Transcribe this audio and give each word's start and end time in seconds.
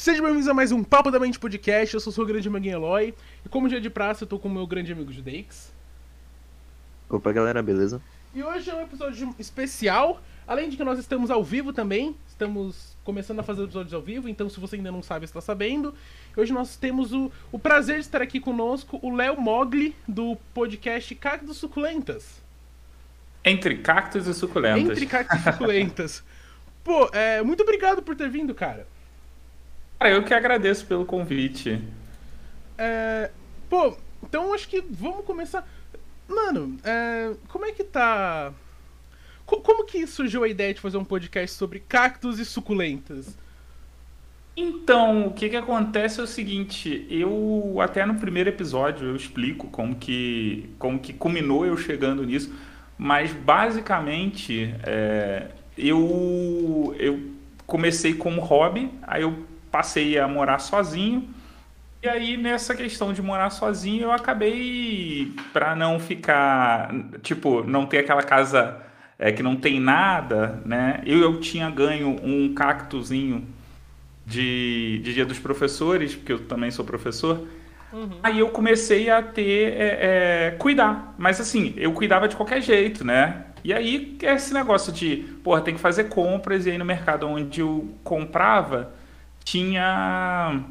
Sejam 0.00 0.24
bem-vindos 0.24 0.48
a 0.48 0.54
mais 0.54 0.72
um 0.72 0.82
Papo 0.82 1.10
da 1.10 1.20
Mente 1.20 1.38
Podcast. 1.38 1.92
Eu 1.92 2.00
sou 2.00 2.10
o 2.10 2.14
seu 2.14 2.24
grande 2.24 2.48
amigo 2.48 2.66
Eloy. 2.66 3.14
E 3.44 3.48
como 3.50 3.68
dia 3.68 3.78
de 3.78 3.90
praça, 3.90 4.24
eu 4.24 4.26
tô 4.26 4.38
com 4.38 4.48
o 4.48 4.50
meu 4.50 4.66
grande 4.66 4.90
amigo 4.90 5.12
Judeix. 5.12 5.70
Opa, 7.06 7.30
galera, 7.30 7.62
beleza? 7.62 8.00
E 8.34 8.42
hoje 8.42 8.70
é 8.70 8.74
um 8.74 8.80
episódio 8.80 9.34
especial. 9.38 10.22
Além 10.48 10.70
de 10.70 10.78
que 10.78 10.84
nós 10.84 10.98
estamos 10.98 11.30
ao 11.30 11.44
vivo 11.44 11.70
também. 11.70 12.16
Estamos 12.26 12.96
começando 13.04 13.40
a 13.40 13.42
fazer 13.42 13.62
episódios 13.62 13.92
ao 13.92 14.00
vivo. 14.00 14.26
Então, 14.26 14.48
se 14.48 14.58
você 14.58 14.76
ainda 14.76 14.90
não 14.90 15.02
sabe, 15.02 15.26
está 15.26 15.42
sabendo. 15.42 15.94
Hoje 16.34 16.50
nós 16.50 16.76
temos 16.76 17.12
o, 17.12 17.30
o 17.52 17.58
prazer 17.58 17.96
de 17.96 18.06
estar 18.06 18.22
aqui 18.22 18.40
conosco 18.40 18.98
o 19.02 19.14
Léo 19.14 19.38
Mogli, 19.38 19.94
do 20.08 20.34
podcast 20.54 21.14
Cactos 21.16 21.58
Suculentas. 21.58 22.42
Entre 23.44 23.76
cactos 23.76 24.26
e 24.26 24.32
suculentas. 24.32 24.92
Entre 24.92 25.04
cactos 25.04 25.40
e 25.40 25.52
suculentas. 25.52 26.24
Pô, 26.82 27.10
é, 27.12 27.42
muito 27.42 27.62
obrigado 27.62 28.00
por 28.00 28.16
ter 28.16 28.30
vindo, 28.30 28.54
cara. 28.54 28.86
Cara, 30.00 30.12
eu 30.14 30.24
que 30.24 30.34
agradeço 30.34 30.84
pelo 30.86 31.04
convite. 31.06 31.80
É, 32.78 33.32
pô, 33.68 33.96
então 34.22 34.54
acho 34.54 34.68
que 34.68 34.80
vamos 34.80 35.24
começar. 35.24 35.68
Mano, 36.28 36.78
é, 36.84 37.36
como 37.48 37.66
é 37.66 37.72
que 37.72 37.84
tá. 37.84 38.54
Co- 39.46 39.62
como 39.62 39.86
que 39.86 40.06
surgiu 40.06 40.44
a 40.44 40.48
ideia 40.48 40.74
de 40.74 40.80
fazer 40.80 40.98
um 40.98 41.04
podcast 41.04 41.56
sobre 41.56 41.80
cactos 41.80 42.38
e 42.38 42.44
suculentas? 42.46 43.38
Então, 44.56 45.28
o 45.28 45.32
que 45.32 45.48
que 45.48 45.56
acontece 45.56 46.20
é 46.20 46.22
o 46.22 46.26
seguinte, 46.26 47.06
eu 47.08 47.76
até 47.80 48.04
no 48.04 48.16
primeiro 48.16 48.50
episódio 48.50 49.08
eu 49.08 49.16
explico 49.16 49.68
como 49.68 49.94
que 49.96 50.68
como 50.78 50.98
que 50.98 51.12
culminou 51.12 51.64
eu 51.64 51.76
chegando 51.76 52.24
nisso, 52.26 52.52
mas 52.98 53.32
basicamente 53.32 54.74
é, 54.82 55.48
eu 55.78 56.94
eu 56.98 57.30
comecei 57.66 58.12
como 58.14 58.40
hobby, 58.42 58.90
aí 59.02 59.22
eu 59.22 59.46
passei 59.70 60.18
a 60.18 60.26
morar 60.26 60.58
sozinho 60.58 61.28
e 62.02 62.08
aí 62.08 62.36
nessa 62.36 62.74
questão 62.74 63.12
de 63.12 63.20
morar 63.20 63.50
sozinho 63.50 64.04
eu 64.04 64.12
acabei 64.12 65.32
para 65.52 65.76
não 65.76 66.00
ficar 66.00 66.90
tipo 67.22 67.62
não 67.62 67.86
ter 67.86 67.98
aquela 67.98 68.22
casa 68.22 68.80
é, 69.18 69.30
que 69.30 69.42
não 69.42 69.54
tem 69.54 69.78
nada, 69.78 70.62
né? 70.64 71.02
Eu, 71.04 71.20
eu 71.20 71.38
tinha 71.40 71.68
ganho 71.68 72.16
um 72.22 72.54
cactuzinho 72.54 73.46
de, 74.24 74.98
de 75.04 75.12
Dia 75.12 75.26
dos 75.26 75.38
Professores, 75.38 76.14
porque 76.14 76.32
eu 76.32 76.38
também 76.38 76.70
sou 76.70 76.86
professor. 76.86 77.46
Aí 78.22 78.38
eu 78.38 78.48
comecei 78.48 79.10
a 79.10 79.20
ter, 79.20 79.74
é, 79.74 79.98
é, 80.00 80.50
cuidar. 80.52 81.14
Mas 81.18 81.38
assim, 81.38 81.74
eu 81.76 81.92
cuidava 81.92 82.28
de 82.28 82.36
qualquer 82.36 82.62
jeito, 82.62 83.04
né? 83.04 83.44
E 83.62 83.74
aí, 83.74 84.16
esse 84.22 84.54
negócio 84.54 84.90
de, 84.90 85.16
porra, 85.44 85.60
tem 85.60 85.74
que 85.74 85.80
fazer 85.80 86.04
compras, 86.04 86.64
e 86.64 86.70
aí 86.70 86.78
no 86.78 86.84
mercado 86.84 87.28
onde 87.28 87.60
eu 87.60 87.92
comprava, 88.02 88.92
tinha, 89.50 90.62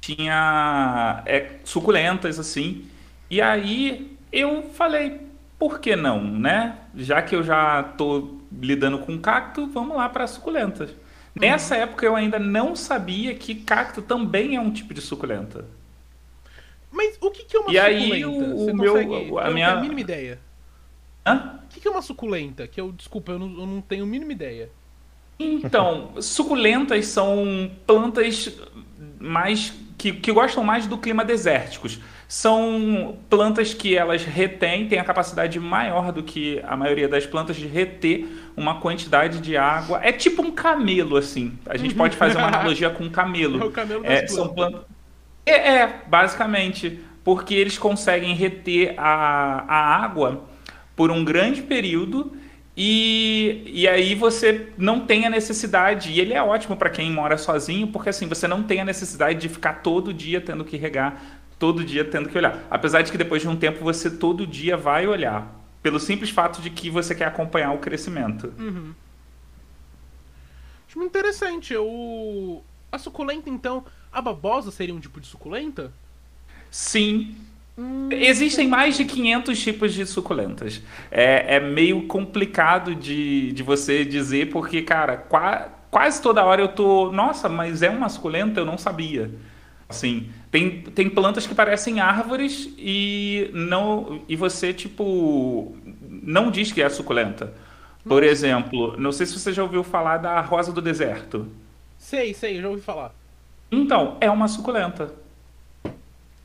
tinha 0.00 1.22
é, 1.26 1.58
suculentas, 1.64 2.38
assim. 2.38 2.86
E 3.30 3.40
aí 3.40 4.16
eu 4.32 4.62
falei, 4.74 5.20
por 5.58 5.80
que 5.80 5.96
não, 5.96 6.22
né? 6.22 6.78
Já 6.96 7.22
que 7.22 7.34
eu 7.34 7.42
já 7.42 7.82
tô 7.82 8.36
lidando 8.52 8.98
com 9.00 9.18
cacto, 9.20 9.66
vamos 9.68 9.96
lá 9.96 10.08
para 10.08 10.26
suculentas. 10.26 10.90
Nessa 11.34 11.76
época 11.76 12.04
eu 12.06 12.16
ainda 12.16 12.38
não 12.38 12.74
sabia 12.76 13.34
que 13.34 13.54
cacto 13.54 14.02
também 14.02 14.56
é 14.56 14.60
um 14.60 14.72
tipo 14.72 14.94
de 14.94 15.00
suculenta. 15.00 15.64
Mas 16.90 17.16
o 17.20 17.30
que, 17.30 17.44
que 17.44 17.56
é 17.56 17.60
uma 17.60 17.72
E 17.72 17.78
aí, 17.78 18.24
suculenta? 18.24 18.54
o- 18.54 18.56
Você 18.56 18.72
o 18.72 18.74
meu- 18.74 18.94
consegue... 18.94 19.38
a 19.38 19.50
minha- 19.50 19.68
tenho 19.68 19.76
a 19.76 19.76
mínima 19.76 20.00
ideia. 20.00 20.44
Hã? 21.24 21.60
O 21.64 21.68
que, 21.68 21.80
que 21.80 21.88
é 21.88 21.90
uma 21.90 22.02
suculenta? 22.02 22.66
Que 22.68 22.80
eu, 22.80 22.92
desculpa, 22.92 23.32
eu 23.32 23.38
não, 23.38 23.48
eu 23.60 23.66
não 23.66 23.80
tenho 23.82 24.04
a 24.04 24.06
mínima 24.06 24.32
ideia. 24.32 24.74
Então, 25.42 26.12
suculentas 26.20 27.06
são 27.06 27.70
plantas 27.86 28.50
mais 29.18 29.72
que, 29.96 30.12
que 30.12 30.32
gostam 30.32 30.62
mais 30.64 30.86
do 30.86 30.98
clima 30.98 31.24
desérticos. 31.24 32.00
São 32.28 33.18
plantas 33.28 33.74
que 33.74 33.96
elas 33.96 34.24
retêm, 34.24 34.86
têm 34.88 34.98
a 34.98 35.04
capacidade 35.04 35.58
maior 35.58 36.12
do 36.12 36.22
que 36.22 36.60
a 36.64 36.76
maioria 36.76 37.08
das 37.08 37.26
plantas 37.26 37.56
de 37.56 37.66
reter 37.66 38.26
uma 38.56 38.80
quantidade 38.80 39.40
de 39.40 39.56
água. 39.56 39.98
É 40.02 40.12
tipo 40.12 40.42
um 40.42 40.52
camelo, 40.52 41.16
assim. 41.16 41.58
A 41.66 41.76
gente 41.76 41.94
pode 41.94 42.16
fazer 42.16 42.38
uma 42.38 42.46
analogia 42.48 42.90
com 42.90 43.04
um 43.04 43.10
camelo. 43.10 43.58
É 43.58 43.64
o 43.64 43.70
camelo 43.70 44.04
das 44.04 44.22
É, 44.24 44.26
são 44.26 44.48
plantas. 44.48 44.54
plantas. 44.54 44.86
É, 45.46 45.52
é, 45.80 46.02
basicamente. 46.06 47.00
Porque 47.24 47.54
eles 47.54 47.78
conseguem 47.78 48.34
reter 48.34 48.94
a, 48.98 49.64
a 49.68 50.04
água 50.04 50.48
por 50.96 51.10
um 51.10 51.24
grande 51.24 51.62
período 51.62 52.32
e, 52.82 53.62
e 53.66 53.86
aí 53.86 54.14
você 54.14 54.72
não 54.78 55.00
tem 55.04 55.26
a 55.26 55.30
necessidade. 55.30 56.12
E 56.12 56.18
ele 56.18 56.32
é 56.32 56.42
ótimo 56.42 56.74
para 56.78 56.88
quem 56.88 57.12
mora 57.12 57.36
sozinho, 57.36 57.88
porque 57.88 58.08
assim, 58.08 58.26
você 58.26 58.48
não 58.48 58.62
tem 58.62 58.80
a 58.80 58.84
necessidade 58.86 59.38
de 59.38 59.50
ficar 59.50 59.82
todo 59.82 60.14
dia 60.14 60.40
tendo 60.40 60.64
que 60.64 60.78
regar, 60.78 61.42
todo 61.58 61.84
dia 61.84 62.06
tendo 62.06 62.30
que 62.30 62.38
olhar. 62.38 62.66
Apesar 62.70 63.02
de 63.02 63.12
que 63.12 63.18
depois 63.18 63.42
de 63.42 63.48
um 63.48 63.54
tempo 63.54 63.84
você 63.84 64.10
todo 64.10 64.46
dia 64.46 64.78
vai 64.78 65.06
olhar. 65.06 65.54
Pelo 65.82 66.00
simples 66.00 66.30
fato 66.30 66.62
de 66.62 66.70
que 66.70 66.88
você 66.88 67.14
quer 67.14 67.26
acompanhar 67.26 67.70
o 67.74 67.78
crescimento. 67.78 68.50
Acho 70.88 70.98
muito 70.98 71.10
interessante. 71.10 71.76
O... 71.76 72.62
A 72.90 72.96
suculenta, 72.96 73.50
então, 73.50 73.84
a 74.10 74.22
babosa 74.22 74.70
seria 74.70 74.94
um 74.94 75.00
tipo 75.00 75.20
de 75.20 75.26
suculenta? 75.26 75.92
Sim. 76.70 77.36
Existem 78.10 78.66
mais 78.68 78.96
de 78.96 79.04
500 79.04 79.60
tipos 79.60 79.94
de 79.94 80.04
suculentas. 80.04 80.82
É, 81.10 81.56
é 81.56 81.60
meio 81.60 82.06
complicado 82.08 82.94
de, 82.94 83.52
de 83.52 83.62
você 83.62 84.04
dizer, 84.04 84.50
porque, 84.50 84.82
cara, 84.82 85.16
qua- 85.16 85.68
quase 85.90 86.20
toda 86.20 86.44
hora 86.44 86.60
eu 86.60 86.68
tô. 86.68 87.12
Nossa, 87.12 87.48
mas 87.48 87.82
é 87.82 87.88
uma 87.90 88.08
suculenta? 88.08 88.60
Eu 88.60 88.66
não 88.66 88.76
sabia. 88.76 89.30
Assim, 89.88 90.28
tem, 90.50 90.82
tem 90.82 91.08
plantas 91.10 91.46
que 91.46 91.54
parecem 91.54 92.00
árvores 92.00 92.68
e 92.78 93.50
não 93.52 94.22
e 94.28 94.36
você, 94.36 94.72
tipo, 94.72 95.76
não 96.10 96.50
diz 96.50 96.72
que 96.72 96.82
é 96.82 96.88
suculenta. 96.88 97.52
Por 98.06 98.22
exemplo, 98.24 98.96
não 98.98 99.12
sei 99.12 99.26
se 99.26 99.38
você 99.38 99.52
já 99.52 99.62
ouviu 99.62 99.84
falar 99.84 100.18
da 100.18 100.40
rosa 100.40 100.72
do 100.72 100.80
deserto. 100.82 101.46
Sei, 101.98 102.34
sei, 102.34 102.58
eu 102.58 102.62
já 102.62 102.68
ouvi 102.68 102.80
falar. 102.82 103.14
Então, 103.70 104.16
é 104.20 104.30
uma 104.30 104.48
suculenta. 104.48 105.12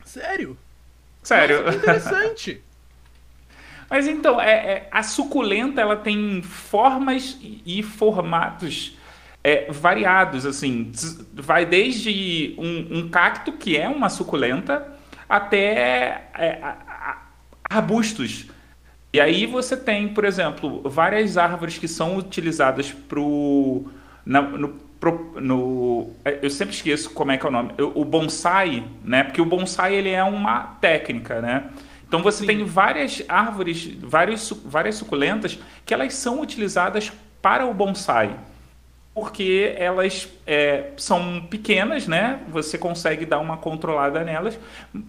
Sério? 0.03 0.57
Sério. 1.25 1.63
Nossa, 1.63 1.71
que 1.71 1.77
interessante. 1.77 2.63
Mas 3.89 4.07
então, 4.07 4.39
é, 4.41 4.51
é- 4.51 4.89
a 4.91 5.03
suculenta 5.03 5.81
ela 5.81 5.95
tem 5.95 6.41
formas 6.41 7.37
e 7.41 7.61
e 7.65 7.83
formatos 7.83 8.97
é, 9.43 9.71
variados, 9.71 10.45
assim, 10.45 10.91
vai 11.33 11.65
desde 11.65 12.55
um, 12.57 12.99
um 12.99 13.09
cacto 13.09 13.51
que 13.53 13.77
é 13.77 13.87
uma 13.87 14.09
suculenta 14.09 14.87
até 15.29 16.29
é, 16.37 16.61
arbustos. 17.69 18.47
E 19.13 19.21
aí 19.21 19.45
você 19.45 19.77
tem, 19.77 20.09
por 20.09 20.25
exemplo, 20.25 20.81
várias 20.89 21.37
árvores 21.37 21.77
que 21.77 21.87
são 21.87 22.17
utilizadas 22.17 22.91
pro, 22.91 23.85
na- 24.25 24.41
no, 24.41 24.69
pro- 24.69 24.84
no- 25.11 26.11
é, 26.23 26.39
eu 26.41 26.49
sempre 26.49 26.73
esqueço 26.75 27.09
como 27.11 27.31
é 27.31 27.37
que 27.37 27.45
é 27.45 27.49
o 27.49 27.51
nome, 27.51 27.73
o 27.77 28.05
bonsai, 28.05 28.83
né? 29.03 29.23
Porque 29.23 29.41
o 29.41 29.45
bonsai 29.45 29.95
ele 29.95 30.09
é 30.09 30.23
uma 30.23 30.61
técnica, 30.81 31.41
né? 31.41 31.65
Então 32.07 32.21
você 32.21 32.39
Sim. 32.39 32.45
tem 32.45 32.63
várias 32.65 33.23
árvores, 33.27 33.85
várias, 34.01 34.49
várias 34.63 34.95
suculentas 34.95 35.59
que 35.85 35.93
elas 35.93 36.13
são 36.13 36.41
utilizadas 36.41 37.11
para 37.41 37.65
o 37.65 37.73
bonsai. 37.73 38.35
Porque 39.13 39.73
elas 39.77 40.27
é, 40.45 40.91
são 40.97 41.41
pequenas, 41.49 42.05
né? 42.05 42.41
Você 42.49 42.77
consegue 42.77 43.25
dar 43.25 43.39
uma 43.39 43.55
controlada 43.55 44.21
nelas, 44.25 44.59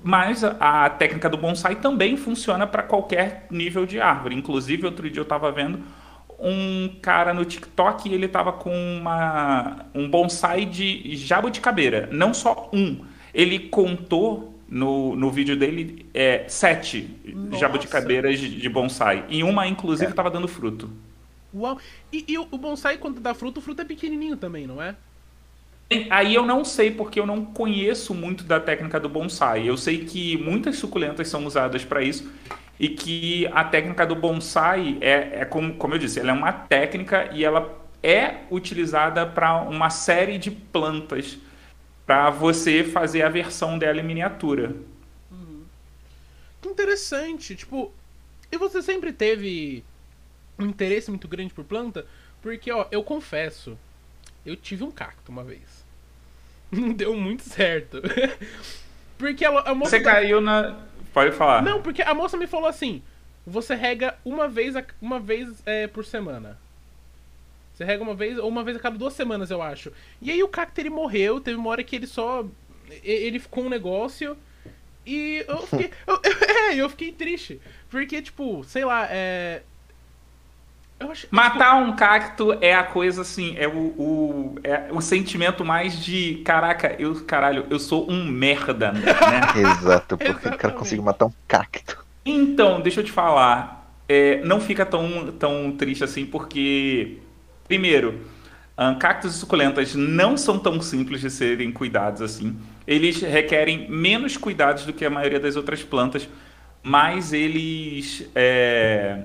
mas 0.02 0.44
a, 0.44 0.84
a 0.84 0.90
técnica 0.90 1.28
do 1.28 1.36
bonsai 1.36 1.74
também 1.76 2.16
funciona 2.16 2.68
para 2.68 2.84
qualquer 2.84 3.46
nível 3.50 3.84
de 3.84 4.00
árvore. 4.00 4.36
Inclusive, 4.36 4.86
outro 4.86 5.10
dia 5.10 5.18
eu 5.18 5.24
estava 5.24 5.50
vendo 5.50 5.80
um 6.38 6.88
cara 7.00 7.32
no 7.32 7.44
TikTok 7.44 8.08
e 8.08 8.14
ele 8.14 8.26
estava 8.26 8.52
com 8.52 8.70
uma, 8.70 9.86
um 9.94 10.08
bonsai 10.08 10.64
de 10.64 11.16
jabuticabeira. 11.16 12.08
Não 12.12 12.34
só 12.34 12.70
um. 12.72 13.04
Ele 13.32 13.58
contou 13.58 14.54
no, 14.68 15.14
no 15.16 15.30
vídeo 15.30 15.56
dele 15.56 16.06
é, 16.12 16.44
sete 16.48 17.10
Nossa. 17.24 17.58
jabuticabeiras 17.58 18.38
de, 18.38 18.60
de 18.60 18.68
bonsai. 18.68 19.24
E 19.28 19.42
uma, 19.42 19.66
inclusive, 19.66 20.10
estava 20.10 20.30
dando 20.30 20.48
fruto. 20.48 20.90
Uau. 21.54 21.78
E, 22.12 22.24
e 22.28 22.38
o 22.38 22.58
bonsai, 22.58 22.98
quando 22.98 23.20
dá 23.20 23.34
fruto, 23.34 23.60
o 23.60 23.62
fruto 23.62 23.82
é 23.82 23.84
pequenininho 23.84 24.36
também, 24.36 24.66
não 24.66 24.82
é? 24.82 24.94
Aí 26.10 26.34
eu 26.34 26.44
não 26.44 26.64
sei 26.64 26.90
porque 26.90 27.20
eu 27.20 27.24
não 27.24 27.44
conheço 27.44 28.12
muito 28.12 28.42
da 28.42 28.58
técnica 28.58 28.98
do 28.98 29.08
bonsai. 29.08 29.68
Eu 29.68 29.76
sei 29.76 30.04
que 30.04 30.36
muitas 30.36 30.76
suculentas 30.76 31.28
são 31.28 31.46
usadas 31.46 31.84
para 31.84 32.02
isso 32.02 32.28
e 32.78 32.88
que 32.88 33.46
a 33.52 33.64
técnica 33.64 34.06
do 34.06 34.14
bonsai 34.14 34.98
é, 35.00 35.40
é 35.40 35.44
como, 35.44 35.74
como 35.74 35.94
eu 35.94 35.98
disse, 35.98 36.20
ela 36.20 36.30
é 36.30 36.34
uma 36.34 36.52
técnica 36.52 37.30
e 37.32 37.44
ela 37.44 37.74
é 38.02 38.42
utilizada 38.50 39.26
para 39.26 39.62
uma 39.62 39.90
série 39.90 40.38
de 40.38 40.50
plantas 40.50 41.38
para 42.04 42.30
você 42.30 42.84
fazer 42.84 43.22
a 43.22 43.28
versão 43.28 43.78
dela 43.78 44.00
em 44.00 44.04
miniatura. 44.04 44.76
Que 46.60 46.68
interessante. 46.68 47.54
Tipo, 47.54 47.92
e 48.50 48.56
você 48.56 48.82
sempre 48.82 49.12
teve 49.12 49.84
um 50.58 50.66
interesse 50.66 51.10
muito 51.10 51.28
grande 51.28 51.52
por 51.52 51.64
planta? 51.64 52.06
Porque, 52.42 52.70
ó, 52.70 52.86
eu 52.90 53.02
confesso, 53.02 53.78
eu 54.44 54.56
tive 54.56 54.84
um 54.84 54.90
cacto 54.90 55.32
uma 55.32 55.42
vez. 55.42 55.84
não 56.70 56.92
deu 56.92 57.16
muito 57.16 57.42
certo. 57.42 58.00
porque 59.18 59.44
a, 59.44 59.50
a 59.60 59.74
moça. 59.74 59.90
Você 59.90 60.00
caiu 60.00 60.40
na. 60.40 60.85
Pode 61.16 61.32
falar. 61.32 61.62
Não, 61.62 61.80
porque 61.80 62.02
a 62.02 62.12
moça 62.12 62.36
me 62.36 62.46
falou 62.46 62.68
assim: 62.68 63.02
você 63.46 63.74
rega 63.74 64.18
uma 64.22 64.46
vez, 64.46 64.74
uma 65.00 65.18
vez 65.18 65.62
é, 65.64 65.86
por 65.86 66.04
semana. 66.04 66.58
Você 67.72 67.86
rega 67.86 68.02
uma 68.02 68.14
vez, 68.14 68.36
ou 68.36 68.46
uma 68.46 68.62
vez 68.62 68.76
a 68.76 68.80
cada 68.80 68.98
duas 68.98 69.14
semanas, 69.14 69.50
eu 69.50 69.62
acho. 69.62 69.90
E 70.20 70.30
aí 70.30 70.42
o 70.42 70.48
cacto 70.48 70.78
ele 70.78 70.90
morreu, 70.90 71.40
teve 71.40 71.56
uma 71.56 71.70
hora 71.70 71.82
que 71.82 71.96
ele 71.96 72.06
só. 72.06 72.44
Ele 73.02 73.38
ficou 73.38 73.64
um 73.64 73.70
negócio. 73.70 74.36
E 75.06 75.42
eu 75.48 75.66
fiquei. 75.66 75.90
eu, 76.06 76.20
é, 76.70 76.74
eu 76.74 76.90
fiquei 76.90 77.10
triste. 77.12 77.62
Porque, 77.88 78.20
tipo, 78.20 78.62
sei 78.64 78.84
lá, 78.84 79.08
é. 79.10 79.62
Acho, 80.98 81.26
Matar 81.30 81.78
tipo... 81.78 81.90
um 81.90 81.96
cacto 81.96 82.58
é 82.60 82.74
a 82.74 82.82
coisa 82.82 83.20
assim, 83.20 83.54
é 83.58 83.68
o, 83.68 83.72
o, 83.72 84.58
é 84.64 84.88
o 84.90 85.00
sentimento 85.02 85.62
mais 85.64 86.02
de 86.02 86.36
caraca, 86.44 86.96
eu, 86.98 87.22
caralho, 87.24 87.66
eu 87.68 87.78
sou 87.78 88.10
um 88.10 88.24
merda, 88.24 88.92
né? 88.92 89.02
Exato, 89.56 90.16
porque 90.16 90.48
o 90.48 90.56
cara 90.56 90.72
conseguiu 90.72 91.04
matar 91.04 91.26
um 91.26 91.32
cacto. 91.46 92.04
Então, 92.24 92.80
deixa 92.80 93.00
eu 93.00 93.04
te 93.04 93.12
falar, 93.12 93.86
é, 94.08 94.40
não 94.42 94.58
fica 94.58 94.86
tão, 94.86 95.32
tão 95.32 95.72
triste 95.72 96.02
assim, 96.02 96.24
porque, 96.24 97.18
primeiro, 97.68 98.22
um, 98.78 98.94
cactos 98.94 99.34
e 99.34 99.38
suculentas 99.38 99.94
não 99.94 100.36
são 100.36 100.58
tão 100.58 100.80
simples 100.80 101.20
de 101.20 101.30
serem 101.30 101.72
cuidados 101.72 102.20
assim. 102.22 102.56
Eles 102.86 103.20
requerem 103.20 103.90
menos 103.90 104.36
cuidados 104.36 104.84
do 104.84 104.92
que 104.92 105.04
a 105.04 105.10
maioria 105.10 105.40
das 105.40 105.56
outras 105.56 105.82
plantas, 105.82 106.28
mas 106.82 107.32
eles. 107.32 108.28
É, 108.34 109.24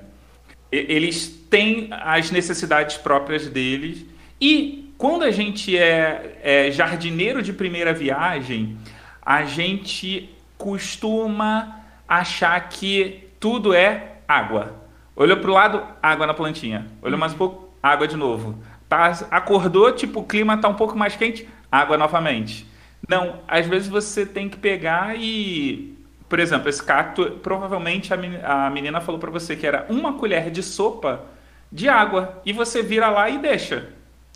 eles 0.72 1.28
têm 1.50 1.88
as 1.90 2.30
necessidades 2.30 2.96
próprias 2.96 3.46
deles. 3.46 4.04
E 4.40 4.92
quando 4.96 5.22
a 5.22 5.30
gente 5.30 5.76
é, 5.76 6.38
é 6.42 6.70
jardineiro 6.70 7.42
de 7.42 7.52
primeira 7.52 7.92
viagem, 7.92 8.78
a 9.20 9.44
gente 9.44 10.30
costuma 10.56 11.80
achar 12.08 12.68
que 12.68 13.28
tudo 13.38 13.74
é 13.74 14.18
água. 14.26 14.80
Olhou 15.14 15.36
para 15.36 15.50
o 15.50 15.54
lado, 15.54 15.82
água 16.02 16.26
na 16.26 16.32
plantinha. 16.32 16.86
Olhou 17.02 17.18
mais 17.18 17.34
um 17.34 17.36
pouco, 17.36 17.74
água 17.82 18.08
de 18.08 18.16
novo. 18.16 18.58
Tá, 18.88 19.10
acordou, 19.30 19.92
tipo, 19.92 20.20
o 20.20 20.24
clima 20.24 20.54
está 20.54 20.68
um 20.68 20.74
pouco 20.74 20.96
mais 20.96 21.16
quente, 21.16 21.46
água 21.70 21.98
novamente. 21.98 22.66
Não, 23.08 23.40
às 23.46 23.66
vezes 23.66 23.88
você 23.88 24.24
tem 24.24 24.48
que 24.48 24.56
pegar 24.56 25.16
e 25.18 25.96
por 26.32 26.40
exemplo, 26.40 26.70
esse 26.70 26.82
cacto, 26.82 27.32
provavelmente 27.42 28.10
a 28.14 28.70
menina 28.70 29.02
falou 29.02 29.20
para 29.20 29.30
você 29.30 29.54
que 29.54 29.66
era 29.66 29.84
uma 29.90 30.14
colher 30.14 30.50
de 30.50 30.62
sopa 30.62 31.26
de 31.70 31.90
água 31.90 32.40
e 32.42 32.54
você 32.54 32.82
vira 32.82 33.10
lá 33.10 33.28
e 33.28 33.36
deixa. 33.36 33.90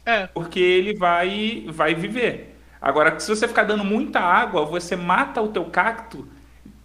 É. 0.05 0.27
Porque 0.27 0.61
ele 0.61 0.95
vai 0.95 1.65
vai 1.69 1.95
viver. 1.95 2.55
Agora, 2.83 3.19
se 3.19 3.35
você 3.35 3.49
ficar 3.49 3.65
dando 3.65 3.83
muita 3.83 4.21
água, 4.21 4.67
você 4.67 4.95
mata 4.95 5.41
o 5.41 5.49
teu 5.49 5.65
cacto 5.65 6.29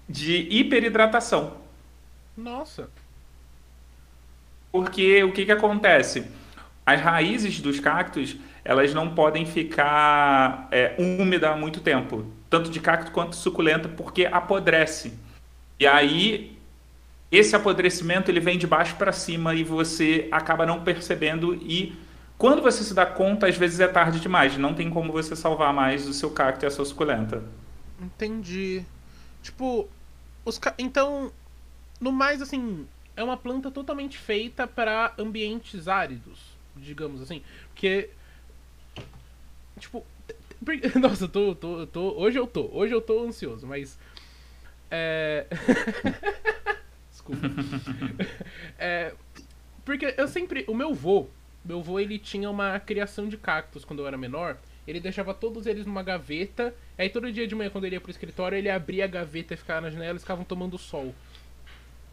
de 0.07 0.47
hiperidratação. 0.49 1.57
Nossa. 2.37 2.89
Porque 4.71 5.25
o 5.25 5.33
que 5.33 5.43
que 5.43 5.51
acontece? 5.51 6.25
As 6.85 7.01
raízes 7.01 7.59
dos 7.59 7.81
cactos, 7.81 8.37
elas 8.63 8.93
não 8.93 9.13
podem 9.13 9.45
ficar 9.45 10.69
é, 10.71 10.95
úmidas 10.97 11.51
há 11.51 11.57
muito 11.57 11.81
tempo 11.81 12.39
tanto 12.51 12.69
de 12.69 12.79
cacto 12.81 13.11
quanto 13.11 13.35
suculenta, 13.35 13.87
porque 13.89 14.25
apodrece. 14.25 15.13
E 15.79 15.87
aí 15.87 16.59
esse 17.31 17.55
apodrecimento 17.55 18.29
ele 18.29 18.41
vem 18.41 18.57
de 18.57 18.67
baixo 18.67 18.97
para 18.97 19.13
cima 19.13 19.55
e 19.55 19.63
você 19.63 20.27
acaba 20.31 20.65
não 20.65 20.83
percebendo 20.83 21.55
e 21.55 21.97
quando 22.37 22.61
você 22.61 22.83
se 22.83 22.93
dá 22.93 23.05
conta, 23.05 23.47
às 23.47 23.55
vezes 23.55 23.79
é 23.79 23.87
tarde 23.87 24.19
demais, 24.19 24.57
não 24.57 24.73
tem 24.73 24.89
como 24.89 25.13
você 25.13 25.35
salvar 25.35 25.73
mais 25.73 26.07
o 26.07 26.13
seu 26.13 26.31
cacto 26.31 26.65
e 26.65 26.67
a 26.67 26.71
sua 26.71 26.83
suculenta. 26.83 27.41
Entendi. 28.01 28.83
Tipo, 29.41 29.87
os 30.43 30.57
ca... 30.57 30.73
então, 30.77 31.31
no 32.01 32.11
mais 32.11 32.41
assim, 32.41 32.85
é 33.15 33.23
uma 33.23 33.37
planta 33.37 33.71
totalmente 33.71 34.17
feita 34.17 34.67
para 34.67 35.13
ambientes 35.17 35.87
áridos, 35.87 36.39
digamos 36.75 37.21
assim, 37.21 37.43
porque 37.69 38.09
tipo, 39.79 40.05
Nossa, 40.99 41.25
eu 41.25 41.29
tô, 41.29 41.55
tô, 41.55 41.87
tô. 41.87 42.13
Hoje 42.17 42.37
eu 42.37 42.45
tô. 42.45 42.69
Hoje 42.71 42.93
eu 42.93 43.01
tô 43.01 43.23
ansioso, 43.23 43.65
mas. 43.65 43.97
É. 44.89 45.47
Desculpa. 47.09 47.41
é, 48.77 49.13
porque 49.83 50.13
eu 50.17 50.27
sempre. 50.27 50.63
O 50.67 50.75
meu 50.75 50.93
vô. 50.93 51.27
Meu 51.63 51.81
vô 51.81 51.99
ele 51.99 52.17
tinha 52.17 52.49
uma 52.49 52.79
criação 52.79 53.27
de 53.27 53.37
cactos 53.37 53.85
quando 53.85 53.99
eu 53.99 54.07
era 54.07 54.17
menor. 54.17 54.57
Ele 54.87 54.99
deixava 54.99 55.33
todos 55.33 55.65
eles 55.65 55.85
numa 55.85 56.03
gaveta. 56.03 56.73
Aí 56.97 57.09
todo 57.09 57.31
dia 57.31 57.47
de 57.47 57.55
manhã, 57.55 57.69
quando 57.69 57.85
ele 57.85 57.95
ia 57.95 58.01
pro 58.01 58.11
escritório, 58.11 58.57
ele 58.57 58.69
abria 58.69 59.05
a 59.05 59.07
gaveta 59.07 59.53
e 59.53 59.57
ficava 59.57 59.81
na 59.81 59.89
janela 59.89 60.09
e 60.09 60.11
eles 60.13 60.23
ficavam 60.23 60.43
tomando 60.43 60.77
sol. 60.77 61.13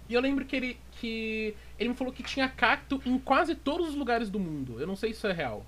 E 0.08 0.14
eu 0.14 0.20
lembro 0.20 0.44
que 0.44 0.56
ele, 0.56 0.78
que 0.92 1.54
ele 1.78 1.90
me 1.90 1.94
falou 1.94 2.12
que 2.12 2.22
tinha 2.22 2.48
cacto 2.48 3.00
em 3.04 3.18
quase 3.18 3.54
todos 3.54 3.88
os 3.90 3.94
lugares 3.94 4.30
do 4.30 4.38
mundo. 4.38 4.80
Eu 4.80 4.86
não 4.86 4.96
sei 4.96 5.12
se 5.12 5.18
isso 5.18 5.26
é 5.26 5.32
real. 5.32 5.66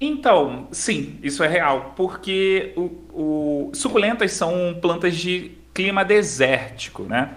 Então, 0.00 0.68
sim, 0.72 1.18
isso 1.22 1.44
é 1.44 1.48
real, 1.48 1.92
porque 1.94 2.72
o, 2.74 2.84
o, 3.12 3.70
suculentas 3.74 4.32
são 4.32 4.78
plantas 4.80 5.14
de 5.14 5.50
clima 5.74 6.04
desértico, 6.04 7.02
né? 7.02 7.34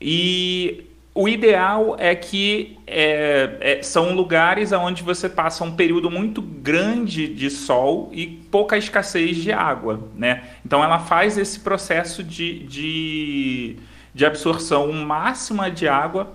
E 0.00 0.86
o 1.14 1.28
ideal 1.28 1.94
é 1.98 2.14
que 2.14 2.78
é, 2.86 3.56
é, 3.60 3.82
são 3.82 4.14
lugares 4.14 4.72
onde 4.72 5.02
você 5.02 5.28
passa 5.28 5.62
um 5.62 5.76
período 5.76 6.10
muito 6.10 6.40
grande 6.40 7.28
de 7.28 7.50
sol 7.50 8.10
e 8.12 8.26
pouca 8.26 8.78
escassez 8.78 9.36
de 9.36 9.52
água, 9.52 10.08
né? 10.16 10.42
Então 10.64 10.82
ela 10.82 10.98
faz 10.98 11.36
esse 11.36 11.60
processo 11.60 12.24
de, 12.24 12.60
de, 12.60 13.76
de 14.14 14.24
absorção 14.24 14.90
máxima 14.92 15.70
de 15.70 15.86
água 15.86 16.32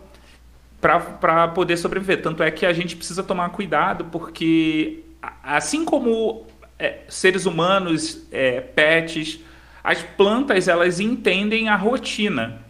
para 0.79 1.47
poder 1.49 1.75
sobreviver. 1.75 2.21
Tanto 2.21 2.41
é 2.43 2.51
que 2.51 2.65
a 2.65 2.71
gente 2.71 2.95
precisa 2.95 3.23
tomar 3.23 3.49
cuidado 3.49 4.05
porque 4.05 5.03
assim 5.43 5.85
como 5.85 6.45
é, 6.77 6.99
seres 7.07 7.45
humanos, 7.45 8.25
é, 8.31 8.61
pets, 8.61 9.39
as 9.83 10.01
plantas 10.01 10.67
elas 10.67 10.99
entendem 10.99 11.69
a 11.69 11.75
rotina 11.75 12.61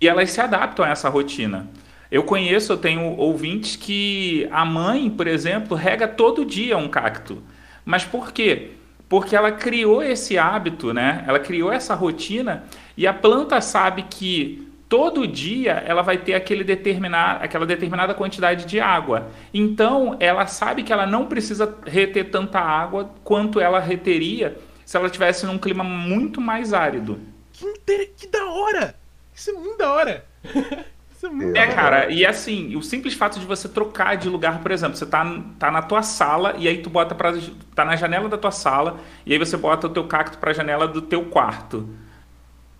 e 0.00 0.08
elas 0.08 0.30
se 0.30 0.40
adaptam 0.40 0.84
a 0.84 0.90
essa 0.90 1.08
rotina. 1.08 1.68
Eu 2.10 2.22
conheço, 2.22 2.72
eu 2.72 2.76
tenho 2.76 3.16
ouvintes 3.16 3.76
que 3.76 4.48
a 4.50 4.64
mãe, 4.64 5.10
por 5.10 5.26
exemplo, 5.26 5.76
rega 5.76 6.06
todo 6.06 6.44
dia 6.44 6.76
um 6.76 6.88
cacto. 6.88 7.42
Mas 7.84 8.04
por 8.04 8.32
quê? 8.32 8.70
Porque 9.08 9.34
ela 9.34 9.52
criou 9.52 10.02
esse 10.02 10.38
hábito, 10.38 10.92
né? 10.92 11.24
Ela 11.26 11.38
criou 11.38 11.72
essa 11.72 11.94
rotina 11.94 12.64
e 12.96 13.06
a 13.06 13.14
planta 13.14 13.60
sabe 13.60 14.02
que 14.08 14.65
todo 14.88 15.26
dia 15.26 15.82
ela 15.86 16.02
vai 16.02 16.18
ter 16.18 16.34
aquele 16.34 16.64
determinar, 16.64 17.42
aquela 17.42 17.66
determinada 17.66 18.14
quantidade 18.14 18.64
de 18.64 18.80
água. 18.80 19.28
Então, 19.52 20.16
ela 20.20 20.46
sabe 20.46 20.82
que 20.82 20.92
ela 20.92 21.06
não 21.06 21.26
precisa 21.26 21.76
reter 21.84 22.30
tanta 22.30 22.60
água 22.60 23.10
quanto 23.24 23.60
ela 23.60 23.80
reteria 23.80 24.56
se 24.84 24.96
ela 24.96 25.06
estivesse 25.06 25.44
num 25.46 25.58
clima 25.58 25.82
muito 25.82 26.40
mais 26.40 26.72
árido. 26.72 27.20
Que, 27.52 27.66
inter... 27.66 28.10
que 28.16 28.28
da 28.28 28.46
hora! 28.46 28.94
Isso 29.34 29.50
é 29.50 29.52
muito 29.54 29.78
da 29.78 29.92
hora! 29.92 30.24
Isso 31.16 31.26
é, 31.26 31.30
muito 31.30 31.56
é 31.56 31.66
cara, 31.66 32.10
e 32.12 32.26
assim, 32.26 32.76
o 32.76 32.82
simples 32.82 33.14
fato 33.14 33.40
de 33.40 33.46
você 33.46 33.66
trocar 33.70 34.18
de 34.18 34.28
lugar, 34.28 34.60
por 34.60 34.70
exemplo, 34.70 34.98
você 34.98 35.06
tá, 35.06 35.24
tá 35.58 35.70
na 35.70 35.80
tua 35.80 36.02
sala 36.02 36.54
e 36.58 36.68
aí 36.68 36.82
tu 36.82 36.90
bota 36.90 37.14
para 37.14 37.32
tá 37.74 37.86
na 37.86 37.96
janela 37.96 38.28
da 38.28 38.36
tua 38.36 38.50
sala 38.50 39.00
e 39.24 39.32
aí 39.32 39.38
você 39.38 39.56
bota 39.56 39.86
o 39.86 39.90
teu 39.90 40.04
cacto 40.04 40.36
para 40.36 40.50
a 40.50 40.54
janela 40.54 40.86
do 40.86 41.00
teu 41.00 41.24
quarto 41.24 41.88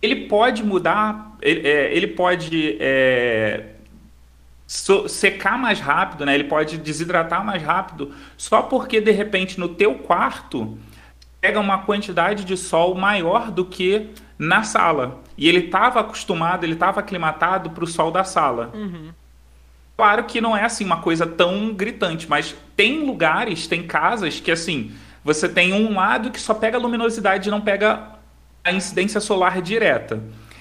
ele 0.06 0.26
pode 0.26 0.64
mudar, 0.64 1.36
ele, 1.42 1.66
é, 1.66 1.94
ele 1.94 2.06
pode 2.06 2.76
é, 2.80 3.74
so, 4.66 5.08
secar 5.08 5.58
mais 5.58 5.80
rápido, 5.80 6.24
né? 6.24 6.34
ele 6.34 6.44
pode 6.44 6.78
desidratar 6.78 7.44
mais 7.44 7.62
rápido, 7.62 8.14
só 8.36 8.62
porque 8.62 9.00
de 9.00 9.10
repente 9.10 9.60
no 9.60 9.68
teu 9.68 9.96
quarto 9.96 10.78
pega 11.40 11.60
uma 11.60 11.78
quantidade 11.78 12.44
de 12.44 12.56
sol 12.56 12.94
maior 12.94 13.50
do 13.50 13.64
que 13.64 14.10
na 14.38 14.62
sala. 14.62 15.20
E 15.36 15.48
ele 15.48 15.66
estava 15.66 16.00
acostumado, 16.00 16.64
ele 16.64 16.72
estava 16.72 17.00
aclimatado 17.00 17.70
para 17.70 17.84
o 17.84 17.86
sol 17.86 18.10
da 18.10 18.24
sala. 18.24 18.70
Uhum. 18.74 19.10
Claro 19.96 20.24
que 20.24 20.40
não 20.40 20.56
é 20.56 20.64
assim 20.64 20.84
uma 20.84 21.00
coisa 21.00 21.26
tão 21.26 21.72
gritante, 21.72 22.28
mas 22.28 22.54
tem 22.74 23.04
lugares, 23.04 23.66
tem 23.66 23.86
casas 23.86 24.40
que 24.40 24.50
assim, 24.50 24.92
você 25.24 25.48
tem 25.48 25.72
um 25.72 25.94
lado 25.94 26.30
que 26.30 26.40
só 26.40 26.52
pega 26.54 26.78
luminosidade 26.78 27.48
e 27.48 27.50
não 27.50 27.60
pega 27.60 28.15
a 28.66 28.72
incidência 28.72 29.20
solar 29.20 29.62
direta. 29.62 30.20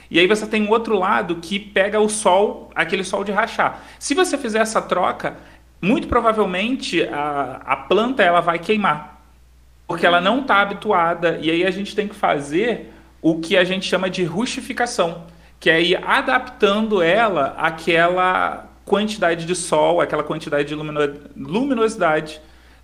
E 0.10 0.20
aí 0.20 0.28
você 0.28 0.46
tem 0.46 0.70
outro 0.70 0.98
lado 0.98 1.38
que 1.38 1.60
pega 1.60 2.00
o 2.00 2.08
sol, 2.08 2.72
aquele 2.76 3.04
sol 3.04 3.24
de 3.24 3.32
rachar. 3.32 3.84
Se 3.98 4.14
você 4.14 4.38
fizer 4.38 4.60
essa 4.60 4.82
troca, 4.82 5.36
muito 5.82 6.08
provavelmente 6.08 7.04
a, 7.04 7.62
a 7.66 7.76
planta 7.76 8.22
ela 8.22 8.42
vai 8.42 8.60
queimar. 8.60 9.22
Porque 9.88 10.06
ela 10.06 10.22
não 10.22 10.42
está 10.42 10.62
habituada. 10.62 11.40
E 11.42 11.50
aí 11.50 11.66
a 11.66 11.72
gente 11.72 11.96
tem 11.96 12.08
que 12.08 12.16
fazer 12.16 12.94
o 13.22 13.40
que 13.40 13.58
a 13.58 13.64
gente 13.64 13.88
chama 13.88 14.10
de 14.10 14.24
rustificação, 14.24 15.24
que 15.60 15.70
é 15.70 15.82
ir 15.82 16.04
adaptando 16.06 17.02
ela 17.02 17.56
àquela 17.58 18.70
quantidade 18.86 19.46
de 19.48 19.56
sol, 19.56 20.00
aquela 20.00 20.24
quantidade 20.24 20.70
de 20.70 20.76
luminosidade 21.36 22.40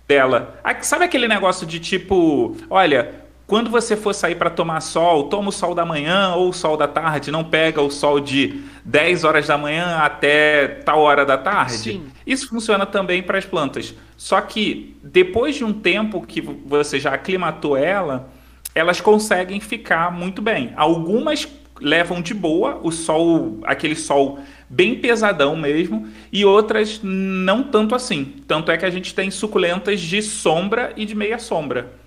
dela. 0.08 0.60
Sabe 0.80 1.04
aquele 1.04 1.28
negócio 1.28 1.64
de 1.64 1.78
tipo, 1.78 2.56
olha, 2.68 3.21
quando 3.52 3.70
você 3.70 3.98
for 3.98 4.14
sair 4.14 4.36
para 4.36 4.48
tomar 4.48 4.80
sol, 4.80 5.24
toma 5.24 5.50
o 5.50 5.52
sol 5.52 5.74
da 5.74 5.84
manhã 5.84 6.32
ou 6.36 6.48
o 6.48 6.52
sol 6.54 6.74
da 6.74 6.88
tarde, 6.88 7.30
não 7.30 7.44
pega 7.44 7.82
o 7.82 7.90
sol 7.90 8.18
de 8.18 8.62
10 8.82 9.24
horas 9.24 9.46
da 9.46 9.58
manhã 9.58 9.98
até 9.98 10.66
tal 10.66 11.00
hora 11.00 11.26
da 11.26 11.36
tarde. 11.36 11.74
Sim. 11.74 12.06
Isso 12.26 12.48
funciona 12.48 12.86
também 12.86 13.22
para 13.22 13.36
as 13.36 13.44
plantas. 13.44 13.94
Só 14.16 14.40
que 14.40 14.96
depois 15.02 15.54
de 15.54 15.64
um 15.64 15.72
tempo 15.74 16.26
que 16.26 16.40
você 16.40 16.98
já 16.98 17.12
aclimatou 17.12 17.76
ela, 17.76 18.30
elas 18.74 19.02
conseguem 19.02 19.60
ficar 19.60 20.10
muito 20.10 20.40
bem. 20.40 20.72
Algumas 20.74 21.46
levam 21.78 22.22
de 22.22 22.32
boa 22.32 22.80
o 22.82 22.90
sol, 22.90 23.60
aquele 23.64 23.96
sol 23.96 24.38
bem 24.66 24.94
pesadão 24.94 25.54
mesmo, 25.56 26.08
e 26.32 26.42
outras 26.42 27.00
não 27.02 27.64
tanto 27.64 27.94
assim. 27.94 28.36
Tanto 28.48 28.72
é 28.72 28.78
que 28.78 28.86
a 28.86 28.90
gente 28.90 29.14
tem 29.14 29.30
suculentas 29.30 30.00
de 30.00 30.22
sombra 30.22 30.94
e 30.96 31.04
de 31.04 31.14
meia 31.14 31.38
sombra. 31.38 32.00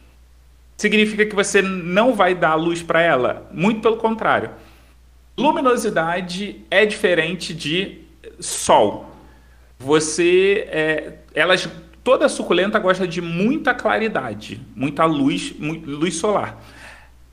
Significa 0.78 1.26
que 1.26 1.36
você 1.36 1.62
não 1.62 2.14
vai 2.14 2.36
dar 2.36 2.56
luz 2.56 2.84
para 2.84 3.02
ela? 3.02 3.50
Muito 3.52 3.82
pelo 3.82 3.98
contrário. 3.98 4.52
Luminosidade 5.38 6.62
é 6.70 6.86
diferente 6.86 7.54
de 7.54 8.02
sol. 8.40 9.10
Você, 9.80 10.68
é, 10.70 11.14
elas, 11.34 11.70
toda 12.04 12.30
suculenta 12.30 12.80
gosta 12.80 13.08
de 13.08 13.22
muita 13.22 13.74
claridade, 13.74 14.62
muita 14.76 15.06
luz, 15.06 15.54
luz 15.60 16.16
solar. 16.16 16.62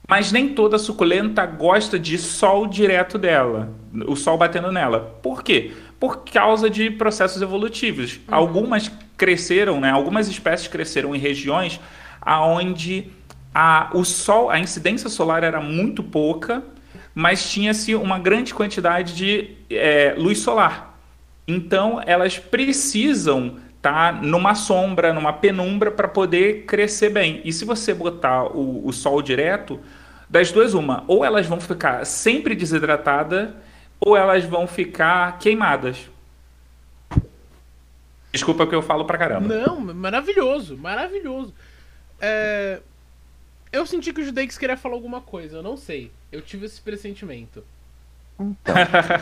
Mas 0.08 0.32
nem 0.32 0.49
toda 0.49 0.78
suculenta 0.78 1.46
gosta 1.46 1.99
de 1.99 2.18
sol 2.18 2.66
direto 2.66 3.16
dela, 3.16 3.72
o 4.06 4.16
sol 4.16 4.37
batendo 4.37 4.72
nela. 4.72 5.18
Por 5.22 5.42
quê? 5.42 5.72
Por 5.99 6.25
causa 6.25 6.68
de 6.68 6.90
processos 6.90 7.40
evolutivos. 7.40 8.16
Uhum. 8.16 8.34
Algumas 8.34 8.90
cresceram, 9.16 9.80
né? 9.80 9.90
Algumas 9.90 10.28
espécies 10.28 10.66
cresceram 10.66 11.14
em 11.14 11.18
regiões 11.18 11.80
aonde 12.20 13.11
a, 13.54 13.90
o 13.92 14.04
sol, 14.04 14.50
a 14.50 14.59
incidência 14.59 15.09
solar 15.09 15.44
era 15.44 15.61
muito 15.61 16.02
pouca, 16.02 16.62
mas 17.14 17.50
tinha-se 17.50 17.94
uma 17.94 18.18
grande 18.18 18.54
quantidade 18.54 19.14
de 19.14 19.56
é, 19.71 20.14
luz 20.16 20.38
solar. 20.38 20.99
Então 21.47 22.00
elas 22.06 22.38
precisam 22.38 23.59
estar 23.76 24.14
tá 24.14 24.23
numa 24.23 24.54
sombra, 24.54 25.12
numa 25.12 25.32
penumbra 25.32 25.90
para 25.90 26.09
poder 26.09 26.64
crescer 26.64 27.11
bem. 27.11 27.40
E 27.44 27.52
se 27.52 27.64
você 27.64 27.92
botar 27.92 28.44
o, 28.44 28.87
o 28.87 28.92
sol 28.92 29.21
direto, 29.21 29.80
das 30.32 30.50
duas, 30.50 30.73
uma. 30.73 31.04
Ou 31.06 31.23
elas 31.23 31.47
vão 31.47 31.61
ficar 31.61 32.06
sempre 32.06 32.54
desidratadas, 32.54 33.50
ou 34.00 34.16
elas 34.16 34.44
vão 34.44 34.66
ficar 34.66 35.38
queimadas. 35.38 36.09
Desculpa 38.32 38.66
que 38.66 38.75
eu 38.75 38.80
falo 38.80 39.04
pra 39.04 39.18
caramba. 39.18 39.54
Não, 39.54 39.78
maravilhoso, 39.78 40.75
maravilhoso. 40.78 41.52
É... 42.18 42.80
Eu 43.73 43.87
senti 43.87 44.12
que 44.12 44.21
o 44.21 44.25
Judeix 44.25 44.59
queria 44.59 44.76
falar 44.76 44.95
alguma 44.95 45.23
coisa, 45.23 45.57
eu 45.57 45.62
não 45.62 45.79
sei. 45.79 46.12
Eu 46.31 46.43
tive 46.43 46.67
esse 46.67 46.79
pressentimento. 46.81 47.64
Então, 48.38 48.75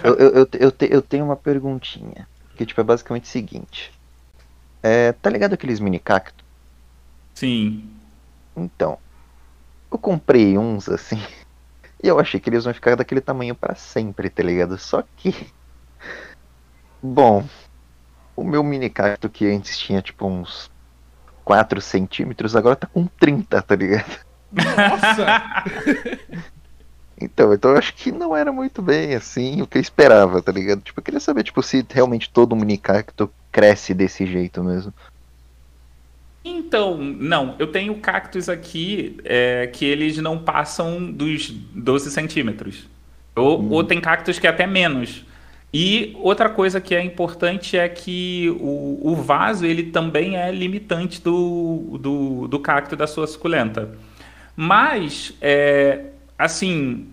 eu, 0.03 0.15
eu, 0.15 0.31
eu, 0.31 0.49
eu, 0.59 0.73
te, 0.73 0.89
eu 0.91 1.01
tenho 1.01 1.25
uma 1.25 1.37
perguntinha. 1.37 2.29
Que 2.57 2.67
tipo, 2.67 2.81
é 2.81 2.85
basicamente 2.85 3.25
o 3.25 3.29
seguinte. 3.29 3.93
É, 4.83 5.13
tá 5.13 5.31
ligado 5.31 5.53
aqueles 5.53 5.79
mini 5.79 6.01
cactos? 6.01 6.45
Sim. 7.35 7.89
Então, 8.57 8.99
eu 9.91 9.99
comprei 9.99 10.59
uns 10.59 10.89
assim. 10.89 11.23
E 12.03 12.09
eu 12.09 12.19
achei 12.19 12.41
que 12.41 12.49
eles 12.49 12.65
vão 12.65 12.73
ficar 12.73 12.97
daquele 12.97 13.21
tamanho 13.21 13.55
para 13.55 13.75
sempre, 13.75 14.31
tá 14.31 14.43
ligado? 14.43 14.79
Só 14.79 15.03
que. 15.19 15.35
Bom. 17.03 17.47
O 18.35 18.43
meu 18.43 18.65
mini 18.65 18.89
cacto 18.89 19.29
que 19.29 19.45
antes 19.45 19.79
tinha 19.79 20.01
tipo 20.01 20.27
uns 20.27 20.71
4 21.45 21.79
centímetros, 21.83 22.57
agora 22.57 22.75
tá 22.75 22.87
com 22.87 23.07
30, 23.07 23.61
tá 23.61 23.77
ligado? 23.77 24.30
Nossa! 24.53 25.65
então, 27.21 27.55
então 27.55 27.71
eu 27.73 27.79
acho 27.79 27.95
que 27.95 28.11
não 28.11 28.37
era 28.37 28.53
muito 28.53 28.83
bem 28.83 29.15
assim 29.15 29.63
o 29.63 29.67
que 29.67 29.79
eu 29.79 29.83
esperava, 29.83 30.43
tá 30.43 30.51
ligado? 30.53 30.81
Tipo, 30.81 31.01
eu 31.01 31.05
queria 31.05 31.21
saber 31.21 31.43
tipo, 31.45 31.63
se 31.63 31.87
realmente 31.89 32.31
todo 32.31 32.57
mini 32.57 32.77
cacto 32.77 33.31
cresce 33.53 33.95
desse 33.95 34.27
jeito 34.27 34.63
mesmo. 34.63 34.93
Então, 36.45 36.97
não, 36.97 37.55
eu 37.59 37.67
tenho 37.67 37.95
cactos 37.97 38.49
aqui 38.49 39.19
é, 39.25 39.67
que 39.67 39.85
eles 39.85 40.17
não 40.19 40.39
passam 40.39 41.13
dos 41.13 41.51
12 41.51 42.11
centímetros. 42.11 42.89
Ou, 43.37 43.61
hum. 43.61 43.71
ou 43.71 43.85
tem 43.85 44.01
cactos 44.01 44.39
que 44.39 44.47
é 44.47 44.51
até 44.51 44.67
menos. 44.67 45.25
E 45.73 46.17
outra 46.19 46.49
coisa 46.49 46.81
que 46.81 46.95
é 46.95 47.03
importante 47.03 47.77
é 47.77 47.89
que 47.89 48.51
o, 48.59 49.01
o 49.03 49.15
vaso 49.15 49.65
ele 49.65 49.85
também 49.85 50.37
é 50.37 50.51
limitante 50.51 51.23
do, 51.23 51.99
do, 52.01 52.49
do 52.49 52.59
cacto 52.59 52.97
da 52.97 53.07
sua 53.07 53.27
suculenta. 53.27 53.97
Mas, 54.57 55.33
é, 55.41 56.07
assim, 56.39 57.09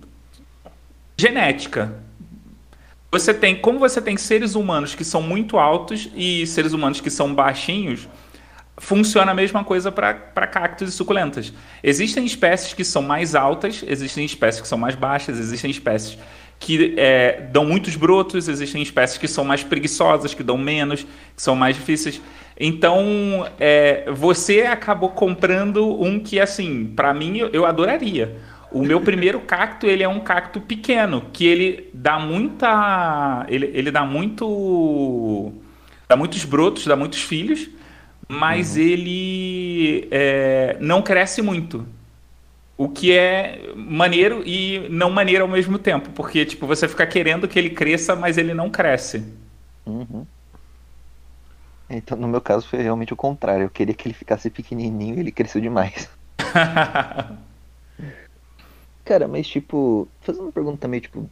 genética. 1.18 1.94
Você 3.12 3.34
tem, 3.34 3.56
como 3.56 3.80
você 3.80 4.02
tem 4.02 4.18
seres 4.18 4.56
humanos 4.56 4.94
que 4.94 5.04
são 5.04 5.22
muito 5.22 5.58
altos 5.58 6.10
e 6.16 6.46
seres 6.46 6.74
humanos 6.74 7.00
que 7.00 7.10
são 7.10 7.34
baixinhos, 7.34 8.08
funciona 8.78 9.32
a 9.32 9.36
mesma 9.36 9.64
coisa 9.64 9.92
para 9.92 10.14
cactos 10.48 10.90
e 10.90 10.92
suculentas. 10.92 11.52
Existem 11.82 12.26
espécies 12.26 12.74
que 12.74 12.84
são 12.84 13.02
mais 13.02 13.34
altas, 13.34 13.84
existem 13.88 14.24
espécies 14.26 14.62
que 14.62 14.68
são 14.68 14.78
mais 14.78 14.96
baixas, 14.96 15.40
existem 15.40 15.72
espécies 15.72 16.18
que 16.60 16.96
é, 16.98 17.48
dão 17.52 17.66
muitos 17.66 17.96
brotos, 17.96 18.48
existem 18.48 18.82
espécies 18.82 19.18
que 19.18 19.28
são 19.28 19.44
mais 19.44 19.64
preguiçosas, 19.64 20.34
que 20.34 20.44
dão 20.44 20.58
menos, 20.58 21.04
que 21.04 21.42
são 21.42 21.56
mais 21.56 21.76
difíceis. 21.76 22.22
Então, 22.60 23.48
é, 23.60 24.10
você 24.12 24.62
acabou 24.62 25.10
comprando 25.10 26.02
um 26.02 26.20
que, 26.20 26.40
assim, 26.40 26.92
para 26.96 27.14
mim, 27.14 27.38
eu 27.54 27.66
adoraria. 27.66 28.36
O 28.72 28.84
meu 28.84 29.00
primeiro 29.00 29.40
cacto, 29.46 29.86
ele 29.86 30.04
é 30.04 30.08
um 30.08 30.20
cacto 30.20 30.60
pequeno, 30.60 31.26
que 31.32 31.46
ele 31.46 31.90
dá 31.94 32.20
muita... 32.20 33.46
Ele, 33.48 33.70
ele 33.74 33.92
dá 33.92 34.04
muito... 34.04 35.54
Dá 36.10 36.16
muitos 36.16 36.44
brotos, 36.46 36.88
dá 36.88 36.96
muitos 36.96 37.22
filhos, 37.22 37.70
mas 38.28 38.76
uhum. 38.76 38.82
ele 38.82 40.08
é, 40.10 40.78
não 40.80 41.02
cresce 41.02 41.42
muito. 41.42 41.86
O 42.78 42.88
que 42.88 43.12
é 43.12 43.74
maneiro 43.76 44.44
e 44.46 44.88
não 44.90 45.10
maneiro 45.10 45.44
ao 45.44 45.50
mesmo 45.50 45.80
tempo, 45.80 46.12
porque 46.12 46.46
tipo 46.46 46.68
você 46.68 46.88
fica 46.88 47.08
querendo 47.08 47.48
que 47.48 47.58
ele 47.58 47.72
cresça, 47.72 48.16
mas 48.16 48.38
ele 48.38 48.54
não 48.54 48.70
cresce. 48.70 49.24
Uhum. 49.86 50.26
Então, 51.90 52.18
no 52.18 52.28
meu 52.28 52.42
caso, 52.42 52.68
foi 52.68 52.82
realmente 52.82 53.14
o 53.14 53.18
contrário. 53.18 53.64
Eu 53.64 53.70
queria 53.70 53.96
que 53.96 54.08
ele 54.08 54.14
ficasse 54.14 54.50
pequenininho 54.50 55.16
e 55.16 55.20
ele 55.20 55.32
cresceu 55.32 55.62
demais. 55.62 56.10
Cara, 59.06 59.28
mas 59.28 59.48
tipo, 59.48 60.08
fazendo 60.22 60.44
uma 60.44 60.52
pergunta 60.52 60.78
também, 60.80 61.00
tipo, 61.00 61.30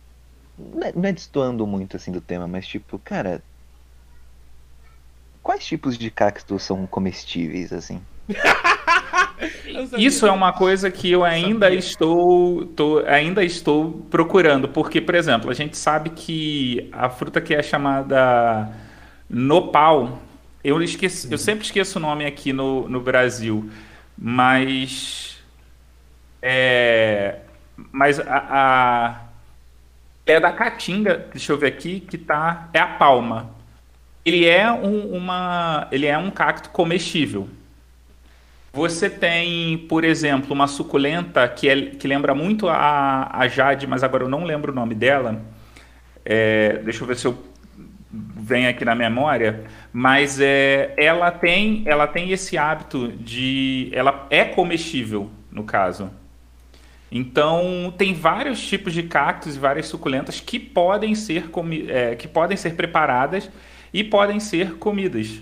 não 0.58 0.88
é, 0.88 0.94
não 0.94 1.04
é 1.04 1.12
destoando 1.12 1.68
muito 1.68 1.98
assim 1.98 2.12
do 2.12 2.22
tema, 2.22 2.48
mas 2.48 2.66
tipo, 2.66 2.98
cara, 3.00 3.44
Quais 5.46 5.64
tipos 5.64 5.96
de 5.96 6.10
cactos 6.10 6.64
são 6.64 6.88
comestíveis, 6.88 7.72
assim? 7.72 8.02
Isso 9.98 10.26
é 10.26 10.32
uma 10.32 10.54
coisa 10.54 10.90
que 10.90 11.12
eu 11.12 11.24
ainda 11.24 11.74
estou, 11.74 12.66
tô, 12.68 13.00
ainda 13.06 13.44
estou 13.44 14.06
procurando, 14.10 14.68
porque, 14.68 15.02
por 15.02 15.16
exemplo, 15.16 15.50
a 15.50 15.54
gente 15.54 15.78
sabe 15.78 16.10
que 16.12 16.90
a 16.92 17.10
fruta 17.10 17.42
que 17.42 17.54
é 17.54 17.62
chamada 17.62 18.70
nopal, 19.30 20.20
eu, 20.64 20.82
esqueci, 20.82 21.32
eu 21.32 21.38
sempre 21.38 21.66
esqueço 21.66 22.00
o 22.00 22.02
nome 22.02 22.26
aqui 22.26 22.54
no, 22.54 22.88
no 22.88 23.02
Brasil, 23.02 23.70
mas 24.18 25.38
é, 26.42 27.40
mas 27.92 28.20
a, 28.20 28.46
a 28.50 29.22
é 30.26 30.40
da 30.40 30.52
caatinga, 30.52 31.28
deixa 31.32 31.52
eu 31.52 31.58
ver 31.58 31.68
aqui, 31.68 32.00
que 32.00 32.18
tá 32.18 32.70
é 32.74 32.80
a 32.80 32.88
palma. 32.88 33.50
Ele 34.26 34.46
é 34.46 34.72
um, 34.72 35.16
uma, 35.16 35.88
ele 35.92 36.08
é 36.08 36.18
um 36.18 36.32
cacto 36.32 36.70
comestível. 36.70 37.48
Você 38.76 39.10
tem, 39.10 39.78
por 39.88 40.04
exemplo, 40.04 40.54
uma 40.54 40.68
suculenta 40.68 41.48
que, 41.48 41.70
é, 41.70 41.92
que 41.92 42.06
lembra 42.10 42.36
muito 42.36 42.68
a, 42.68 43.30
a 43.32 43.48
Jade, 43.48 43.88
mas 43.88 44.04
agora 44.04 44.26
eu 44.26 44.30
não 44.30 44.44
lembro 44.44 44.74
o 44.74 44.76
nome 44.76 44.94
dela. 44.94 45.42
É, 46.26 46.80
deixa 46.84 47.02
eu 47.02 47.08
ver 47.08 47.16
se 47.16 47.26
eu 47.26 47.42
venho 48.14 48.70
aqui 48.70 48.84
na 48.84 48.94
memória. 48.94 49.64
Mas 49.94 50.42
é, 50.42 50.94
ela 50.98 51.32
tem, 51.32 51.84
ela 51.86 52.06
tem 52.06 52.32
esse 52.32 52.58
hábito 52.58 53.14
de, 53.14 53.90
ela 53.94 54.28
é 54.30 54.44
comestível 54.44 55.32
no 55.50 55.64
caso. 55.64 56.12
Então 57.10 57.94
tem 57.98 58.14
vários 58.14 58.60
tipos 58.60 58.92
de 58.92 59.04
cactos 59.04 59.56
e 59.56 59.60
várias 59.60 59.86
suculentas 59.86 60.42
que 60.42 60.60
podem 60.60 61.16
ser 61.16 61.50
é, 61.88 62.14
que 62.16 62.28
podem 62.28 62.58
ser 62.58 62.76
preparadas 62.76 63.50
e 63.94 64.04
podem 64.04 64.42
ser 64.42 64.74
comidas. 64.74 65.42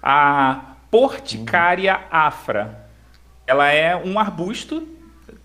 A 0.00 0.76
Porticária 0.90 2.00
afra, 2.10 2.88
ela 3.46 3.68
é 3.68 3.96
um 3.96 4.18
arbusto 4.18 4.86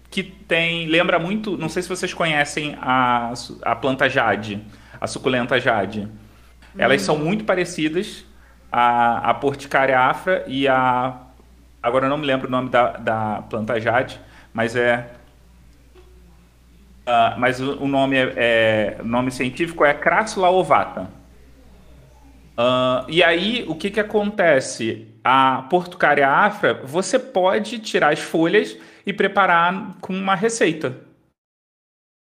que 0.09 0.23
tem, 0.23 0.85
lembra 0.87 1.17
muito, 1.17 1.57
não 1.57 1.67
sei 1.67 1.81
se 1.81 1.89
vocês 1.89 2.13
conhecem 2.13 2.77
a, 2.79 3.33
a 3.63 3.75
planta 3.75 4.07
jade, 4.07 4.63
a 5.01 5.07
suculenta 5.07 5.59
jade. 5.59 6.07
Elas 6.77 7.01
hum. 7.01 7.05
são 7.05 7.17
muito 7.17 7.43
parecidas, 7.43 8.25
a, 8.71 9.29
a 9.29 9.33
Porticária 9.33 9.99
afra 9.99 10.43
e 10.47 10.67
a, 10.67 11.17
agora 11.81 12.05
eu 12.05 12.09
não 12.09 12.17
me 12.17 12.25
lembro 12.25 12.47
o 12.47 12.51
nome 12.51 12.69
da, 12.69 12.91
da 12.91 13.43
planta 13.49 13.79
jade, 13.79 14.19
mas 14.53 14.75
é. 14.75 15.09
Uh, 17.05 17.37
mas 17.37 17.59
o, 17.59 17.85
nome 17.85 18.15
é, 18.15 18.33
é, 18.37 18.97
nome 19.03 19.29
científico 19.29 19.83
é 19.83 19.93
Crassula 19.93 20.49
ovata. 20.49 21.09
Uh, 22.57 23.09
e 23.09 23.21
aí, 23.21 23.65
o 23.67 23.75
que, 23.75 23.89
que 23.89 23.99
acontece? 23.99 25.12
A 25.23 25.61
portucária 25.69 26.27
afra, 26.27 26.73
você 26.83 27.17
pode 27.17 27.79
tirar 27.79 28.11
as 28.11 28.19
folhas 28.19 28.77
e 29.05 29.13
preparar 29.13 29.97
com 30.01 30.13
uma 30.13 30.35
receita. 30.35 30.97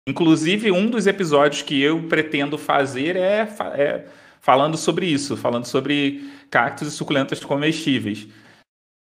Inclusive, 0.07 0.71
um 0.71 0.87
dos 0.87 1.07
episódios 1.07 1.63
que 1.63 1.81
eu 1.81 2.07
pretendo 2.07 2.57
fazer 2.57 3.15
é, 3.15 3.47
é 3.73 4.05
falando 4.39 4.77
sobre 4.77 5.07
isso, 5.07 5.35
falando 5.35 5.65
sobre 5.65 6.29
cactos 6.51 6.87
e 6.87 6.91
suculentas 6.91 7.43
comestíveis. 7.43 8.27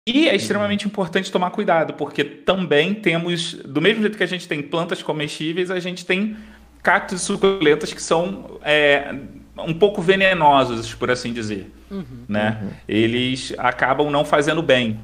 E 0.07 0.29
é 0.29 0.35
extremamente 0.35 0.85
importante 0.85 1.31
tomar 1.31 1.49
cuidado, 1.49 1.93
porque 1.93 2.23
também 2.23 2.93
temos, 2.93 3.53
do 3.53 3.81
mesmo 3.81 4.01
jeito 4.01 4.17
que 4.17 4.23
a 4.23 4.27
gente 4.27 4.47
tem 4.47 4.61
plantas 4.61 5.01
comestíveis, 5.01 5.71
a 5.71 5.79
gente 5.79 6.05
tem 6.05 6.37
cactos 6.83 7.21
e 7.21 7.25
suculentas 7.25 7.91
que 7.91 8.01
são 8.01 8.59
é, 8.61 9.15
um 9.57 9.73
pouco 9.73 10.01
venenosos, 10.01 10.93
por 10.93 11.11
assim 11.11 11.31
dizer. 11.31 11.71
Uhum, 11.89 12.25
né? 12.27 12.59
Uhum. 12.61 12.69
Eles 12.87 13.53
acabam 13.57 14.09
não 14.09 14.25
fazendo 14.25 14.61
bem. 14.61 14.99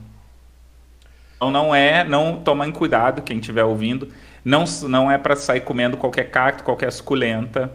Então 1.36 1.52
não 1.52 1.74
é, 1.74 2.04
não 2.04 2.38
tomem 2.38 2.72
cuidado, 2.72 3.22
quem 3.22 3.40
estiver 3.40 3.64
ouvindo, 3.64 4.10
não, 4.44 4.66
não 4.88 5.10
é 5.10 5.18
para 5.18 5.36
sair 5.36 5.62
comendo 5.62 5.96
qualquer 5.96 6.26
cacto, 6.26 6.64
qualquer 6.64 6.92
suculenta. 6.92 7.72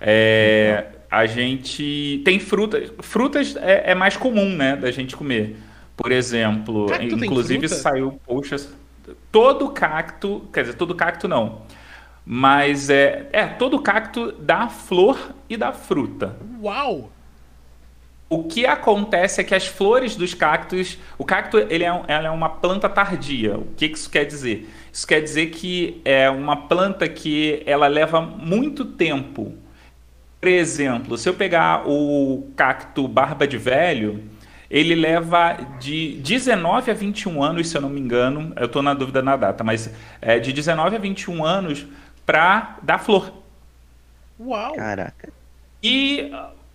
É, 0.00 0.86
a 1.10 1.26
gente 1.26 2.22
tem 2.24 2.38
frutas, 2.38 2.90
frutas 3.00 3.56
é, 3.56 3.90
é, 3.90 3.94
mais 3.94 4.16
comum, 4.16 4.56
né, 4.56 4.76
da 4.76 4.90
gente 4.90 5.16
comer. 5.16 5.56
Por 5.96 6.12
exemplo, 6.12 6.86
cacto 6.86 7.24
inclusive 7.24 7.68
saiu, 7.68 8.20
poxa, 8.24 8.56
todo 9.32 9.70
cacto, 9.70 10.48
quer 10.52 10.62
dizer, 10.62 10.74
todo 10.74 10.94
cacto 10.94 11.26
não 11.26 11.62
mas 12.28 12.90
é, 12.90 13.28
é 13.32 13.46
todo 13.46 13.78
cacto 13.78 14.32
dá 14.32 14.68
flor 14.68 15.16
e 15.48 15.56
dá 15.56 15.72
fruta. 15.72 16.34
Uau! 16.60 17.12
O 18.28 18.42
que 18.42 18.66
acontece 18.66 19.40
é 19.40 19.44
que 19.44 19.54
as 19.54 19.68
flores 19.68 20.16
dos 20.16 20.34
cactos, 20.34 20.98
o 21.16 21.24
cacto 21.24 21.56
ele 21.56 21.84
é, 21.84 22.02
ela 22.08 22.26
é 22.26 22.30
uma 22.30 22.48
planta 22.48 22.88
tardia. 22.88 23.56
O 23.56 23.66
que 23.76 23.86
isso 23.86 24.10
quer 24.10 24.24
dizer? 24.24 24.68
Isso 24.92 25.06
quer 25.06 25.20
dizer 25.20 25.50
que 25.50 26.00
é 26.04 26.28
uma 26.28 26.56
planta 26.56 27.08
que 27.08 27.62
ela 27.64 27.86
leva 27.86 28.20
muito 28.20 28.84
tempo. 28.84 29.54
Por 30.40 30.48
exemplo, 30.48 31.16
se 31.16 31.28
eu 31.28 31.34
pegar 31.34 31.88
o 31.88 32.50
cacto 32.56 33.06
barba 33.06 33.46
de 33.46 33.56
velho, 33.56 34.24
ele 34.68 34.96
leva 34.96 35.56
de 35.78 36.16
19 36.16 36.90
a 36.90 36.94
21 36.94 37.40
anos, 37.40 37.68
se 37.68 37.76
eu 37.76 37.80
não 37.80 37.88
me 37.88 38.00
engano, 38.00 38.52
eu 38.56 38.66
estou 38.66 38.82
na 38.82 38.92
dúvida 38.92 39.22
na 39.22 39.36
data, 39.36 39.62
mas 39.62 39.88
é 40.20 40.40
de 40.40 40.52
19 40.52 40.96
a 40.96 40.98
21 40.98 41.44
anos 41.44 41.86
para 42.26 42.78
dar 42.82 42.98
flor. 42.98 43.32
Uau! 44.38 44.74
Caraca. 44.74 45.32
E, 45.82 46.30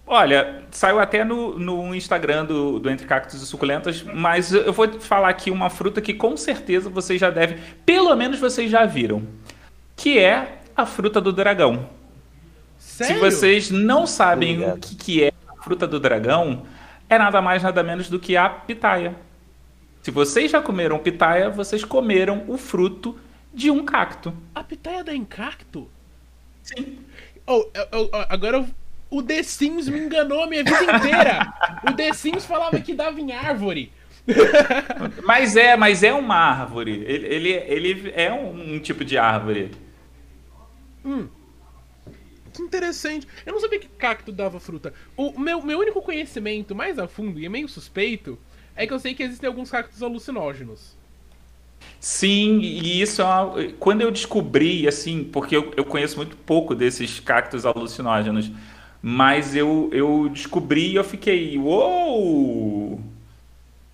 olha, 0.08 0.64
saiu 0.72 1.00
até 1.00 1.24
no, 1.24 1.60
no 1.60 1.94
Instagram 1.94 2.46
do, 2.46 2.80
do 2.80 2.90
Entre 2.90 3.06
Cactos 3.06 3.42
e 3.42 3.46
Suculentas, 3.46 4.02
mas 4.02 4.54
eu 4.54 4.72
vou 4.72 5.00
falar 5.00 5.30
aqui 5.30 5.52
uma 5.52 5.70
fruta 5.70 6.02
que 6.02 6.14
com 6.14 6.36
certeza 6.38 6.90
vocês 6.90 7.20
já 7.20 7.30
devem, 7.30 7.58
pelo 7.86 8.16
menos 8.16 8.40
vocês 8.40 8.72
já 8.72 8.86
viram, 8.86 9.22
que 9.96 10.18
é 10.18 10.60
a 10.76 10.86
fruta 10.86 11.20
do 11.20 11.34
dragão. 11.34 11.90
Sério? 12.80 13.16
Se 13.16 13.20
vocês 13.20 13.70
não 13.70 14.08
sabem 14.08 14.56
Obrigado. 14.56 14.78
o 14.78 14.80
que, 14.80 14.96
que 14.96 15.24
é 15.24 15.32
a 15.48 15.62
fruta 15.62 15.86
do 15.86 16.00
dragão, 16.00 16.66
é 17.10 17.18
nada 17.18 17.42
mais 17.42 17.62
nada 17.62 17.84
menos 17.84 18.10
do 18.10 18.18
que 18.18 18.38
a 18.38 18.50
pitaia. 18.50 19.16
Se 20.02 20.10
vocês 20.10 20.50
já 20.50 20.62
comeram 20.62 20.98
pitaia, 20.98 21.50
vocês 21.50 21.84
comeram 21.84 22.44
o 22.48 22.58
fruto 22.58 23.16
de 23.54 23.70
um 23.70 23.86
cacto. 23.86 24.34
A 24.54 24.64
pitaia 24.64 25.04
dá 25.04 25.14
em 25.14 25.26
cacto? 25.26 25.90
Sim. 26.64 27.00
Oh, 27.46 27.66
oh, 27.92 28.10
oh, 28.14 28.26
agora 28.30 28.66
o 29.10 29.22
The 29.22 29.44
Sims 29.44 29.90
me 29.90 30.00
enganou 30.00 30.44
a 30.44 30.48
minha 30.48 30.64
vida 30.64 30.84
inteira. 30.96 31.54
o 31.88 31.94
The 31.94 32.14
Sims 32.14 32.46
falava 32.46 32.80
que 32.80 32.94
dava 32.94 33.20
em 33.20 33.34
árvore. 33.34 33.92
mas 35.26 35.56
é, 35.56 35.76
mas 35.76 36.04
é 36.04 36.14
uma 36.14 36.36
árvore. 36.36 37.04
Ele, 37.06 37.28
ele, 37.28 37.50
ele 37.50 38.14
é 38.16 38.32
um, 38.32 38.76
um 38.76 38.80
tipo 38.80 39.04
de 39.04 39.18
árvore. 39.18 39.72
Hum. 41.04 41.28
Que 42.54 42.62
interessante. 42.62 43.28
Eu 43.46 43.54
não 43.54 43.60
sabia 43.60 43.80
que 43.80 43.88
cacto 43.88 44.32
dava 44.32 44.60
fruta. 44.60 44.94
O 45.18 45.40
meu, 45.40 45.62
meu 45.62 45.80
único 45.80 46.02
conhecimento 46.02 46.76
mais 46.76 47.00
a 47.00 47.08
fundo, 47.08 47.40
e 47.40 47.46
é 47.46 47.50
meio 47.50 47.68
suspeito, 47.68 48.38
é 48.76 48.86
que 48.86 48.94
eu 48.94 49.00
sei 49.00 49.14
que 49.14 49.24
existem 49.24 49.48
alguns 49.48 49.72
cactos 49.72 50.04
alucinógenos. 50.04 50.96
Sim, 52.00 52.60
e 52.60 53.02
isso 53.02 53.22
é 53.22 53.26
uma... 53.26 53.54
quando 53.80 54.02
eu 54.02 54.12
descobri, 54.12 54.88
assim, 54.88 55.24
porque 55.24 55.56
eu, 55.56 55.72
eu 55.78 55.86
conheço 55.86 56.18
muito 56.18 56.36
pouco 56.36 56.74
desses 56.74 57.20
cactos 57.20 57.66
alucinógenos, 57.66 58.52
mas 59.02 59.56
eu, 59.56 59.90
eu 59.94 60.30
descobri 60.30 60.92
e 60.92 60.96
eu 60.96 61.04
fiquei, 61.04 61.58
uou! 61.58 63.00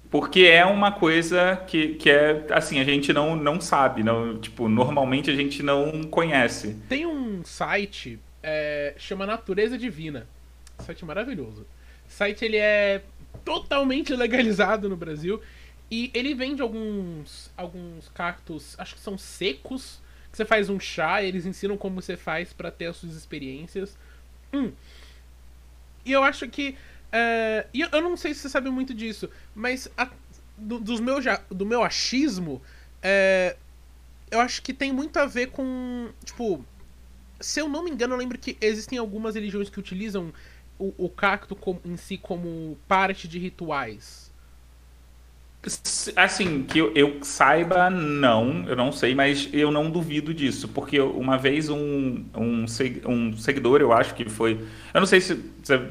Porque 0.09 0.41
é 0.43 0.65
uma 0.65 0.91
coisa 0.91 1.61
que, 1.67 1.95
que 1.95 2.09
é, 2.09 2.45
assim, 2.51 2.79
a 2.79 2.83
gente 2.83 3.11
não, 3.11 3.35
não 3.35 3.59
sabe, 3.59 4.03
não, 4.03 4.37
tipo, 4.39 4.69
normalmente 4.69 5.29
a 5.29 5.35
gente 5.35 5.61
não 5.61 6.03
conhece. 6.03 6.77
Tem 6.87 7.05
um 7.05 7.43
site, 7.43 8.17
é, 8.41 8.93
chama 8.97 9.25
Natureza 9.25 9.77
Divina, 9.77 10.25
site 10.79 11.03
maravilhoso. 11.03 11.67
O 12.07 12.11
site, 12.11 12.45
ele 12.45 12.57
é 12.57 13.01
totalmente 13.43 14.15
legalizado 14.15 14.87
no 14.87 14.95
Brasil 14.95 15.41
e 15.89 16.11
ele 16.13 16.33
vende 16.33 16.61
alguns 16.61 17.49
alguns 17.55 18.09
cactos, 18.09 18.75
acho 18.77 18.95
que 18.95 19.01
são 19.01 19.17
secos, 19.17 20.01
que 20.31 20.37
você 20.37 20.45
faz 20.45 20.69
um 20.69 20.79
chá, 20.79 21.23
eles 21.23 21.45
ensinam 21.45 21.77
como 21.77 22.01
você 22.01 22.17
faz 22.17 22.51
para 22.51 22.69
ter 22.69 22.87
as 22.87 22.97
suas 22.97 23.15
experiências. 23.15 23.97
Hum. 24.53 24.71
E 26.05 26.11
eu 26.11 26.23
acho 26.23 26.47
que. 26.47 26.75
Uh, 27.07 27.67
e 27.73 27.81
eu 27.81 28.01
não 28.01 28.17
sei 28.17 28.33
se 28.33 28.41
você 28.41 28.49
sabe 28.49 28.69
muito 28.69 28.93
disso, 28.93 29.29
mas 29.55 29.89
a, 29.97 30.09
do, 30.57 30.79
dos 30.79 30.99
meu, 30.99 31.19
do 31.49 31.65
meu 31.65 31.83
achismo, 31.83 32.55
uh, 32.55 33.57
eu 34.29 34.39
acho 34.41 34.61
que 34.61 34.73
tem 34.73 34.91
muito 34.91 35.17
a 35.17 35.25
ver 35.25 35.47
com. 35.47 36.09
Tipo. 36.23 36.65
Se 37.39 37.61
eu 37.61 37.69
não 37.69 37.83
me 37.83 37.91
engano, 37.91 38.15
eu 38.15 38.17
lembro 38.17 38.37
que 38.37 38.57
existem 38.59 38.97
algumas 38.97 39.35
religiões 39.35 39.69
que 39.69 39.79
utilizam 39.79 40.33
o, 40.79 40.91
o 40.97 41.07
cacto 41.07 41.55
com, 41.55 41.79
em 41.85 41.95
si 41.95 42.17
como 42.17 42.75
parte 42.87 43.27
de 43.27 43.37
rituais. 43.37 44.26
Assim, 46.15 46.63
que 46.63 46.79
eu, 46.79 46.91
eu, 46.95 47.17
saiba, 47.21 47.89
não, 47.89 48.65
eu 48.67 48.75
não 48.75 48.91
sei, 48.91 49.13
mas 49.13 49.49
eu 49.51 49.71
não 49.71 49.89
duvido 49.89 50.33
disso, 50.33 50.67
porque 50.69 50.99
uma 50.99 51.37
vez 51.37 51.69
um, 51.69 52.23
um, 52.35 52.65
um 53.05 53.37
seguidor, 53.37 53.81
eu 53.81 53.91
acho 53.91 54.15
que 54.15 54.29
foi. 54.29 54.59
Eu 54.93 54.99
não 54.99 55.07
sei 55.07 55.19
se, 55.19 55.39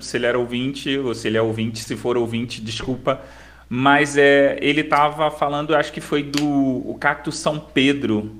se 0.00 0.16
ele 0.16 0.26
era 0.26 0.38
ouvinte 0.38 0.96
ou 0.98 1.14
se 1.14 1.28
ele 1.28 1.36
é 1.36 1.42
ouvinte, 1.42 1.80
se 1.80 1.96
for 1.96 2.16
ouvinte, 2.16 2.60
desculpa, 2.60 3.20
mas 3.68 4.16
é, 4.16 4.58
ele 4.60 4.82
estava 4.82 5.30
falando, 5.30 5.74
acho 5.74 5.92
que 5.92 6.00
foi 6.00 6.22
do 6.22 6.46
o 6.88 6.96
cacto 6.98 7.30
São 7.32 7.58
Pedro, 7.58 8.34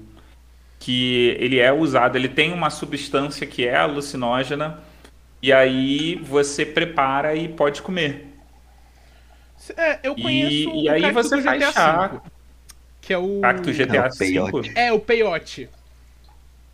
que 0.79 1.37
ele 1.39 1.59
é 1.59 1.73
usado, 1.73 2.17
ele 2.17 2.29
tem 2.29 2.53
uma 2.53 2.71
substância 2.71 3.47
que 3.47 3.67
é 3.67 3.77
alucinógena, 3.77 4.79
e 5.43 5.53
aí 5.53 6.17
você 6.17 6.65
prepara 6.65 7.35
e 7.35 7.49
pode 7.49 7.83
comer. 7.83 8.36
É, 9.77 10.01
eu 10.03 10.15
conheço 10.15 10.71
e, 10.71 10.85
e 10.85 10.89
aí 10.89 11.13
você 11.13 11.41
faz 11.43 11.75
chá. 11.75 12.21
que 13.01 13.13
é 13.13 13.19
o. 13.19 13.41
Cacto 13.41 13.73
GTA 13.73 14.09
V? 14.09 14.73
É, 14.75 14.93
o 14.93 15.01
Peyote. 15.01 15.69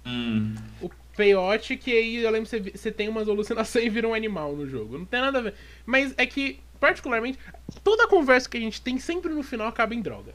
Hum. 0.06 0.54
O 0.80 0.90
Peyote, 1.16 1.76
que 1.76 1.92
aí 1.92 2.16
eu 2.22 2.30
lembro 2.30 2.48
que 2.48 2.76
você, 2.76 2.90
tem 2.90 3.08
umas 3.08 3.28
alucinações 3.28 3.84
e 3.86 3.88
vira 3.88 4.08
um 4.08 4.14
animal 4.14 4.54
no 4.54 4.66
jogo. 4.66 4.98
Não 4.98 5.04
tem 5.04 5.20
nada 5.20 5.38
a 5.38 5.42
ver. 5.42 5.54
Mas 5.86 6.14
é 6.16 6.26
que, 6.26 6.60
particularmente, 6.80 7.38
toda 7.84 8.08
conversa 8.08 8.48
que 8.48 8.56
a 8.56 8.60
gente 8.60 8.80
tem 8.80 8.98
sempre 8.98 9.32
no 9.32 9.42
final 9.42 9.66
acaba 9.66 9.94
em 9.94 10.00
droga. 10.00 10.32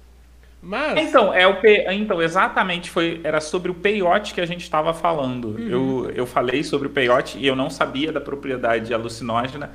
Mas... 0.62 0.98
Então, 0.98 1.34
é 1.34 1.46
o 1.46 1.62
pe... 1.62 1.86
então, 1.94 2.22
exatamente, 2.22 2.90
foi 2.90 3.22
era 3.24 3.40
sobre 3.40 3.70
o 3.70 3.76
peiote 3.76 4.34
que 4.34 4.42
a 4.42 4.46
gente 4.46 4.64
estava 4.64 4.94
falando. 4.94 5.50
Uhum. 5.50 5.70
Eu, 5.70 6.12
eu 6.16 6.26
falei 6.26 6.64
sobre 6.64 6.88
o 6.88 6.92
peiote 6.92 7.38
e 7.38 7.46
eu 7.46 7.56
não 7.56 7.70
sabia 7.70 8.12
da 8.12 8.20
propriedade 8.20 8.94
alucinógena. 8.94 9.72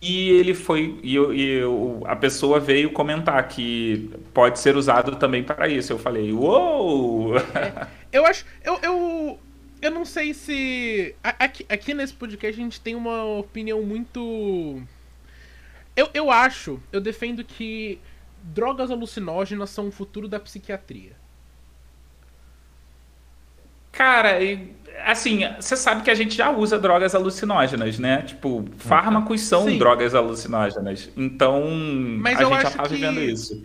E 0.00 0.30
ele 0.30 0.54
foi. 0.54 0.98
E, 1.02 1.14
eu, 1.14 1.34
e 1.34 1.42
eu, 1.42 2.02
a 2.06 2.14
pessoa 2.14 2.60
veio 2.60 2.92
comentar 2.92 3.46
que 3.48 4.10
pode 4.32 4.60
ser 4.60 4.76
usado 4.76 5.16
também 5.16 5.42
para 5.42 5.68
isso. 5.68 5.92
Eu 5.92 5.98
falei, 5.98 6.32
uou! 6.32 7.36
É, 7.36 7.88
eu 8.12 8.24
acho. 8.24 8.46
Eu, 8.62 8.78
eu, 8.80 9.40
eu 9.82 9.90
não 9.90 10.04
sei 10.04 10.32
se. 10.34 11.16
Aqui, 11.22 11.66
aqui 11.68 11.94
nesse 11.94 12.14
podcast 12.14 12.60
a 12.60 12.64
gente 12.64 12.80
tem 12.80 12.94
uma 12.94 13.24
opinião 13.24 13.82
muito. 13.82 14.80
Eu, 15.96 16.08
eu 16.14 16.30
acho, 16.30 16.80
eu 16.92 17.00
defendo 17.00 17.42
que 17.42 18.00
drogas 18.40 18.90
alucinógenas 18.92 19.70
são 19.70 19.88
o 19.88 19.92
futuro 19.92 20.28
da 20.28 20.38
psiquiatria. 20.38 21.12
Cara, 23.90 24.38
assim, 25.04 25.40
você 25.60 25.76
sabe 25.76 26.02
que 26.02 26.10
a 26.10 26.14
gente 26.14 26.34
já 26.36 26.50
usa 26.50 26.78
drogas 26.78 27.14
alucinógenas, 27.14 27.98
né? 27.98 28.22
Tipo, 28.22 28.64
fármacos 28.78 29.40
são 29.42 29.64
Sim. 29.64 29.78
drogas 29.78 30.14
alucinógenas. 30.14 31.10
Então, 31.16 31.62
Mas 32.20 32.40
a 32.40 32.44
gente 32.44 32.62
já 32.62 32.70
tá 32.70 32.86
vivendo 32.86 33.20
isso. 33.22 33.64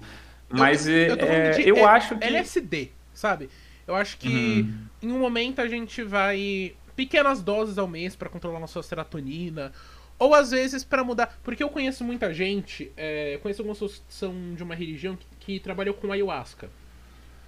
Mas 0.50 0.88
eu, 0.88 1.16
eu, 1.16 1.16
é, 1.20 1.62
eu 1.66 1.78
é, 1.78 1.84
acho 1.86 2.18
que. 2.18 2.26
LSD. 2.26 2.92
sabe? 3.14 3.50
Eu 3.88 3.96
acho 3.96 4.18
que 4.18 4.30
Uhum. 4.30 4.88
em 5.02 5.12
um 5.12 5.20
momento 5.20 5.60
a 5.60 5.68
gente 5.68 6.04
vai 6.04 6.76
pequenas 6.96 7.42
doses 7.42 7.78
ao 7.78 7.88
mês 7.88 8.16
pra 8.16 8.30
controlar 8.30 8.60
nossa 8.60 8.82
serotonina, 8.84 9.72
ou 10.20 10.34
às 10.36 10.52
vezes 10.52 10.84
pra 10.84 11.04
mudar, 11.04 11.40
porque 11.44 11.64
eu 11.64 11.70
conheço 11.70 12.04
muita 12.04 12.34
gente, 12.34 12.92
é, 12.96 13.36
eu 13.36 13.40
conheço 13.40 13.62
algumas 13.62 13.78
pessoas 13.80 14.00
que 14.08 14.14
são 14.14 14.54
de 14.56 14.64
uma 14.64 14.76
religião 14.76 15.16
que, 15.18 15.26
que 15.40 15.60
trabalhou 15.60 15.96
com 15.96 16.12
ayahuasca, 16.12 16.72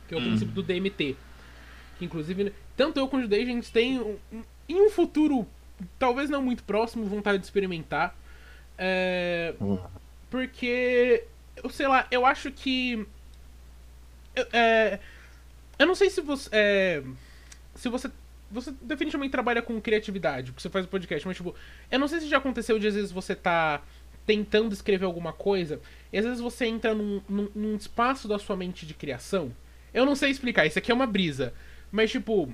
que 0.07 0.13
é 0.13 0.17
o 0.17 0.21
Hum. 0.21 0.23
princípio 0.23 0.53
do 0.53 0.63
DMT, 0.63 1.17
que 1.97 2.05
inclusive 2.05 2.53
tanto 2.75 2.99
eu 2.99 3.07
quanto 3.07 3.25
o 3.25 3.35
gente 3.45 3.71
tem 3.71 3.99
um- 3.99 4.17
um- 4.31 4.43
em 4.69 4.81
um 4.81 4.89
futuro 4.89 5.47
talvez 5.99 6.29
não 6.29 6.41
muito 6.41 6.63
próximo 6.63 7.05
vontade 7.05 7.37
de 7.39 7.45
experimentar, 7.45 8.15
é, 8.77 9.53
Hum. 9.61 9.77
porque 10.29 11.23
eu 11.63 11.69
sei 11.69 11.87
lá, 11.87 12.07
eu 12.11 12.25
acho 12.25 12.51
que 12.51 13.05
eu, 14.35 14.45
é, 14.53 14.99
eu 15.79 15.85
não 15.87 15.95
sei 15.95 16.09
se 16.09 16.21
você. 16.21 16.49
é, 16.51 17.03
se 17.75 17.89
você. 17.89 18.09
Você 18.51 18.71
definitivamente 18.81 19.31
trabalha 19.31 19.61
com 19.61 19.81
criatividade, 19.81 20.51
porque 20.51 20.61
você 20.61 20.69
faz 20.69 20.85
o 20.85 20.87
podcast, 20.87 21.25
mas 21.27 21.35
tipo, 21.35 21.53
eu 21.91 21.99
não 21.99 22.07
sei 22.07 22.19
se 22.21 22.27
já 22.27 22.37
aconteceu 22.37 22.77
de 22.77 22.87
às 22.87 22.93
vezes 22.93 23.11
você 23.11 23.35
tá 23.35 23.81
tentando 24.25 24.71
escrever 24.71 25.05
alguma 25.05 25.33
coisa, 25.33 25.81
e 26.13 26.17
às 26.17 26.23
vezes 26.23 26.39
você 26.39 26.65
entra 26.67 26.93
num, 26.93 27.21
num, 27.27 27.49
num 27.55 27.75
espaço 27.75 28.27
da 28.27 28.37
sua 28.39 28.55
mente 28.55 28.85
de 28.85 28.93
criação. 28.93 29.51
Eu 29.93 30.05
não 30.05 30.15
sei 30.15 30.29
explicar, 30.29 30.65
isso 30.65 30.77
aqui 30.77 30.91
é 30.91 30.93
uma 30.95 31.07
brisa. 31.07 31.53
Mas 31.91 32.11
tipo, 32.11 32.51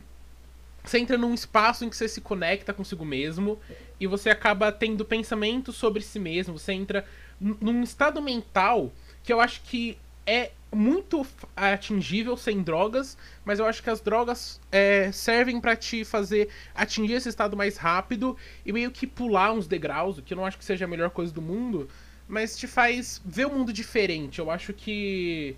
você 0.83 0.99
entra 0.99 1.17
num 1.17 1.33
espaço 1.33 1.85
em 1.85 1.89
que 1.89 1.95
você 1.95 2.07
se 2.07 2.21
conecta 2.21 2.73
consigo 2.73 3.05
mesmo 3.05 3.59
e 3.99 4.07
você 4.07 4.29
acaba 4.29 4.71
tendo 4.71 5.05
pensamento 5.05 5.71
sobre 5.71 6.01
si 6.01 6.19
mesmo. 6.19 6.57
Você 6.57 6.73
entra 6.73 7.05
num 7.39 7.83
estado 7.83 8.21
mental 8.21 8.91
que 9.23 9.31
eu 9.31 9.39
acho 9.39 9.61
que 9.61 9.97
é 10.25 10.51
muito 10.73 11.25
atingível 11.55 12.37
sem 12.37 12.61
drogas, 12.61 13.17
mas 13.43 13.59
eu 13.59 13.65
acho 13.65 13.83
que 13.83 13.89
as 13.89 13.99
drogas 13.99 14.59
é, 14.71 15.11
servem 15.11 15.59
pra 15.59 15.75
te 15.75 16.05
fazer 16.05 16.49
atingir 16.73 17.13
esse 17.13 17.29
estado 17.29 17.57
mais 17.57 17.77
rápido 17.77 18.37
e 18.65 18.71
meio 18.71 18.91
que 18.91 19.05
pular 19.05 19.51
uns 19.51 19.67
degraus, 19.67 20.17
o 20.17 20.21
que 20.21 20.33
eu 20.33 20.37
não 20.37 20.45
acho 20.45 20.57
que 20.57 20.63
seja 20.63 20.85
a 20.85 20.87
melhor 20.87 21.09
coisa 21.09 21.33
do 21.33 21.41
mundo, 21.41 21.89
mas 22.27 22.57
te 22.57 22.67
faz 22.67 23.21
ver 23.25 23.47
o 23.47 23.53
mundo 23.53 23.73
diferente. 23.73 24.39
Eu 24.39 24.49
acho 24.49 24.71
que 24.73 25.57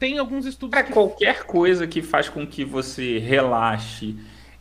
tem 0.00 0.18
alguns 0.18 0.46
estudos 0.46 0.72
Cara, 0.72 0.86
que 0.86 0.92
qualquer 0.92 1.44
coisa 1.44 1.86
que 1.86 2.00
faz 2.00 2.28
com 2.28 2.46
que 2.46 2.64
você 2.64 3.18
relaxe 3.18 4.16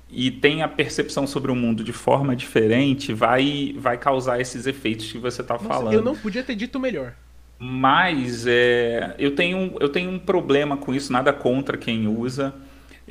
e 0.10 0.30
tenha 0.30 0.68
percepção 0.68 1.26
sobre 1.26 1.50
o 1.50 1.56
mundo 1.56 1.82
de 1.82 1.94
forma 1.94 2.36
diferente 2.36 3.14
vai, 3.14 3.74
vai 3.78 3.98
causar 3.98 4.42
esses 4.42 4.68
efeitos 4.68 5.10
que 5.10 5.18
você 5.18 5.42
está 5.42 5.58
falando. 5.58 5.94
eu 5.94 6.04
não 6.04 6.16
podia 6.16 6.44
ter 6.44 6.56
dito 6.56 6.78
melhor. 6.78 7.14
Mas 7.58 8.46
é, 8.48 9.16
eu, 9.18 9.34
tenho, 9.34 9.76
eu 9.80 9.88
tenho 9.88 10.10
um 10.10 10.20
problema 10.20 10.76
com 10.76 10.94
isso, 10.94 11.12
nada 11.12 11.32
contra 11.32 11.78
quem 11.78 12.08
usa. 12.08 12.54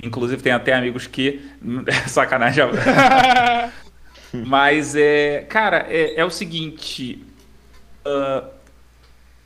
Inclusive, 0.01 0.43
tem 0.43 0.53
até 0.53 0.75
amigos 0.75 1.07
que. 1.07 1.41
Sacanagem. 2.07 2.65
Mas, 4.47 4.95
é, 4.95 5.45
cara, 5.49 5.87
é, 5.89 6.21
é 6.21 6.25
o 6.25 6.31
seguinte. 6.31 7.23
ah, 8.05 8.45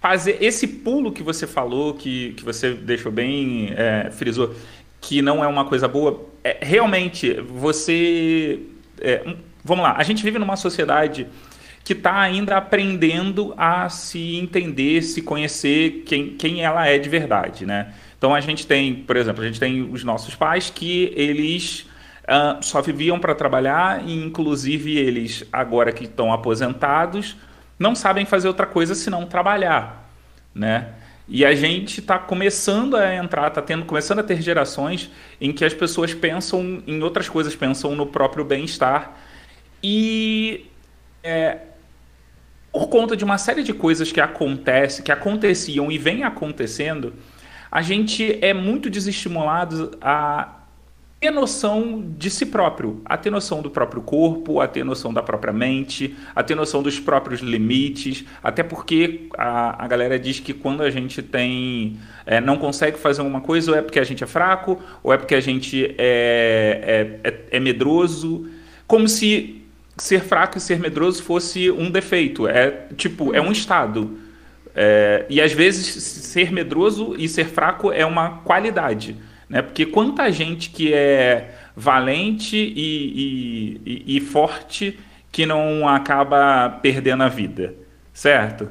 fazer 0.02 0.38
esse 0.40 0.66
pulo 0.66 1.12
que 1.12 1.22
você 1.22 1.46
falou, 1.46 1.94
que, 1.94 2.32
que 2.32 2.44
você 2.44 2.74
deixou 2.74 3.12
bem, 3.12 3.72
é, 3.76 4.10
frisou, 4.10 4.52
que 5.00 5.22
não 5.22 5.44
é 5.44 5.46
uma 5.46 5.64
coisa 5.64 5.86
boa, 5.86 6.28
é, 6.42 6.58
realmente, 6.60 7.32
você. 7.40 8.58
é, 9.00 9.36
vamos 9.64 9.84
lá, 9.84 9.94
a 9.96 10.02
gente 10.02 10.24
vive 10.24 10.40
numa 10.40 10.56
sociedade 10.56 11.28
que 11.84 11.92
está 11.92 12.20
ainda 12.20 12.56
aprendendo 12.56 13.54
a 13.56 13.88
se 13.88 14.36
entender, 14.36 15.02
se 15.02 15.22
conhecer 15.22 16.02
quem, 16.04 16.30
quem 16.30 16.64
ela 16.64 16.86
é 16.86 16.98
de 16.98 17.08
verdade, 17.08 17.64
né? 17.64 17.94
Então 18.18 18.34
a 18.34 18.40
gente 18.40 18.66
tem, 18.66 18.94
por 18.94 19.16
exemplo, 19.16 19.42
a 19.42 19.46
gente 19.46 19.58
tem 19.58 19.82
os 19.82 20.02
nossos 20.02 20.34
pais 20.34 20.68
que 20.68 21.12
eles 21.16 21.86
ah, 22.26 22.58
só 22.60 22.80
viviam 22.80 23.18
para 23.18 23.34
trabalhar 23.34 24.02
e 24.06 24.14
inclusive 24.14 24.96
eles 24.96 25.44
agora 25.52 25.92
que 25.92 26.04
estão 26.04 26.32
aposentados 26.32 27.36
não 27.82 27.94
sabem 27.94 28.24
fazer 28.24 28.48
outra 28.48 28.64
coisa 28.64 28.94
senão 28.94 29.26
trabalhar, 29.26 30.08
né? 30.54 30.94
E 31.28 31.44
a 31.44 31.54
gente 31.54 32.00
está 32.00 32.18
começando 32.18 32.96
a 32.96 33.14
entrar, 33.14 33.48
está 33.48 33.62
tendo, 33.62 33.84
começando 33.84 34.20
a 34.20 34.22
ter 34.22 34.40
gerações 34.40 35.10
em 35.40 35.52
que 35.52 35.64
as 35.64 35.74
pessoas 35.74 36.14
pensam 36.14 36.82
em 36.86 37.02
outras 37.02 37.28
coisas, 37.28 37.54
pensam 37.54 37.94
no 37.94 38.06
próprio 38.06 38.44
bem-estar 38.44 39.12
e 39.82 40.66
é, 41.22 41.58
por 42.72 42.88
conta 42.88 43.16
de 43.16 43.24
uma 43.24 43.38
série 43.38 43.62
de 43.62 43.72
coisas 43.72 44.10
que 44.10 44.20
acontece, 44.20 45.02
que 45.02 45.12
aconteciam 45.12 45.90
e 45.90 45.98
vem 45.98 46.24
acontecendo, 46.24 47.14
a 47.70 47.82
gente 47.82 48.38
é 48.44 48.54
muito 48.54 48.88
desestimulado 48.88 49.96
a 50.00 50.61
ter 51.22 51.30
noção 51.30 52.04
de 52.18 52.28
si 52.28 52.44
próprio, 52.44 53.00
a 53.04 53.16
ter 53.16 53.30
noção 53.30 53.62
do 53.62 53.70
próprio 53.70 54.02
corpo, 54.02 54.60
a 54.60 54.66
ter 54.66 54.84
noção 54.84 55.14
da 55.14 55.22
própria 55.22 55.52
mente, 55.52 56.16
a 56.34 56.42
ter 56.42 56.56
noção 56.56 56.82
dos 56.82 56.98
próprios 56.98 57.38
limites, 57.38 58.24
até 58.42 58.64
porque 58.64 59.28
a, 59.38 59.84
a 59.84 59.86
galera 59.86 60.18
diz 60.18 60.40
que 60.40 60.52
quando 60.52 60.82
a 60.82 60.90
gente 60.90 61.22
tem 61.22 61.96
é, 62.26 62.40
não 62.40 62.56
consegue 62.56 62.98
fazer 62.98 63.22
uma 63.22 63.40
coisa, 63.40 63.70
ou 63.70 63.78
é 63.78 63.82
porque 63.82 64.00
a 64.00 64.04
gente 64.04 64.24
é 64.24 64.26
fraco, 64.26 64.82
ou 65.00 65.12
é 65.12 65.16
porque 65.16 65.36
a 65.36 65.40
gente 65.40 65.94
é, 65.96 67.20
é, 67.22 67.28
é, 67.28 67.40
é 67.52 67.60
medroso, 67.60 68.50
como 68.88 69.08
se 69.08 69.62
ser 69.96 70.22
fraco 70.22 70.58
e 70.58 70.60
ser 70.60 70.80
medroso 70.80 71.22
fosse 71.22 71.70
um 71.70 71.88
defeito, 71.88 72.48
é 72.48 72.88
tipo, 72.96 73.32
é 73.32 73.40
um 73.40 73.52
estado. 73.52 74.18
É, 74.74 75.24
e 75.28 75.40
às 75.40 75.52
vezes 75.52 75.86
ser 76.02 76.50
medroso 76.50 77.14
e 77.16 77.28
ser 77.28 77.44
fraco 77.44 77.92
é 77.92 78.04
uma 78.04 78.38
qualidade. 78.38 79.16
Né? 79.52 79.60
Porque 79.60 79.84
quanta 79.84 80.32
gente 80.32 80.70
que 80.70 80.94
é 80.94 81.54
valente 81.76 82.56
e, 82.56 83.78
e, 83.84 84.16
e, 84.16 84.20
forte 84.20 84.98
que 85.30 85.44
não 85.44 85.86
acaba 85.86 86.70
perdendo 86.70 87.22
a 87.22 87.28
vida, 87.28 87.74
certo? 88.14 88.70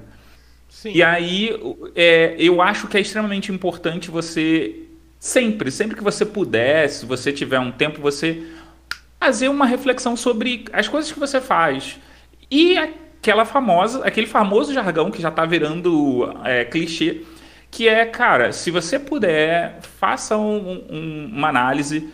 Sim. 0.67 0.91
E 0.95 1.03
aí 1.03 1.55
é, 1.95 2.35
eu 2.39 2.63
acho 2.63 2.87
que 2.87 2.97
é 2.97 2.99
extremamente 2.99 3.51
importante 3.51 4.09
você 4.09 4.87
sempre, 5.19 5.69
sempre 5.69 5.95
que 5.95 6.03
você 6.03 6.25
puder, 6.25 6.89
se 6.89 7.05
você 7.05 7.31
tiver 7.31 7.59
um 7.59 7.71
tempo, 7.71 8.01
você 8.01 8.41
fazer 9.19 9.49
uma 9.49 9.67
reflexão 9.67 10.17
sobre 10.17 10.65
as 10.73 10.87
coisas 10.87 11.11
que 11.11 11.19
você 11.19 11.39
faz. 11.39 11.99
E 12.49 12.75
aquela 12.75 13.45
famosa, 13.45 14.03
aquele 14.03 14.25
famoso 14.25 14.73
jargão 14.73 15.11
que 15.11 15.21
já 15.21 15.29
está 15.29 15.45
virando 15.45 16.27
é, 16.43 16.65
clichê, 16.65 17.21
que 17.71 17.87
é, 17.87 18.05
cara, 18.05 18.51
se 18.51 18.69
você 18.69 18.99
puder, 18.99 19.79
faça 19.81 20.37
um, 20.37 20.85
um, 20.91 21.31
uma 21.33 21.47
análise 21.47 22.09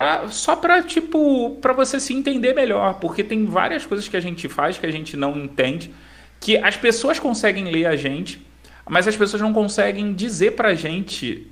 ah, 0.00 0.28
só 0.28 0.56
para 0.56 0.82
tipo 0.82 1.56
para 1.60 1.74
você 1.74 2.00
se 2.00 2.14
entender 2.14 2.54
melhor, 2.54 2.94
porque 2.94 3.22
tem 3.22 3.44
várias 3.44 3.84
coisas 3.84 4.08
que 4.08 4.16
a 4.16 4.20
gente 4.20 4.48
faz 4.48 4.78
que 4.78 4.86
a 4.86 4.90
gente 4.90 5.16
não 5.16 5.36
entende, 5.36 5.92
que 6.40 6.56
as 6.56 6.76
pessoas 6.76 7.18
conseguem 7.18 7.64
ler 7.70 7.86
a 7.86 7.96
gente, 7.96 8.40
mas 8.88 9.06
as 9.06 9.16
pessoas 9.16 9.42
não 9.42 9.52
conseguem 9.52 10.14
dizer 10.14 10.52
pra 10.52 10.74
gente 10.74 11.46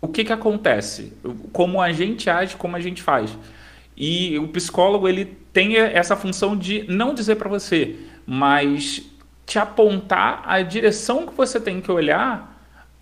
o 0.00 0.08
que 0.08 0.24
que 0.24 0.32
acontece, 0.32 1.12
como 1.52 1.80
a 1.80 1.92
gente 1.92 2.28
age, 2.28 2.56
como 2.56 2.74
a 2.74 2.80
gente 2.80 3.00
faz. 3.00 3.38
E 3.96 4.36
o 4.38 4.48
psicólogo 4.48 5.06
ele 5.06 5.36
tem 5.52 5.76
essa 5.76 6.16
função 6.16 6.56
de 6.56 6.84
não 6.88 7.14
dizer 7.14 7.36
para 7.36 7.48
você, 7.48 7.94
mas 8.26 9.02
te 9.46 9.58
apontar 9.58 10.42
a 10.46 10.62
direção 10.62 11.26
que 11.26 11.34
você 11.34 11.60
tem 11.60 11.80
que 11.80 11.92
olhar 11.92 12.51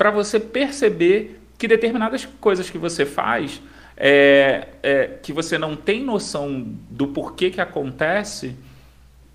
para 0.00 0.10
você 0.10 0.40
perceber 0.40 1.38
que 1.58 1.68
determinadas 1.68 2.24
coisas 2.40 2.70
que 2.70 2.78
você 2.78 3.04
faz, 3.04 3.60
é, 3.94 4.68
é, 4.82 5.06
que 5.22 5.30
você 5.30 5.58
não 5.58 5.76
tem 5.76 6.02
noção 6.02 6.66
do 6.88 7.08
porquê 7.08 7.50
que 7.50 7.60
acontece, 7.60 8.56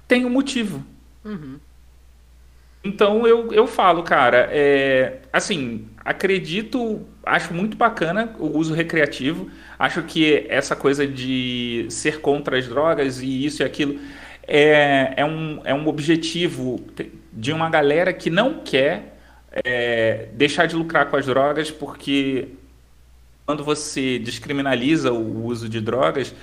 tem 0.07 0.25
um 0.25 0.29
motivo. 0.31 0.83
Uhum. 1.23 1.59
Então 2.83 3.27
eu, 3.27 3.53
eu 3.53 3.67
falo, 3.67 4.01
cara, 4.01 4.49
é, 4.51 5.19
assim, 5.31 5.85
acredito, 6.03 7.05
acho 7.23 7.53
muito 7.53 7.77
bacana 7.77 8.35
o 8.39 8.57
uso 8.57 8.73
recreativo, 8.73 9.47
acho 9.77 10.01
que 10.01 10.47
essa 10.49 10.75
coisa 10.75 11.05
de 11.05 11.85
ser 11.91 12.21
contra 12.21 12.57
as 12.57 12.67
drogas 12.67 13.21
e 13.21 13.45
isso 13.45 13.61
e 13.61 13.63
aquilo 13.63 13.99
é, 14.47 15.13
é, 15.15 15.23
um, 15.23 15.61
é 15.63 15.75
um 15.75 15.87
objetivo 15.87 16.83
de 17.31 17.53
uma 17.53 17.69
galera 17.69 18.11
que 18.11 18.31
não 18.31 18.61
quer 18.63 19.14
é, 19.63 20.27
deixar 20.33 20.65
de 20.65 20.75
lucrar 20.75 21.09
com 21.09 21.15
as 21.15 21.25
drogas, 21.25 21.71
porque 21.71 22.49
quando 23.45 23.63
você 23.63 24.19
descriminaliza 24.19 25.11
o 25.11 25.45
uso 25.45 25.69
de 25.69 25.79
drogas, 25.79 26.33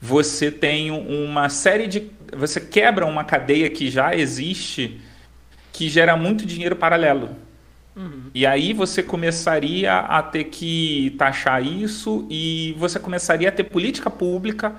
você 0.00 0.50
tem 0.50 0.90
uma 0.90 1.48
série 1.48 1.86
de. 1.86 2.10
Você 2.36 2.60
quebra 2.60 3.04
uma 3.04 3.24
cadeia 3.24 3.68
que 3.68 3.90
já 3.90 4.14
existe 4.14 5.00
que 5.72 5.88
gera 5.88 6.16
muito 6.16 6.46
dinheiro 6.46 6.76
paralelo. 6.76 7.30
Uhum. 7.94 8.30
E 8.34 8.46
aí 8.46 8.72
você 8.72 9.02
começaria 9.02 9.98
a 9.98 10.22
ter 10.22 10.44
que 10.44 11.14
taxar 11.18 11.64
isso 11.64 12.26
e 12.30 12.74
você 12.78 12.98
começaria 12.98 13.48
a 13.48 13.52
ter 13.52 13.64
política 13.64 14.10
pública 14.10 14.74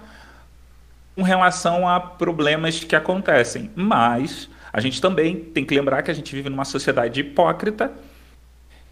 com 1.16 1.22
relação 1.22 1.88
a 1.88 2.00
problemas 2.00 2.84
que 2.84 2.96
acontecem. 2.96 3.70
Mas 3.76 4.50
a 4.74 4.82
gente 4.82 5.00
também 5.00 5.36
tem 5.36 5.64
que 5.64 5.76
lembrar 5.76 6.02
que 6.02 6.10
a 6.10 6.14
gente 6.16 6.36
vive 6.36 6.50
numa 6.50 6.66
sociedade 6.66 7.20
hipócrita, 7.20 7.94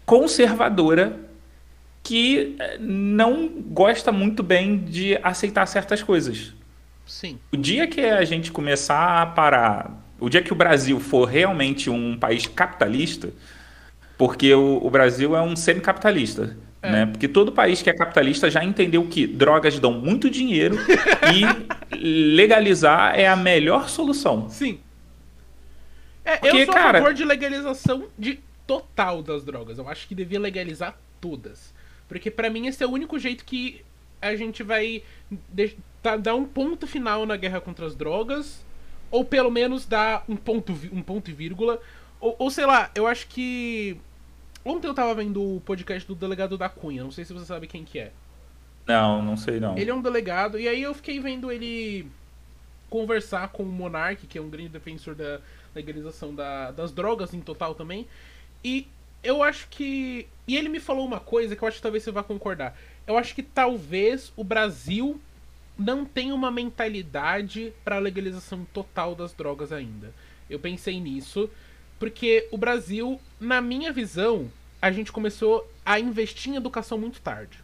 conservadora 0.06 1.18
que 2.04 2.54
eh, 2.58 2.78
não 2.80 3.48
gosta 3.48 4.12
muito 4.12 4.44
bem 4.44 4.78
de 4.78 5.18
aceitar 5.24 5.66
certas 5.66 6.00
coisas. 6.00 6.52
Sim. 7.04 7.36
O 7.52 7.56
dia 7.56 7.88
que 7.88 8.00
a 8.00 8.24
gente 8.24 8.52
começar 8.52 9.22
a 9.22 9.26
parar, 9.26 9.90
o 10.20 10.28
dia 10.28 10.40
que 10.40 10.52
o 10.52 10.56
Brasil 10.56 11.00
for 11.00 11.24
realmente 11.24 11.90
um 11.90 12.16
país 12.16 12.46
capitalista, 12.46 13.30
porque 14.16 14.54
o, 14.54 14.78
o 14.84 14.88
Brasil 14.88 15.34
é 15.36 15.42
um 15.42 15.56
semi-capitalista, 15.56 16.56
é. 16.80 16.92
né? 16.92 17.06
Porque 17.06 17.26
todo 17.26 17.50
país 17.50 17.82
que 17.82 17.90
é 17.90 17.92
capitalista 17.92 18.48
já 18.48 18.62
entendeu 18.62 19.04
que 19.06 19.26
drogas 19.26 19.80
dão 19.80 19.92
muito 19.92 20.30
dinheiro 20.30 20.76
e 21.34 22.36
legalizar 22.36 23.18
é 23.18 23.26
a 23.26 23.34
melhor 23.34 23.88
solução. 23.88 24.48
Sim. 24.48 24.78
É, 26.24 26.36
porque, 26.36 26.56
eu 26.58 26.64
sou 26.66 26.74
cara... 26.74 26.98
a 26.98 27.00
favor 27.00 27.14
de 27.14 27.24
legalização 27.24 28.08
de 28.18 28.40
total 28.66 29.22
das 29.22 29.44
drogas. 29.44 29.78
Eu 29.78 29.88
acho 29.88 30.06
que 30.06 30.14
devia 30.14 30.40
legalizar 30.40 30.96
todas. 31.20 31.74
Porque 32.08 32.30
para 32.30 32.50
mim 32.50 32.66
esse 32.66 32.82
é 32.82 32.86
o 32.86 32.90
único 32.90 33.18
jeito 33.18 33.44
que 33.44 33.84
a 34.20 34.36
gente 34.36 34.62
vai 34.62 35.02
dar 36.20 36.34
um 36.34 36.44
ponto 36.44 36.86
final 36.86 37.26
na 37.26 37.36
guerra 37.36 37.60
contra 37.60 37.86
as 37.86 37.96
drogas. 37.96 38.64
Ou 39.10 39.24
pelo 39.24 39.50
menos 39.50 39.84
dar 39.84 40.24
um 40.28 40.36
ponto, 40.36 40.72
um 40.92 41.02
ponto 41.02 41.30
e 41.30 41.34
vírgula. 41.34 41.80
Ou, 42.20 42.36
ou 42.38 42.50
sei 42.50 42.64
lá, 42.64 42.90
eu 42.94 43.06
acho 43.06 43.26
que. 43.26 43.98
Ontem 44.64 44.86
eu 44.86 44.94
tava 44.94 45.14
vendo 45.14 45.56
o 45.56 45.60
podcast 45.60 46.06
do 46.06 46.14
delegado 46.14 46.56
da 46.56 46.68
Cunha, 46.68 47.02
não 47.02 47.10
sei 47.10 47.24
se 47.24 47.32
você 47.32 47.44
sabe 47.44 47.66
quem 47.66 47.84
que 47.84 47.98
é. 47.98 48.12
Não, 48.86 49.20
não 49.20 49.36
sei 49.36 49.58
não. 49.58 49.76
Ele 49.76 49.90
é 49.90 49.94
um 49.94 50.00
delegado, 50.00 50.58
e 50.58 50.68
aí 50.68 50.80
eu 50.80 50.94
fiquei 50.94 51.18
vendo 51.18 51.50
ele 51.50 52.08
conversar 52.88 53.48
com 53.48 53.64
o 53.64 53.66
Monark, 53.66 54.26
que 54.26 54.38
é 54.38 54.40
um 54.40 54.48
grande 54.48 54.68
defensor 54.68 55.14
da 55.14 55.40
legalização 55.74 56.34
da, 56.34 56.70
das 56.70 56.92
drogas 56.92 57.34
em 57.34 57.40
total 57.40 57.74
também. 57.74 58.06
E 58.64 58.86
eu 59.22 59.42
acho 59.42 59.68
que. 59.68 60.26
E 60.46 60.56
ele 60.56 60.68
me 60.68 60.80
falou 60.80 61.06
uma 61.06 61.20
coisa 61.20 61.54
que 61.54 61.62
eu 61.62 61.68
acho 61.68 61.76
que 61.76 61.82
talvez 61.82 62.02
você 62.02 62.10
vá 62.10 62.22
concordar. 62.22 62.76
Eu 63.06 63.16
acho 63.16 63.34
que 63.34 63.42
talvez 63.42 64.32
o 64.36 64.44
Brasil 64.44 65.20
não 65.78 66.04
tenha 66.04 66.34
uma 66.34 66.50
mentalidade 66.50 67.72
para 67.84 67.98
legalização 67.98 68.66
total 68.72 69.14
das 69.14 69.32
drogas 69.32 69.72
ainda. 69.72 70.12
Eu 70.48 70.58
pensei 70.58 71.00
nisso, 71.00 71.48
porque 71.98 72.48
o 72.50 72.58
Brasil, 72.58 73.20
na 73.40 73.60
minha 73.60 73.92
visão, 73.92 74.50
a 74.80 74.90
gente 74.90 75.12
começou 75.12 75.68
a 75.84 75.98
investir 75.98 76.52
em 76.52 76.56
educação 76.56 76.98
muito 76.98 77.20
tarde. 77.20 77.58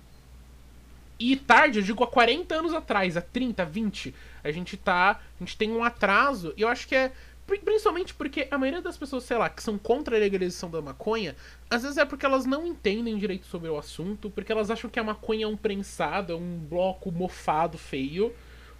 E 1.18 1.34
tarde, 1.34 1.80
eu 1.80 1.82
digo 1.82 2.04
há 2.04 2.06
40 2.06 2.54
anos 2.54 2.72
atrás, 2.72 3.16
há 3.16 3.20
30, 3.20 3.64
20, 3.64 4.14
a 4.44 4.52
gente 4.52 4.76
tá. 4.76 5.20
A 5.40 5.44
gente 5.44 5.56
tem 5.56 5.72
um 5.72 5.82
atraso, 5.82 6.54
e 6.56 6.62
eu 6.62 6.68
acho 6.68 6.86
que 6.86 6.94
é 6.94 7.12
Principalmente 7.48 8.12
porque 8.12 8.46
a 8.50 8.58
maioria 8.58 8.82
das 8.82 8.98
pessoas, 8.98 9.24
sei 9.24 9.38
lá, 9.38 9.48
que 9.48 9.62
são 9.62 9.78
contra 9.78 10.14
a 10.14 10.20
legalização 10.20 10.70
da 10.70 10.82
maconha, 10.82 11.34
às 11.70 11.82
vezes 11.82 11.96
é 11.96 12.04
porque 12.04 12.26
elas 12.26 12.44
não 12.44 12.66
entendem 12.66 13.16
direito 13.16 13.46
sobre 13.46 13.70
o 13.70 13.78
assunto, 13.78 14.28
porque 14.28 14.52
elas 14.52 14.70
acham 14.70 14.90
que 14.90 15.00
a 15.00 15.04
maconha 15.04 15.46
é 15.46 15.48
um 15.48 15.56
prensado, 15.56 16.34
é 16.34 16.36
um 16.36 16.58
bloco 16.58 17.10
mofado, 17.10 17.78
feio, 17.78 18.34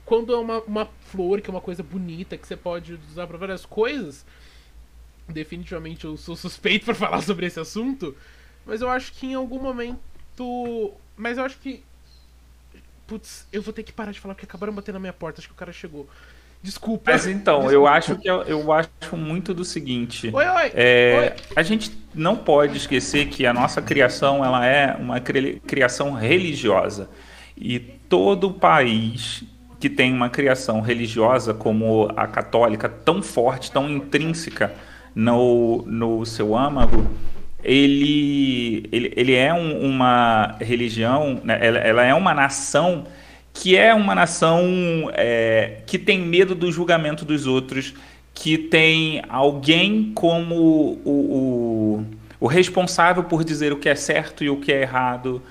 quando 0.05 0.35
é 0.35 0.37
uma, 0.37 0.61
uma 0.63 0.87
flor, 1.01 1.41
que 1.41 1.49
é 1.49 1.53
uma 1.53 1.63
coisa 1.63 1.83
bonita, 1.83 2.37
que 2.37 2.47
você 2.47 2.57
pode 2.57 2.99
usar 3.11 3.27
para 3.27 3.39
várias 3.39 3.65
coisas. 3.65 4.27
Definitivamente 5.27 6.05
eu 6.05 6.19
sou 6.19 6.37
suspeito 6.37 6.85
para 6.85 6.95
falar 6.95 7.23
sobre 7.23 7.47
esse 7.47 7.59
assunto, 7.59 8.15
mas 8.67 8.83
eu 8.83 8.91
acho 8.91 9.13
que 9.13 9.29
em 9.29 9.35
algum 9.35 9.61
momento. 9.61 9.99
Mas 11.17 11.39
eu 11.39 11.45
acho 11.45 11.59
que. 11.59 11.83
Putz, 13.07 13.47
eu 13.51 13.63
vou 13.63 13.73
ter 13.73 13.83
que 13.83 13.93
parar 13.93 14.13
de 14.13 14.21
falar 14.21 14.35
porque 14.35 14.45
acabaram 14.45 14.75
batendo 14.75 14.95
na 14.95 15.01
minha 15.01 15.13
porta, 15.13 15.41
acho 15.41 15.49
que 15.49 15.55
o 15.55 15.57
cara 15.57 15.73
chegou. 15.73 16.07
Desculpa. 16.63 17.13
Mas 17.13 17.27
então, 17.27 17.61
Desculpa. 17.61 17.75
eu 17.75 17.87
acho 17.87 18.17
que 18.17 18.29
eu, 18.29 18.43
eu, 18.43 18.73
acho 18.73 19.17
muito 19.17 19.55
do 19.55 19.65
seguinte. 19.65 20.31
Oi, 20.33 20.45
oi, 20.45 20.73
é, 20.75 21.35
oi. 21.37 21.45
A 21.57 21.63
gente 21.63 21.93
não 22.15 22.37
pode 22.37 22.77
esquecer 22.77 23.29
que 23.29 23.47
a 23.47 23.53
nossa 23.53 23.81
criação 23.81 24.45
ela 24.45 24.67
é 24.67 24.97
uma 24.97 25.21
criação 25.21 26.13
religiosa. 26.13 27.09
E 27.57 27.79
todo 27.79 28.53
país 28.53 29.45
que 29.79 29.89
tem 29.89 30.13
uma 30.13 30.29
criação 30.29 30.81
religiosa 30.81 31.55
como 31.55 32.11
a 32.17 32.27
católica, 32.27 32.89
tão 32.89 33.23
forte, 33.23 33.71
tão 33.71 33.89
intrínseca 33.89 34.73
no, 35.15 35.85
no 35.87 36.27
seu 36.27 36.57
âmago, 36.57 37.07
ele, 37.63 38.89
ele, 38.91 39.13
ele 39.17 39.35
é 39.35 39.53
um, 39.53 39.81
uma 39.81 40.57
religião, 40.61 41.41
né? 41.45 41.59
ela, 41.61 41.79
ela 41.79 42.05
é 42.05 42.15
uma 42.15 42.35
nação 42.35 43.05
que 43.59 43.77
é 43.77 43.93
uma 43.93 44.15
nação 44.15 45.11
é, 45.15 45.79
que 45.85 45.99
tem 45.99 46.21
medo 46.21 46.55
do 46.55 46.71
julgamento 46.71 47.25
dos 47.25 47.45
outros, 47.45 47.93
que 48.33 48.57
tem 48.57 49.21
alguém 49.29 50.13
como 50.15 50.55
o, 50.55 51.03
o, 51.05 52.07
o, 52.39 52.47
responsável 52.47 53.25
por 53.25 53.43
dizer 53.43 53.73
o 53.73 53.77
que 53.77 53.89
é 53.89 53.97
certo 53.97 54.45
e 54.45 54.49
o 54.49 54.59
que 54.59 54.73
é 54.73 54.83
errado. 54.83 55.43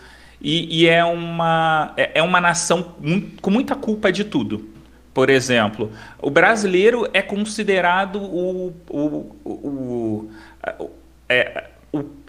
E, 0.42 0.84
e 0.84 0.88
é, 0.88 1.04
uma, 1.04 1.94
é, 1.98 2.12
é 2.20 2.24
uma 2.24 2.40
nação 2.40 2.96
com 3.42 3.52
muita 3.52 3.76
culpa 3.76 4.10
de 4.10 4.24
tudo. 4.24 4.70
Por 5.14 5.30
exemplo, 5.30 5.92
o 6.22 6.30
brasileiro 6.30 7.10
é 7.12 7.22
considerado 7.22 8.22
o, 8.22 8.74
o, 8.90 9.36
o, 9.44 9.50
o, 9.50 10.32
é, 11.28 11.66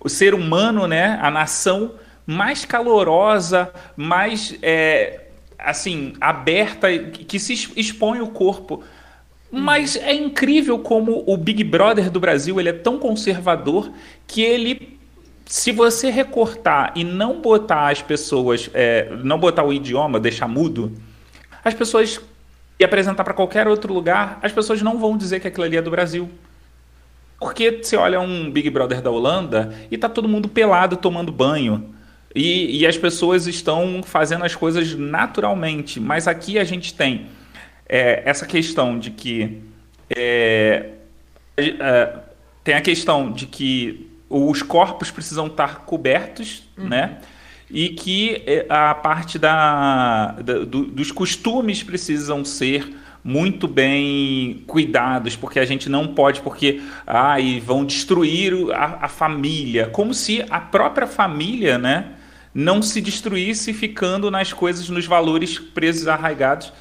o 0.03 0.09
ser 0.09 0.35
humano, 0.35 0.89
né? 0.89 1.21
a 1.23 1.31
nação 1.31 1.93
mais 2.27 2.65
calorosa, 2.65 3.73
mais. 3.97 4.59
É, 4.61 5.28
assim, 5.59 6.13
aberta, 6.21 6.97
que 6.99 7.39
se 7.39 7.53
expõe 7.77 8.21
o 8.21 8.29
corpo. 8.29 8.83
Mas 9.51 9.97
é 9.97 10.13
incrível 10.13 10.79
como 10.79 11.25
o 11.27 11.37
Big 11.37 11.65
Brother 11.65 12.11
do 12.11 12.21
Brasil 12.21 12.61
ele 12.61 12.69
é 12.69 12.73
tão 12.73 12.99
conservador 12.99 13.91
que 14.27 14.43
ele, 14.43 14.99
se 15.47 15.73
você 15.73 16.11
recortar 16.11 16.93
e 16.95 17.03
não 17.03 17.41
botar 17.41 17.91
as 17.91 18.03
pessoas, 18.03 18.71
é, 18.75 19.11
não 19.25 19.39
botar 19.39 19.65
o 19.65 19.73
idioma, 19.73 20.21
deixar 20.21 20.47
mudo, 20.47 20.93
as 21.65 21.75
pessoas 21.75 22.21
e 22.79 22.85
apresentar 22.85 23.25
para 23.25 23.35
qualquer 23.35 23.67
outro 23.67 23.93
lugar, 23.93 24.39
as 24.43 24.53
pessoas 24.53 24.81
não 24.83 24.99
vão 24.99 25.17
dizer 25.17 25.41
que 25.41 25.49
aquilo 25.49 25.65
ali 25.65 25.77
é 25.77 25.83
do 25.83 25.91
Brasil. 25.91 26.31
Porque 27.41 27.81
você 27.83 27.97
olha 27.97 28.21
um 28.21 28.51
Big 28.51 28.69
Brother 28.69 29.01
da 29.01 29.11
Holanda 29.11 29.75
e 29.91 29.97
tá 29.97 30.09
todo 30.09 30.29
mundo 30.29 30.49
pelado 30.49 30.97
tomando 30.97 31.33
banho. 31.33 31.95
E, 32.35 32.81
e 32.81 32.87
as 32.87 32.97
pessoas 32.97 33.47
estão 33.47 34.03
fazendo 34.03 34.45
as 34.45 34.55
coisas 34.55 34.95
naturalmente. 34.95 35.99
Mas 35.99 36.29
aqui 36.29 36.59
a 36.59 36.65
gente 36.65 36.95
tem 36.95 37.27
é, 37.89 38.23
essa 38.25 38.47
questão 38.47 38.99
de 38.99 39.11
que. 39.11 39.63
É, 40.15 40.91
é, 41.57 42.19
tem 42.63 42.75
a 42.75 42.81
questão 42.81 43.33
de 43.33 43.47
que 43.47 44.11
os 44.29 44.63
corpos 44.63 45.11
precisam 45.11 45.47
estar 45.47 45.81
cobertos, 45.81 46.65
uhum. 46.77 46.89
né? 46.89 47.19
E 47.71 47.91
que 47.91 48.43
é, 48.47 48.67
a 48.69 48.95
parte 48.95 49.39
da, 49.39 50.33
da 50.33 50.65
do, 50.65 50.85
dos 50.85 51.11
costumes 51.11 51.83
precisam 51.83 52.45
ser 52.45 52.95
muito 53.25 53.67
bem 53.67 54.63
cuidados, 54.67 55.37
porque 55.37 55.59
a 55.59 55.65
gente 55.65 55.89
não 55.89 56.09
pode, 56.09 56.41
porque 56.41 56.81
ai, 57.07 57.61
vão 57.65 57.85
destruir 57.85 58.55
a, 58.73 59.01
a 59.03 59.09
família, 59.09 59.87
como 59.87 60.15
se 60.15 60.45
a 60.49 60.61
própria 60.61 61.07
família, 61.07 61.77
né, 61.77 62.13
não 62.55 62.83
se 62.83 63.01
destruísse 63.01 63.73
ficando 63.73 64.31
nas 64.31 64.53
coisas, 64.53 64.89
nos 64.89 65.07
valores 65.07 65.59
presos, 65.59 66.09
arraigados, 66.09 66.73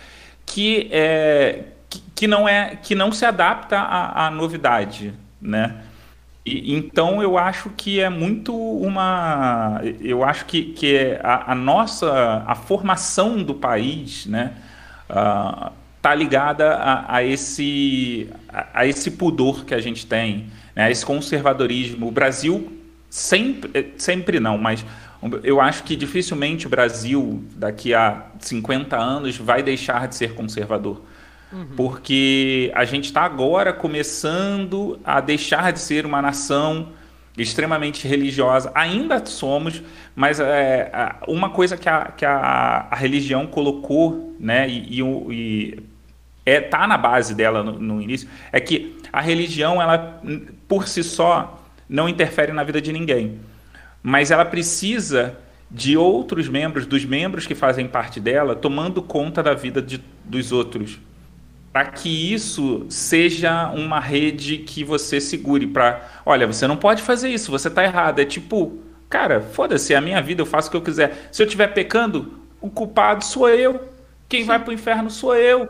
que, 0.46 0.88
é, 0.92 1.64
que, 1.90 2.02
que 2.16 2.28
não, 2.28 2.48
é, 2.48 2.76
que 2.76 2.96
não 2.96 3.12
se 3.12 3.26
adapta 3.26 3.78
à, 3.78 4.28
à 4.28 4.32
novidade, 4.32 5.14
né? 5.42 5.84
E, 6.48 6.74
então 6.74 7.22
eu 7.22 7.38
acho 7.38 7.70
que 7.72 8.00
é 8.00 8.10
muito 8.10 8.56
uma. 8.56 9.82
Eu 10.00 10.24
acho 10.24 10.46
que, 10.46 10.64
que 10.64 10.96
é 10.96 11.20
a, 11.22 11.52
a 11.52 11.56
nossa 11.56 12.44
a 12.48 12.56
formação 12.56 13.44
do 13.44 13.54
país, 13.54 14.26
né? 14.26 14.54
Uh, 15.10 15.72
tá 16.02 16.16
ligada 16.16 16.76
a, 16.76 17.18
a 17.18 17.24
esse 17.24 18.30
a, 18.48 18.68
a, 18.74 18.88
esse 18.88 19.12
pudor 19.12 19.66
que 19.66 19.74
a 19.74 19.80
gente 19.80 20.06
tem, 20.06 20.48
né? 20.74 20.86
a 20.86 20.92
esse 20.92 21.06
conservadorismo. 21.06 22.08
O 22.08 22.12
Brasil 22.12 22.72
sempre 23.10 23.94
sempre 23.98 24.40
não, 24.40 24.58
mas 24.58 24.86
eu 25.44 25.60
acho 25.60 25.84
que 25.84 25.96
dificilmente 25.96 26.68
o 26.68 26.70
Brasil, 26.70 27.44
daqui 27.56 27.94
a 27.94 28.28
50 28.40 28.96
anos, 28.96 29.38
vai 29.38 29.64
deixar 29.64 30.08
de 30.08 30.16
ser 30.16 30.34
conservador. 30.36 31.02
Uhum. 31.52 31.66
Porque 31.76 32.72
a 32.76 32.86
gente 32.86 33.06
está 33.06 33.22
agora 33.22 33.74
começando 33.74 35.00
a 35.04 35.20
deixar 35.20 35.72
de 35.74 35.80
ser 35.80 36.06
uma 36.06 36.22
nação 36.22 36.90
extremamente 37.38 38.08
religiosa. 38.08 38.72
Ainda 38.76 39.26
somos, 39.26 39.82
mas 40.16 40.40
é, 40.40 40.92
uma 41.28 41.50
coisa 41.50 41.78
que 41.78 41.90
a, 41.90 42.12
que 42.16 42.26
a, 42.26 42.88
a 42.92 42.96
religião 42.96 43.48
colocou, 43.48 44.36
né, 44.40 44.68
e, 44.70 45.02
e, 45.02 45.80
é, 46.46 46.60
tá 46.60 46.86
na 46.88 46.98
base 46.98 47.34
dela 47.34 47.64
no, 47.64 47.80
no, 47.80 48.02
início, 48.02 48.28
é 48.52 48.60
que 48.60 48.98
a 49.12 49.22
religião, 49.22 49.82
ela 49.82 50.22
por 50.68 50.88
si 50.88 51.04
só, 51.04 51.64
não 51.90 52.10
interfere 52.10 52.52
na 52.52 52.64
vida 52.64 52.82
de 52.82 52.92
ninguém 52.92 53.40
mas 54.02 54.32
ela 54.32 54.46
precisa 54.46 55.38
de 55.70 55.98
outros 55.98 56.48
membros, 56.48 56.86
dos 56.86 57.04
membros 57.04 57.46
que 57.46 57.54
fazem 57.54 57.88
parte 57.88 58.20
dela, 58.20 58.56
tomando 58.56 59.02
conta 59.02 59.44
da 59.44 59.54
vida 59.54 59.82
de, 59.82 60.02
dos 60.24 60.52
outros. 60.52 61.00
Para 61.74 61.86
que 61.86 62.34
isso 62.34 62.86
seja 62.90 63.70
uma 63.72 64.00
rede 64.00 64.60
que 64.60 64.84
você 64.84 65.20
segure 65.20 65.68
para. 65.68 66.22
Olha, 66.26 66.48
você 66.48 66.66
não 66.66 66.78
pode 66.78 67.02
fazer 67.04 67.30
isso, 67.30 67.52
você 67.52 67.68
está 67.68 67.84
errado. 67.84 68.20
É 68.20 68.26
tipo 68.26 68.80
cara, 69.10 69.42
foda-se, 69.42 69.94
é 69.94 69.98
a 69.98 70.02
minha 70.02 70.22
vida, 70.22 70.42
eu 70.42 70.46
faço 70.46 70.68
o 70.68 70.72
que 70.72 70.78
eu 70.78 70.82
quiser. 70.82 71.30
Se 71.32 71.42
eu 71.42 71.46
estiver 71.46 71.68
pecando, 71.68 72.34
o 72.62 72.70
culpado 72.70 73.24
sou 73.24 73.50
eu. 73.50 73.90
Quem 74.28 74.44
vai 74.44 74.60
pro 74.60 74.74
inferno 74.74 75.10
sou 75.10 75.36
eu. 75.36 75.70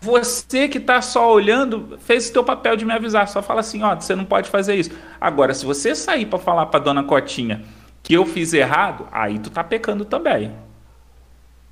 Você 0.00 0.68
que 0.68 0.78
está 0.78 1.02
só 1.02 1.32
olhando, 1.32 1.98
fez 1.98 2.28
o 2.28 2.32
teu 2.32 2.44
papel 2.44 2.76
de 2.76 2.84
me 2.84 2.92
avisar. 2.92 3.26
Só 3.28 3.42
fala 3.42 3.60
assim, 3.60 3.82
ó, 3.82 3.94
você 3.94 4.14
não 4.14 4.24
pode 4.24 4.48
fazer 4.48 4.76
isso. 4.76 4.90
Agora, 5.20 5.52
se 5.52 5.66
você 5.66 5.94
sair 5.94 6.26
para 6.26 6.38
falar 6.38 6.66
para 6.66 6.80
dona 6.80 7.02
Cotinha 7.02 7.62
que 8.02 8.14
eu 8.14 8.24
fiz 8.24 8.52
errado, 8.54 9.08
aí 9.10 9.38
tu 9.38 9.50
tá 9.50 9.62
pecando 9.64 10.04
também. 10.04 10.52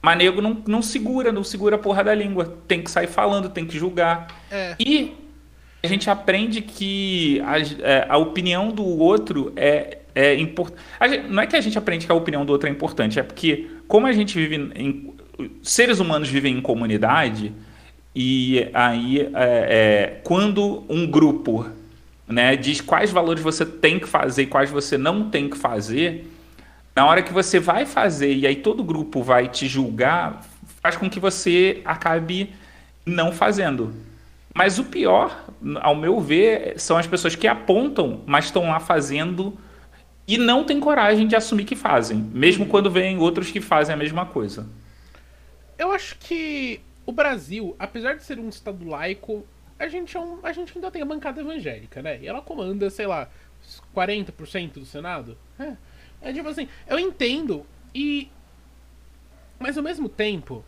Mas 0.03 0.19
nego 0.19 0.41
não, 0.41 0.63
não 0.67 0.83
segura, 0.83 1.33
não 1.33 1.43
segura 1.43 1.77
a 1.77 1.79
porra 1.79 2.05
da 2.05 2.15
língua. 2.15 2.59
Tem 2.69 2.83
que 2.83 2.91
sair 2.91 3.07
falando, 3.07 3.49
tem 3.49 3.65
que 3.65 3.79
julgar. 3.79 4.29
É. 4.51 4.75
E 4.79 5.15
a 5.83 5.89
gente 5.89 6.11
aprende 6.11 6.61
que 6.61 7.41
a, 7.45 7.59
é, 7.59 8.07
a 8.09 8.17
opinião 8.17 8.71
do 8.71 8.85
outro 8.85 9.53
é, 9.57 9.99
é 10.15 10.35
importante. 10.35 10.81
Não 11.29 11.43
é 11.43 11.47
que 11.47 11.57
a 11.57 11.61
gente 11.61 11.79
aprende 11.79 12.07
que 12.07 12.13
a 12.13 12.15
opinião 12.15 12.45
do 12.45 12.53
outro 12.53 12.69
é 12.69 12.73
importante, 12.73 13.19
é 13.19 13.23
porque, 13.23 13.69
como 13.87 14.07
a 14.07 14.13
gente 14.13 14.37
vive 14.37 14.71
em. 14.75 15.15
Seres 15.63 16.01
humanos 16.01 16.31
vivem 16.31 16.57
em 16.57 16.63
comunidade, 16.63 17.53
e 18.19 18.71
aí, 18.73 19.21
é, 19.21 19.29
é, 19.35 20.21
quando 20.25 20.85
um 20.89 21.07
grupo 21.07 21.69
né, 22.27 22.57
diz 22.57 22.81
quais 22.81 23.11
valores 23.11 23.43
você 23.43 23.67
tem 23.67 24.01
que 24.01 24.09
fazer 24.09 24.45
e 24.45 24.47
quais 24.47 24.71
você 24.71 24.97
não 24.97 25.29
tem 25.29 25.51
que 25.51 25.59
fazer, 25.59 26.27
na 26.95 27.05
hora 27.05 27.23
que 27.23 27.31
você 27.31 27.61
vai 27.61 27.85
fazer 27.85 28.33
e 28.33 28.47
aí 28.47 28.57
todo 28.57 28.83
grupo 28.83 29.23
vai 29.23 29.49
te 29.49 29.69
julgar, 29.69 30.43
faz 30.81 30.97
com 30.97 31.11
que 31.11 31.21
você 31.21 31.83
acabe 31.85 32.55
não 33.05 33.33
fazendo. 33.33 33.93
Mas 34.55 34.79
o 34.79 34.85
pior, 34.85 35.45
ao 35.83 35.95
meu 35.95 36.19
ver, 36.19 36.81
são 36.81 36.97
as 36.97 37.07
pessoas 37.07 37.37
que 37.37 37.47
apontam, 37.47 38.23
mas 38.25 38.47
estão 38.47 38.69
lá 38.69 38.81
fazendo 38.81 39.53
e 40.27 40.39
não 40.39 40.65
têm 40.65 40.81
coragem 40.81 41.27
de 41.27 41.37
assumir 41.37 41.67
que 41.67 41.77
fazem, 41.77 42.17
mesmo 42.17 42.65
quando 42.65 42.91
vem 42.91 43.19
outros 43.19 43.51
que 43.51 43.61
fazem 43.61 43.95
a 43.95 43.99
mesma 43.99 44.25
coisa. 44.25 44.67
Eu 45.79 45.93
acho 45.93 46.17
que 46.19 46.81
o 47.07 47.13
Brasil, 47.13 47.77
apesar 47.79 48.17
de 48.17 48.25
ser 48.25 48.39
um 48.39 48.49
estado 48.49 48.87
laico, 48.87 49.47
a 49.79 49.87
gente, 49.89 50.17
é 50.17 50.21
um, 50.21 50.41
a 50.43 50.53
gente 50.53 50.73
ainda 50.77 50.91
tem 50.91 51.01
a 51.01 51.07
bancada 51.07 51.41
evangélica, 51.41 52.03
né? 52.03 52.21
E 52.21 52.27
ela 52.27 52.43
comanda, 52.43 52.91
sei 52.91 53.07
lá, 53.07 53.31
40% 53.95 54.73
do 54.73 54.85
Senado. 54.85 55.39
É, 55.59 55.77
é 56.21 56.33
tipo 56.33 56.49
assim, 56.49 56.69
eu 56.87 56.99
entendo 56.99 57.65
e. 57.95 58.29
Mas 59.59 59.79
ao 59.79 59.85
mesmo 59.85 60.09
tempo, 60.09 60.65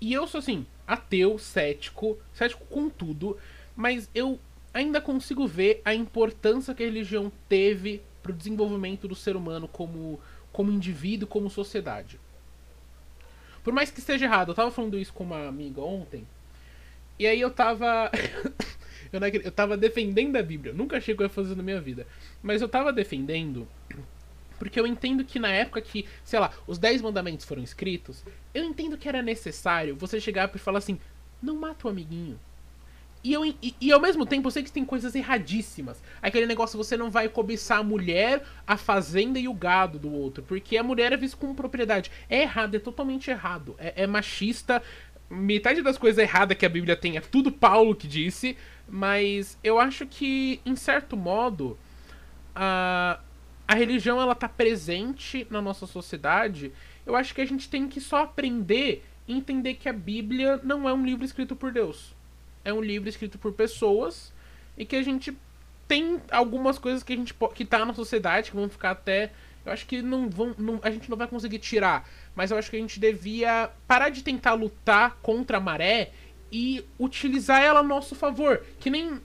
e 0.00 0.12
eu 0.12 0.26
sou 0.26 0.40
assim, 0.40 0.66
ateu, 0.86 1.38
cético, 1.38 2.18
cético 2.34 2.66
com 2.66 2.90
tudo, 2.90 3.38
mas 3.74 4.10
eu 4.14 4.38
ainda 4.74 5.00
consigo 5.00 5.46
ver 5.46 5.80
a 5.84 5.94
importância 5.94 6.74
que 6.74 6.82
a 6.82 6.86
religião 6.86 7.32
teve 7.48 8.02
pro 8.22 8.32
desenvolvimento 8.32 9.08
do 9.08 9.14
ser 9.14 9.36
humano 9.36 9.66
como, 9.66 10.20
como 10.52 10.70
indivíduo, 10.70 11.26
como 11.26 11.48
sociedade. 11.48 12.20
Por 13.66 13.72
mais 13.72 13.90
que 13.90 13.98
esteja 13.98 14.26
errado, 14.26 14.52
eu 14.52 14.54
tava 14.54 14.70
falando 14.70 14.96
isso 14.96 15.12
com 15.12 15.24
uma 15.24 15.48
amiga 15.48 15.80
ontem. 15.80 16.24
E 17.18 17.26
aí 17.26 17.40
eu 17.40 17.50
tava. 17.50 18.12
eu, 19.12 19.18
não, 19.18 19.26
eu 19.26 19.50
tava 19.50 19.76
defendendo 19.76 20.36
a 20.36 20.42
Bíblia. 20.42 20.72
Nunca 20.72 20.98
achei 20.98 21.16
que 21.16 21.20
eu 21.20 21.26
ia 21.26 21.28
fazer 21.28 21.56
na 21.56 21.64
minha 21.64 21.80
vida. 21.80 22.06
Mas 22.40 22.62
eu 22.62 22.68
tava 22.68 22.92
defendendo. 22.92 23.66
Porque 24.56 24.78
eu 24.78 24.86
entendo 24.86 25.24
que 25.24 25.40
na 25.40 25.48
época 25.48 25.80
que, 25.80 26.06
sei 26.22 26.38
lá, 26.38 26.52
os 26.64 26.78
10 26.78 27.02
mandamentos 27.02 27.44
foram 27.44 27.60
escritos, 27.60 28.22
eu 28.54 28.62
entendo 28.62 28.96
que 28.96 29.08
era 29.08 29.20
necessário 29.20 29.96
você 29.96 30.20
chegar 30.20 30.48
e 30.54 30.58
falar 30.58 30.78
assim: 30.78 31.00
não 31.42 31.56
mata 31.56 31.88
o 31.88 31.90
amiguinho. 31.90 32.38
E, 33.26 33.32
eu, 33.32 33.44
e, 33.44 33.74
e, 33.80 33.90
ao 33.90 34.00
mesmo 34.00 34.24
tempo 34.24 34.46
eu 34.46 34.52
sei 34.52 34.62
que 34.62 34.70
tem 34.70 34.84
coisas 34.84 35.12
erradíssimas. 35.16 36.00
Aquele 36.22 36.46
negócio 36.46 36.78
você 36.78 36.96
não 36.96 37.10
vai 37.10 37.28
cobiçar 37.28 37.80
a 37.80 37.82
mulher, 37.82 38.46
a 38.64 38.76
fazenda 38.76 39.36
e 39.36 39.48
o 39.48 39.52
gado 39.52 39.98
do 39.98 40.12
outro. 40.12 40.44
Porque 40.44 40.76
a 40.76 40.82
mulher 40.84 41.12
é 41.12 41.16
vista 41.16 41.36
como 41.36 41.52
propriedade. 41.52 42.08
É 42.30 42.42
errado, 42.42 42.76
é 42.76 42.78
totalmente 42.78 43.28
errado. 43.28 43.74
É, 43.78 44.04
é 44.04 44.06
machista. 44.06 44.80
Metade 45.28 45.82
das 45.82 45.98
coisas 45.98 46.22
erradas 46.22 46.56
que 46.56 46.64
a 46.64 46.68
Bíblia 46.68 46.94
tem 46.94 47.16
é 47.16 47.20
tudo 47.20 47.50
Paulo 47.50 47.96
que 47.96 48.06
disse. 48.06 48.56
Mas 48.88 49.58
eu 49.64 49.80
acho 49.80 50.06
que, 50.06 50.60
em 50.64 50.76
certo 50.76 51.16
modo, 51.16 51.76
a, 52.54 53.18
a 53.66 53.74
religião 53.74 54.20
ela 54.20 54.36
tá 54.36 54.48
presente 54.48 55.48
na 55.50 55.60
nossa 55.60 55.84
sociedade. 55.84 56.70
Eu 57.04 57.16
acho 57.16 57.34
que 57.34 57.40
a 57.40 57.46
gente 57.46 57.68
tem 57.68 57.88
que 57.88 58.00
só 58.00 58.18
aprender 58.18 59.04
e 59.26 59.34
entender 59.34 59.74
que 59.74 59.88
a 59.88 59.92
Bíblia 59.92 60.60
não 60.62 60.88
é 60.88 60.94
um 60.94 61.04
livro 61.04 61.24
escrito 61.24 61.56
por 61.56 61.72
Deus 61.72 62.14
é 62.66 62.72
um 62.72 62.80
livro 62.80 63.08
escrito 63.08 63.38
por 63.38 63.52
pessoas 63.52 64.32
e 64.76 64.84
que 64.84 64.96
a 64.96 65.02
gente 65.02 65.34
tem 65.86 66.20
algumas 66.32 66.78
coisas 66.78 67.04
que 67.04 67.12
a 67.12 67.16
gente 67.16 67.32
que 67.54 67.64
tá 67.64 67.84
na 67.86 67.94
sociedade 67.94 68.50
que 68.50 68.56
vão 68.56 68.68
ficar 68.68 68.90
até 68.90 69.30
eu 69.64 69.72
acho 69.72 69.86
que 69.86 70.02
não 70.02 70.28
vão 70.28 70.54
não, 70.58 70.80
a 70.82 70.90
gente 70.90 71.08
não 71.08 71.16
vai 71.16 71.28
conseguir 71.28 71.60
tirar, 71.60 72.08
mas 72.34 72.50
eu 72.50 72.58
acho 72.58 72.68
que 72.68 72.76
a 72.76 72.80
gente 72.80 72.98
devia 72.98 73.70
parar 73.86 74.08
de 74.08 74.22
tentar 74.22 74.54
lutar 74.54 75.16
contra 75.22 75.58
a 75.58 75.60
maré 75.60 76.10
e 76.50 76.84
utilizar 76.98 77.62
ela 77.62 77.80
a 77.80 77.82
nosso 77.82 78.14
favor, 78.14 78.64
que 78.80 78.90
nem 78.90 79.20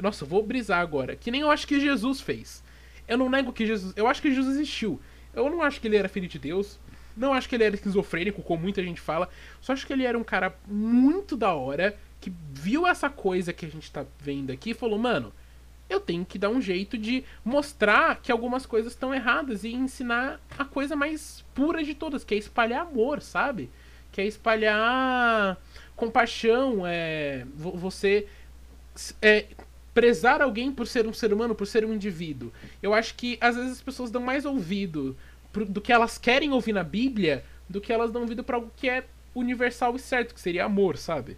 nossa, 0.00 0.24
vou 0.24 0.42
brisar 0.42 0.80
agora, 0.80 1.14
que 1.14 1.30
nem 1.30 1.42
eu 1.42 1.50
acho 1.50 1.66
que 1.66 1.78
Jesus 1.78 2.20
fez. 2.20 2.62
Eu 3.06 3.18
não 3.18 3.28
nego 3.28 3.52
que 3.52 3.66
Jesus, 3.66 3.92
eu 3.96 4.06
acho 4.06 4.22
que 4.22 4.32
Jesus 4.32 4.56
existiu. 4.56 5.00
Eu 5.34 5.48
não 5.50 5.62
acho 5.62 5.80
que 5.80 5.86
ele 5.86 5.96
era 5.96 6.08
filho 6.08 6.28
de 6.28 6.38
Deus. 6.38 6.78
Não 7.16 7.34
acho 7.34 7.48
que 7.48 7.54
ele 7.54 7.64
era 7.64 7.74
esquizofrênico, 7.74 8.42
como 8.42 8.62
muita 8.62 8.82
gente 8.82 9.00
fala. 9.00 9.28
Só 9.60 9.72
acho 9.72 9.86
que 9.86 9.92
ele 9.92 10.04
era 10.04 10.16
um 10.16 10.24
cara 10.24 10.56
muito 10.66 11.36
da 11.36 11.52
hora 11.52 11.98
que 12.20 12.32
viu 12.52 12.86
essa 12.86 13.08
coisa 13.08 13.52
que 13.52 13.64
a 13.64 13.68
gente 13.68 13.90
tá 13.90 14.04
vendo 14.18 14.50
aqui 14.50 14.70
e 14.70 14.74
falou, 14.74 14.98
mano, 14.98 15.32
eu 15.88 15.98
tenho 15.98 16.24
que 16.24 16.38
dar 16.38 16.50
um 16.50 16.60
jeito 16.60 16.96
de 16.96 17.24
mostrar 17.44 18.20
que 18.20 18.30
algumas 18.30 18.64
coisas 18.64 18.92
estão 18.92 19.12
erradas 19.12 19.64
e 19.64 19.72
ensinar 19.72 20.40
a 20.56 20.64
coisa 20.64 20.94
mais 20.94 21.44
pura 21.54 21.82
de 21.82 21.94
todas, 21.94 22.22
que 22.22 22.34
é 22.34 22.38
espalhar 22.38 22.82
amor, 22.82 23.20
sabe? 23.20 23.68
Que 24.12 24.20
é 24.20 24.26
espalhar 24.26 25.58
compaixão, 25.96 26.86
é 26.86 27.44
você 27.54 28.28
é, 29.20 29.46
prezar 29.92 30.40
alguém 30.40 30.70
por 30.70 30.86
ser 30.86 31.06
um 31.06 31.12
ser 31.12 31.32
humano, 31.32 31.54
por 31.54 31.66
ser 31.66 31.84
um 31.84 31.92
indivíduo. 31.92 32.52
Eu 32.82 32.94
acho 32.94 33.14
que 33.16 33.36
às 33.40 33.56
vezes 33.56 33.72
as 33.72 33.82
pessoas 33.82 34.10
dão 34.10 34.22
mais 34.22 34.44
ouvido 34.44 35.16
do 35.68 35.80
que 35.80 35.92
elas 35.92 36.16
querem 36.16 36.52
ouvir 36.52 36.72
na 36.72 36.84
Bíblia 36.84 37.44
do 37.68 37.80
que 37.80 37.92
elas 37.92 38.10
dão 38.10 38.22
ouvido 38.22 38.42
para 38.42 38.56
algo 38.56 38.72
que 38.76 38.88
é 38.88 39.04
universal 39.34 39.94
e 39.94 39.98
certo, 39.98 40.34
que 40.34 40.40
seria 40.40 40.64
amor, 40.64 40.96
sabe? 40.96 41.36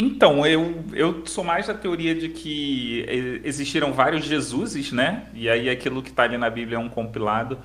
Então, 0.00 0.46
eu, 0.46 0.84
eu 0.92 1.26
sou 1.26 1.42
mais 1.42 1.66
da 1.66 1.74
teoria 1.74 2.14
de 2.14 2.28
que 2.28 3.04
existiram 3.42 3.92
vários 3.92 4.24
Jesuses, 4.24 4.92
né? 4.92 5.24
E 5.34 5.48
aí 5.48 5.68
aquilo 5.68 6.04
que 6.04 6.10
está 6.10 6.22
ali 6.22 6.38
na 6.38 6.48
Bíblia 6.48 6.76
é 6.76 6.78
um 6.78 6.88
compilado. 6.88 7.58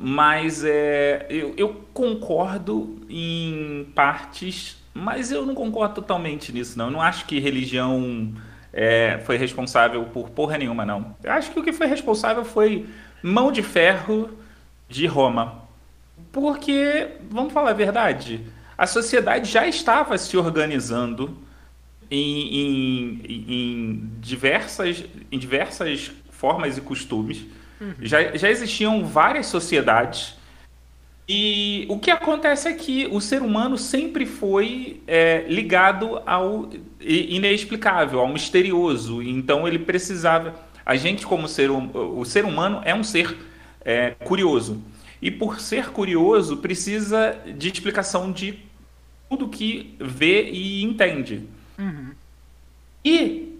Mas 0.00 0.64
é, 0.64 1.26
eu, 1.28 1.52
eu 1.58 1.84
concordo 1.92 3.02
em 3.06 3.86
partes, 3.94 4.82
mas 4.94 5.30
eu 5.30 5.44
não 5.44 5.54
concordo 5.54 5.96
totalmente 5.96 6.54
nisso, 6.54 6.78
não. 6.78 6.86
Eu 6.86 6.90
não 6.90 7.02
acho 7.02 7.26
que 7.26 7.38
religião 7.38 8.32
é, 8.72 9.20
foi 9.26 9.36
responsável 9.36 10.04
por 10.06 10.30
porra 10.30 10.56
nenhuma, 10.56 10.86
não. 10.86 11.14
Eu 11.22 11.32
acho 11.32 11.50
que 11.50 11.60
o 11.60 11.62
que 11.62 11.72
foi 11.74 11.86
responsável 11.86 12.46
foi 12.46 12.86
mão 13.22 13.52
de 13.52 13.62
ferro 13.62 14.30
de 14.88 15.04
Roma. 15.06 15.64
Porque, 16.32 17.08
vamos 17.30 17.52
falar 17.52 17.72
a 17.72 17.74
verdade, 17.74 18.40
a 18.78 18.86
sociedade 18.86 19.50
já 19.50 19.66
estava 19.66 20.16
se 20.16 20.34
organizando 20.34 21.44
em, 22.10 22.56
em, 22.56 23.44
em, 23.48 24.10
diversas, 24.20 25.04
em 25.30 25.38
diversas 25.38 26.10
formas 26.30 26.76
e 26.76 26.80
costumes. 26.80 27.44
Uhum. 27.80 27.94
Já, 28.02 28.36
já 28.36 28.50
existiam 28.50 29.04
várias 29.04 29.46
sociedades. 29.46 30.36
E 31.28 31.86
o 31.88 31.98
que 31.98 32.10
acontece 32.10 32.68
é 32.68 32.72
que 32.74 33.08
o 33.10 33.20
ser 33.20 33.40
humano 33.40 33.78
sempre 33.78 34.26
foi 34.26 35.00
é, 35.06 35.44
ligado 35.48 36.20
ao 36.26 36.68
inexplicável, 37.00 38.20
ao 38.20 38.28
misterioso. 38.28 39.22
Então 39.22 39.66
ele 39.66 39.78
precisava. 39.78 40.54
A 40.84 40.96
gente, 40.96 41.26
como 41.26 41.48
ser 41.48 41.70
o 41.70 42.24
ser 42.26 42.44
humano, 42.44 42.82
é 42.84 42.94
um 42.94 43.02
ser 43.02 43.34
é, 43.82 44.10
curioso. 44.22 44.82
E 45.20 45.30
por 45.30 45.60
ser 45.60 45.88
curioso, 45.88 46.58
precisa 46.58 47.34
de 47.56 47.68
explicação 47.68 48.30
de 48.30 48.58
tudo 49.30 49.48
que 49.48 49.94
vê 49.98 50.50
e 50.50 50.82
entende. 50.82 51.48
Uhum. 51.78 52.12
E, 53.04 53.58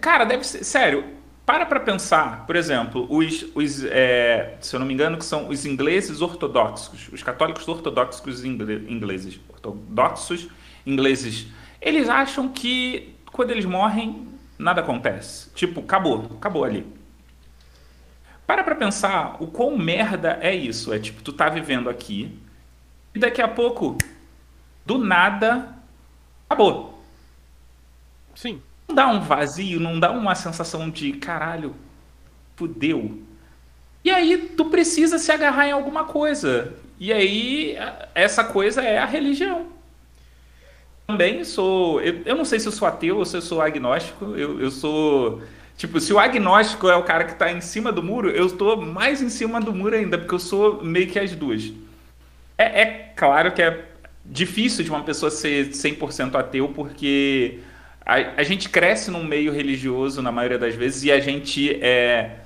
cara, 0.00 0.24
deve 0.24 0.44
ser. 0.44 0.64
Sério, 0.64 1.04
para 1.44 1.66
pra 1.66 1.80
pensar, 1.80 2.46
por 2.46 2.56
exemplo, 2.56 3.06
os, 3.10 3.46
os 3.54 3.84
é, 3.84 4.56
se 4.60 4.74
eu 4.74 4.80
não 4.80 4.86
me 4.86 4.94
engano, 4.94 5.18
que 5.18 5.24
são 5.24 5.48
os 5.48 5.66
ingleses 5.66 6.20
ortodoxos, 6.20 7.08
os 7.12 7.22
católicos 7.22 7.66
ortodoxos 7.68 8.44
ingleses, 8.44 9.38
ortodoxos 9.48 10.48
ingleses, 10.86 11.46
eles 11.80 12.08
acham 12.08 12.48
que 12.48 13.14
quando 13.30 13.50
eles 13.50 13.64
morrem, 13.64 14.28
nada 14.58 14.80
acontece. 14.80 15.50
Tipo, 15.54 15.80
acabou, 15.80 16.30
acabou 16.36 16.64
ali. 16.64 16.86
Para 18.46 18.62
pra 18.62 18.74
pensar 18.74 19.36
o 19.40 19.48
quão 19.48 19.76
merda 19.76 20.38
é 20.40 20.54
isso. 20.54 20.92
É 20.92 20.98
tipo, 20.98 21.22
tu 21.22 21.32
tá 21.32 21.48
vivendo 21.48 21.90
aqui 21.90 22.38
e 23.14 23.18
daqui 23.18 23.42
a 23.42 23.48
pouco, 23.48 23.98
do 24.86 24.98
nada, 24.98 25.73
acabou. 26.48 27.02
Sim. 28.34 28.60
Não 28.88 28.94
dá 28.94 29.08
um 29.08 29.20
vazio, 29.20 29.80
não 29.80 29.98
dá 29.98 30.10
uma 30.10 30.34
sensação 30.34 30.90
de 30.90 31.12
caralho. 31.14 31.74
fudeu. 32.56 33.18
E 34.04 34.10
aí 34.10 34.36
tu 34.56 34.66
precisa 34.66 35.18
se 35.18 35.32
agarrar 35.32 35.66
em 35.68 35.72
alguma 35.72 36.04
coisa. 36.04 36.74
E 36.98 37.12
aí 37.12 37.76
essa 38.14 38.44
coisa 38.44 38.82
é 38.82 38.98
a 38.98 39.06
religião. 39.06 39.66
Também 41.06 41.44
sou. 41.44 42.00
Eu, 42.00 42.22
eu 42.24 42.36
não 42.36 42.44
sei 42.44 42.60
se 42.60 42.66
eu 42.66 42.72
sou 42.72 42.86
ateu 42.88 43.18
ou 43.18 43.24
se 43.24 43.36
eu 43.36 43.42
sou 43.42 43.60
agnóstico. 43.60 44.24
Eu, 44.36 44.60
eu 44.60 44.70
sou. 44.70 45.42
Tipo, 45.76 45.98
se 46.00 46.12
o 46.12 46.18
agnóstico 46.18 46.88
é 46.88 46.96
o 46.96 47.02
cara 47.02 47.24
que 47.24 47.32
está 47.32 47.50
em 47.50 47.60
cima 47.60 47.90
do 47.90 48.02
muro, 48.02 48.30
eu 48.30 48.46
estou 48.46 48.80
mais 48.80 49.20
em 49.20 49.28
cima 49.28 49.60
do 49.60 49.74
muro 49.74 49.96
ainda, 49.96 50.16
porque 50.16 50.34
eu 50.34 50.38
sou 50.38 50.84
meio 50.84 51.08
que 51.08 51.18
as 51.18 51.34
duas. 51.34 51.72
É, 52.56 52.82
é 52.82 53.12
claro 53.16 53.52
que 53.52 53.60
é 53.60 53.84
difícil 54.24 54.84
de 54.84 54.90
uma 54.90 55.02
pessoa 55.02 55.30
ser 55.30 55.68
100% 55.68 56.34
ateu, 56.34 56.68
porque 56.68 57.58
a, 58.04 58.40
a, 58.40 58.42
gente 58.42 58.68
cresce 58.68 59.10
num 59.10 59.24
meio 59.24 59.52
religioso 59.52 60.22
na 60.22 60.32
maioria 60.32 60.58
das 60.58 60.74
vezes 60.74 61.04
e 61.04 61.12
a 61.12 61.20
gente 61.20 61.74
é, 61.82 62.36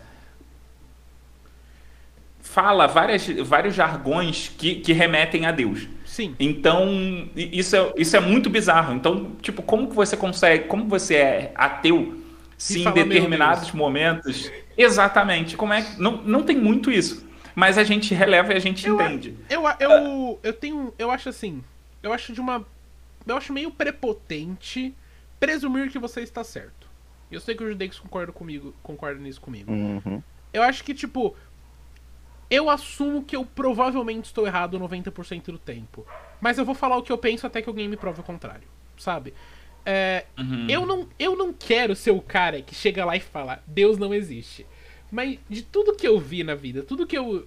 fala 2.40 2.86
várias, 2.86 3.26
vários 3.26 3.74
jargões 3.74 4.52
que, 4.56 4.76
que 4.76 4.92
remetem 4.92 5.46
a 5.46 5.52
Deus. 5.52 5.86
Sim. 6.04 6.34
Então, 6.40 7.28
isso 7.36 7.76
é, 7.76 7.92
isso 7.96 8.16
é 8.16 8.20
muito 8.20 8.50
bizarro. 8.50 8.94
Então, 8.94 9.32
tipo, 9.40 9.62
como 9.62 9.88
que 9.88 9.94
você 9.94 10.16
consegue, 10.16 10.64
como 10.64 10.88
você 10.88 11.14
é 11.14 11.52
ateu 11.54 12.18
se 12.58 12.80
em 12.80 12.92
determinados 12.92 13.70
momentos. 13.70 14.50
Exatamente. 14.76 15.56
Como 15.56 15.72
é 15.72 15.82
que. 15.82 16.02
Não, 16.02 16.20
não 16.22 16.42
tem 16.42 16.56
muito 16.56 16.90
isso. 16.90 17.27
Mas 17.58 17.76
a 17.76 17.82
gente 17.82 18.14
releva 18.14 18.52
e 18.52 18.56
a 18.56 18.60
gente 18.60 18.86
eu, 18.86 18.94
entende. 18.94 19.36
Eu, 19.50 19.64
eu, 19.80 20.38
eu 20.44 20.52
tenho. 20.52 20.94
Eu 20.96 21.10
acho 21.10 21.28
assim. 21.28 21.64
Eu 22.00 22.12
acho 22.12 22.32
de 22.32 22.40
uma. 22.40 22.64
Eu 23.26 23.36
acho 23.36 23.52
meio 23.52 23.68
prepotente 23.72 24.94
presumir 25.40 25.90
que 25.90 25.98
você 25.98 26.20
está 26.20 26.44
certo. 26.44 26.88
Eu 27.28 27.40
sei 27.40 27.56
que 27.56 27.64
o 27.64 27.68
Judex 27.68 27.98
concorda 27.98 28.30
comigo, 28.30 28.72
concorda 28.80 29.20
nisso 29.20 29.40
comigo. 29.40 29.72
Uhum. 29.72 30.22
Eu 30.52 30.62
acho 30.62 30.84
que, 30.84 30.94
tipo, 30.94 31.34
eu 32.48 32.70
assumo 32.70 33.24
que 33.24 33.34
eu 33.34 33.44
provavelmente 33.44 34.26
estou 34.26 34.46
errado 34.46 34.78
90% 34.78 35.46
do 35.46 35.58
tempo. 35.58 36.06
Mas 36.40 36.58
eu 36.58 36.64
vou 36.64 36.76
falar 36.76 36.96
o 36.96 37.02
que 37.02 37.10
eu 37.10 37.18
penso 37.18 37.44
até 37.44 37.60
que 37.60 37.68
alguém 37.68 37.88
me 37.88 37.96
prove 37.96 38.20
o 38.20 38.24
contrário, 38.24 38.68
sabe? 38.96 39.34
É, 39.84 40.26
uhum. 40.38 40.66
eu, 40.70 40.86
não, 40.86 41.08
eu 41.18 41.36
não 41.36 41.52
quero 41.52 41.96
ser 41.96 42.12
o 42.12 42.20
cara 42.20 42.62
que 42.62 42.72
chega 42.72 43.04
lá 43.04 43.16
e 43.16 43.20
fala, 43.20 43.64
Deus 43.66 43.98
não 43.98 44.14
existe. 44.14 44.64
Mas 45.10 45.38
de 45.48 45.62
tudo 45.62 45.94
que 45.94 46.06
eu 46.06 46.18
vi 46.18 46.44
na 46.44 46.54
vida, 46.54 46.82
tudo 46.82 47.06
que 47.06 47.16
eu 47.16 47.46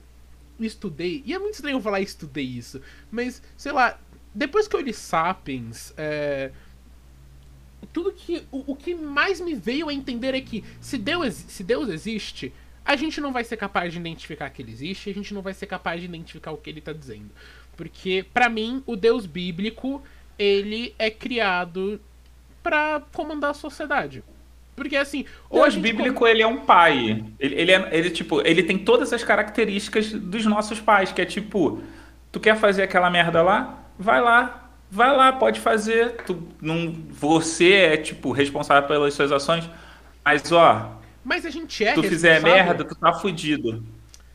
estudei, 0.59 1.23
e 1.25 1.33
é 1.33 1.39
muito 1.39 1.55
estranho 1.55 1.81
falar 1.81 2.01
estudei 2.01 2.45
isso, 2.45 2.81
mas, 3.09 3.41
sei 3.57 3.71
lá, 3.71 3.99
depois 4.33 4.67
que 4.67 4.75
eu 4.75 4.81
li 4.81 4.93
Sapiens, 4.93 5.93
é, 5.97 6.51
tudo 7.91 8.11
que. 8.11 8.43
O, 8.51 8.71
o, 8.71 8.75
que 8.75 8.95
mais 8.95 9.39
me 9.41 9.53
veio 9.53 9.89
a 9.89 9.93
entender 9.93 10.33
é 10.33 10.41
que 10.41 10.63
se 10.79 10.97
Deus, 10.97 11.33
se 11.33 11.63
Deus 11.63 11.89
existe, 11.89 12.53
a 12.85 12.95
gente 12.95 13.19
não 13.19 13.31
vai 13.31 13.43
ser 13.43 13.57
capaz 13.57 13.91
de 13.91 13.99
identificar 13.99 14.49
que 14.49 14.61
ele 14.61 14.71
existe, 14.71 15.09
a 15.09 15.13
gente 15.13 15.33
não 15.33 15.41
vai 15.41 15.53
ser 15.53 15.67
capaz 15.67 15.99
de 15.99 16.07
identificar 16.07 16.51
o 16.51 16.57
que 16.57 16.69
ele 16.69 16.79
está 16.79 16.93
dizendo. 16.93 17.29
Porque, 17.75 18.25
para 18.33 18.49
mim, 18.49 18.83
o 18.85 18.95
Deus 18.95 19.25
bíblico, 19.25 20.01
ele 20.37 20.93
é 20.97 21.09
criado 21.09 21.99
para 22.63 23.01
comandar 23.11 23.51
a 23.51 23.55
sociedade. 23.55 24.23
Porque 24.81 24.97
assim, 24.97 25.25
o 25.47 25.59
Deus 25.61 25.75
bíblico 25.75 26.25
ele 26.25 26.41
é 26.41 26.47
um 26.47 26.57
pai. 26.57 27.23
Ele, 27.39 27.55
ele, 27.55 27.71
é, 27.71 27.89
ele, 27.91 28.09
tipo, 28.09 28.41
ele 28.41 28.63
tem 28.63 28.79
todas 28.79 29.13
as 29.13 29.23
características 29.23 30.11
dos 30.11 30.43
nossos 30.47 30.79
pais, 30.79 31.11
que 31.11 31.21
é 31.21 31.25
tipo, 31.25 31.83
tu 32.31 32.39
quer 32.39 32.57
fazer 32.57 32.81
aquela 32.81 33.07
merda 33.11 33.43
lá? 33.43 33.85
Vai 33.99 34.19
lá. 34.19 34.71
Vai 34.89 35.15
lá, 35.15 35.31
pode 35.33 35.59
fazer. 35.59 36.15
Tu, 36.25 36.47
não, 36.59 36.95
você 37.11 37.73
é 37.73 37.97
tipo 37.97 38.31
responsável 38.31 38.87
pelas 38.87 39.13
suas 39.13 39.31
ações. 39.31 39.69
Mas 40.25 40.51
ó, 40.51 40.97
mas 41.23 41.45
a 41.45 41.51
gente 41.51 41.85
é 41.85 41.93
tu 41.93 42.01
fizer 42.01 42.41
merda, 42.41 42.83
tu 42.83 42.95
tá 42.95 43.13
fudido. 43.13 43.83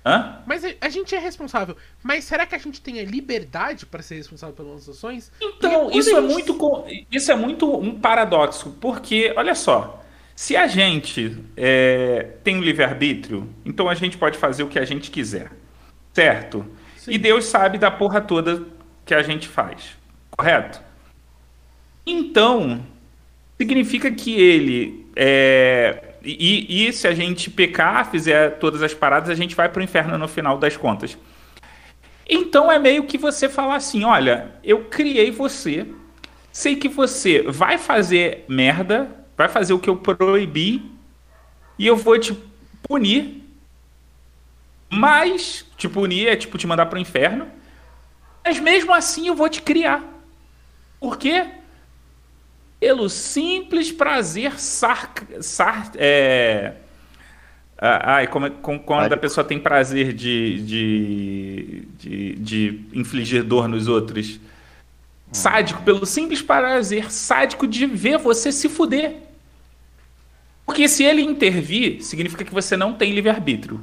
Hã? 0.07 0.38
Mas 0.47 0.62
a, 0.80 0.88
gente 0.88 1.12
é 1.16 1.18
responsável. 1.18 1.76
Mas 2.01 2.22
será 2.22 2.47
que 2.47 2.55
a 2.55 2.59
gente 2.59 2.80
tem 2.80 3.01
a 3.01 3.05
liberdade 3.05 3.84
para 3.84 4.01
ser 4.01 4.14
responsável 4.14 4.55
pelas 4.55 4.70
nossas 4.70 4.97
ações? 4.97 5.32
Então, 5.42 5.90
isso 5.90 6.16
é, 6.16 6.20
muito, 6.20 6.84
isso 7.11 7.32
é 7.32 7.34
muito 7.34 7.76
um 7.76 7.99
paradoxo. 7.99 8.76
Porque, 8.80 9.34
olha 9.36 9.57
só, 9.57 10.05
se 10.37 10.55
a 10.55 10.66
gente 10.66 11.37
é, 11.57 12.28
tem 12.45 12.57
um 12.57 12.61
livre-arbítrio, 12.61 13.49
então 13.64 13.89
a 13.89 13.95
gente 13.95 14.18
pode 14.18 14.37
fazer 14.37 14.62
o 14.62 14.68
que 14.68 14.78
a 14.78 14.84
gente 14.84 15.11
quiser. 15.11 15.51
Certo? 16.12 16.64
Sim. 16.99 17.12
E 17.12 17.18
Deus 17.18 17.47
sabe 17.47 17.78
da 17.78 17.91
porra 17.91 18.20
toda 18.20 18.62
que 19.05 19.14
a 19.14 19.22
gente 19.22 19.49
faz. 19.49 19.97
Correto? 20.30 20.80
Então, 22.07 22.84
significa 23.59 24.11
que 24.11 24.39
ele 24.39 25.07
é, 25.16 26.16
e, 26.22 26.87
e 26.89 26.93
se 26.93 27.09
a 27.09 27.14
gente 27.14 27.51
pecar, 27.51 28.11
fizer 28.11 28.59
todas 28.59 28.82
as 28.82 28.93
paradas, 28.93 29.30
a 29.30 29.34
gente 29.34 29.55
vai 29.55 29.68
para 29.68 29.80
o 29.80 29.82
inferno 29.82 30.18
no 30.18 30.28
final 30.28 30.59
das 30.59 30.76
contas. 30.76 31.16
Então 32.28 32.70
é 32.70 32.78
meio 32.78 33.05
que 33.05 33.16
você 33.16 33.49
falar 33.49 33.76
assim: 33.76 34.05
olha, 34.05 34.51
eu 34.62 34.84
criei 34.84 35.30
você, 35.30 35.87
sei 36.53 36.76
que 36.76 36.89
você 36.89 37.43
vai 37.43 37.78
fazer 37.78 38.45
merda, 38.49 39.09
vai 39.37 39.49
fazer 39.49 39.72
o 39.72 39.78
que 39.78 39.91
eu 39.91 39.97
proibi, 39.97 40.91
e 41.78 41.87
eu 41.87 41.97
vou 41.97 42.18
te 42.18 42.37
punir. 42.82 43.43
Mas, 44.89 45.66
te 45.76 45.89
punir 45.89 46.28
é 46.28 46.37
tipo 46.37 46.57
te 46.57 46.66
mandar 46.66 46.87
para 46.87 46.97
o 46.97 47.03
inferno. 47.03 47.49
Mas 48.45 48.59
mesmo 48.61 48.95
assim 48.95 49.26
eu 49.28 49.34
vou 49.34 49.49
te 49.49 49.61
criar. 49.61 50.03
Por 51.01 51.18
quê? 51.18 51.47
pelo 52.78 53.09
simples 53.09 53.91
prazer 53.91 54.59
sar, 54.61 55.12
sar 55.41 55.91
é, 55.97 56.74
ai, 57.78 58.26
como, 58.26 58.51
como, 58.51 58.80
quando 58.80 59.12
a 59.12 59.16
pessoa 59.16 59.45
tem 59.45 59.59
prazer 59.59 60.12
de, 60.12 60.62
de, 60.62 61.89
de, 61.99 62.32
de 62.34 62.84
infligir 62.93 63.43
dor 63.43 63.68
nos 63.68 63.89
outros. 63.89 64.39
Sádico, 65.32 65.82
pelo 65.82 66.07
simples 66.07 66.41
prazer 66.41 67.11
sádico 67.11 67.66
de 67.66 67.87
ver 67.87 68.18
você 68.18 68.53
se 68.53 68.68
fuder. 68.68 69.16
Porque 70.77 70.89
se 70.89 71.05
ele 71.05 71.22
intervir, 71.22 72.05
significa 72.05 72.45
que 72.45 72.53
você 72.53 72.77
não 72.77 72.93
tem 72.93 73.11
livre-arbítrio. 73.14 73.81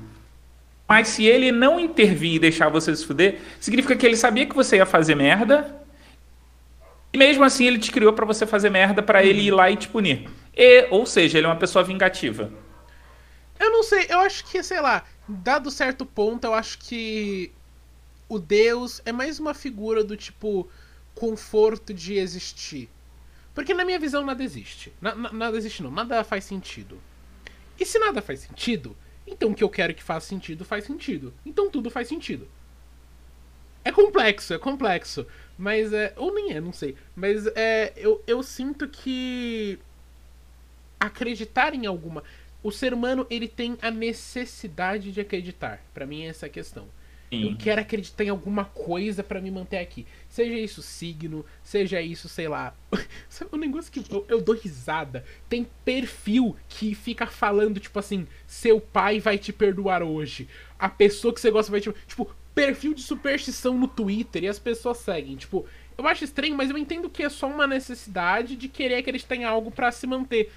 Mas 0.87 1.07
se 1.07 1.25
ele 1.25 1.51
não 1.51 1.79
intervir 1.79 2.35
e 2.35 2.37
deixar 2.37 2.69
você 2.69 2.95
se 2.95 3.03
fuder, 3.03 3.39
significa 3.59 3.95
que 3.95 4.05
ele 4.05 4.15
sabia 4.15 4.45
que 4.45 4.53
você 4.53 4.75
ia 4.75 4.85
fazer 4.85 5.15
merda 5.15 5.75
e 7.11 7.17
mesmo 7.17 7.43
assim 7.43 7.65
ele 7.65 7.79
te 7.79 7.91
criou 7.91 8.13
para 8.13 8.27
você 8.27 8.45
fazer 8.45 8.69
merda 8.69 9.01
para 9.01 9.23
ele 9.23 9.41
ir 9.41 9.49
lá 9.49 9.71
e 9.71 9.75
te 9.75 9.87
punir. 9.87 10.29
E, 10.55 10.85
ou 10.91 11.03
seja, 11.07 11.39
ele 11.39 11.47
é 11.47 11.49
uma 11.49 11.55
pessoa 11.55 11.83
vingativa. 11.83 12.51
Eu 13.59 13.71
não 13.71 13.81
sei, 13.81 14.05
eu 14.07 14.19
acho 14.19 14.45
que, 14.45 14.61
sei 14.61 14.79
lá, 14.79 15.03
dado 15.27 15.71
certo 15.71 16.05
ponto, 16.05 16.45
eu 16.45 16.53
acho 16.53 16.77
que 16.77 17.51
o 18.29 18.37
Deus 18.37 19.01
é 19.03 19.11
mais 19.11 19.39
uma 19.39 19.55
figura 19.55 20.03
do 20.03 20.15
tipo 20.15 20.69
conforto 21.15 21.91
de 21.91 22.19
existir. 22.19 22.87
Porque 23.53 23.73
na 23.73 23.85
minha 23.85 23.99
visão 23.99 24.25
nada 24.25 24.43
existe. 24.43 24.91
Na, 24.99 25.13
na, 25.15 25.31
nada 25.33 25.57
existe 25.57 25.83
não, 25.83 25.91
nada 25.91 26.23
faz 26.23 26.43
sentido. 26.43 26.99
E 27.79 27.85
se 27.85 27.99
nada 27.99 28.21
faz 28.21 28.39
sentido, 28.39 28.95
então 29.25 29.51
o 29.51 29.55
que 29.55 29.63
eu 29.63 29.69
quero 29.69 29.93
que 29.93 30.03
faça 30.03 30.27
sentido 30.27 30.65
faz 30.65 30.85
sentido. 30.85 31.33
Então 31.45 31.69
tudo 31.69 31.89
faz 31.89 32.07
sentido. 32.07 32.47
É 33.83 33.91
complexo, 33.91 34.53
é 34.53 34.57
complexo. 34.57 35.27
Mas 35.57 35.93
é. 35.93 36.13
Ou 36.15 36.33
nem 36.33 36.53
é, 36.53 36.61
não 36.61 36.73
sei. 36.73 36.95
Mas 37.15 37.45
é. 37.47 37.93
Eu, 37.95 38.23
eu 38.25 38.41
sinto 38.41 38.87
que. 38.87 39.77
Acreditar 40.99 41.73
em 41.73 41.85
alguma. 41.85 42.23
O 42.61 42.71
ser 42.71 42.93
humano, 42.93 43.27
ele 43.29 43.47
tem 43.47 43.77
a 43.81 43.91
necessidade 43.91 45.11
de 45.11 45.19
acreditar. 45.19 45.81
para 45.93 46.05
mim, 46.05 46.23
é 46.23 46.27
essa 46.27 46.45
a 46.45 46.49
questão. 46.49 46.87
Sim. 47.33 47.49
Eu 47.49 47.57
quero 47.57 47.81
acreditar 47.81 48.23
em 48.23 48.29
alguma 48.29 48.65
coisa 48.65 49.23
para 49.23 49.41
me 49.41 49.49
manter 49.49 49.77
aqui. 49.77 50.05
Seja 50.29 50.53
isso 50.53 50.81
signo, 50.81 51.43
seja 51.63 51.99
isso, 51.99 52.29
sei 52.29 52.47
lá. 52.47 52.75
Sabe 53.27 53.49
um 53.53 53.57
negócio 53.57 53.91
que 53.91 53.99
eu, 54.13 54.25
eu, 54.29 54.41
dou 54.41 54.55
risada? 54.55 55.25
Tem 55.49 55.67
perfil 55.83 56.55
que 56.69 56.93
fica 56.93 57.25
falando, 57.25 57.79
tipo 57.79 57.97
assim, 57.97 58.27
seu 58.45 58.79
pai 58.79 59.19
vai 59.19 59.37
te 59.37 59.51
perdoar 59.51 60.03
hoje. 60.03 60.47
A 60.77 60.87
pessoa 60.87 61.33
que 61.33 61.41
você 61.41 61.49
gosta 61.49 61.71
vai 61.71 61.81
te. 61.81 61.91
Tipo, 62.07 62.29
perfil 62.53 62.93
de 62.93 63.01
superstição 63.01 63.77
no 63.77 63.87
Twitter 63.87 64.43
e 64.43 64.47
as 64.47 64.59
pessoas 64.59 64.97
seguem. 64.97 65.35
Tipo, 65.35 65.65
eu 65.97 66.07
acho 66.07 66.23
estranho, 66.23 66.55
mas 66.55 66.69
eu 66.69 66.77
entendo 66.77 67.09
que 67.09 67.23
é 67.23 67.29
só 67.29 67.47
uma 67.47 67.65
necessidade 67.65 68.55
de 68.55 68.67
querer 68.67 68.95
acreditar 68.95 69.35
em 69.35 69.43
algo 69.43 69.71
para 69.71 69.91
se 69.91 70.05
manter. 70.05 70.51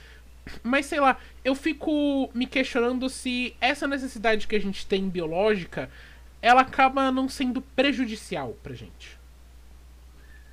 Mas 0.62 0.86
sei 0.86 1.00
lá, 1.00 1.18
eu 1.44 1.54
fico 1.54 2.30
me 2.32 2.46
questionando 2.46 3.08
se 3.08 3.54
essa 3.60 3.86
necessidade 3.86 4.46
que 4.46 4.54
a 4.54 4.60
gente 4.60 4.86
tem 4.86 5.08
biológica, 5.08 5.90
ela 6.46 6.60
acaba 6.60 7.10
não 7.10 7.28
sendo 7.28 7.60
prejudicial 7.60 8.56
pra 8.62 8.72
gente. 8.72 9.18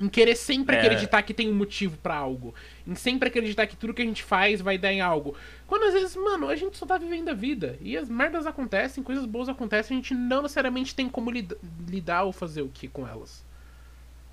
Em 0.01 0.09
querer 0.09 0.35
sempre 0.35 0.75
é. 0.75 0.79
acreditar 0.79 1.21
que 1.21 1.35
tem 1.35 1.47
um 1.49 1.53
motivo 1.53 1.97
para 1.97 2.15
algo. 2.15 2.55
Em 2.85 2.95
sempre 2.95 3.29
acreditar 3.29 3.67
que 3.67 3.75
tudo 3.75 3.93
que 3.93 4.01
a 4.01 4.05
gente 4.05 4.23
faz 4.23 4.59
vai 4.59 4.75
dar 4.75 4.91
em 4.91 5.01
algo. 5.01 5.35
Quando 5.67 5.83
às 5.83 5.93
vezes, 5.93 6.15
mano, 6.15 6.49
a 6.49 6.55
gente 6.55 6.77
só 6.77 6.85
tá 6.87 6.97
vivendo 6.97 7.29
a 7.29 7.33
vida. 7.33 7.77
E 7.79 7.95
as 7.95 8.09
merdas 8.09 8.47
acontecem, 8.47 9.03
coisas 9.03 9.23
boas 9.25 9.47
acontecem, 9.47 9.95
a 9.95 10.01
gente 10.01 10.15
não 10.15 10.41
necessariamente 10.41 10.95
tem 10.95 11.07
como 11.07 11.29
lid 11.29 11.55
lidar 11.87 12.23
ou 12.23 12.31
fazer 12.31 12.63
o 12.63 12.69
que 12.69 12.87
com 12.87 13.07
elas. 13.07 13.45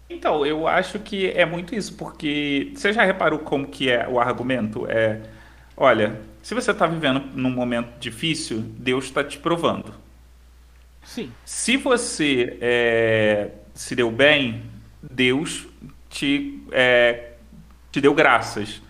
Então, 0.08 0.44
eu 0.46 0.66
acho 0.66 0.98
que 0.98 1.28
é 1.28 1.44
muito 1.44 1.74
isso, 1.74 1.94
porque 1.94 2.72
você 2.74 2.90
já 2.90 3.04
reparou 3.04 3.38
como 3.38 3.68
que 3.68 3.90
é 3.90 4.08
o 4.08 4.18
argumento? 4.18 4.90
É, 4.90 5.20
olha, 5.76 6.20
se 6.42 6.54
você 6.54 6.70
está 6.70 6.86
vivendo 6.86 7.20
num 7.36 7.50
momento 7.50 7.98
difícil, 8.00 8.60
Deus 8.60 9.04
está 9.04 9.22
te 9.22 9.38
provando. 9.38 9.99
Sim. 11.10 11.32
Se 11.44 11.76
você 11.76 12.56
é, 12.60 13.50
se 13.74 13.96
deu 13.96 14.12
bem, 14.12 14.62
Deus 15.02 15.66
te, 16.08 16.62
é, 16.70 17.32
te 17.90 18.00
deu 18.00 18.14
graças. 18.14 18.80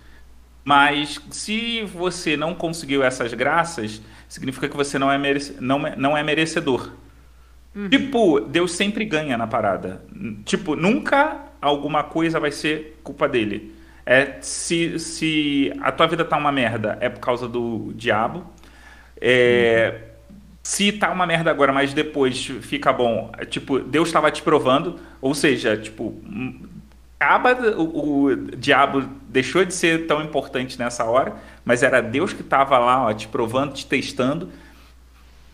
Mas 0.63 1.19
se 1.31 1.83
você 1.85 2.37
não 2.37 2.55
conseguiu 2.55 3.03
essas 3.03 3.33
graças, 3.33 4.03
significa 4.29 4.69
que 4.69 4.77
você 4.77 4.99
não 4.99 5.11
é, 5.11 5.17
merece, 5.17 5.57
não, 5.61 5.79
não 5.97 6.15
é 6.15 6.23
merecedor. 6.23 6.93
Uhum. 7.75 7.89
Tipo, 7.89 8.41
Deus 8.41 8.73
sempre 8.73 9.07
ganha 9.07 9.39
na 9.39 9.47
parada. 9.47 10.05
Tipo, 10.45 10.77
nunca 10.77 11.43
alguma 11.59 12.05
coisa 12.05 12.39
vai 12.39 12.53
ser 12.53 13.01
culpa 13.03 13.27
dele. 13.27 13.75
É, 14.05 14.37
se, 14.43 14.99
se 14.99 15.73
a 15.81 15.91
tua 15.91 16.07
vida 16.07 16.25
tá 16.25 16.37
uma 16.37 16.53
merda, 16.53 16.99
é 17.01 17.09
por 17.09 17.21
causa 17.21 17.49
do 17.49 17.93
diabo. 17.95 18.45
É, 19.19 19.95
uhum. 19.95 20.10
Se 20.63 20.93
tá 20.93 21.11
uma 21.11 21.27
merda 21.27 21.51
agora, 21.51 21.73
mas 21.73 21.95
depois 21.95 22.45
fica 22.61 22.93
bom, 22.93 23.33
é, 23.39 23.45
tipo, 23.45 23.79
Deus 23.79 24.09
estava 24.09 24.31
te 24.31 24.43
provando, 24.43 25.01
ou 25.21 25.35
seja, 25.35 25.77
tipo, 25.77 26.21
acaba 27.19 27.55
o, 27.77 28.25
o, 28.25 28.37
diabo 28.37 29.09
deixou 29.29 29.65
de 29.65 29.75
ser 29.75 30.07
tão 30.07 30.23
importante 30.23 30.79
nessa 30.79 31.05
hora, 31.05 31.37
mas 31.65 31.83
era 31.83 32.01
Deus 32.01 32.33
que 32.33 32.43
estava 32.43 32.79
lá, 32.79 33.07
ó, 33.07 33.13
te 33.13 33.29
provando, 33.29 33.75
te 33.75 33.87
testando. 33.87 34.51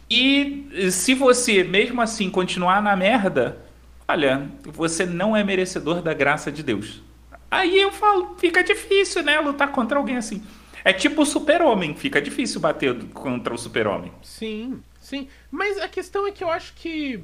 E 0.09 0.91
se 0.91 1.15
você 1.15 1.65
mesmo 1.65 2.01
assim 2.01 2.31
continuar 2.31 2.81
na 2.81 2.95
merda, 2.95 3.59
olha, 4.07 4.49
você 4.65 5.05
não 5.05 5.37
é 5.37 5.43
merecedor 5.43 6.01
da 6.01 6.15
graça 6.15 6.53
de 6.53 6.63
Deus. 6.63 7.03
Aí 7.51 7.81
eu 7.81 7.91
falo, 7.91 8.37
fica 8.39 8.63
difícil, 8.63 9.23
né, 9.23 9.41
lutar 9.41 9.73
contra 9.73 9.99
alguém 9.99 10.17
assim. 10.17 10.43
É 10.85 10.93
tipo 10.93 11.23
o 11.23 11.27
super-homem, 11.27 11.97
fica 11.97 12.23
difícil 12.23 12.61
bater 12.61 12.95
contra 13.13 13.53
o 13.53 13.59
super-homem. 13.59 14.13
Sim, 14.23 14.81
sim. 15.07 15.29
Mas 15.51 15.79
a 15.79 15.89
questão 15.89 16.27
é 16.27 16.33
que 16.33 16.43
eu 16.43 16.51
acho 16.51 16.75
que 16.75 17.23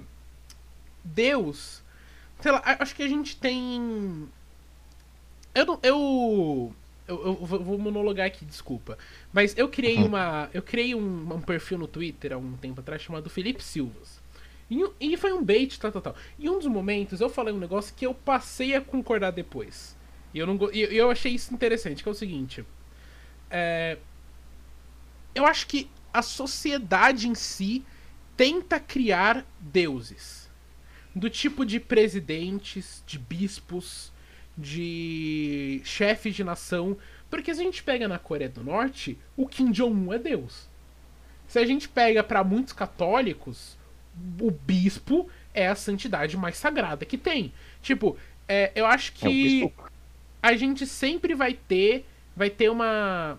Deus, 1.04 1.82
sei 2.40 2.52
lá, 2.52 2.62
acho 2.78 2.94
que 2.94 3.02
a 3.02 3.08
gente 3.08 3.36
tem 3.36 4.28
eu 5.54 5.66
não, 5.66 5.78
eu 5.82 6.74
eu, 7.06 7.24
eu, 7.24 7.34
vou 7.36 7.78
monologar 7.78 8.26
aqui, 8.26 8.44
desculpa. 8.44 8.96
Mas 9.32 9.56
eu 9.56 9.68
criei 9.68 9.98
uhum. 9.98 10.06
uma. 10.06 10.48
Eu 10.54 10.62
criei 10.62 10.94
um, 10.94 11.34
um, 11.34 11.40
perfil 11.40 11.78
no 11.78 11.86
Twitter 11.86 12.32
há 12.32 12.38
um 12.38 12.56
tempo 12.56 12.80
atrás 12.80 13.02
chamado 13.02 13.28
Felipe 13.28 13.62
Silvas. 13.62 14.22
E, 14.70 14.80
e, 15.00 15.16
foi 15.16 15.32
um 15.32 15.44
bait, 15.44 15.78
tal, 15.78 15.92
tal, 15.92 16.00
tal. 16.00 16.16
Em 16.38 16.48
um 16.48 16.58
dos 16.58 16.66
momentos 16.66 17.20
eu 17.20 17.28
falei 17.28 17.52
um 17.52 17.58
negócio 17.58 17.94
que 17.94 18.06
eu 18.06 18.14
passei 18.14 18.74
a 18.74 18.80
concordar 18.80 19.32
depois. 19.32 19.96
E 20.32 20.38
eu, 20.38 20.46
não, 20.46 20.58
e 20.72 20.80
eu 20.96 21.10
achei 21.10 21.32
isso 21.32 21.52
interessante, 21.52 22.02
que 22.02 22.08
é 22.08 22.12
o 22.12 22.14
seguinte. 22.14 22.64
É, 23.50 23.98
eu 25.34 25.44
acho 25.44 25.66
que 25.66 25.90
a 26.12 26.22
sociedade 26.22 27.28
em 27.28 27.34
si 27.34 27.84
tenta 28.36 28.78
criar 28.78 29.44
deuses. 29.60 30.50
Do 31.14 31.28
tipo 31.28 31.64
de 31.64 31.78
presidentes, 31.78 33.02
de 33.06 33.18
bispos, 33.18 34.12
de 34.56 35.80
chefes 35.84 36.34
de 36.34 36.42
nação. 36.42 36.96
Porque 37.30 37.54
se 37.54 37.60
a 37.60 37.64
gente 37.64 37.82
pega 37.82 38.08
na 38.08 38.18
Coreia 38.18 38.50
do 38.50 38.64
Norte, 38.64 39.18
o 39.36 39.46
Kim 39.46 39.70
Jong-un 39.70 40.12
é 40.12 40.18
Deus. 40.18 40.68
Se 41.46 41.58
a 41.58 41.66
gente 41.66 41.88
pega 41.88 42.22
para 42.22 42.42
muitos 42.42 42.72
católicos, 42.72 43.76
o 44.40 44.50
bispo 44.50 45.28
é 45.52 45.68
a 45.68 45.74
santidade 45.74 46.36
mais 46.36 46.56
sagrada 46.56 47.04
que 47.04 47.18
tem. 47.18 47.52
Tipo, 47.82 48.16
é, 48.48 48.72
eu 48.74 48.86
acho 48.86 49.10
é 49.10 49.14
que 49.14 49.64
é 49.64 49.70
a 50.42 50.56
gente 50.56 50.86
sempre 50.86 51.34
vai 51.34 51.54
ter 51.54 52.06
vai 52.34 52.50
ter 52.50 52.70
uma 52.70 53.38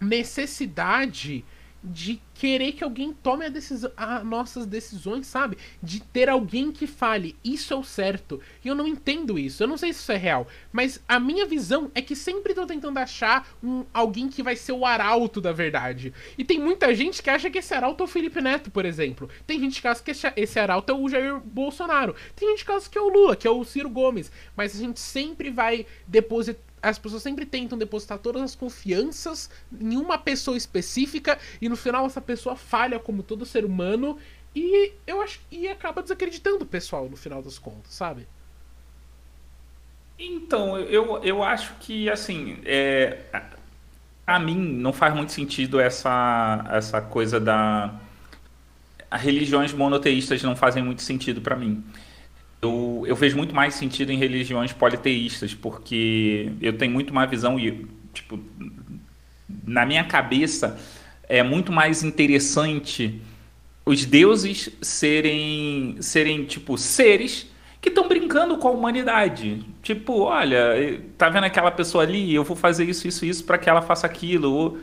necessidade 0.00 1.44
de 1.84 2.20
querer 2.34 2.72
que 2.72 2.82
alguém 2.82 3.12
tome 3.12 3.44
a 3.44 3.48
decisão, 3.48 3.92
a 3.96 4.24
nossas 4.24 4.64
decisões, 4.64 5.26
sabe? 5.26 5.58
De 5.82 6.00
ter 6.00 6.28
alguém 6.30 6.72
que 6.72 6.86
fale, 6.86 7.36
isso 7.44 7.74
é 7.74 7.76
o 7.76 7.84
certo. 7.84 8.40
E 8.64 8.68
eu 8.68 8.74
não 8.74 8.86
entendo 8.86 9.38
isso. 9.38 9.62
Eu 9.62 9.68
não 9.68 9.76
sei 9.76 9.92
se 9.92 10.00
isso 10.00 10.12
é 10.12 10.16
real. 10.16 10.48
Mas 10.72 11.00
a 11.06 11.20
minha 11.20 11.46
visão 11.46 11.90
é 11.94 12.00
que 12.00 12.16
sempre 12.16 12.52
estão 12.52 12.66
tentando 12.66 12.98
achar 12.98 13.46
um, 13.62 13.84
alguém 13.92 14.28
que 14.28 14.42
vai 14.42 14.56
ser 14.56 14.72
o 14.72 14.86
arauto 14.86 15.40
da 15.40 15.52
verdade. 15.52 16.12
E 16.38 16.44
tem 16.44 16.58
muita 16.58 16.94
gente 16.94 17.22
que 17.22 17.30
acha 17.30 17.50
que 17.50 17.58
esse 17.58 17.74
arauto 17.74 18.02
é 18.02 18.06
o 18.06 18.08
Felipe 18.08 18.40
Neto, 18.40 18.70
por 18.70 18.86
exemplo. 18.86 19.28
Tem 19.46 19.60
gente 19.60 19.80
que 19.80 19.86
acha 19.86 20.02
que 20.02 20.12
esse 20.36 20.58
arauto 20.58 20.90
é 20.90 20.94
o 20.94 21.08
Jair 21.08 21.38
Bolsonaro. 21.38 22.16
Tem 22.34 22.48
gente 22.50 22.64
que 22.64 22.72
acha 22.72 22.88
que 22.88 22.98
é 22.98 23.00
o 23.00 23.08
Lula, 23.08 23.36
que 23.36 23.46
é 23.46 23.50
o 23.50 23.62
Ciro 23.62 23.90
Gomes. 23.90 24.32
Mas 24.56 24.74
a 24.74 24.78
gente 24.78 24.98
sempre 24.98 25.50
vai 25.50 25.86
depositar 26.08 26.73
as 26.84 26.98
pessoas 26.98 27.22
sempre 27.22 27.46
tentam 27.46 27.78
depositar 27.78 28.18
todas 28.18 28.42
as 28.42 28.54
confianças 28.54 29.50
em 29.80 29.96
uma 29.96 30.18
pessoa 30.18 30.56
específica 30.56 31.38
e 31.60 31.68
no 31.68 31.76
final 31.76 32.04
essa 32.04 32.20
pessoa 32.20 32.54
falha 32.54 32.98
como 32.98 33.22
todo 33.22 33.46
ser 33.46 33.64
humano 33.64 34.18
e 34.54 34.92
eu 35.06 35.22
acho 35.22 35.40
e 35.50 35.66
acaba 35.66 36.02
desacreditando 36.02 36.62
o 36.62 36.66
pessoal 36.66 37.08
no 37.08 37.16
final 37.16 37.42
das 37.42 37.58
contas, 37.58 37.94
sabe? 37.94 38.26
Então, 40.18 40.78
eu, 40.78 41.22
eu 41.24 41.42
acho 41.42 41.74
que 41.80 42.08
assim, 42.08 42.58
é, 42.64 43.18
a 44.26 44.38
mim 44.38 44.56
não 44.56 44.92
faz 44.92 45.14
muito 45.14 45.32
sentido 45.32 45.80
essa 45.80 46.64
essa 46.70 47.00
coisa 47.00 47.40
da 47.40 47.94
religiões 49.10 49.72
monoteístas 49.72 50.42
não 50.42 50.54
fazem 50.56 50.82
muito 50.82 51.02
sentido 51.02 51.40
para 51.40 51.56
mim 51.56 51.84
eu, 52.64 53.04
eu 53.06 53.16
vejo 53.16 53.36
muito 53.36 53.54
mais 53.54 53.74
sentido 53.74 54.10
em 54.10 54.18
religiões 54.18 54.72
politeístas, 54.72 55.54
porque 55.54 56.50
eu 56.60 56.72
tenho 56.72 56.92
muito 56.92 57.12
mais 57.12 57.28
visão 57.30 57.56
tipo, 58.12 58.38
na 59.64 59.84
minha 59.84 60.04
cabeça 60.04 60.78
é 61.28 61.42
muito 61.42 61.72
mais 61.72 62.02
interessante 62.02 63.20
os 63.86 64.04
deuses 64.04 64.70
serem, 64.80 65.96
serem 66.00 66.44
tipo, 66.44 66.78
seres 66.78 67.50
que 67.80 67.90
estão 67.90 68.08
brincando 68.08 68.56
com 68.56 68.68
a 68.68 68.70
humanidade. 68.70 69.62
Tipo, 69.82 70.22
olha, 70.22 71.02
tá 71.18 71.28
vendo 71.28 71.44
aquela 71.44 71.70
pessoa 71.70 72.02
ali? 72.02 72.34
Eu 72.34 72.42
vou 72.42 72.56
fazer 72.56 72.88
isso, 72.88 73.06
isso, 73.06 73.26
isso 73.26 73.44
para 73.44 73.58
que 73.58 73.68
ela 73.68 73.82
faça 73.82 74.06
aquilo. 74.06 74.78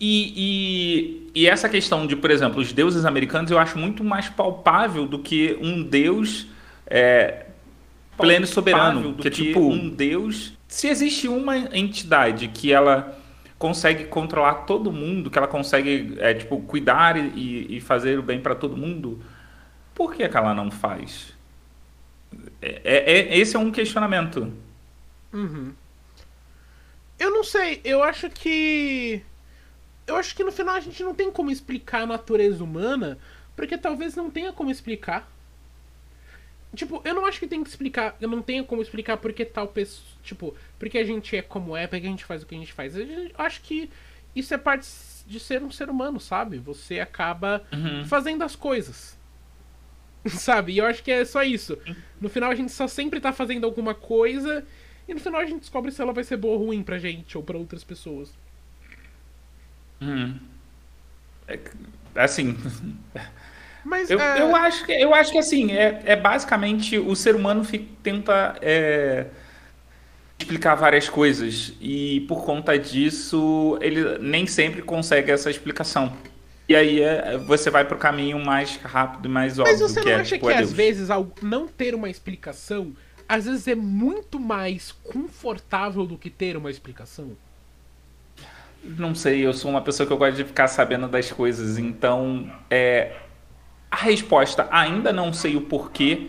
E, 0.00 1.30
e, 1.34 1.42
e, 1.42 1.46
essa 1.46 1.68
questão 1.68 2.04
de, 2.04 2.16
por 2.16 2.30
exemplo, 2.30 2.60
os 2.60 2.72
deuses 2.72 3.04
americanos 3.04 3.50
eu 3.50 3.58
acho 3.58 3.78
muito 3.78 4.02
mais 4.02 4.28
palpável 4.28 5.06
do 5.06 5.20
que 5.20 5.56
um 5.62 5.82
deus 5.82 6.48
é, 6.86 7.46
pleno 8.16 8.46
soberano, 8.46 9.14
que 9.14 9.28
é 9.28 9.30
tipo 9.30 9.60
um 9.60 9.88
deus. 9.88 10.56
Se 10.68 10.88
existe 10.88 11.28
uma 11.28 11.56
entidade 11.76 12.48
que 12.48 12.72
ela 12.72 13.18
consegue 13.58 14.04
controlar 14.04 14.66
todo 14.66 14.92
mundo, 14.92 15.30
que 15.30 15.38
ela 15.38 15.48
consegue 15.48 16.16
é, 16.18 16.34
tipo 16.34 16.60
cuidar 16.62 17.16
e, 17.16 17.76
e 17.76 17.80
fazer 17.80 18.18
o 18.18 18.22
bem 18.22 18.40
para 18.40 18.54
todo 18.54 18.76
mundo, 18.76 19.22
por 19.94 20.14
que, 20.14 20.28
que 20.28 20.36
ela 20.36 20.54
não 20.54 20.70
faz? 20.70 21.34
É, 22.60 22.80
é, 22.84 23.12
é, 23.12 23.38
esse 23.38 23.56
é 23.56 23.58
um 23.58 23.70
questionamento. 23.70 24.52
Uhum. 25.32 25.72
Eu 27.18 27.30
não 27.30 27.42
sei, 27.42 27.80
eu 27.84 28.02
acho 28.02 28.28
que. 28.28 29.22
Eu 30.06 30.16
acho 30.16 30.36
que 30.36 30.44
no 30.44 30.52
final 30.52 30.76
a 30.76 30.80
gente 30.80 31.02
não 31.02 31.14
tem 31.14 31.30
como 31.32 31.50
explicar 31.50 32.02
a 32.02 32.06
natureza 32.06 32.62
humana, 32.62 33.18
porque 33.56 33.76
talvez 33.76 34.14
não 34.14 34.30
tenha 34.30 34.52
como 34.52 34.70
explicar. 34.70 35.28
Tipo, 36.76 37.00
eu 37.04 37.14
não 37.14 37.26
acho 37.26 37.40
que 37.40 37.48
tem 37.48 37.64
que 37.64 37.70
explicar. 37.70 38.16
Eu 38.20 38.28
não 38.28 38.42
tenho 38.42 38.64
como 38.64 38.82
explicar 38.82 39.16
porque 39.16 39.44
tal 39.44 39.66
pessoa. 39.66 40.06
Tipo, 40.22 40.54
porque 40.78 40.98
a 40.98 41.04
gente 41.04 41.36
é 41.36 41.42
como 41.42 41.76
é, 41.76 41.86
porque 41.86 42.06
a 42.06 42.10
gente 42.10 42.24
faz 42.24 42.42
o 42.42 42.46
que 42.46 42.54
a 42.54 42.58
gente 42.58 42.72
faz. 42.72 42.94
Eu 42.96 43.30
acho 43.38 43.62
que 43.62 43.90
isso 44.34 44.52
é 44.52 44.58
parte 44.58 44.86
de 45.26 45.40
ser 45.40 45.62
um 45.62 45.70
ser 45.70 45.88
humano, 45.88 46.20
sabe? 46.20 46.58
Você 46.58 47.00
acaba 47.00 47.64
uhum. 47.72 48.04
fazendo 48.04 48.44
as 48.44 48.54
coisas. 48.54 49.16
sabe? 50.28 50.72
E 50.72 50.78
eu 50.78 50.86
acho 50.86 51.02
que 51.02 51.10
é 51.10 51.24
só 51.24 51.42
isso. 51.42 51.78
No 52.20 52.28
final 52.28 52.50
a 52.50 52.54
gente 52.54 52.72
só 52.72 52.86
sempre 52.86 53.20
tá 53.20 53.32
fazendo 53.32 53.64
alguma 53.64 53.94
coisa. 53.94 54.64
E 55.08 55.14
no 55.14 55.20
final 55.20 55.40
a 55.40 55.46
gente 55.46 55.60
descobre 55.60 55.90
se 55.90 56.02
ela 56.02 56.12
vai 56.12 56.24
ser 56.24 56.36
boa 56.36 56.58
ou 56.58 56.66
ruim 56.66 56.82
pra 56.82 56.98
gente 56.98 57.36
ou 57.38 57.42
pra 57.42 57.56
outras 57.56 57.82
pessoas. 57.82 58.34
Uhum. 60.00 60.38
É, 61.48 61.58
assim. 62.16 62.56
Mas, 63.86 64.10
eu, 64.10 64.20
é... 64.20 64.40
eu, 64.40 64.56
acho 64.56 64.84
que, 64.84 64.92
eu 64.92 65.14
acho 65.14 65.30
que 65.30 65.38
assim, 65.38 65.70
é, 65.70 66.02
é 66.04 66.16
basicamente 66.16 66.98
o 66.98 67.14
ser 67.14 67.36
humano 67.36 67.62
fica, 67.62 67.84
tenta 68.02 68.56
é, 68.60 69.26
explicar 70.36 70.74
várias 70.74 71.08
coisas. 71.08 71.72
E 71.80 72.22
por 72.22 72.44
conta 72.44 72.76
disso, 72.76 73.78
ele 73.80 74.18
nem 74.18 74.44
sempre 74.44 74.82
consegue 74.82 75.30
essa 75.30 75.48
explicação. 75.48 76.12
E 76.68 76.74
aí 76.74 77.00
é, 77.00 77.38
você 77.38 77.70
vai 77.70 77.84
pro 77.84 77.96
caminho 77.96 78.44
mais 78.44 78.74
rápido 78.74 79.26
e 79.26 79.28
mais 79.28 79.56
óbvio. 79.56 79.78
Mas 79.78 79.80
você 79.80 80.00
não 80.00 80.10
é, 80.10 80.14
acha 80.16 80.34
tipo, 80.34 80.48
que 80.48 80.52
é 80.52 80.58
às 80.58 80.72
vezes, 80.72 81.08
ao 81.08 81.30
não 81.40 81.68
ter 81.68 81.94
uma 81.94 82.10
explicação, 82.10 82.92
às 83.28 83.44
vezes 83.44 83.68
é 83.68 83.76
muito 83.76 84.40
mais 84.40 84.90
confortável 84.90 86.04
do 86.04 86.18
que 86.18 86.28
ter 86.28 86.56
uma 86.56 86.72
explicação? 86.72 87.36
Não 88.82 89.14
sei, 89.14 89.46
eu 89.46 89.52
sou 89.52 89.70
uma 89.70 89.80
pessoa 89.80 90.08
que 90.08 90.12
eu 90.12 90.16
gosto 90.16 90.36
de 90.36 90.44
ficar 90.44 90.66
sabendo 90.66 91.06
das 91.06 91.30
coisas, 91.30 91.78
então 91.78 92.52
é, 92.68 93.12
a 93.96 93.98
resposta 93.98 94.68
ainda 94.70 95.10
não 95.10 95.32
sei 95.32 95.56
o 95.56 95.62
porquê 95.62 96.28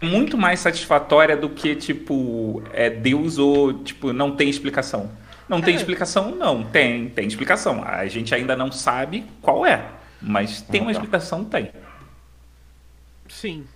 muito 0.00 0.38
mais 0.38 0.60
satisfatória 0.60 1.36
do 1.36 1.50
que 1.50 1.74
tipo 1.74 2.62
é 2.72 2.88
Deus 2.88 3.38
ou 3.38 3.82
tipo 3.82 4.12
não 4.12 4.36
tem 4.36 4.48
explicação. 4.48 5.10
Não 5.48 5.60
tem 5.60 5.74
é. 5.74 5.76
explicação? 5.76 6.30
Não, 6.30 6.62
tem, 6.62 7.08
tem 7.08 7.26
explicação. 7.26 7.82
A 7.84 8.06
gente 8.06 8.32
ainda 8.32 8.54
não 8.54 8.70
sabe 8.70 9.26
qual 9.42 9.66
é, 9.66 9.84
mas 10.22 10.62
tem 10.62 10.80
uma 10.80 10.92
explicação? 10.92 11.44
Tem. 11.44 11.72
Sim. 13.28 13.66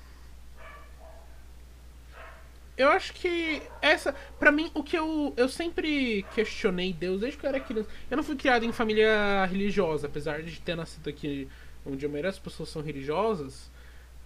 Eu 2.77 2.91
acho 2.91 3.13
que 3.13 3.61
essa, 3.83 4.15
para 4.39 4.53
mim, 4.53 4.71
o 4.73 4.85
que 4.85 4.97
eu, 4.97 5.35
eu 5.37 5.49
sempre 5.49 6.25
questionei 6.33 6.93
Deus 6.93 7.21
desde 7.21 7.37
que 7.37 7.45
eu 7.45 7.49
era 7.49 7.59
criança. 7.59 7.89
Eu 8.09 8.17
não 8.17 8.25
fui 8.25 8.37
criado 8.37 8.65
em 8.65 8.71
família 8.71 9.45
religiosa, 9.47 10.07
apesar 10.07 10.43
de 10.43 10.61
ter 10.61 10.77
nascido 10.77 11.09
aqui 11.09 11.49
onde 11.85 12.05
a 12.05 12.09
maioria 12.09 12.31
das 12.31 12.39
pessoas 12.39 12.69
são 12.69 12.83
religiosas. 12.83 13.71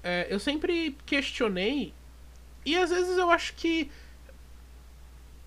É, 0.03 0.27
eu 0.31 0.39
sempre 0.39 0.97
questionei 1.07 1.95
e 2.65 2.77
às 2.77 2.91
vezes 2.91 3.17
eu 3.17 3.31
acho 3.31 3.55
que 3.55 3.91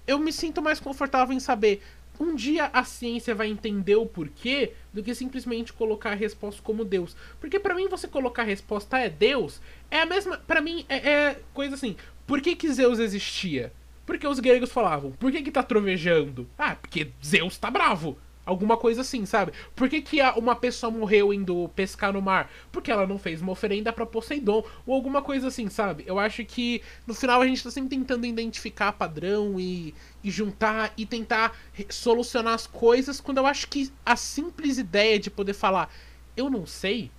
eu 0.08 0.20
me 0.20 0.32
sinto 0.32 0.62
mais 0.62 0.80
confortável 0.80 1.36
em 1.36 1.40
saber 1.40 1.82
um 2.20 2.36
dia 2.36 2.70
a 2.72 2.84
ciência 2.84 3.36
vai 3.36 3.48
entender 3.48 3.96
o 3.96 4.06
porquê 4.06 4.74
do 4.94 5.04
que 5.04 5.14
simplesmente 5.14 5.74
colocar 5.74 6.12
a 6.12 6.16
resposta 6.16 6.62
como 6.62 6.86
Deus. 6.86 7.16
Porque 7.40 7.60
para 7.60 7.76
mim 7.76 7.88
você 7.88 8.08
colocar 8.08 8.44
a 8.44 8.46
resposta 8.46 8.98
é 8.98 9.10
Deus 9.10 9.62
é 9.92 10.02
a 10.02 10.06
mesma, 10.06 10.38
para 10.38 10.62
mim 10.62 10.86
é, 10.88 10.96
é, 10.96 11.40
coisa 11.54 11.76
assim. 11.76 11.96
Por 12.26 12.42
que 12.42 12.56
que 12.56 12.72
Zeus 12.72 13.00
existia? 13.00 13.72
Porque 14.06 14.28
os 14.28 14.40
gregos 14.40 14.72
falavam, 14.72 15.12
por 15.12 15.32
que 15.32 15.42
que 15.42 15.52
tá 15.52 15.64
trovejando? 15.64 16.48
Ah, 16.58 16.76
porque 16.76 17.12
Zeus 17.24 17.58
tá 17.58 17.70
bravo. 17.70 18.18
Alguma 18.46 18.78
coisa 18.78 19.02
assim, 19.02 19.26
sabe? 19.26 19.52
Por 19.76 19.90
que, 19.90 20.02
que 20.02 20.22
uma 20.38 20.56
pessoa 20.56 20.92
morreu 20.92 21.34
indo 21.34 21.68
pescar 21.76 22.14
no 22.14 22.22
mar? 22.22 22.52
Porque 22.72 22.92
ela 22.92 23.08
não 23.08 23.18
fez 23.18 23.42
uma 23.42 23.52
oferenda 23.52 23.92
para 23.92 24.06
Poseidon. 24.06 24.64
Ou 24.86 24.94
alguma 24.94 25.22
coisa 25.22 25.48
assim, 25.48 25.68
sabe? 25.68 26.04
Eu 26.06 26.20
acho 26.20 26.46
que 26.46 26.82
no 27.08 27.16
final 27.16 27.42
a 27.42 27.48
gente 27.48 27.64
tá 27.64 27.72
sempre 27.72 27.98
tentando 27.98 28.26
identificar 28.26 28.92
padrão 28.92 29.60
e, 29.60 29.96
e 30.24 30.30
juntar 30.30 30.94
e 30.96 31.08
tentar 31.08 31.58
solucionar 31.90 32.54
as 32.54 32.68
coisas. 32.68 33.20
Quando 33.20 33.40
eu 33.40 33.48
acho 33.48 33.68
que 33.68 33.92
a 34.06 34.16
simples 34.16 34.78
ideia 34.78 35.18
de 35.18 35.32
poder 35.32 35.54
falar, 35.54 35.92
eu 36.38 36.48
não 36.48 36.68
sei, 36.68 37.10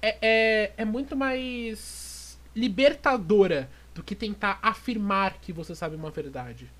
é, 0.00 0.16
é, 0.22 0.72
é 0.78 0.84
muito 0.84 1.14
mais 1.14 2.38
libertadora 2.54 3.68
do 3.94 4.02
que 4.02 4.14
tentar 4.14 4.58
afirmar 4.62 5.34
que 5.40 5.52
você 5.52 5.74
sabe 5.74 5.94
uma 5.94 6.10
verdade. 6.10 6.70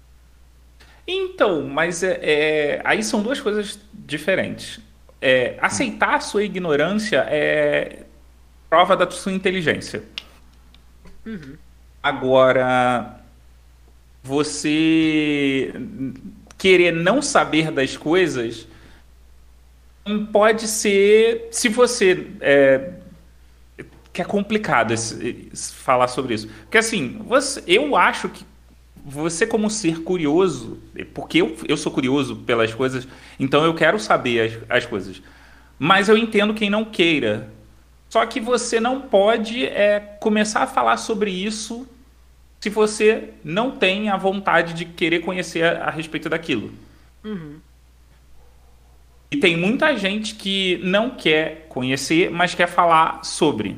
Então, 1.11 1.63
mas 1.63 2.03
é, 2.03 2.21
é, 2.23 2.83
aí 2.85 3.03
são 3.03 3.23
duas 3.23 3.41
coisas 3.41 3.81
diferentes. 3.95 4.79
É, 5.23 5.57
aceitar 5.59 6.17
a 6.17 6.21
sua 6.21 6.45
ignorância 6.45 7.27
é 7.31 8.05
prova 8.69 8.95
da 8.95 9.11
sua 9.11 9.33
inteligência. 9.33 10.03
Uhum. 11.25 11.57
Agora, 12.03 13.21
você 14.23 15.73
querer 16.59 16.93
não 16.93 17.23
saber 17.23 17.71
das 17.71 17.97
coisas 17.97 18.69
pode 20.31 20.69
ser, 20.69 21.49
se 21.51 21.69
você 21.69 22.27
é, 22.41 22.93
que 24.13 24.21
é 24.21 24.25
complicado 24.25 24.93
esse, 24.93 25.51
falar 25.75 26.09
sobre 26.09 26.35
isso, 26.35 26.49
porque 26.63 26.79
assim, 26.79 27.23
você, 27.27 27.63
eu 27.67 27.97
acho 27.97 28.29
que 28.29 28.45
você 29.09 29.47
como 29.47 29.71
ser 29.71 30.03
curioso, 30.03 30.79
porque 31.15 31.41
eu, 31.41 31.57
eu 31.67 31.77
sou 31.77 31.91
curioso 31.91 32.37
pelas 32.37 32.75
coisas, 32.75 33.09
então 33.41 33.65
eu 33.65 33.75
quero 33.75 33.99
saber 33.99 34.63
as, 34.69 34.79
as 34.79 34.87
coisas. 34.87 35.23
Mas 35.79 36.09
eu 36.09 36.17
entendo 36.17 36.53
quem 36.53 36.69
não 36.69 36.85
queira. 36.85 37.51
Só 38.11 38.25
que 38.27 38.39
você 38.39 38.79
não 38.79 39.01
pode 39.01 39.65
é, 39.65 39.99
começar 40.21 40.63
a 40.63 40.67
falar 40.67 40.99
sobre 40.99 41.31
isso 41.31 41.89
se 42.61 42.69
você 42.69 43.31
não 43.43 43.71
tem 43.71 44.09
a 44.09 44.17
vontade 44.17 44.75
de 44.75 44.85
querer 44.85 45.21
conhecer 45.21 45.65
a, 45.65 45.85
a 45.85 45.91
respeito 45.91 46.29
daquilo. 46.29 46.73
Uhum. 47.25 47.57
E 49.31 49.37
tem 49.37 49.57
muita 49.57 49.97
gente 49.97 50.35
que 50.35 50.81
não 50.83 51.11
quer 51.11 51.67
conhecer, 51.69 52.31
mas 52.31 52.55
quer 52.55 52.67
falar 52.67 53.25
sobre 53.25 53.77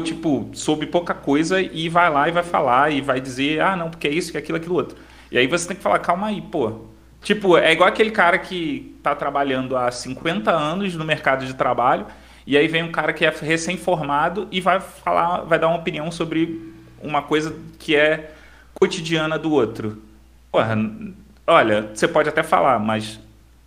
tipo, 0.00 0.48
soube 0.52 0.86
pouca 0.86 1.14
coisa 1.14 1.60
e 1.60 1.88
vai 1.88 2.10
lá 2.10 2.28
e 2.28 2.32
vai 2.32 2.42
falar 2.42 2.90
e 2.90 3.00
vai 3.00 3.20
dizer, 3.20 3.60
ah, 3.60 3.76
não, 3.76 3.90
porque 3.90 4.08
é 4.08 4.10
isso, 4.10 4.30
que 4.30 4.36
é 4.36 4.40
aquilo, 4.40 4.58
aquilo 4.58 4.74
outro. 4.74 4.96
E 5.30 5.38
aí 5.38 5.46
você 5.46 5.68
tem 5.68 5.76
que 5.76 5.82
falar, 5.82 5.98
calma 5.98 6.28
aí, 6.28 6.40
pô. 6.40 6.86
Tipo, 7.22 7.56
é 7.56 7.72
igual 7.72 7.88
aquele 7.88 8.10
cara 8.10 8.38
que 8.38 8.96
tá 9.02 9.14
trabalhando 9.14 9.76
há 9.76 9.90
50 9.90 10.50
anos 10.50 10.94
no 10.94 11.04
mercado 11.04 11.44
de 11.44 11.54
trabalho 11.54 12.06
e 12.46 12.56
aí 12.56 12.66
vem 12.66 12.82
um 12.82 12.90
cara 12.90 13.12
que 13.12 13.24
é 13.26 13.30
recém-formado 13.30 14.48
e 14.50 14.60
vai 14.60 14.80
falar, 14.80 15.42
vai 15.42 15.58
dar 15.58 15.68
uma 15.68 15.76
opinião 15.76 16.10
sobre 16.10 16.72
uma 17.02 17.20
coisa 17.20 17.54
que 17.78 17.94
é 17.94 18.32
cotidiana 18.72 19.38
do 19.38 19.52
outro. 19.52 20.02
Porra, 20.50 20.76
olha, 21.46 21.90
você 21.92 22.08
pode 22.08 22.28
até 22.28 22.42
falar, 22.42 22.78
mas 22.78 23.20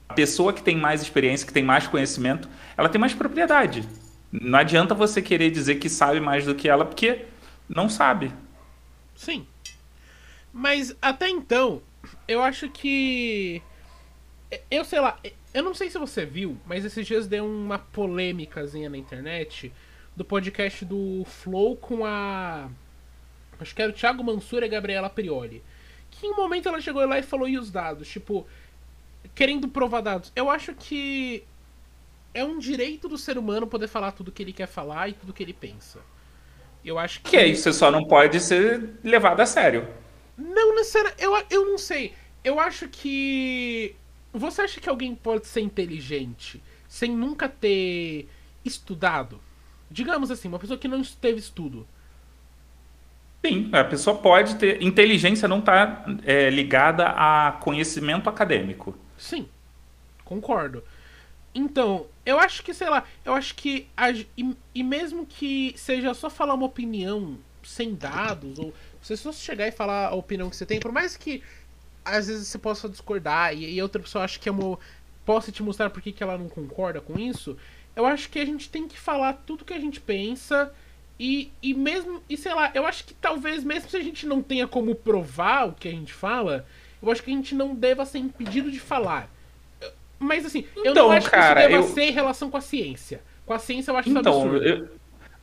a 0.09 0.13
pessoa 0.13 0.51
que 0.51 0.63
tem 0.63 0.75
mais 0.75 1.01
experiência, 1.01 1.45
que 1.45 1.53
tem 1.53 1.63
mais 1.63 1.85
conhecimento, 1.85 2.49
ela 2.75 2.89
tem 2.89 2.99
mais 2.99 3.13
propriedade. 3.13 3.87
Não 4.31 4.59
adianta 4.59 4.95
você 4.95 5.21
querer 5.21 5.51
dizer 5.51 5.75
que 5.75 5.89
sabe 5.89 6.19
mais 6.19 6.45
do 6.45 6.55
que 6.55 6.69
ela, 6.69 6.85
porque 6.85 7.25
não 7.67 7.89
sabe. 7.89 8.31
Sim. 9.15 9.45
Mas 10.53 10.95
até 11.01 11.29
então, 11.29 11.81
eu 12.27 12.41
acho 12.41 12.69
que. 12.69 13.61
Eu 14.69 14.83
sei 14.83 14.99
lá, 14.99 15.17
eu 15.53 15.63
não 15.63 15.73
sei 15.73 15.89
se 15.89 15.97
você 15.97 16.25
viu, 16.25 16.57
mas 16.65 16.85
esses 16.85 17.05
dias 17.05 17.27
deu 17.27 17.45
uma 17.45 17.79
polêmicazinha 17.79 18.89
na 18.89 18.97
internet 18.97 19.71
do 20.15 20.23
podcast 20.23 20.85
do 20.85 21.23
Flow 21.25 21.75
com 21.75 22.05
a. 22.05 22.69
Acho 23.59 23.75
que 23.75 23.81
era 23.81 23.91
o 23.91 23.95
Thiago 23.95 24.23
Mansur 24.23 24.63
e 24.63 24.65
a 24.65 24.69
Gabriela 24.69 25.09
Prioli. 25.09 25.63
Que 26.09 26.27
em 26.27 26.31
um 26.31 26.35
momento 26.35 26.67
ela 26.67 26.81
chegou 26.81 27.05
lá 27.05 27.19
e 27.19 27.23
falou 27.23 27.47
e 27.47 27.57
os 27.57 27.69
dados, 27.69 28.07
tipo, 28.07 28.45
querendo 29.35 29.67
provar 29.67 30.01
dados. 30.01 30.31
Eu 30.35 30.49
acho 30.49 30.73
que 30.73 31.43
é 32.33 32.43
um 32.43 32.57
direito 32.57 33.07
do 33.07 33.17
ser 33.17 33.37
humano 33.37 33.67
poder 33.67 33.87
falar 33.87 34.11
tudo 34.11 34.31
que 34.31 34.41
ele 34.41 34.53
quer 34.53 34.67
falar 34.67 35.09
e 35.09 35.13
tudo 35.13 35.33
que 35.33 35.43
ele 35.43 35.53
pensa. 35.53 35.99
Eu 36.83 36.97
acho 36.97 37.21
que. 37.21 37.31
Que 37.31 37.37
é 37.37 37.47
isso 37.47 37.71
só 37.73 37.91
não 37.91 38.05
pode 38.05 38.39
ser 38.39 38.95
levado 39.03 39.39
a 39.39 39.45
sério. 39.45 39.87
Não 40.37 40.75
necessariamente. 40.75 41.23
Eu, 41.23 41.45
eu 41.49 41.65
não 41.65 41.77
sei. 41.77 42.13
Eu 42.43 42.59
acho 42.59 42.87
que. 42.87 43.95
Você 44.33 44.61
acha 44.61 44.79
que 44.79 44.89
alguém 44.89 45.13
pode 45.13 45.45
ser 45.47 45.61
inteligente 45.61 46.61
sem 46.87 47.11
nunca 47.11 47.47
ter 47.49 48.27
estudado? 48.63 49.39
Digamos 49.89 50.31
assim, 50.31 50.47
uma 50.47 50.57
pessoa 50.57 50.79
que 50.79 50.87
não 50.87 51.01
teve 51.03 51.39
estudo. 51.39 51.85
Sim, 53.45 53.69
a 53.73 53.83
pessoa 53.83 54.17
pode 54.17 54.55
ter. 54.55 54.81
Inteligência 54.81 55.47
não 55.47 55.59
está 55.59 56.05
é, 56.23 56.49
ligada 56.49 57.07
a 57.07 57.57
conhecimento 57.59 58.29
acadêmico. 58.29 58.95
Sim, 59.17 59.47
concordo. 60.23 60.83
Então, 61.53 62.07
eu 62.25 62.39
acho 62.39 62.63
que, 62.63 62.73
sei 62.73 62.89
lá, 62.89 63.03
eu 63.25 63.33
acho 63.33 63.55
que. 63.55 63.87
E, 64.37 64.55
e, 64.73 64.83
mesmo 64.83 65.25
que 65.25 65.73
seja 65.77 66.13
só 66.13 66.29
falar 66.29 66.53
uma 66.53 66.65
opinião 66.65 67.37
sem 67.63 67.93
dados, 67.93 68.57
ou 68.57 68.73
você 69.01 69.17
só 69.17 69.31
chegar 69.31 69.67
e 69.67 69.71
falar 69.71 70.07
a 70.07 70.15
opinião 70.15 70.49
que 70.49 70.55
você 70.55 70.65
tem, 70.65 70.79
por 70.79 70.91
mais 70.91 71.17
que 71.17 71.43
às 72.03 72.27
vezes 72.27 72.47
você 72.47 72.57
possa 72.57 72.89
discordar 72.89 73.53
e, 73.55 73.75
e 73.75 73.81
outra 73.81 74.01
pessoa 74.01 74.23
acha 74.23 74.39
que 74.39 74.49
é 74.49 74.51
uma. 74.51 74.79
possa 75.25 75.51
te 75.51 75.61
mostrar 75.61 75.89
por 75.89 76.01
que, 76.01 76.11
que 76.11 76.23
ela 76.23 76.37
não 76.37 76.47
concorda 76.47 77.01
com 77.01 77.19
isso, 77.19 77.57
eu 77.95 78.05
acho 78.05 78.29
que 78.29 78.39
a 78.39 78.45
gente 78.45 78.69
tem 78.69 78.87
que 78.87 78.97
falar 78.97 79.33
tudo 79.45 79.65
que 79.65 79.73
a 79.73 79.79
gente 79.79 79.99
pensa. 79.99 80.73
E, 81.19 81.51
e 81.61 81.73
mesmo. 81.73 82.23
E 82.27 82.35
sei 82.35 82.53
lá, 82.53 82.71
eu 82.73 82.85
acho 82.85 83.03
que 83.03 83.13
talvez, 83.13 83.63
mesmo 83.63 83.89
se 83.89 83.97
a 83.97 84.01
gente 84.01 84.25
não 84.25 84.41
tenha 84.41 84.67
como 84.67 84.95
provar 84.95 85.67
o 85.67 85.73
que 85.73 85.87
a 85.87 85.91
gente 85.91 86.13
fala, 86.13 86.65
eu 87.01 87.11
acho 87.11 87.21
que 87.21 87.29
a 87.29 87.33
gente 87.33 87.53
não 87.53 87.75
deva 87.75 88.05
ser 88.05 88.19
impedido 88.19 88.71
de 88.71 88.79
falar. 88.79 89.29
Mas 90.21 90.45
assim, 90.45 90.65
então, 90.77 90.85
eu 90.85 90.93
não 90.93 91.11
acho 91.11 91.29
cara, 91.29 91.61
que 91.61 91.61
isso 91.61 91.69
deva 91.69 91.83
eu... 91.83 91.93
ser 91.93 92.03
em 92.03 92.11
relação 92.11 92.51
com 92.51 92.57
a 92.57 92.61
ciência. 92.61 93.21
Com 93.45 93.53
a 93.53 93.59
ciência 93.59 93.91
eu 93.91 93.97
acho 93.97 94.09
então, 94.09 94.21
isso 94.21 94.29
absurdo. 94.29 94.63
Eu... 94.63 94.89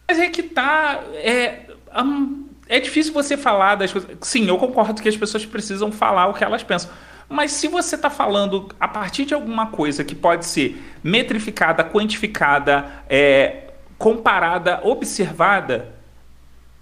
Mas 0.06 0.18
é 0.20 0.28
que 0.30 0.42
tá. 0.42 1.02
É, 1.14 1.62
um, 2.02 2.46
é 2.68 2.78
difícil 2.78 3.12
você 3.12 3.36
falar 3.36 3.74
das 3.74 3.92
coisas. 3.92 4.10
Sim, 4.22 4.46
eu 4.46 4.56
concordo 4.56 5.02
que 5.02 5.08
as 5.08 5.16
pessoas 5.16 5.44
precisam 5.44 5.90
falar 5.90 6.28
o 6.28 6.34
que 6.34 6.44
elas 6.44 6.62
pensam. 6.62 6.90
Mas 7.28 7.52
se 7.52 7.68
você 7.68 7.96
está 7.96 8.08
falando 8.08 8.68
a 8.80 8.88
partir 8.88 9.24
de 9.26 9.34
alguma 9.34 9.66
coisa 9.66 10.02
que 10.02 10.14
pode 10.14 10.46
ser 10.46 10.80
metrificada, 11.02 11.84
quantificada, 11.84 12.86
é, 13.08 13.64
comparada, 13.98 14.80
observada, 14.82 15.92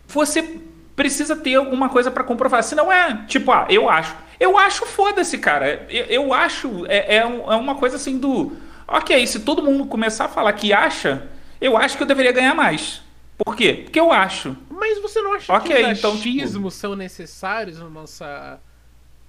você 0.07 0.61
precisa 0.94 1.34
ter 1.34 1.57
alguma 1.57 1.88
coisa 1.88 2.11
para 2.11 2.22
comprovar. 2.22 2.62
Se 2.62 2.74
não 2.74 2.92
é 2.92 3.24
tipo, 3.26 3.51
ah, 3.51 3.66
eu 3.68 3.88
acho. 3.88 4.14
Eu 4.39 4.59
acho 4.59 4.87
foda-se, 4.87 5.39
cara. 5.39 5.87
Eu, 5.89 6.05
eu 6.07 6.34
acho. 6.34 6.87
É, 6.87 7.16
é, 7.16 7.18
é, 7.18 7.24
uma 7.24 7.74
coisa 7.74 7.97
assim 7.97 8.18
do. 8.18 8.57
Ok, 8.87 9.26
se 9.26 9.41
todo 9.41 9.62
mundo 9.62 9.87
começar 9.87 10.26
a 10.26 10.28
falar 10.28 10.53
que 10.53 10.72
acha, 10.72 11.26
eu 11.61 11.76
acho 11.76 11.97
que 11.97 12.03
eu 12.03 12.07
deveria 12.07 12.32
ganhar 12.32 12.55
mais. 12.55 13.03
Por 13.37 13.57
quê? 13.57 13.82
Porque 13.84 13.99
eu 13.99 14.12
acho. 14.12 14.57
Mas 14.70 15.01
você 15.01 15.20
não 15.20 15.34
acha 15.34 15.53
okay, 15.55 15.76
que 15.76 15.93
os 15.93 15.99
então, 15.99 16.12
achismos 16.12 16.53
tipo... 16.53 16.70
são 16.70 16.97
necessários 16.97 17.78
na 17.78 17.89
nossa. 17.89 18.61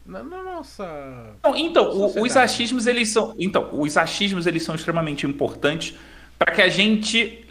Na, 0.05 0.23
na 0.23 0.43
nossa. 0.43 1.35
Não, 1.43 1.55
então, 1.55 2.13
os 2.21 2.37
achismos, 2.37 2.87
eles 2.87 3.09
são. 3.09 3.35
Então, 3.37 3.69
os 3.73 3.97
achismos 3.97 4.47
eles 4.47 4.63
são 4.63 4.75
extremamente 4.75 5.25
importantes 5.25 5.95
para 6.39 6.53
que 6.53 6.61
a 6.61 6.69
gente 6.69 7.45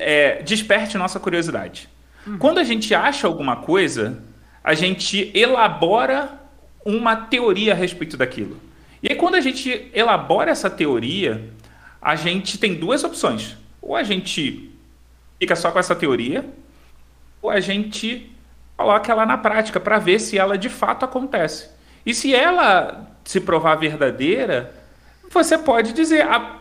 é, 0.00 0.42
desperte 0.42 0.98
nossa 0.98 1.18
curiosidade. 1.20 1.88
Uhum. 2.26 2.38
Quando 2.38 2.58
a 2.58 2.64
gente 2.64 2.94
acha 2.94 3.26
alguma 3.26 3.56
coisa, 3.56 4.22
a 4.62 4.74
gente 4.74 5.30
elabora 5.34 6.40
uma 6.84 7.16
teoria 7.16 7.72
a 7.72 7.76
respeito 7.76 8.16
daquilo. 8.16 8.58
E 9.02 9.10
aí, 9.10 9.16
quando 9.16 9.34
a 9.34 9.40
gente 9.40 9.90
elabora 9.94 10.50
essa 10.50 10.70
teoria, 10.70 11.50
a 12.00 12.16
gente 12.16 12.58
tem 12.58 12.74
duas 12.74 13.02
opções. 13.04 13.56
Ou 13.80 13.96
a 13.96 14.02
gente 14.02 14.70
fica 15.38 15.56
só 15.56 15.70
com 15.70 15.78
essa 15.78 15.94
teoria, 15.94 16.44
ou 17.40 17.50
a 17.50 17.60
gente 17.60 18.30
coloca 18.76 19.12
ela 19.12 19.26
na 19.26 19.38
prática 19.38 19.78
para 19.78 19.98
ver 19.98 20.18
se 20.18 20.38
ela 20.38 20.56
de 20.56 20.68
fato 20.68 21.04
acontece. 21.04 21.68
E 22.04 22.14
se 22.14 22.34
ela 22.34 23.10
se 23.24 23.40
provar 23.40 23.76
verdadeira, 23.76 24.74
você 25.30 25.56
pode 25.56 25.92
dizer. 25.92 26.22
A, 26.22 26.58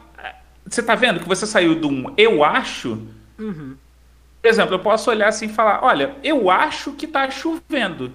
você 0.66 0.82
está 0.82 0.96
vendo 0.96 1.20
que 1.20 1.28
você 1.28 1.46
saiu 1.46 1.76
de 1.76 1.86
um 1.86 2.14
eu 2.18 2.44
acho. 2.44 3.00
Uhum. 3.38 3.76
Por 4.42 4.48
exemplo, 4.48 4.76
eu 4.76 4.80
posso 4.80 5.10
olhar 5.10 5.28
assim 5.28 5.46
e 5.46 5.54
falar: 5.54 5.84
olha, 5.84 6.16
eu 6.24 6.50
acho 6.50 6.94
que 6.94 7.06
está 7.06 7.30
chovendo. 7.30 8.12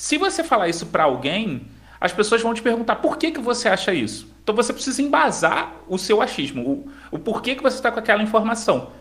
Se 0.00 0.16
você 0.16 0.42
falar 0.42 0.66
isso 0.66 0.86
para 0.86 1.04
alguém, 1.04 1.60
as 2.00 2.10
pessoas 2.10 2.40
vão 2.40 2.54
te 2.54 2.62
perguntar 2.62 2.96
por 2.96 3.18
que, 3.18 3.30
que 3.30 3.38
você 3.38 3.68
acha 3.68 3.92
isso. 3.92 4.26
Então 4.42 4.56
você 4.56 4.72
precisa 4.72 5.02
embasar 5.02 5.74
o 5.86 5.98
seu 5.98 6.22
achismo, 6.22 6.62
o, 6.66 7.16
o 7.16 7.18
porquê 7.18 7.54
que 7.54 7.62
você 7.62 7.76
está 7.76 7.92
com 7.92 7.98
aquela 7.98 8.22
informação. 8.22 8.92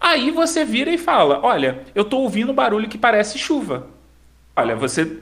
Aí 0.00 0.30
você 0.30 0.64
vira 0.64 0.88
e 0.88 0.98
fala: 0.98 1.40
Olha, 1.42 1.80
eu 1.96 2.02
estou 2.02 2.22
ouvindo 2.22 2.52
barulho 2.52 2.88
que 2.88 2.96
parece 2.96 3.40
chuva. 3.40 3.88
Olha, 4.54 4.76
você, 4.76 5.18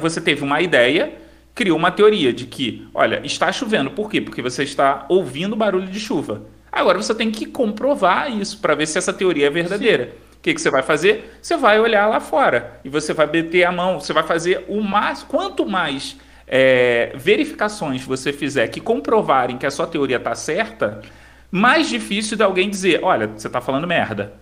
você 0.00 0.20
teve 0.20 0.42
uma 0.42 0.60
ideia, 0.60 1.16
criou 1.54 1.78
uma 1.78 1.92
teoria 1.92 2.32
de 2.32 2.44
que, 2.44 2.88
olha, 2.92 3.20
está 3.24 3.52
chovendo. 3.52 3.92
Por 3.92 4.10
quê? 4.10 4.20
Porque 4.20 4.42
você 4.42 4.64
está 4.64 5.06
ouvindo 5.08 5.54
barulho 5.54 5.86
de 5.86 6.00
chuva. 6.00 6.42
Agora 6.72 7.00
você 7.00 7.14
tem 7.14 7.30
que 7.30 7.46
comprovar 7.46 8.36
isso 8.36 8.58
para 8.58 8.74
ver 8.74 8.88
se 8.88 8.98
essa 8.98 9.12
teoria 9.12 9.46
é 9.46 9.50
verdadeira. 9.50 10.06
Sim. 10.06 10.25
O 10.46 10.48
que, 10.48 10.54
que 10.54 10.60
você 10.60 10.70
vai 10.70 10.82
fazer? 10.82 11.36
Você 11.42 11.56
vai 11.56 11.80
olhar 11.80 12.06
lá 12.06 12.20
fora 12.20 12.78
e 12.84 12.88
você 12.88 13.12
vai 13.12 13.26
meter 13.26 13.64
a 13.64 13.72
mão, 13.72 13.98
você 13.98 14.12
vai 14.12 14.22
fazer 14.22 14.64
o 14.68 14.80
mais. 14.80 15.24
Quanto 15.24 15.66
mais 15.66 16.16
é, 16.46 17.10
verificações 17.16 18.04
você 18.04 18.32
fizer 18.32 18.68
que 18.68 18.80
comprovarem 18.80 19.58
que 19.58 19.66
a 19.66 19.72
sua 19.72 19.88
teoria 19.88 20.18
está 20.18 20.36
certa, 20.36 21.02
mais 21.50 21.88
difícil 21.88 22.36
de 22.36 22.44
alguém 22.44 22.70
dizer, 22.70 23.00
olha, 23.02 23.26
você 23.26 23.48
está 23.48 23.60
falando 23.60 23.88
merda. 23.88 24.34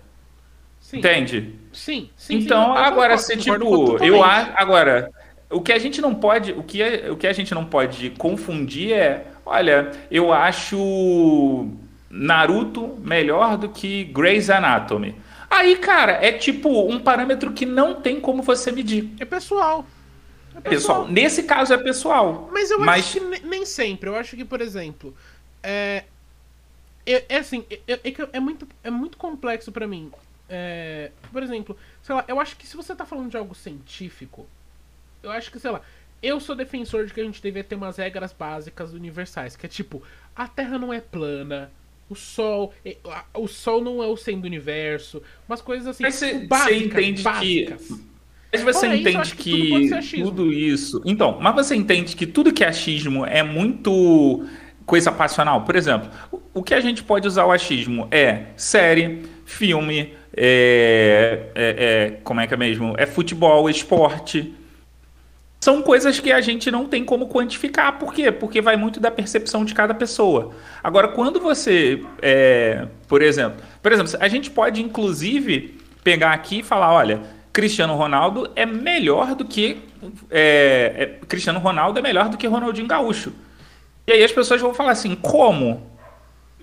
Sim. 0.79 0.99
Entende? 0.99 1.55
Sim, 1.73 2.11
sim. 2.15 2.35
Então, 2.35 2.77
sim, 2.77 2.83
agora, 2.83 3.17
se 3.17 3.35
tipo, 3.39 3.97
eu. 4.05 4.23
Agora, 4.23 5.11
o 5.49 5.63
que 5.63 5.73
a 5.73 5.79
gente 5.79 6.03
não 6.03 6.15
pode. 6.15 6.53
O 6.53 6.63
que, 6.63 6.83
é, 6.83 7.11
o 7.11 7.17
que 7.17 7.27
a 7.27 7.33
gente 7.33 7.55
não 7.55 7.65
pode 7.65 8.11
confundir 8.11 8.93
é. 8.93 9.25
Olha, 9.47 9.91
eu 10.11 10.35
acho 10.35 11.67
Naruto 12.11 12.99
melhor 13.03 13.57
do 13.57 13.71
que 13.71 14.05
Grey's 14.05 14.51
Anatomy. 14.51 15.15
Aí, 15.55 15.77
cara, 15.77 16.15
é 16.15 16.33
tipo 16.33 16.69
um 16.91 16.99
parâmetro 16.99 17.53
que 17.53 17.65
não 17.65 17.95
tem 17.95 18.21
como 18.21 18.43
você 18.43 18.73
medir. 18.73 19.15
É 19.21 19.25
pessoal. 19.25 19.87
É 20.57 20.61
pessoal. 20.61 21.03
pessoal. 21.03 21.09
Nesse 21.09 21.45
caso 21.45 21.73
é 21.73 21.79
pessoal. 21.79 22.51
Mas 22.53 22.73
eu 22.73 22.81
mas... 22.81 23.05
acho 23.05 23.21
que 23.21 23.47
nem 23.47 23.65
sempre. 23.65 24.11
Eu 24.11 24.17
acho 24.17 24.35
que, 24.35 24.45
por 24.45 24.61
exemplo, 24.61 25.17
é, 25.63 26.03
é, 27.07 27.25
é 27.29 27.37
assim, 27.37 27.65
é, 27.71 27.79
é, 27.87 28.01
é, 28.33 28.41
muito, 28.41 28.67
é 28.83 28.91
muito 28.91 29.17
complexo 29.17 29.71
para 29.71 29.87
mim. 29.87 30.11
É, 30.49 31.13
por 31.31 31.41
exemplo, 31.41 31.79
sei 32.03 32.17
lá, 32.17 32.25
eu 32.27 32.41
acho 32.41 32.57
que 32.57 32.67
se 32.67 32.77
você 32.77 32.93
tá 32.93 33.07
falando 33.07 33.31
de 33.31 33.37
algo 33.37 33.55
científico, 33.55 34.49
eu 35.23 35.31
acho 35.31 35.53
que, 35.53 35.61
sei 35.61 35.71
lá, 35.71 35.83
eu 36.21 36.41
sou 36.41 36.57
defensor 36.57 37.07
de 37.07 37.15
que 37.15 37.21
a 37.21 37.25
gente 37.25 37.41
deveria 37.41 37.63
ter 37.63 37.77
umas 37.77 37.97
regras 37.97 38.33
básicas 38.33 38.93
universais, 38.93 39.55
que 39.55 39.67
é 39.67 39.69
tipo, 39.69 40.03
a 40.35 40.49
Terra 40.49 40.81
não 40.81 40.93
é 40.93 41.01
plana, 41.01 41.71
o 42.09 42.15
Sol, 42.15 42.73
o 43.35 43.49
Sol 43.49 43.83
não 43.83 44.03
é 44.03 44.07
o 44.07 44.17
centro 44.17 44.43
do 44.43 44.47
universo, 44.47 45.23
umas 45.49 45.61
coisas 45.63 45.87
assim, 45.87 46.03
Mas 46.03 46.15
você, 46.17 46.35
básicas, 46.47 46.77
você 46.77 46.85
entende 46.85 47.23
básicas. 47.23 47.89
que 47.89 48.15
mas 48.53 48.63
você 48.63 48.87
entende 48.87 49.21
isso, 49.21 49.37
que, 49.37 49.43
que 49.43 50.23
tudo, 50.23 50.45
tudo, 50.45 50.53
isso. 50.53 51.03
Então, 51.05 51.39
mas 51.41 51.55
você 51.55 51.75
entende 51.75 52.15
que 52.15 52.25
tudo 52.25 52.53
que 52.53 52.63
é 52.63 52.69
achismo 52.69 53.27
é 53.27 53.43
muito 53.43 54.47
coisa 54.87 55.11
passional. 55.11 55.63
Por 55.65 55.75
exemplo, 55.75 56.09
o 56.53 56.63
que 56.63 56.73
a 56.73 56.81
gente 56.81 57.03
pode 57.03 57.27
usar 57.27 57.47
o 57.47 57.51
achismo 57.51 58.07
é 58.13 58.47
série, 58.57 59.23
filme, 59.45 60.15
é, 60.37 61.51
é, 61.55 61.75
é, 61.79 62.11
como 62.23 62.41
é 62.41 62.47
que 62.47 62.55
é 62.55 62.57
mesmo? 62.57 62.95
É 62.97 63.07
futebol, 63.07 63.69
esporte. 63.69 64.55
São 65.65 65.81
coisas 65.81 66.21
que 66.21 66.31
a 66.31 66.43
gente 66.43 66.71
não 66.71 66.85
tem 66.85 67.03
como 67.07 67.27
quantificar. 67.27 67.99
Por 67.99 68.13
quê? 68.13 68.31
Porque 68.31 68.61
vai 68.61 68.77
muito 68.77 69.01
da 69.01 69.11
percepção 69.11 69.65
de 69.65 69.73
cada 69.73 69.95
pessoa. 69.95 70.55
Agora, 70.83 71.09
quando 71.09 71.41
você, 71.41 72.05
é, 72.21 72.87
por 73.09 73.23
exemplo, 73.23 73.65
por 73.83 73.91
exemplo, 73.91 74.13
a 74.21 74.29
gente 74.29 74.51
pode 74.51 74.83
inclusive 74.83 75.81
pegar 76.03 76.35
aqui 76.35 76.59
e 76.59 76.63
falar, 76.63 76.93
olha, 76.93 77.23
Cristiano 77.51 77.95
Ronaldo 77.95 78.51
é 78.55 78.67
melhor 78.67 79.35
do 79.35 79.47
que 79.47 79.81
é, 80.31 80.93
é, 81.23 81.27
Cristiano 81.27 81.61
Ronaldo 81.61 81.99
é 81.99 82.03
melhor 82.03 82.29
do 82.29 82.37
que 82.37 82.47
Ronaldinho 82.47 82.87
Gaúcho. 82.87 83.33
E 84.07 84.13
aí 84.13 84.23
as 84.23 84.33
pessoas 84.33 84.61
vão 84.61 84.75
falar 84.75 84.91
assim, 84.91 85.15
como? 85.15 85.91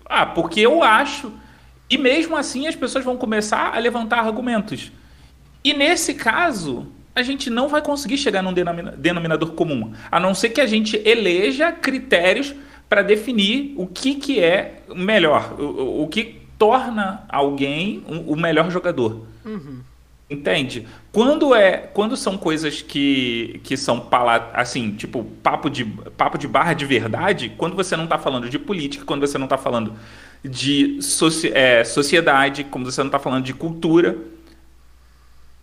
Ah, 0.05 0.27
porque 0.27 0.59
eu 0.59 0.83
acho. 0.83 1.33
E 1.89 1.97
mesmo 1.97 2.37
assim 2.37 2.67
as 2.67 2.75
pessoas 2.75 3.03
vão 3.03 3.17
começar 3.17 3.75
a 3.75 3.79
levantar 3.79 4.19
argumentos. 4.19 4.91
E 5.63 5.73
nesse 5.73 6.13
caso, 6.13 7.00
a 7.16 7.22
gente 7.24 7.49
não 7.49 7.68
vai 7.68 7.82
conseguir 7.82 8.18
chegar 8.18 8.41
num 8.41 8.53
denominador 8.53 9.51
comum, 9.51 9.93
a 10.09 10.20
não 10.20 10.34
ser 10.34 10.49
que 10.49 10.62
a 10.62 10.66
gente 10.66 11.01
eleja 11.05 11.72
critérios 11.72 12.53
para 12.88 13.01
definir 13.01 13.74
o 13.78 13.88
que, 13.88 14.16
que 14.16 14.39
é 14.39 14.84
melhor, 14.93 15.59
o, 15.59 16.03
o 16.03 16.07
que 16.07 16.41
torna 16.57 17.24
alguém 17.30 18.03
o 18.28 18.36
melhor 18.36 18.70
jogador. 18.70 19.26
Uhum. 19.45 19.80
Entende? 20.30 20.88
Quando 21.12 21.53
é, 21.53 21.76
quando 21.78 22.16
são 22.16 22.38
coisas 22.38 22.82
que, 22.82 23.59
que 23.66 23.76
são 23.76 23.99
pala, 23.99 24.49
assim, 24.53 24.91
tipo 24.91 25.26
papo 25.43 25.70
de 25.70 25.84
papo 25.84 26.38
de 26.38 26.47
barra 26.47 26.74
de 26.74 26.86
verdade, 26.86 27.51
quando 27.57 27.76
você 27.76 27.97
não 27.97 28.05
está 28.05 28.18
falando 28.18 28.49
de 28.49 28.57
política, 28.57 29.03
quando 29.03 29.28
você 29.28 29.38
não 29.38 29.45
está 29.45 29.57
falando 29.57 29.93
de 30.41 31.01
soci, 31.01 31.51
é, 31.53 31.84
sociedade, 31.84 32.64
quando 32.64 32.89
você 32.89 33.01
não 33.01 33.09
está 33.09 33.20
falando 33.20 33.43
de 33.43 33.53
cultura 33.53 34.18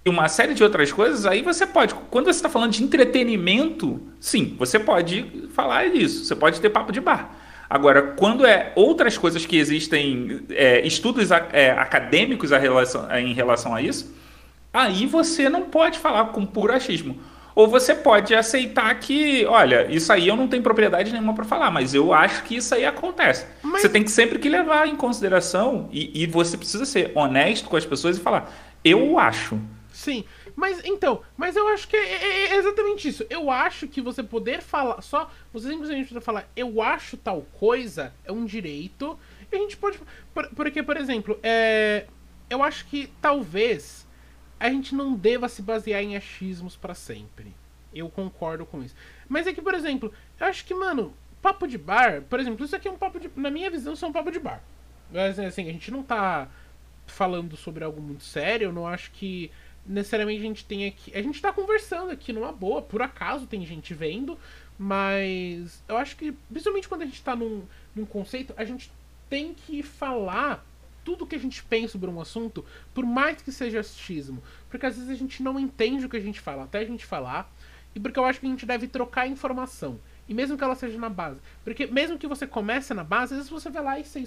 e 0.08 0.10
uma 0.10 0.28
série 0.28 0.54
de 0.54 0.64
outras 0.64 0.90
coisas, 0.90 1.26
aí 1.26 1.42
você 1.42 1.66
pode. 1.66 1.94
Quando 2.10 2.24
você 2.24 2.30
está 2.38 2.48
falando 2.48 2.72
de 2.72 2.82
entretenimento, 2.82 4.00
sim, 4.18 4.56
você 4.58 4.78
pode 4.78 5.48
falar 5.52 5.90
disso. 5.90 6.24
Você 6.24 6.34
pode 6.34 6.60
ter 6.60 6.70
papo 6.70 6.90
de 6.90 7.00
bar. 7.00 7.30
Agora, 7.68 8.14
quando 8.16 8.46
é 8.46 8.72
outras 8.74 9.18
coisas 9.18 9.44
que 9.44 9.58
existem, 9.58 10.40
é, 10.50 10.86
estudos 10.86 11.30
é, 11.30 11.72
acadêmicos 11.72 12.50
relação, 12.50 13.10
em 13.12 13.34
relação 13.34 13.74
a 13.74 13.82
isso 13.82 14.16
aí 14.72 15.06
você 15.06 15.48
não 15.48 15.62
pode 15.62 15.98
falar 15.98 16.26
com 16.26 16.44
puro 16.46 16.72
achismo. 16.72 17.16
Ou 17.54 17.66
você 17.66 17.92
pode 17.92 18.34
aceitar 18.34 18.94
que, 19.00 19.44
olha, 19.46 19.86
isso 19.90 20.12
aí 20.12 20.28
eu 20.28 20.36
não 20.36 20.46
tenho 20.46 20.62
propriedade 20.62 21.10
nenhuma 21.10 21.34
para 21.34 21.44
falar, 21.44 21.72
mas 21.72 21.92
eu 21.92 22.12
acho 22.12 22.44
que 22.44 22.56
isso 22.56 22.72
aí 22.72 22.84
acontece. 22.84 23.46
Mas... 23.62 23.82
Você 23.82 23.88
tem 23.88 24.04
que 24.04 24.12
sempre 24.12 24.38
que 24.38 24.48
levar 24.48 24.86
em 24.86 24.94
consideração 24.94 25.88
e, 25.90 26.22
e 26.22 26.26
você 26.26 26.56
precisa 26.56 26.84
ser 26.84 27.10
honesto 27.16 27.68
com 27.68 27.76
as 27.76 27.84
pessoas 27.84 28.16
e 28.16 28.20
falar, 28.20 28.52
eu 28.84 29.18
acho. 29.18 29.58
Sim, 29.98 30.24
mas 30.54 30.80
então, 30.84 31.22
mas 31.36 31.56
eu 31.56 31.66
acho 31.66 31.88
que 31.88 31.96
é, 31.96 32.00
é, 32.00 32.52
é, 32.52 32.56
exatamente 32.56 33.08
isso. 33.08 33.26
Eu 33.28 33.50
acho 33.50 33.88
que 33.88 34.00
você 34.00 34.22
poder 34.22 34.62
falar, 34.62 35.02
só 35.02 35.28
você 35.52 35.70
simplesmente 35.70 36.02
precisa 36.02 36.20
falar, 36.20 36.48
eu 36.54 36.80
acho 36.80 37.16
tal 37.16 37.42
coisa, 37.58 38.14
é 38.24 38.30
um 38.30 38.44
direito. 38.44 39.18
E 39.50 39.56
a 39.56 39.58
gente 39.58 39.76
pode. 39.76 39.98
Porque, 40.54 40.84
por 40.84 40.96
exemplo, 40.96 41.36
é, 41.42 42.06
eu 42.48 42.62
acho 42.62 42.86
que 42.86 43.12
talvez 43.20 44.06
a 44.60 44.70
gente 44.70 44.94
não 44.94 45.14
deva 45.14 45.48
se 45.48 45.62
basear 45.62 46.00
em 46.00 46.16
achismos 46.16 46.76
para 46.76 46.94
sempre. 46.94 47.52
Eu 47.92 48.08
concordo 48.08 48.64
com 48.64 48.80
isso. 48.84 48.94
Mas 49.28 49.48
é 49.48 49.52
que, 49.52 49.60
por 49.60 49.74
exemplo, 49.74 50.12
eu 50.38 50.46
acho 50.46 50.64
que, 50.64 50.74
mano, 50.74 51.12
papo 51.42 51.66
de 51.66 51.76
bar, 51.76 52.22
por 52.22 52.38
exemplo, 52.38 52.64
isso 52.64 52.76
aqui 52.76 52.86
é 52.86 52.90
um 52.92 52.96
papo 52.96 53.18
de. 53.18 53.28
Na 53.34 53.50
minha 53.50 53.68
visão, 53.68 53.94
isso 53.94 54.04
é 54.04 54.08
um 54.08 54.12
papo 54.12 54.30
de 54.30 54.38
bar. 54.38 54.62
Mas, 55.12 55.40
assim, 55.40 55.68
a 55.68 55.72
gente 55.72 55.90
não 55.90 56.04
tá 56.04 56.48
falando 57.08 57.56
sobre 57.56 57.82
algo 57.82 58.00
muito 58.00 58.22
sério, 58.22 58.66
eu 58.66 58.72
não 58.72 58.86
acho 58.86 59.10
que 59.10 59.50
necessariamente 59.88 60.40
a 60.40 60.44
gente 60.44 60.64
tem 60.64 60.86
aqui. 60.86 61.16
A 61.16 61.22
gente 61.22 61.40
tá 61.40 61.52
conversando 61.52 62.10
aqui 62.10 62.32
numa 62.32 62.52
boa, 62.52 62.82
por 62.82 63.00
acaso 63.00 63.46
tem 63.46 63.64
gente 63.64 63.94
vendo, 63.94 64.38
mas 64.78 65.82
eu 65.88 65.96
acho 65.96 66.16
que, 66.16 66.32
principalmente 66.50 66.88
quando 66.88 67.02
a 67.02 67.06
gente 67.06 67.22
tá 67.22 67.34
num, 67.34 67.62
num 67.96 68.04
conceito, 68.04 68.52
a 68.56 68.64
gente 68.64 68.92
tem 69.28 69.54
que 69.54 69.82
falar 69.82 70.64
tudo 71.04 71.26
que 71.26 71.34
a 71.34 71.38
gente 71.38 71.62
pensa 71.64 71.92
sobre 71.92 72.10
um 72.10 72.20
assunto, 72.20 72.64
por 72.92 73.04
mais 73.04 73.40
que 73.40 73.50
seja 73.50 73.80
achismo. 73.80 74.42
Porque 74.68 74.84
às 74.84 74.94
vezes 74.94 75.10
a 75.10 75.14
gente 75.14 75.42
não 75.42 75.58
entende 75.58 76.04
o 76.04 76.08
que 76.08 76.18
a 76.18 76.20
gente 76.20 76.38
fala, 76.38 76.64
até 76.64 76.80
a 76.80 76.84
gente 76.84 77.06
falar. 77.06 77.50
E 77.94 78.00
porque 78.00 78.18
eu 78.18 78.24
acho 78.26 78.40
que 78.40 78.46
a 78.46 78.50
gente 78.50 78.66
deve 78.66 78.86
trocar 78.86 79.26
informação. 79.26 79.98
E 80.28 80.34
mesmo 80.34 80.58
que 80.58 80.62
ela 80.62 80.74
seja 80.74 80.98
na 80.98 81.08
base. 81.08 81.40
Porque 81.64 81.86
mesmo 81.86 82.18
que 82.18 82.26
você 82.26 82.46
comece 82.46 82.92
na 82.92 83.02
base, 83.02 83.32
às 83.32 83.38
vezes 83.38 83.50
você 83.50 83.70
vai 83.70 83.82
lá 83.82 83.98
e 83.98 84.04
você 84.04 84.22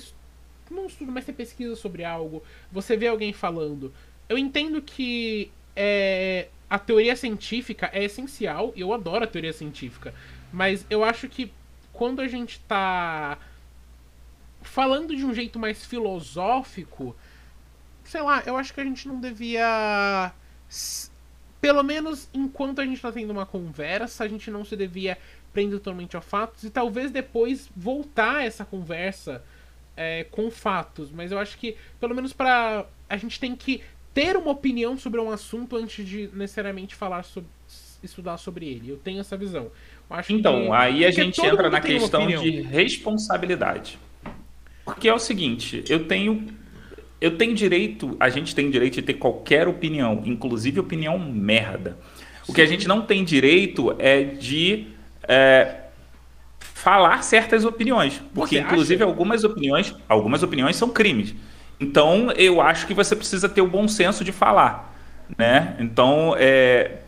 não 0.72 0.88
estuda, 0.88 1.12
mas 1.12 1.26
você 1.26 1.34
pesquisa 1.34 1.76
sobre 1.76 2.04
algo, 2.04 2.42
você 2.72 2.98
vê 2.98 3.08
alguém 3.08 3.32
falando. 3.32 3.94
Eu 4.32 4.38
entendo 4.38 4.82
que 4.82 5.52
é, 5.76 6.48
a 6.70 6.80
teoria 6.80 7.18
científica 7.18 7.90
é 7.92 8.06
essencial, 8.06 8.72
e 8.78 8.80
eu 8.80 8.94
adoro 8.94 9.26
a 9.26 9.28
teoria 9.28 9.52
científica. 9.52 10.14
Mas 10.54 10.86
eu 10.90 11.04
acho 11.04 11.28
que 11.28 11.52
quando 11.92 12.22
a 12.22 12.28
gente 12.30 12.60
tá 12.62 13.38
falando 14.62 15.14
de 15.14 15.26
um 15.26 15.34
jeito 15.34 15.60
mais 15.60 15.86
filosófico, 15.86 17.14
sei 18.06 18.22
lá, 18.22 18.42
eu 18.46 18.56
acho 18.56 18.74
que 18.74 18.80
a 18.80 18.86
gente 18.86 19.06
não 19.06 19.20
devia. 19.20 20.32
Pelo 21.60 21.84
menos 21.84 22.30
enquanto 22.34 22.80
a 22.80 22.86
gente 22.86 22.96
está 22.96 23.12
tendo 23.12 23.32
uma 23.32 23.46
conversa, 23.46 24.24
a 24.24 24.28
gente 24.30 24.50
não 24.50 24.64
se 24.64 24.78
devia 24.78 25.18
prender 25.52 25.78
totalmente 25.80 26.16
a 26.16 26.22
fatos 26.22 26.64
e 26.64 26.70
talvez 26.70 27.12
depois 27.12 27.70
voltar 27.76 28.46
essa 28.46 28.64
conversa 28.64 29.44
é, 29.98 30.24
com 30.32 30.50
fatos. 30.50 31.12
Mas 31.12 31.34
eu 31.34 31.38
acho 31.38 31.58
que, 31.58 31.76
pelo 32.00 32.16
menos 32.16 32.32
para 32.32 32.86
a 33.10 33.18
gente 33.18 33.40
tem 33.40 33.56
que 33.56 33.84
ter 34.14 34.36
uma 34.36 34.52
opinião 34.52 34.98
sobre 34.98 35.20
um 35.20 35.32
assunto 35.32 35.76
antes 35.76 36.06
de 36.06 36.30
necessariamente 36.34 36.96
falar 36.96 37.24
sobre 37.24 37.50
estudar 38.04 38.38
sobre 38.38 38.68
ele. 38.68 38.90
Eu 38.90 38.98
tenho 38.98 39.20
essa 39.20 39.38
visão. 39.38 39.68
então, 40.30 40.66
que, 40.66 40.72
aí 40.72 41.06
a 41.06 41.12
gente 41.12 41.40
entra 41.46 41.70
na 41.70 41.80
questão 41.80 42.28
de 42.28 42.62
responsabilidade. 42.62 44.00
Porque 44.84 45.08
é 45.08 45.14
o 45.14 45.20
seguinte, 45.20 45.84
eu 45.88 46.08
tenho 46.08 46.48
eu 47.20 47.38
tenho 47.38 47.54
direito, 47.54 48.18
a 48.20 48.30
gente 48.30 48.56
tem 48.56 48.72
direito 48.72 48.96
de 48.96 49.04
ter 49.04 49.14
qualquer 49.14 49.68
opinião, 49.68 50.24
inclusive 50.26 50.80
opinião 50.80 51.20
merda. 51.20 51.96
O 52.48 52.54
que 52.54 52.62
a 52.62 52.66
gente 52.66 52.88
não 52.88 53.04
tem 53.04 53.24
direito 53.24 53.96
é 54.00 54.24
de 54.24 54.88
é, 55.28 55.82
falar 56.60 57.22
certas 57.22 57.64
opiniões, 57.64 58.20
porque 58.34 58.56
Você 58.56 58.62
inclusive 58.62 59.04
acha? 59.04 59.12
algumas 59.12 59.44
opiniões, 59.44 59.96
algumas 60.10 60.42
opiniões 60.42 60.76
são 60.76 60.90
crimes. 60.90 61.36
Então 61.82 62.32
eu 62.38 62.62
acho 62.62 62.86
que 62.86 62.94
você 62.94 63.16
precisa 63.16 63.50
ter 63.50 63.62
o 63.62 63.68
bom 63.68 63.88
senso 63.88 64.24
de 64.24 64.32
falar, 64.32 64.94
né? 65.36 65.76
Então, 65.80 66.36
é, 66.38 67.00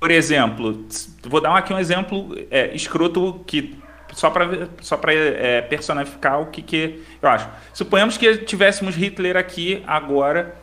por 0.00 0.10
exemplo, 0.10 0.86
vou 1.24 1.40
dar 1.40 1.56
aqui 1.56 1.72
um 1.72 1.78
exemplo 1.78 2.34
é, 2.50 2.74
escroto 2.74 3.44
que 3.46 3.78
só 4.14 4.30
para 4.30 4.68
só 4.80 4.96
para 4.96 5.12
é, 5.12 5.60
personificar 5.62 6.40
o 6.40 6.46
que, 6.46 6.62
que 6.62 7.02
eu 7.20 7.28
acho. 7.28 7.48
Suponhamos 7.72 8.16
que 8.16 8.38
tivéssemos 8.38 8.96
Hitler 8.96 9.36
aqui 9.36 9.82
agora. 9.86 10.56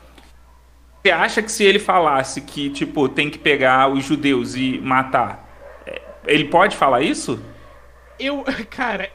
Você 1.02 1.12
acha 1.12 1.42
que 1.42 1.52
se 1.52 1.64
ele 1.64 1.80
falasse 1.80 2.42
que 2.42 2.70
tipo 2.70 3.08
tem 3.08 3.30
que 3.30 3.38
pegar 3.38 3.90
os 3.90 4.04
judeus 4.04 4.56
e 4.56 4.80
matar, 4.80 5.48
é, 5.86 6.02
ele 6.28 6.46
pode 6.46 6.76
falar 6.76 7.02
isso? 7.02 7.40
Eu, 8.20 8.44
cara, 8.70 9.10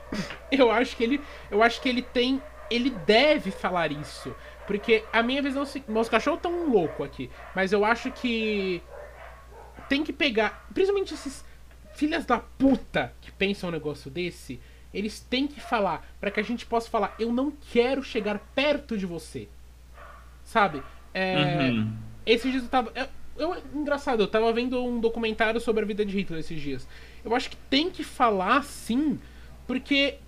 eu 0.51 0.71
acho 0.71 0.97
que 0.97 1.05
ele, 1.05 1.21
eu 1.51 1.62
acho 1.62 1.81
que 1.81 1.89
ele 1.89 2.03
tem, 2.03 2.41
ele 2.75 2.91
deve 2.91 3.51
falar 3.51 3.93
isso, 3.93 4.35
porque 4.66 5.05
a 5.12 5.22
minha 5.22 5.43
visão, 5.43 5.64
meus 5.89 6.09
cachorros 6.09 6.41
tão 6.41 6.70
louco 6.70 7.05
aqui, 7.05 7.31
mas 7.55 7.72
eu 7.72 7.85
acho 7.85 8.11
que 8.11 8.83
tem 9.89 10.03
que 10.03 10.12
pegar, 10.12 10.66
principalmente 10.72 11.14
esses 11.14 11.45
filhas 11.95 12.25
da 12.25 12.39
puta 12.39 13.12
que 13.20 13.31
pensam 13.33 13.68
um 13.68 13.72
negócio 13.72 14.11
desse, 14.11 14.61
eles 14.93 15.20
têm 15.20 15.47
que 15.47 15.61
falar 15.61 16.07
para 16.20 16.31
que 16.31 16.41
a 16.41 16.43
gente 16.43 16.64
possa 16.64 16.89
falar, 16.89 17.14
eu 17.18 17.33
não 17.33 17.53
quero 17.72 18.03
chegar 18.03 18.39
perto 18.55 18.97
de 18.97 19.07
você. 19.07 19.49
Sabe? 20.45 20.83
É, 21.12 21.70
uhum. 21.70 21.93
Esses 22.27 22.51
dias 22.51 22.62
eu 22.62 22.68
tava. 22.68 22.93
Eu, 22.95 23.09
eu, 23.37 23.62
engraçado, 23.75 24.22
eu 24.22 24.29
tava 24.29 24.53
vendo 24.53 24.83
um 24.85 25.01
documentário 25.01 25.61
sobre 25.61 25.83
a 25.83 25.87
vida 25.87 26.05
de 26.05 26.16
Hitler 26.16 26.41
esses 26.41 26.61
dias. 26.61 26.87
Eu 27.25 27.35
acho 27.35 27.51
que 27.51 27.57
tem 27.57 27.91
que 27.91 28.05
falar 28.05 28.62
sim, 28.62 29.18
porque 29.66 30.18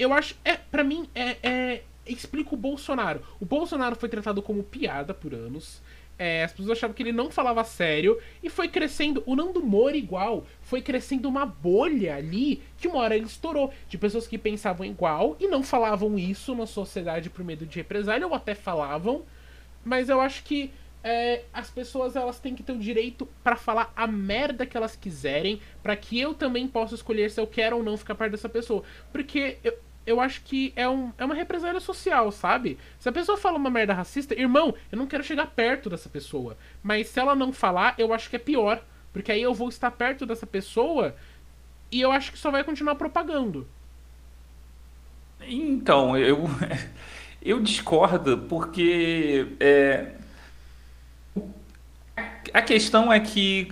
eu 0.00 0.12
acho. 0.12 0.34
É, 0.44 0.56
para 0.56 0.82
mim, 0.82 1.08
é, 1.14 1.36
é. 1.42 1.82
Explica 2.06 2.54
o 2.54 2.58
Bolsonaro. 2.58 3.22
O 3.38 3.44
Bolsonaro 3.44 3.94
foi 3.94 4.08
tratado 4.08 4.42
como 4.42 4.64
piada 4.64 5.14
por 5.14 5.34
anos. 5.34 5.80
É, 6.18 6.44
as 6.44 6.52
pessoas 6.52 6.76
achavam 6.76 6.94
que 6.94 7.02
ele 7.02 7.12
não 7.12 7.30
falava 7.30 7.62
sério 7.62 8.18
e 8.42 8.50
foi 8.50 8.68
crescendo. 8.68 9.22
O 9.26 9.36
Nando 9.36 9.62
Moura, 9.62 9.96
igual, 9.96 10.44
foi 10.60 10.82
crescendo 10.82 11.28
uma 11.28 11.46
bolha 11.46 12.16
ali 12.16 12.62
que 12.78 12.88
uma 12.88 12.98
hora 12.98 13.16
ele 13.16 13.26
estourou. 13.26 13.72
De 13.88 13.96
pessoas 13.96 14.26
que 14.26 14.36
pensavam 14.36 14.84
igual 14.84 15.36
e 15.38 15.46
não 15.46 15.62
falavam 15.62 16.18
isso 16.18 16.54
na 16.54 16.66
sociedade 16.66 17.30
por 17.30 17.44
medo 17.44 17.64
de 17.64 17.76
represália, 17.76 18.26
ou 18.26 18.34
até 18.34 18.54
falavam. 18.54 19.22
Mas 19.84 20.08
eu 20.08 20.20
acho 20.20 20.42
que 20.42 20.72
é, 21.02 21.44
as 21.52 21.70
pessoas 21.70 22.16
elas 22.16 22.38
têm 22.38 22.54
que 22.54 22.62
ter 22.62 22.72
o 22.72 22.78
direito 22.78 23.26
para 23.42 23.56
falar 23.56 23.92
a 23.96 24.06
merda 24.06 24.66
que 24.66 24.76
elas 24.76 24.96
quiserem, 24.96 25.60
para 25.82 25.96
que 25.96 26.20
eu 26.20 26.34
também 26.34 26.68
possa 26.68 26.94
escolher 26.94 27.30
se 27.30 27.40
eu 27.40 27.46
quero 27.46 27.76
ou 27.76 27.82
não 27.82 27.96
ficar 27.96 28.14
perto 28.14 28.32
dessa 28.32 28.48
pessoa. 28.48 28.82
Porque 29.10 29.58
eu, 29.64 29.78
eu 30.06 30.20
acho 30.20 30.42
que 30.42 30.72
é, 30.74 30.88
um, 30.88 31.12
é 31.18 31.24
uma 31.24 31.34
represália 31.34 31.80
social, 31.80 32.32
sabe? 32.32 32.78
Se 32.98 33.08
a 33.08 33.12
pessoa 33.12 33.38
fala 33.38 33.58
uma 33.58 33.70
merda 33.70 33.92
racista, 33.92 34.34
irmão, 34.34 34.74
eu 34.90 34.98
não 34.98 35.06
quero 35.06 35.22
chegar 35.22 35.46
perto 35.46 35.90
dessa 35.90 36.08
pessoa. 36.08 36.56
Mas 36.82 37.08
se 37.08 37.20
ela 37.20 37.34
não 37.34 37.52
falar, 37.52 37.94
eu 37.98 38.12
acho 38.12 38.28
que 38.28 38.36
é 38.36 38.38
pior. 38.38 38.82
Porque 39.12 39.32
aí 39.32 39.42
eu 39.42 39.52
vou 39.52 39.68
estar 39.68 39.90
perto 39.90 40.24
dessa 40.24 40.46
pessoa 40.46 41.14
e 41.90 42.00
eu 42.00 42.12
acho 42.12 42.32
que 42.32 42.38
só 42.38 42.50
vai 42.50 42.62
continuar 42.62 42.94
propagando. 42.94 43.66
Então, 45.42 46.16
eu, 46.16 46.44
eu 47.42 47.60
discordo, 47.60 48.38
porque 48.48 49.46
é, 49.58 50.12
a 52.52 52.62
questão 52.62 53.12
é 53.12 53.18
que, 53.18 53.68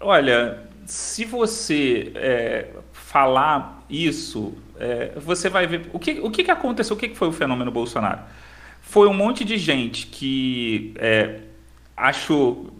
olha, 0.00 0.66
se 0.84 1.24
você 1.24 2.12
é, 2.14 2.70
falar 2.92 3.84
isso 3.88 4.54
é, 4.82 5.12
você 5.14 5.48
vai 5.48 5.64
ver. 5.64 5.88
O 5.92 5.98
que, 5.98 6.18
o 6.20 6.28
que, 6.28 6.42
que 6.42 6.50
aconteceu? 6.50 6.96
O 6.96 6.98
que, 6.98 7.08
que 7.08 7.16
foi 7.16 7.28
o 7.28 7.32
fenômeno 7.32 7.70
Bolsonaro? 7.70 8.20
Foi 8.80 9.06
um 9.06 9.14
monte 9.14 9.44
de 9.44 9.56
gente 9.56 10.08
que 10.08 10.92
é, 10.96 11.38
achou. 11.96 12.72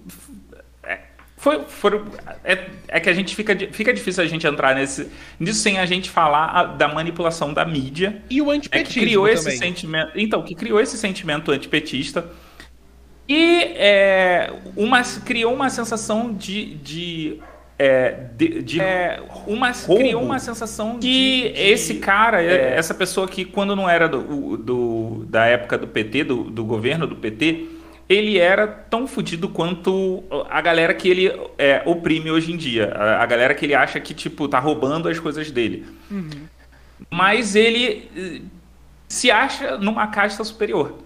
É, 0.82 0.98
foi, 1.36 1.62
foi, 1.62 2.02
é, 2.42 2.66
é, 2.88 2.98
que 2.98 3.08
a 3.08 3.12
gente 3.12 3.36
fica, 3.36 3.56
fica 3.70 3.94
difícil 3.94 4.24
a 4.24 4.26
gente 4.26 4.44
entrar 4.44 4.74
nesse, 4.74 5.08
nisso 5.38 5.60
sem 5.60 5.78
a 5.78 5.86
gente 5.86 6.10
falar 6.10 6.46
a, 6.46 6.64
da 6.64 6.88
manipulação 6.88 7.54
da 7.54 7.64
mídia. 7.64 8.20
E 8.28 8.42
o 8.42 8.50
antipetismo. 8.50 8.90
É, 8.90 8.92
que 8.92 9.00
criou 9.00 9.26
também. 9.26 9.38
esse 9.38 9.56
sentimento. 9.58 10.12
Então, 10.16 10.42
que 10.42 10.56
criou 10.56 10.80
esse 10.80 10.98
sentimento 10.98 11.52
antipetista. 11.52 12.28
E 13.28 13.62
é, 13.76 14.52
uma, 14.76 15.02
criou 15.24 15.54
uma 15.54 15.70
sensação 15.70 16.34
de, 16.34 16.74
de 16.74 17.40
é, 17.78 18.26
de, 18.36 18.62
de 18.62 18.80
é, 18.80 19.20
uma, 19.46 19.72
criou 19.72 20.22
uma 20.22 20.38
sensação 20.38 20.94
que 20.94 21.00
de, 21.00 21.52
de, 21.52 21.60
esse 21.60 21.94
cara, 21.96 22.42
é, 22.42 22.76
essa 22.76 22.94
pessoa 22.94 23.26
que 23.26 23.44
quando 23.44 23.74
não 23.74 23.88
era 23.88 24.08
do, 24.08 24.56
do, 24.56 25.24
da 25.28 25.46
época 25.46 25.78
do 25.78 25.86
PT, 25.86 26.24
do, 26.24 26.44
do 26.44 26.64
governo 26.64 27.06
do 27.06 27.16
PT, 27.16 27.66
ele 28.08 28.38
era 28.38 28.66
tão 28.66 29.06
fodido 29.06 29.48
quanto 29.48 30.22
a 30.50 30.60
galera 30.60 30.92
que 30.92 31.08
ele 31.08 31.32
é, 31.56 31.82
oprime 31.86 32.30
hoje 32.30 32.52
em 32.52 32.56
dia. 32.56 32.92
A, 32.94 33.22
a, 33.22 33.26
galera 33.26 33.54
que 33.54 33.64
ele 33.64 33.74
acha 33.74 33.98
que, 33.98 34.12
tipo, 34.12 34.46
tá 34.48 34.58
roubando 34.58 35.08
as 35.08 35.18
coisas 35.18 35.50
dele. 35.50 35.86
Uhum. 36.10 36.28
Mas 37.10 37.56
ele 37.56 38.08
eh, 38.16 38.40
se 39.08 39.30
acha 39.30 39.78
numa 39.78 40.06
casta 40.08 40.44
superior. 40.44 40.98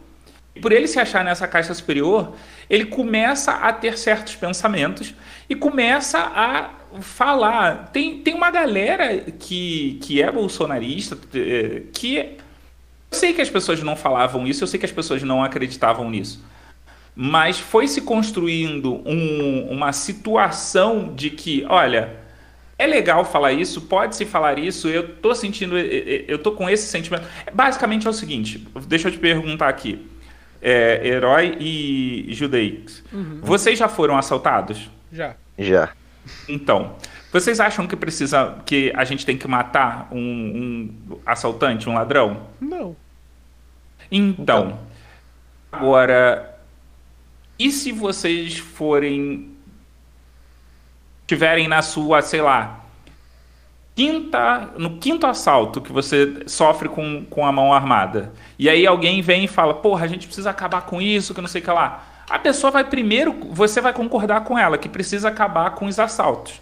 E 0.56 0.60
por 0.60 0.72
ele 0.72 0.88
se 0.88 0.98
achar 0.98 1.22
nessa 1.22 1.46
caixa 1.46 1.74
superior, 1.74 2.34
ele 2.68 2.86
começa 2.86 3.52
a 3.52 3.72
ter 3.72 3.98
certos 3.98 4.34
pensamentos 4.34 5.14
e 5.48 5.54
começa 5.54 6.18
a 6.18 6.70
falar. 7.00 7.90
Tem, 7.92 8.20
tem 8.20 8.34
uma 8.34 8.50
galera 8.50 9.20
que, 9.38 9.98
que 10.02 10.22
é 10.22 10.30
bolsonarista, 10.30 11.18
eh, 11.34 11.82
que 11.92 12.16
eu 12.16 13.18
sei 13.18 13.32
que 13.32 13.40
as 13.40 13.50
pessoas 13.50 13.82
não 13.82 13.96
falavam 13.96 14.46
isso, 14.46 14.62
eu 14.62 14.68
sei 14.68 14.78
que 14.78 14.86
as 14.86 14.92
pessoas 14.92 15.22
não 15.22 15.42
acreditavam 15.42 16.10
nisso. 16.10 16.44
Mas 17.14 17.58
foi 17.58 17.88
se 17.88 18.02
construindo 18.02 19.02
um, 19.06 19.68
uma 19.70 19.92
situação 19.92 21.14
de 21.14 21.30
que, 21.30 21.64
olha, 21.68 22.14
é 22.78 22.86
legal 22.86 23.24
falar 23.24 23.52
isso, 23.52 23.82
pode 23.82 24.16
se 24.16 24.26
falar 24.26 24.58
isso, 24.58 24.88
eu 24.88 25.16
tô 25.16 25.34
sentindo, 25.34 25.78
eu 25.78 26.38
tô 26.38 26.52
com 26.52 26.68
esse 26.68 26.86
sentimento. 26.88 27.26
Basicamente 27.54 28.06
é 28.06 28.10
o 28.10 28.12
seguinte, 28.12 28.66
deixa 28.86 29.08
eu 29.08 29.12
te 29.12 29.18
perguntar 29.18 29.68
aqui 29.68 30.06
é, 30.60 31.06
Herói 31.06 31.56
e 31.60 32.26
Judeix. 32.30 33.02
Uhum. 33.12 33.40
Vocês 33.42 33.78
já 33.78 33.88
foram 33.88 34.16
assaltados? 34.16 34.90
Já. 35.12 35.34
Já. 35.58 35.92
Então, 36.48 36.96
vocês 37.32 37.60
acham 37.60 37.86
que 37.86 37.96
precisa 37.96 38.56
que 38.64 38.92
a 38.96 39.04
gente 39.04 39.24
tem 39.26 39.36
que 39.36 39.46
matar 39.46 40.08
um, 40.10 40.18
um 40.18 41.18
assaltante, 41.24 41.88
um 41.88 41.94
ladrão? 41.94 42.48
Não. 42.60 42.96
Então, 44.10 44.68
então, 44.68 44.78
agora, 45.70 46.58
e 47.58 47.70
se 47.70 47.92
vocês 47.92 48.58
forem 48.58 49.56
tiverem 51.26 51.66
na 51.66 51.82
sua, 51.82 52.22
sei 52.22 52.40
lá, 52.40 52.84
quinta, 53.96 54.70
no 54.76 54.98
quinto 54.98 55.26
assalto 55.26 55.80
que 55.80 55.92
você 55.92 56.44
sofre 56.46 56.88
com, 56.88 57.24
com 57.24 57.44
a 57.44 57.50
mão 57.50 57.72
armada, 57.72 58.32
e 58.58 58.68
aí 58.68 58.86
alguém 58.86 59.20
vem 59.22 59.44
e 59.44 59.48
fala, 59.48 59.74
porra, 59.74 60.04
a 60.04 60.08
gente 60.08 60.26
precisa 60.26 60.50
acabar 60.50 60.82
com 60.82 61.02
isso, 61.02 61.34
que 61.34 61.40
não 61.40 61.48
sei 61.48 61.60
o 61.60 61.64
que 61.64 61.70
lá. 61.70 62.04
A 62.28 62.38
pessoa 62.38 62.70
vai 62.70 62.84
primeiro, 62.84 63.36
você 63.50 63.80
vai 63.80 63.92
concordar 63.92 64.42
com 64.42 64.58
ela 64.58 64.76
que 64.76 64.88
precisa 64.88 65.28
acabar 65.28 65.70
com 65.74 65.86
os 65.86 65.98
assaltos. 65.98 66.60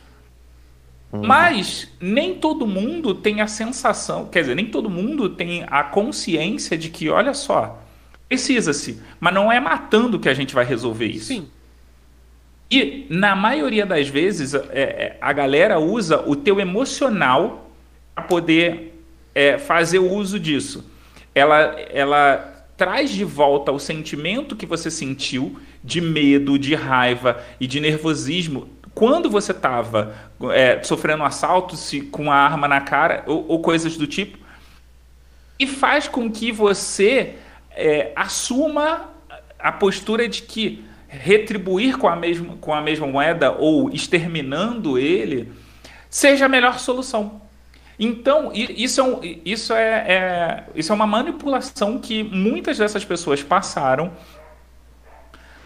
Uhum. 1.11 1.27
Mas 1.27 1.91
nem 2.01 2.35
todo 2.35 2.67
mundo 2.67 3.15
tem 3.15 3.41
a 3.41 3.47
sensação, 3.47 4.27
quer 4.27 4.41
dizer, 4.41 4.57
nem 4.57 4.67
todo 4.67 4.91
mundo 4.91 5.29
tem 5.29 5.65
a 5.69 5.85
consciência 5.85 6.77
de 6.77 6.91
que, 6.91 7.09
olha 7.09 7.33
só, 7.33 7.81
precisa-se, 8.29 9.01
mas 9.21 9.33
não 9.33 9.51
é 9.51 9.61
matando 9.61 10.19
que 10.19 10.29
a 10.29 10.35
gente 10.35 10.55
vai 10.55 10.65
resolver 10.65 11.07
isso. 11.07 11.27
Sim. 11.27 11.49
E, 12.71 13.07
na 13.09 13.37
maioria 13.37 13.87
das 13.87 14.09
vezes, 14.09 14.55
é, 14.55 14.61
é, 14.73 15.19
a 15.21 15.33
galera 15.33 15.79
usa 15.79 16.29
o 16.29 16.35
teu 16.35 16.59
emocional 16.59 17.71
para 18.15 18.25
poder 18.25 19.01
é, 19.35 19.59
fazer 19.59 20.01
o 20.01 20.11
uso 20.11 20.41
disso. 20.41 20.91
Ela, 21.35 21.77
ela 21.93 22.54
traz 22.77 23.11
de 23.11 23.25
volta 23.25 23.72
o 23.72 23.79
sentimento 23.79 24.57
que 24.57 24.66
você 24.66 24.91
sentiu 24.91 25.59
de 25.83 26.01
medo, 26.01 26.59
de 26.59 26.75
raiva 26.75 27.43
e 27.61 27.66
de 27.66 27.81
nervosismo 27.81 28.68
quando 28.95 29.29
você 29.29 29.51
estava 29.51 30.14
é, 30.53 30.81
sofrendo 30.83 31.22
um 31.22 31.27
assalto 31.27 31.77
se, 31.77 32.01
com 32.01 32.31
a 32.31 32.37
arma 32.37 32.68
na 32.68 32.81
cara 32.81 33.25
ou, 33.27 33.45
ou, 33.49 33.61
coisas 33.61 33.97
do 33.97 34.07
tipo, 34.07 34.39
e 35.59 35.66
faz 35.66 36.07
com 36.07 36.31
que 36.31 36.53
você 36.53 37.35
é, 37.72 38.12
assuma 38.14 39.11
a 39.59 39.72
postura 39.72 40.29
de 40.29 40.43
que 40.43 40.85
retribuir 41.09 41.99
com 41.99 42.09
a, 42.09 42.16
mesma, 42.16 42.57
com 42.61 42.72
a 42.72 42.81
mesma 42.81 43.07
moeda 43.07 43.53
ou 43.53 43.91
exterminando 43.91 44.99
ele 44.99 45.53
seja 46.09 46.47
a 46.47 46.49
melhor 46.49 46.79
solução. 46.79 47.41
Então, 47.99 48.51
isso 48.53 49.01
é, 49.01 49.05
um, 49.05 49.21
isso, 49.45 49.73
é, 49.73 49.89
é, 49.89 50.65
isso 50.75 50.91
é 50.91 50.95
uma 50.95 51.07
manipulação 51.07 51.99
que 51.99 52.23
muitas 52.25 52.79
dessas 52.79 53.05
pessoas 53.05 53.43
passaram. 53.43 54.13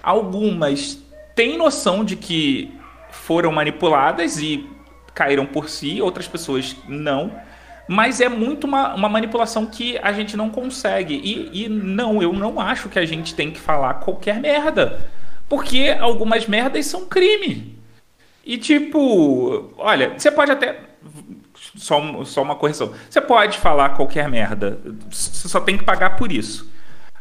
Algumas 0.03 0.99
têm 1.35 1.57
noção 1.57 2.05
de 2.05 2.17
que 2.17 2.73
foram 3.11 3.51
manipuladas 3.53 4.39
e 4.39 4.69
caíram 5.15 5.47
por 5.47 5.69
si, 5.69 6.01
outras 6.03 6.29
pessoas 6.29 6.77
não. 6.87 7.33
Mas 7.89 8.21
é 8.21 8.29
muito 8.29 8.67
uma, 8.67 8.95
uma 8.95 9.09
manipulação 9.09 9.65
que 9.65 9.99
a 9.99 10.13
gente 10.13 10.37
não 10.37 10.51
consegue. 10.51 11.15
E, 11.15 11.65
e 11.65 11.69
não, 11.69 12.23
eu 12.23 12.35
não 12.35 12.61
acho 12.61 12.91
que 12.91 12.99
a 12.99 13.07
gente 13.07 13.35
tem 13.35 13.51
que 13.51 13.59
falar 13.59 13.95
qualquer 13.95 14.39
merda. 14.39 15.01
Porque 15.49 15.97
algumas 15.99 16.47
merdas 16.47 16.85
são 16.85 17.07
crime. 17.07 17.79
E 18.45 18.59
tipo, 18.59 19.73
olha, 19.79 20.15
você 20.17 20.31
pode 20.31 20.53
até. 20.53 20.81
Só, 21.77 22.25
só 22.25 22.43
uma 22.43 22.57
correção. 22.57 22.93
Você 23.09 23.21
pode 23.21 23.59
falar 23.59 23.91
qualquer 23.91 24.29
merda. 24.29 24.79
Você 25.11 25.49
só 25.49 25.61
tem 25.61 25.77
que 25.77 25.85
pagar 25.85 26.17
por 26.17 26.33
isso. 26.33 26.71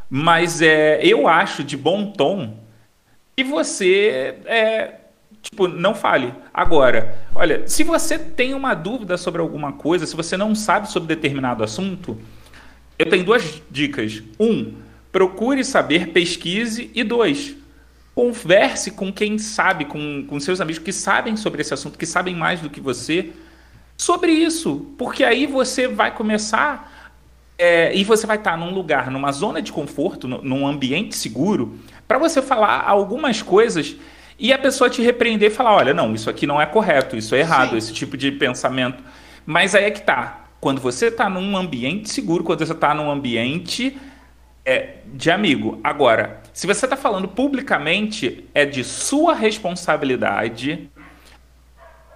Mas 0.09 0.61
é, 0.61 0.99
eu 1.03 1.27
acho 1.27 1.63
de 1.63 1.75
bom 1.75 2.11
tom 2.11 2.57
que 3.35 3.43
você 3.43 4.39
é, 4.45 4.95
tipo, 5.41 5.67
não 5.67 5.93
fale. 5.93 6.33
Agora, 6.53 7.17
olha, 7.35 7.67
se 7.67 7.83
você 7.83 8.17
tem 8.17 8.53
uma 8.53 8.73
dúvida 8.73 9.17
sobre 9.17 9.41
alguma 9.41 9.73
coisa, 9.73 10.05
se 10.05 10.15
você 10.15 10.37
não 10.37 10.55
sabe 10.55 10.89
sobre 10.89 11.13
determinado 11.13 11.63
assunto, 11.63 12.17
eu 12.97 13.09
tenho 13.09 13.23
duas 13.23 13.61
dicas. 13.69 14.23
Um, 14.39 14.73
procure 15.11 15.63
saber, 15.63 16.07
pesquise. 16.07 16.89
E 16.95 17.03
dois, 17.03 17.55
converse 18.15 18.91
com 18.91 19.11
quem 19.13 19.37
sabe, 19.37 19.85
com, 19.85 20.25
com 20.25 20.39
seus 20.39 20.59
amigos 20.59 20.81
que 20.81 20.91
sabem 20.91 21.37
sobre 21.37 21.61
esse 21.61 21.73
assunto, 21.73 21.97
que 21.97 22.05
sabem 22.05 22.35
mais 22.35 22.61
do 22.61 22.69
que 22.69 22.81
você, 22.81 23.31
sobre 23.97 24.31
isso. 24.31 24.85
Porque 24.97 25.23
aí 25.23 25.45
você 25.45 25.87
vai 25.87 26.13
começar. 26.13 26.95
É, 27.59 27.95
e 27.95 28.03
você 28.03 28.27
vai 28.27 28.37
estar 28.37 28.55
num 28.55 28.71
lugar, 28.71 29.09
numa 29.09 29.31
zona 29.31 29.63
de 29.63 29.71
conforto, 29.71 30.27
num 30.27 30.67
ambiente 30.67 31.15
seguro, 31.15 31.79
para 32.07 32.19
você 32.19 32.39
falar 32.39 32.83
algumas 32.87 33.41
coisas 33.41 33.95
e 34.37 34.53
a 34.53 34.59
pessoa 34.59 34.89
te 34.89 35.01
repreender 35.01 35.49
e 35.51 35.53
falar: 35.53 35.75
olha, 35.75 35.93
não, 35.93 36.13
isso 36.13 36.29
aqui 36.29 36.45
não 36.45 36.61
é 36.61 36.65
correto, 36.65 37.17
isso 37.17 37.33
é 37.33 37.39
errado, 37.39 37.71
Sim. 37.71 37.77
esse 37.77 37.93
tipo 37.93 38.15
de 38.15 38.31
pensamento. 38.31 39.03
Mas 39.45 39.73
aí 39.73 39.85
é 39.85 39.91
que 39.91 40.01
tá. 40.01 40.45
Quando 40.59 40.79
você 40.79 41.07
está 41.07 41.29
num 41.29 41.57
ambiente 41.57 42.09
seguro, 42.09 42.43
quando 42.43 42.65
você 42.65 42.73
está 42.73 42.93
num 42.93 43.09
ambiente 43.09 43.97
é, 44.65 44.97
de 45.13 45.31
amigo. 45.31 45.79
Agora, 45.83 46.41
se 46.53 46.67
você 46.67 46.85
está 46.85 46.97
falando 46.97 47.27
publicamente, 47.27 48.45
é 48.53 48.65
de 48.65 48.83
sua 48.83 49.33
responsabilidade 49.33 50.89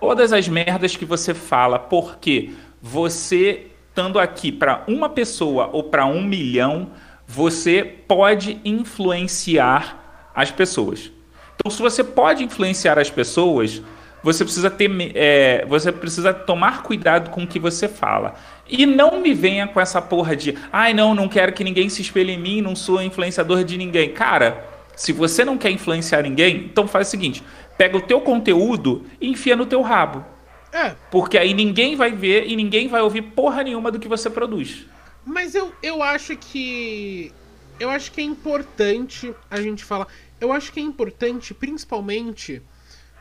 todas 0.02 0.34
as 0.34 0.49
merdas 0.49 0.97
que 0.97 1.06
você 1.06 1.34
fala, 1.34 1.80
porque 1.80 2.49
você 2.82 3.68
estando 3.89 4.20
aqui 4.20 4.52
para 4.52 4.84
uma 4.88 5.10
pessoa 5.10 5.70
ou 5.72 5.84
para 5.84 6.06
um 6.06 6.24
milhão, 6.24 6.89
você 7.28 7.84
pode 8.08 8.60
influenciar 8.66 10.32
as 10.34 10.49
pessoas. 10.49 11.12
Então, 11.56 11.70
se 11.70 11.82
você 11.82 12.04
pode 12.04 12.43
influenciar 12.43 12.97
as 12.97 13.12
pessoas, 13.12 13.82
você 14.24 14.43
precisa 14.43 14.72
ter, 14.72 14.89
é, 15.14 15.66
você 15.68 15.91
precisa 15.91 16.34
tomar 16.34 16.84
cuidado 16.84 17.30
com 17.30 17.43
o 17.43 17.47
que 17.47 17.60
você 17.60 17.88
fala. 17.88 18.34
E 18.68 18.86
não 18.86 19.20
me 19.20 19.34
venha 19.34 19.68
com 19.68 19.80
essa 19.80 20.02
porra 20.02 20.36
de, 20.36 20.58
ai 20.72 20.93
não, 20.93 21.14
não 21.14 21.28
quero 21.28 21.54
que 21.54 21.64
ninguém 21.64 21.89
se 21.89 22.02
espelhe 22.02 22.32
em 22.32 22.39
mim, 22.39 22.62
não 22.62 22.76
sou 22.76 23.02
influenciador 23.02 23.64
de 23.64 23.78
ninguém. 23.78 24.10
Cara, 24.10 24.66
se 24.95 25.12
você 25.12 25.43
não 25.43 25.58
quer 25.58 25.72
influenciar 25.72 26.24
ninguém, 26.24 26.70
então 26.72 26.88
faz 26.88 27.08
o 27.08 27.12
seguinte: 27.12 27.43
pega 27.82 27.97
o 27.97 28.01
teu 28.01 28.21
conteúdo 28.21 29.05
e 29.19 29.29
enfia 29.29 29.55
no 29.55 29.65
teu 29.65 29.82
rabo. 29.82 30.23
É. 30.71 30.95
Porque 31.09 31.38
aí 31.38 31.53
ninguém 31.53 31.95
vai 31.95 32.11
ver 32.11 32.47
e 32.47 32.55
ninguém 32.55 32.88
vai 32.88 33.01
ouvir 33.01 33.23
porra 33.23 33.63
nenhuma 33.63 33.91
do 33.91 33.99
que 33.99 34.07
você 34.07 34.29
produz. 34.29 34.86
Mas 35.25 35.55
eu, 35.55 35.73
eu 35.82 36.03
acho 36.03 36.38
que. 36.38 37.32
Eu 37.79 37.89
acho 37.89 38.11
que 38.11 38.21
é 38.21 38.23
importante 38.23 39.34
a 39.49 39.59
gente 39.59 39.84
falar 39.84 40.07
eu 40.41 40.51
acho 40.51 40.73
que 40.73 40.79
é 40.79 40.84
importante, 40.84 41.53
principalmente 41.53 42.61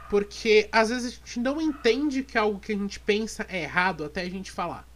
porque 0.09 0.69
às 0.73 0.89
vezes 0.89 1.07
a 1.07 1.27
gente 1.27 1.39
não 1.39 1.61
entende 1.61 2.25
que 2.25 2.37
algo 2.37 2.59
que 2.59 2.73
a 2.73 2.77
gente 2.77 2.99
pensa 2.99 3.47
é 3.49 3.63
errado 3.63 4.05
até 4.05 4.23
a 4.23 4.29
gente 4.29 4.51
falar. 4.51 4.89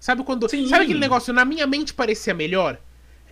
Sabe 0.00 0.24
quando. 0.24 0.48
Sim. 0.48 0.66
Sabe 0.66 0.84
aquele 0.84 0.98
negócio, 0.98 1.32
na 1.32 1.44
minha 1.44 1.66
mente 1.66 1.94
parecia 1.94 2.34
melhor? 2.34 2.78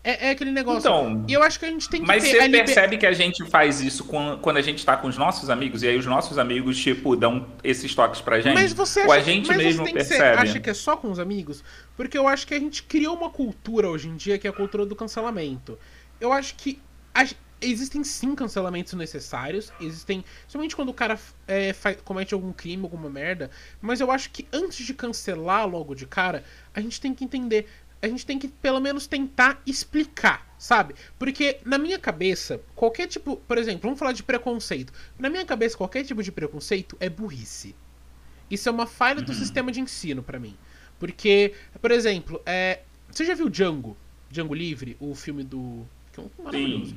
É, 0.05 0.29
é, 0.29 0.31
aquele 0.31 0.51
negócio. 0.51 0.81
Então, 0.81 1.25
e 1.29 1.33
eu 1.33 1.43
acho 1.43 1.59
que 1.59 1.65
a 1.65 1.69
gente 1.69 1.89
tem 1.89 2.01
que 2.01 2.07
Mas 2.07 2.25
você 2.25 2.41
liber... 2.41 2.65
percebe 2.65 2.99
que 2.99 3.07
a 3.07 3.13
gente 3.13 3.45
faz 3.49 3.81
isso 3.81 4.05
quando 4.05 4.57
a 4.57 4.63
gente 4.63 4.85
tá 4.85 4.97
com 4.97 5.07
os 5.07 5.17
nossos 5.17 5.49
amigos, 5.49 5.83
e 5.85 5.89
aí 5.89 5.97
os 5.97 6.07
nossos 6.07 6.39
amigos, 6.39 6.77
tipo, 6.77 7.15
dão 7.15 7.47
esses 7.63 7.95
toques 7.95 8.21
pra 8.21 8.41
gente? 8.41 8.55
Mas 8.55 8.73
você 8.73 9.01
acha, 9.01 9.09
Ou 9.09 9.15
a 9.15 9.21
gente 9.21 9.47
mas 9.47 9.59
mesmo 9.59 9.87
você 9.87 9.93
percebe? 9.93 10.19
Ser, 10.19 10.39
acha 10.39 10.61
que 10.61 10.71
é 10.71 10.75
só 10.75 10.97
com 10.97 11.11
os 11.11 11.21
amigos? 11.21 11.63
Porque 11.97 12.19
eu 12.19 12.27
acho 12.27 12.47
que 12.47 12.55
a 12.55 12.59
gente 12.59 12.83
criou 12.83 13.17
uma 13.17 13.31
cultura 13.31 13.89
hoje 13.89 14.09
em 14.09 14.17
dia 14.17 14.39
que 14.39 14.47
é 14.47 14.51
a 14.51 14.53
cultura 14.53 14.85
do 14.85 14.97
cancelamento 14.97 15.79
eu 16.23 16.33
acho 16.33 16.55
que 16.55 16.81
a, 17.13 17.27
existem 17.61 18.05
sim 18.05 18.35
cancelamentos 18.35 18.93
necessários. 18.93 19.73
Existem. 19.81 20.25
Somente 20.47 20.77
quando 20.77 20.91
o 20.91 20.95
cara 20.95 21.19
é, 21.49 21.73
faz, 21.73 21.99
comete 22.03 22.33
algum 22.33 22.53
crime, 22.53 22.85
alguma 22.85 23.11
merda. 23.11 23.51
Mas 23.81 24.01
eu 24.01 24.11
acho 24.11 24.31
que 24.31 24.47
antes 24.53 24.87
de 24.87 24.95
cancelar 24.95 25.69
logo 25.69 25.95
de 25.95 26.07
cara, 26.07 26.45
a 26.73 26.81
gente 26.81 27.01
tem 27.01 27.13
que 27.13 27.25
entender. 27.25 27.69
A 28.03 28.09
gente 28.09 28.27
tem 28.27 28.39
que 28.39 28.49
pelo 28.49 28.81
menos 28.81 29.07
tentar 29.07 29.63
explicar, 29.65 30.55
sabe? 30.59 30.95
Porque 31.19 31.61
na 31.65 31.79
minha 31.79 31.99
cabeça, 31.99 32.61
qualquer 32.75 33.07
tipo. 33.07 33.37
Por 33.37 33.57
exemplo, 33.57 33.83
vamos 33.83 33.99
falar 33.99 34.13
de 34.13 34.23
preconceito. 34.23 34.93
Na 35.19 35.31
minha 35.31 35.45
cabeça, 35.47 35.77
qualquer 35.77 36.05
tipo 36.05 36.23
de 36.23 36.33
preconceito 36.33 36.97
é 36.99 37.09
burrice. 37.09 37.75
Isso 38.51 38.69
é 38.69 38.73
uma 38.73 38.87
falha 38.87 39.21
uhum. 39.21 39.25
do 39.25 39.33
sistema 39.33 39.71
de 39.73 39.81
ensino 39.81 40.23
para 40.23 40.39
mim. 40.39 40.57
Porque, 40.99 41.55
por 41.81 41.91
exemplo, 41.91 42.43
é, 42.45 42.81
você 43.11 43.25
já 43.25 43.35
viu 43.35 43.49
Django? 43.49 43.97
Django 44.31 44.55
Livre, 44.55 44.97
o 45.01 45.15
filme 45.15 45.45
do 45.45 45.87
que 46.13 46.21
é 46.21 46.23
um 46.23 46.45
maravilhoso. 46.45 46.95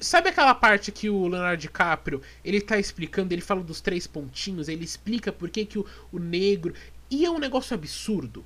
Sabe 0.00 0.30
aquela 0.30 0.54
parte 0.54 0.90
que 0.90 1.10
o 1.10 1.28
Leonardo 1.28 1.60
DiCaprio, 1.60 2.22
ele 2.42 2.60
tá 2.60 2.78
explicando, 2.78 3.34
ele 3.34 3.42
fala 3.42 3.62
dos 3.62 3.80
três 3.80 4.06
pontinhos, 4.06 4.68
ele 4.68 4.84
explica 4.84 5.30
por 5.30 5.50
que, 5.50 5.66
que 5.66 5.78
o, 5.78 5.86
o 6.10 6.18
negro. 6.18 6.72
E 7.10 7.24
é 7.24 7.30
um 7.30 7.38
negócio 7.38 7.74
absurdo. 7.74 8.44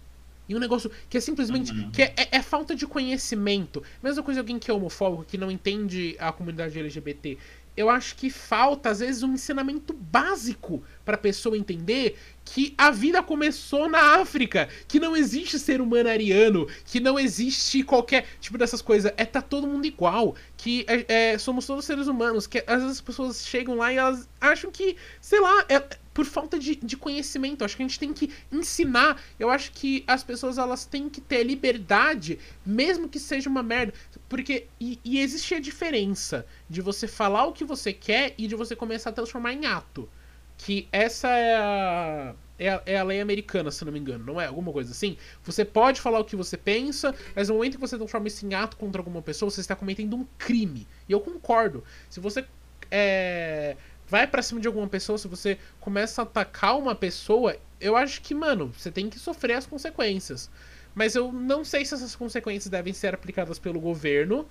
E 0.53 0.57
um 0.57 0.59
negócio 0.59 0.91
que 1.09 1.17
é 1.17 1.21
simplesmente. 1.21 1.73
Uhum. 1.73 1.91
que 1.91 2.03
é, 2.03 2.13
é, 2.17 2.29
é, 2.33 2.43
falta 2.43 2.75
de 2.75 2.87
conhecimento. 2.87 3.83
Mesma 4.03 4.23
coisa 4.23 4.41
alguém 4.41 4.59
que 4.59 4.71
é 4.71 4.75
homofóbico, 4.75 5.25
que 5.25 5.39
não 5.39 5.51
entende 5.51 6.15
a 6.19 6.31
comunidade 6.31 6.79
LGBT 6.79 7.39
eu 7.77 7.89
acho 7.89 8.17
que 8.17 8.29
falta, 8.29 8.91
às 8.91 9.01
vezes, 9.01 9.23
um 9.23 9.33
ensinamento 9.33 9.93
básico 9.93 10.83
para 11.05 11.15
a 11.15 11.19
pessoa 11.19 11.57
entender 11.57 12.17
que 12.45 12.75
a 12.77 12.91
vida 12.91 13.23
começou 13.23 13.89
na 13.89 14.21
África, 14.21 14.69
que 14.87 15.01
não 15.01 15.17
existe 15.17 15.59
ser 15.59 15.81
humano 15.81 16.09
ariano, 16.09 16.67
que 16.85 17.01
não 17.01 17.19
existe 17.19 17.83
qualquer 17.83 18.27
tipo 18.41 18.59
dessas 18.59 18.83
coisas. 18.83 19.13
É 19.17 19.25
tá 19.25 19.41
todo 19.41 19.67
mundo 19.67 19.87
igual, 19.87 20.35
que 20.57 20.85
é, 20.89 21.33
é, 21.33 21.39
somos 21.39 21.67
todos 21.67 21.85
seres 21.85 22.07
humanos, 22.07 22.47
que 22.47 22.63
às 22.67 22.83
vezes 22.83 22.99
as 22.99 23.01
pessoas 23.01 23.47
chegam 23.47 23.77
lá 23.77 23.93
e 23.93 23.97
elas 23.97 24.29
acham 24.41 24.71
que, 24.71 24.97
sei 25.21 25.41
lá, 25.41 25.65
é, 25.69 25.81
por 26.13 26.27
falta 26.27 26.59
de, 26.59 26.77
de 26.77 26.97
conhecimento. 26.97 27.65
Acho 27.65 27.77
que 27.77 27.83
a 27.83 27.87
gente 27.87 27.99
tem 27.99 28.13
que 28.13 28.31
ensinar. 28.51 29.21
Eu 29.39 29.51
acho 29.51 29.73
que 29.73 30.05
as 30.07 30.23
pessoas 30.23 30.59
elas 30.59 30.85
têm 30.85 31.09
que 31.09 31.21
ter 31.21 31.43
liberdade, 31.43 32.39
mesmo 32.65 33.09
que 33.09 33.19
seja 33.19 33.49
uma 33.49 33.63
merda. 33.63 33.95
Porque. 34.33 34.67
E, 34.81 34.99
e 35.05 35.21
existe 35.21 35.55
a 35.55 35.61
diferença 35.61 36.47
de 36.67 36.81
você 36.81 37.07
falar 37.07 37.45
o 37.45 37.53
que 37.53 37.67
você 37.67 37.93
quer 37.93 38.33
e 38.39 38.47
de 38.47 38.55
você 38.55 38.75
começar 38.75 39.11
a 39.11 39.13
transformar 39.13 39.53
em 39.53 39.67
ato. 39.67 40.09
Que 40.57 40.89
essa 40.91 41.29
é 41.29 41.55
a. 41.55 42.35
É 42.59 42.71
a, 42.71 42.83
é 42.87 42.97
a, 42.97 43.03
lei 43.03 43.21
americana, 43.21 43.71
se 43.71 43.85
não 43.85 43.93
me 43.93 43.99
engano, 43.99 44.25
não 44.25 44.41
é? 44.41 44.47
Alguma 44.47 44.73
coisa 44.73 44.91
assim? 44.91 45.19
Você 45.45 45.67
pode 45.67 46.01
falar 46.01 46.19
o 46.19 46.25
que 46.25 46.35
você 46.35 46.57
pensa, 46.57 47.15
mas 47.37 47.51
no 47.51 47.57
momento 47.57 47.75
que 47.75 47.81
você 47.81 47.99
transforma 47.99 48.27
isso 48.27 48.47
em 48.47 48.55
ato 48.55 48.79
contra 48.79 49.03
alguma 49.03 49.21
pessoa, 49.21 49.51
você 49.51 49.61
está 49.61 49.77
cometendo 49.77 50.17
um 50.17 50.27
crime. 50.39 50.87
E 51.07 51.13
eu 51.13 51.21
concordo. 51.21 51.85
Se 52.09 52.19
você 52.19 52.43
é, 52.91 53.77
vai 54.09 54.27
para 54.27 54.41
cima 54.41 54.63
de 54.63 54.67
alguma 54.67 54.89
pessoa, 54.89 55.19
se 55.19 55.29
você 55.29 55.59
começa 55.79 56.23
a 56.23 56.25
atacar 56.25 56.79
uma 56.79 56.95
pessoa, 56.95 57.55
eu 57.79 57.97
acho 57.97 58.23
que, 58.23 58.35
mano, 58.35 58.73
você 58.75 58.91
tem 58.91 59.11
que 59.11 59.19
sofrer 59.19 59.57
as 59.57 59.67
consequências. 59.67 60.49
Mas 60.95 61.15
eu 61.15 61.33
não 61.33 61.65
sei 61.65 61.85
se 61.85 61.95
essas 61.95 62.15
consequências 62.15 62.71
devem 62.71 62.93
ser 62.93 63.15
aplicadas 63.15 63.59
pelo 63.59 63.81
governo. 63.81 64.47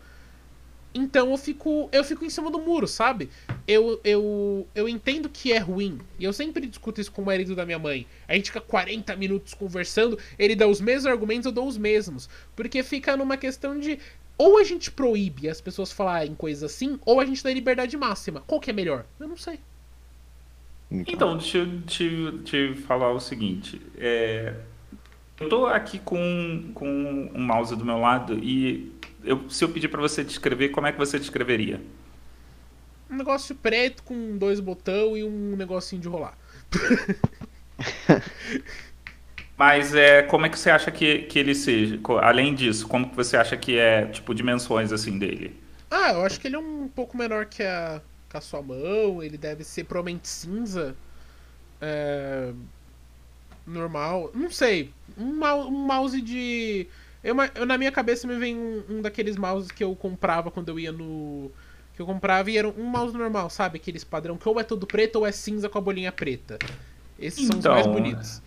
Então 0.94 1.32
eu 1.32 1.38
fico, 1.38 1.88
eu 1.92 2.04
fico 2.04 2.26
em 2.26 2.30
cima 2.30 2.52
do 2.52 2.60
muro, 2.60 2.86
sabe? 2.86 3.30
Eu, 3.66 4.02
eu, 4.04 4.68
eu 4.76 4.90
entendo 4.90 5.30
que 5.30 5.54
é 5.54 5.58
ruim. 5.58 6.00
E 6.20 6.26
eu 6.26 6.34
sempre 6.34 6.68
discuto 6.68 7.00
isso 7.00 7.12
com 7.12 7.22
o 7.22 7.26
marido 7.26 7.56
da 7.56 7.66
minha 7.66 7.80
mãe. 7.80 8.06
A 8.28 8.36
gente 8.36 8.48
fica 8.48 8.60
40 8.60 9.16
minutos 9.16 9.54
conversando, 9.54 10.20
ele 10.38 10.56
dá 10.56 10.68
os 10.68 10.82
mesmos 10.82 11.06
argumentos, 11.06 11.46
eu 11.46 11.52
dou 11.52 11.68
os 11.68 11.78
mesmos. 11.78 12.30
Porque 12.56 12.84
fica 12.84 13.16
numa 13.16 13.38
questão 13.38 13.80
de 13.80 14.00
ou 14.38 14.58
a 14.58 14.64
gente 14.64 14.92
proíbe 14.92 15.48
as 15.48 15.62
pessoas 15.62 15.92
falarem 15.92 16.34
coisas 16.34 16.64
assim, 16.64 17.00
ou 17.06 17.22
a 17.22 17.26
gente 17.26 17.44
dá 17.44 17.54
liberdade 17.54 17.96
máxima. 17.96 18.42
Qual 18.42 18.60
que 18.60 18.72
é 18.72 18.74
melhor? 18.74 19.06
Eu 19.20 19.28
não 19.28 19.38
sei. 19.38 19.60
Então, 20.90 21.38
deixa 21.38 21.60
eu 21.60 21.82
te, 21.84 22.40
te 22.44 22.76
falar 22.82 23.14
o 23.14 23.20
seguinte. 23.20 23.82
É, 23.98 24.56
eu 25.42 25.50
tô 25.50 25.66
aqui 25.66 26.00
com, 26.00 26.72
com 26.74 27.32
um 27.34 27.42
mouse 27.42 27.76
do 27.76 27.84
meu 27.84 27.98
lado 27.98 28.38
e 28.44 28.92
eu, 29.24 29.50
se 29.50 29.64
eu 29.64 29.70
pedir 29.70 29.88
para 29.88 30.02
você 30.02 30.24
descrever, 30.24 30.70
como 30.70 30.88
é 30.88 30.92
que 30.92 30.98
você 30.98 31.18
descreveria? 31.18 31.82
Um 33.10 33.16
negócio 33.16 33.56
preto 33.56 34.04
com 34.04 34.38
dois 34.38 34.60
botões 34.60 35.18
e 35.18 35.24
um 35.24 35.56
negocinho 35.56 36.02
de 36.02 36.08
rolar. 36.08 36.38
Mas 39.58 39.94
é, 39.94 40.24
como 40.24 40.46
é 40.46 40.50
que 40.50 40.58
você 40.58 40.70
acha 40.70 40.90
que, 40.90 41.20
que 41.24 41.38
ele 41.38 41.54
seja? 41.54 42.00
Além 42.22 42.56
disso, 42.56 42.88
como 42.88 43.10
que 43.10 43.16
você 43.16 43.38
acha 43.38 43.56
que 43.58 43.78
é, 43.78 44.06
tipo, 44.06 44.34
dimensões 44.34 44.92
assim 44.92 45.20
dele? 45.20 45.56
Ah, 45.90 46.14
eu 46.14 46.26
acho 46.26 46.40
que 46.40 46.48
ele 46.48 46.56
é 46.56 46.60
um 46.60 46.88
pouco 46.88 47.18
menor 47.18 47.46
que 47.46 47.62
a, 47.62 48.02
que 48.30 48.38
a 48.38 48.42
sua 48.42 48.62
mão, 48.62 49.22
ele 49.22 49.38
deve 49.38 49.64
ser 49.64 49.84
provavelmente 49.84 50.28
cinza. 50.28 50.96
É, 51.80 52.54
normal. 53.72 54.32
Não 54.34 54.50
sei. 54.52 54.92
Um, 55.18 55.44
um 55.44 55.72
mouse 55.72 56.22
de. 56.22 56.88
Eu, 57.24 57.36
eu, 57.56 57.66
na 57.66 57.78
minha 57.78 57.92
cabeça 57.92 58.28
me 58.28 58.36
vem 58.38 58.56
um, 58.56 58.84
um, 58.90 59.02
daqueles 59.02 59.38
mouses 59.38 59.72
que 59.72 59.84
eu 59.84 59.96
comprava 59.96 60.52
quando 60.52 60.70
eu 60.70 60.80
ia 60.80 60.92
no. 60.92 61.52
Que 61.96 62.02
eu 62.02 62.06
comprava 62.06 62.50
e 62.50 62.58
era 62.58 62.68
um 62.68 62.86
mouse 62.86 63.16
normal, 63.16 63.50
sabe? 63.50 63.78
Aqueles 63.78 64.04
padrão 64.04 64.38
que 64.38 64.48
ou 64.48 64.60
é 64.60 64.64
todo 64.64 64.88
preto 64.88 65.18
ou 65.18 65.26
é 65.26 65.32
cinza 65.32 65.70
com 65.70 65.78
a 65.78 65.82
bolinha 65.82 66.12
preta. 66.12 66.58
Esses 67.20 67.46
então, 67.46 67.62
são 67.62 67.72
os 67.72 67.76
mais 67.76 67.86
então, 67.86 67.94
bonitos. 67.94 68.42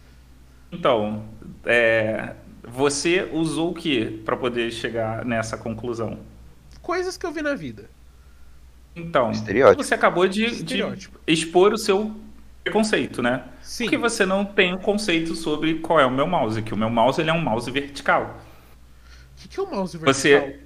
Então, 0.73 1.25
é, 1.65 2.35
você 2.67 3.29
usou 3.33 3.71
o 3.71 3.75
que 3.75 4.23
para 4.25 4.37
poder 4.37 4.73
chegar 4.73 5.25
nessa 5.25 5.57
conclusão? 5.57 6.19
Coisas 6.83 7.17
que 7.17 7.25
eu 7.25 7.33
vi 7.33 7.43
na 7.43 7.55
vida. 7.55 7.89
Então, 8.97 9.33
você 9.77 9.95
acabou 9.95 10.27
de, 10.29 10.63
de, 10.63 10.81
expor 11.27 11.73
o 11.73 11.79
seu 11.79 12.15
preconceito, 12.65 13.23
né? 13.23 13.43
Sim. 13.63 13.85
Porque 13.85 13.99
você 13.99 14.25
não 14.25 14.45
tem 14.45 14.73
o 14.73 14.77
um 14.77 14.81
conceito 14.81 15.35
sobre 15.35 15.75
qual 15.75 16.01
é 16.01 16.07
o 16.07 16.11
meu 16.11 16.27
mouse, 16.27 16.63
que 16.63 16.73
o 16.73 16.77
meu 16.77 16.89
mouse 16.89 17.21
ele 17.21 17.31
é 17.31 17.33
um 17.33 17.43
mouse 17.43 17.71
vertical. 17.71 18.41
O 19.37 19.43
que, 19.43 19.49
que 19.49 19.61
é 19.61 19.63
um 19.63 19.71
mouse 19.71 19.97
vertical? 19.99 20.15
Você 20.15 20.61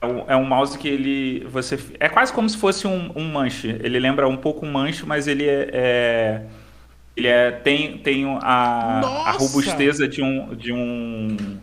é 0.00 0.06
um, 0.06 0.24
é 0.28 0.36
um 0.36 0.44
mouse 0.44 0.78
que 0.78 0.86
ele 0.86 1.46
você 1.46 1.78
é 1.98 2.08
quase 2.08 2.32
como 2.32 2.48
se 2.48 2.58
fosse 2.58 2.86
um, 2.86 3.10
um 3.16 3.32
manche. 3.32 3.68
Ele 3.68 3.98
lembra 3.98 4.28
um 4.28 4.36
pouco 4.36 4.66
um 4.66 4.70
manche, 4.70 5.06
mas 5.06 5.26
ele 5.26 5.48
é, 5.48 5.70
é 5.72 6.42
ele 7.16 7.28
é, 7.28 7.50
tem, 7.52 7.98
tem 7.98 8.24
a, 8.42 9.00
a 9.26 9.30
robusteza 9.32 10.06
de 10.06 10.20
um, 10.20 10.54
de 10.54 10.72
um 10.72 11.58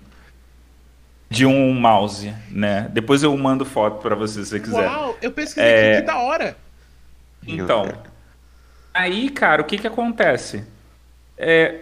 de 1.29 1.45
um 1.45 1.73
mouse, 1.73 2.33
né? 2.49 2.89
Depois 2.91 3.23
eu 3.23 3.35
mando 3.37 3.63
foto 3.63 4.01
para 4.01 4.15
você 4.15 4.43
se 4.43 4.49
você 4.49 4.59
quiser. 4.59 4.89
Uau, 4.89 5.17
eu 5.21 5.31
pesquisei 5.31 5.63
é... 5.63 5.91
aqui, 5.91 6.01
que 6.01 6.07
da 6.07 6.17
hora. 6.17 6.57
Então, 7.47 7.89
aí, 8.93 9.29
cara, 9.29 9.61
o 9.61 9.65
que 9.65 9.77
que 9.77 9.87
acontece? 9.87 10.65
É, 11.37 11.79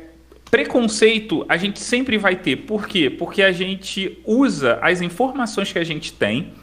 preconceito 0.49 1.45
a 1.47 1.57
gente 1.57 1.79
sempre 1.79 2.17
vai 2.17 2.35
ter. 2.35 2.55
Por 2.57 2.87
quê? 2.87 3.09
Porque 3.09 3.41
a 3.41 3.51
gente 3.51 4.19
usa 4.25 4.79
as 4.81 5.01
informações 5.01 5.71
que 5.71 5.79
a 5.79 5.83
gente 5.83 6.13
tem 6.13 6.53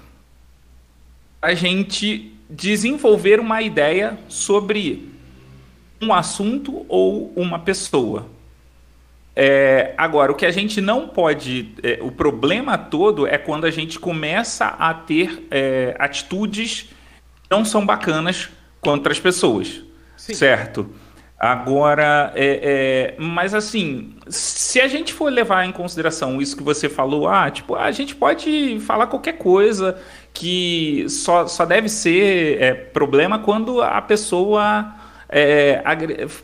a 1.40 1.55
gente 1.55 2.32
desenvolver 2.51 3.38
uma 3.38 3.62
ideia 3.62 4.18
sobre 4.28 5.09
um 6.03 6.12
assunto 6.12 6.84
ou 6.88 7.32
uma 7.36 7.59
pessoa. 7.59 8.26
É, 9.34 9.94
agora, 9.97 10.32
o 10.32 10.34
que 10.34 10.47
a 10.47 10.51
gente 10.51 10.80
não 10.80 11.09
pode. 11.09 11.74
É, 11.82 11.99
o 12.03 12.11
problema 12.11 12.76
todo 12.76 13.26
é 13.26 13.38
quando 13.38 13.64
a 13.64 13.70
gente 13.70 13.99
começa 13.99 14.66
a 14.66 14.92
ter 14.94 15.47
é, 15.51 15.94
atitudes 15.99 16.82
que 17.42 17.51
não 17.51 17.64
são 17.64 17.84
bacanas 17.86 18.49
contra 18.80 19.12
as 19.12 19.20
pessoas. 19.20 19.86
Sim. 20.16 20.34
Certo? 20.34 20.90
Agora, 21.38 22.32
é, 22.34 23.14
é, 23.14 23.22
mas 23.22 23.52
assim, 23.52 24.16
se 24.26 24.80
a 24.80 24.88
gente 24.88 25.12
for 25.12 25.30
levar 25.30 25.66
em 25.66 25.72
consideração 25.72 26.40
isso 26.40 26.56
que 26.56 26.62
você 26.62 26.88
falou, 26.88 27.28
ah, 27.28 27.50
tipo, 27.50 27.74
a 27.74 27.90
gente 27.90 28.16
pode 28.16 28.80
falar 28.80 29.06
qualquer 29.06 29.34
coisa 29.34 29.98
que 30.32 31.04
só, 31.10 31.46
só 31.46 31.66
deve 31.66 31.90
ser 31.90 32.62
é, 32.62 32.72
problema 32.72 33.38
quando 33.38 33.82
a 33.82 34.00
pessoa 34.00 34.94
é, 35.28 35.82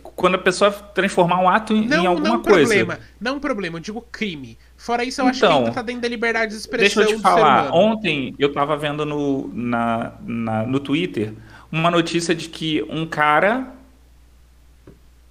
quando 0.02 0.34
a 0.34 0.38
pessoa 0.38 0.70
transformar 0.70 1.40
um 1.40 1.48
ato 1.48 1.72
em, 1.72 1.86
não, 1.86 2.02
em 2.02 2.06
alguma 2.06 2.28
não 2.28 2.42
coisa. 2.42 2.74
Problema, 2.74 2.98
não 3.18 3.40
problema, 3.40 3.78
eu 3.78 3.80
digo 3.80 4.04
crime. 4.12 4.58
Fora 4.76 5.04
isso, 5.04 5.22
eu 5.22 5.26
acho 5.26 5.40
que 5.40 5.46
então, 5.46 5.58
ainda 5.58 5.72
tá 5.72 5.82
dentro 5.82 6.02
da 6.02 6.08
liberdade 6.08 6.52
de 6.52 6.58
expressão. 6.58 7.02
Deixa 7.02 7.14
eu 7.14 7.16
te 7.16 7.22
falar, 7.22 7.72
ontem 7.72 8.34
eu 8.38 8.52
tava 8.52 8.76
vendo 8.76 9.06
no, 9.06 9.50
na, 9.54 10.12
na, 10.20 10.66
no 10.66 10.78
Twitter 10.80 11.32
uma 11.72 11.90
notícia 11.90 12.34
de 12.34 12.50
que 12.50 12.82
um 12.90 13.06
cara 13.06 13.72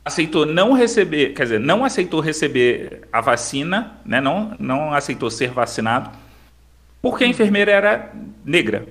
aceitou 0.03 0.43
não 0.43 0.73
receber, 0.73 1.33
quer 1.33 1.43
dizer, 1.43 1.59
não 1.59 1.85
aceitou 1.85 2.19
receber 2.19 3.07
a 3.13 3.21
vacina, 3.21 3.99
né? 4.03 4.19
não, 4.19 4.55
não 4.59 4.91
aceitou 4.91 5.29
ser 5.29 5.51
vacinado, 5.51 6.09
porque 6.99 7.23
a 7.23 7.27
enfermeira 7.27 7.71
era 7.71 8.11
negra. 8.43 8.87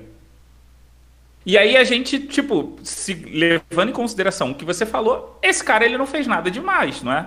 E 1.45 1.59
aí 1.59 1.77
a 1.77 1.83
gente, 1.83 2.21
tipo, 2.21 2.79
se 2.85 3.15
levando 3.15 3.89
em 3.89 3.93
consideração 3.93 4.53
o 4.53 4.55
que 4.55 4.65
você 4.65 4.87
falou, 4.87 5.37
esse 5.43 5.65
cara 5.65 5.85
ele 5.85 5.99
não 5.99 6.07
fez 6.07 6.29
nada 6.29 6.51
demais, 6.51 7.03
não 7.03 7.13
é? 7.13 7.27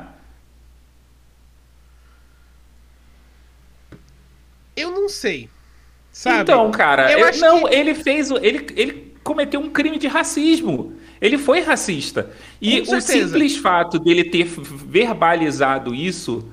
Eu 4.75 4.91
não 4.91 5.09
sei. 5.09 5.49
Sabe? 6.11 6.41
Então, 6.41 6.71
cara, 6.71 7.11
eu 7.11 7.19
eu, 7.19 7.37
não, 7.39 7.63
que... 7.67 7.75
ele 7.75 7.95
fez, 7.95 8.29
ele, 8.29 8.67
ele 8.75 9.12
cometeu 9.23 9.59
um 9.59 9.69
crime 9.69 9.97
de 9.97 10.07
racismo. 10.07 10.93
Ele 11.21 11.37
foi 11.37 11.61
racista. 11.61 12.29
E 12.61 12.81
o 12.81 13.01
simples 13.01 13.57
fato 13.57 13.97
dele 13.97 14.25
ter 14.25 14.43
verbalizado 14.45 15.95
isso, 15.95 16.47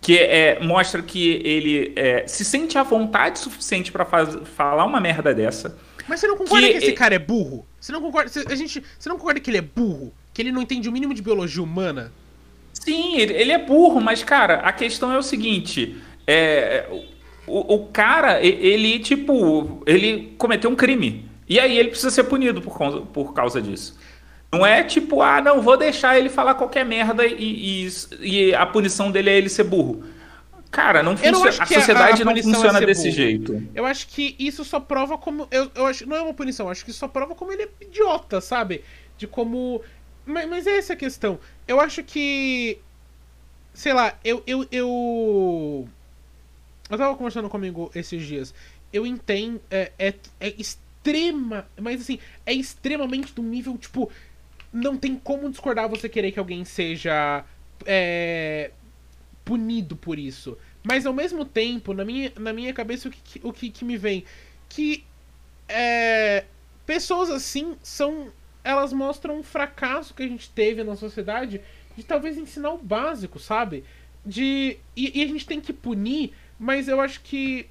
que 0.00 0.18
é, 0.18 0.60
mostra 0.62 1.02
que 1.02 1.40
ele 1.44 1.92
é, 1.96 2.26
se 2.26 2.44
sente 2.44 2.76
à 2.76 2.82
vontade 2.82 3.38
suficiente 3.38 3.90
para 3.90 4.04
falar 4.04 4.84
uma 4.84 5.00
merda 5.00 5.34
dessa 5.34 5.76
mas 6.10 6.18
você 6.18 6.26
não 6.26 6.36
concorda 6.36 6.66
que, 6.66 6.72
que 6.72 6.78
esse 6.78 6.92
cara 6.92 7.14
é 7.14 7.20
burro? 7.20 7.64
Você 7.80 7.92
não 7.92 8.00
concorda, 8.00 8.28
a 8.48 8.54
gente, 8.56 8.82
você 8.98 9.08
não 9.08 9.16
concorda 9.16 9.38
que 9.38 9.48
ele 9.48 9.58
é 9.58 9.62
burro? 9.62 10.12
Que 10.34 10.42
ele 10.42 10.50
não 10.50 10.60
entende 10.60 10.88
o 10.88 10.92
mínimo 10.92 11.14
de 11.14 11.22
biologia 11.22 11.62
humana? 11.62 12.12
Sim, 12.72 13.16
ele, 13.16 13.32
ele 13.32 13.52
é 13.52 13.58
burro, 13.58 14.00
mas, 14.00 14.24
cara, 14.24 14.54
a 14.56 14.72
questão 14.72 15.12
é 15.12 15.18
o 15.18 15.22
seguinte: 15.22 15.96
é, 16.26 16.84
o, 17.46 17.74
o 17.76 17.86
cara, 17.86 18.44
ele, 18.44 18.98
tipo, 18.98 19.84
ele 19.86 20.34
cometeu 20.36 20.68
um 20.68 20.74
crime. 20.74 21.29
E 21.50 21.58
aí 21.58 21.76
ele 21.76 21.88
precisa 21.88 22.12
ser 22.12 22.22
punido 22.24 22.62
por 22.62 22.78
causa, 22.78 23.00
por 23.00 23.34
causa 23.34 23.60
disso. 23.60 23.98
Não 24.52 24.64
é 24.64 24.84
tipo, 24.84 25.20
ah, 25.20 25.42
não, 25.42 25.60
vou 25.60 25.76
deixar 25.76 26.16
ele 26.16 26.28
falar 26.28 26.54
qualquer 26.54 26.86
merda 26.86 27.26
e, 27.26 27.86
e, 27.86 27.90
e 28.20 28.54
a 28.54 28.64
punição 28.64 29.10
dele 29.10 29.30
é 29.30 29.36
ele 29.36 29.48
ser 29.48 29.64
burro. 29.64 30.04
Cara, 30.70 31.02
não 31.02 31.16
funciona. 31.16 31.48
a 31.48 31.66
sociedade 31.66 32.22
a, 32.22 32.30
a 32.30 32.32
não 32.32 32.40
funciona 32.40 32.80
desse 32.80 33.08
burro. 33.08 33.14
jeito. 33.14 33.68
Eu 33.74 33.84
acho 33.84 34.06
que 34.06 34.36
isso 34.38 34.64
só 34.64 34.78
prova 34.78 35.18
como. 35.18 35.48
Eu, 35.50 35.68
eu 35.74 35.86
acho, 35.86 36.08
não 36.08 36.16
é 36.16 36.22
uma 36.22 36.32
punição, 36.32 36.66
eu 36.66 36.70
acho 36.70 36.84
que 36.84 36.92
isso 36.92 37.00
só 37.00 37.08
prova 37.08 37.34
como 37.34 37.50
ele 37.50 37.64
é 37.64 37.68
idiota, 37.80 38.40
sabe? 38.40 38.84
De 39.18 39.26
como. 39.26 39.82
Mas, 40.24 40.48
mas 40.48 40.66
é 40.68 40.78
essa 40.78 40.92
a 40.92 40.96
questão. 40.96 41.40
Eu 41.66 41.80
acho 41.80 42.04
que. 42.04 42.78
Sei 43.74 43.92
lá, 43.92 44.14
eu. 44.22 44.40
Eu, 44.46 44.64
eu, 44.70 45.88
eu 46.88 46.98
tava 46.98 47.16
conversando 47.16 47.48
comigo 47.48 47.90
esses 47.92 48.24
dias. 48.24 48.54
Eu 48.92 49.04
entendo. 49.04 49.60
É, 49.68 49.90
é, 49.98 50.14
é 50.38 50.54
extrema. 51.00 51.66
Mas 51.80 52.02
assim, 52.02 52.18
é 52.44 52.52
extremamente 52.52 53.34
do 53.34 53.42
nível, 53.42 53.76
tipo. 53.76 54.10
Não 54.72 54.96
tem 54.96 55.16
como 55.16 55.50
discordar 55.50 55.88
você 55.88 56.08
querer 56.08 56.30
que 56.30 56.38
alguém 56.38 56.64
seja. 56.64 57.44
É, 57.86 58.70
punido 59.44 59.96
por 59.96 60.18
isso. 60.18 60.56
Mas 60.82 61.04
ao 61.04 61.12
mesmo 61.12 61.44
tempo, 61.44 61.92
na 61.92 62.04
minha, 62.04 62.32
na 62.38 62.52
minha 62.52 62.72
cabeça, 62.72 63.08
o 63.08 63.10
que, 63.10 63.40
o 63.42 63.52
que, 63.52 63.70
que 63.70 63.84
me 63.84 63.96
vem? 63.96 64.24
Que 64.68 65.04
é, 65.68 66.44
pessoas 66.86 67.30
assim 67.30 67.76
são. 67.82 68.32
Elas 68.62 68.92
mostram 68.92 69.38
um 69.38 69.42
fracasso 69.42 70.14
que 70.14 70.22
a 70.22 70.28
gente 70.28 70.50
teve 70.50 70.84
na 70.84 70.94
sociedade 70.94 71.62
de 71.96 72.04
talvez 72.04 72.36
ensinar 72.36 72.70
o 72.70 72.78
básico, 72.78 73.38
sabe? 73.38 73.84
De. 74.24 74.78
E, 74.96 75.18
e 75.18 75.22
a 75.22 75.26
gente 75.26 75.46
tem 75.46 75.60
que 75.60 75.72
punir, 75.72 76.32
mas 76.58 76.86
eu 76.88 77.00
acho 77.00 77.20
que. 77.22 77.66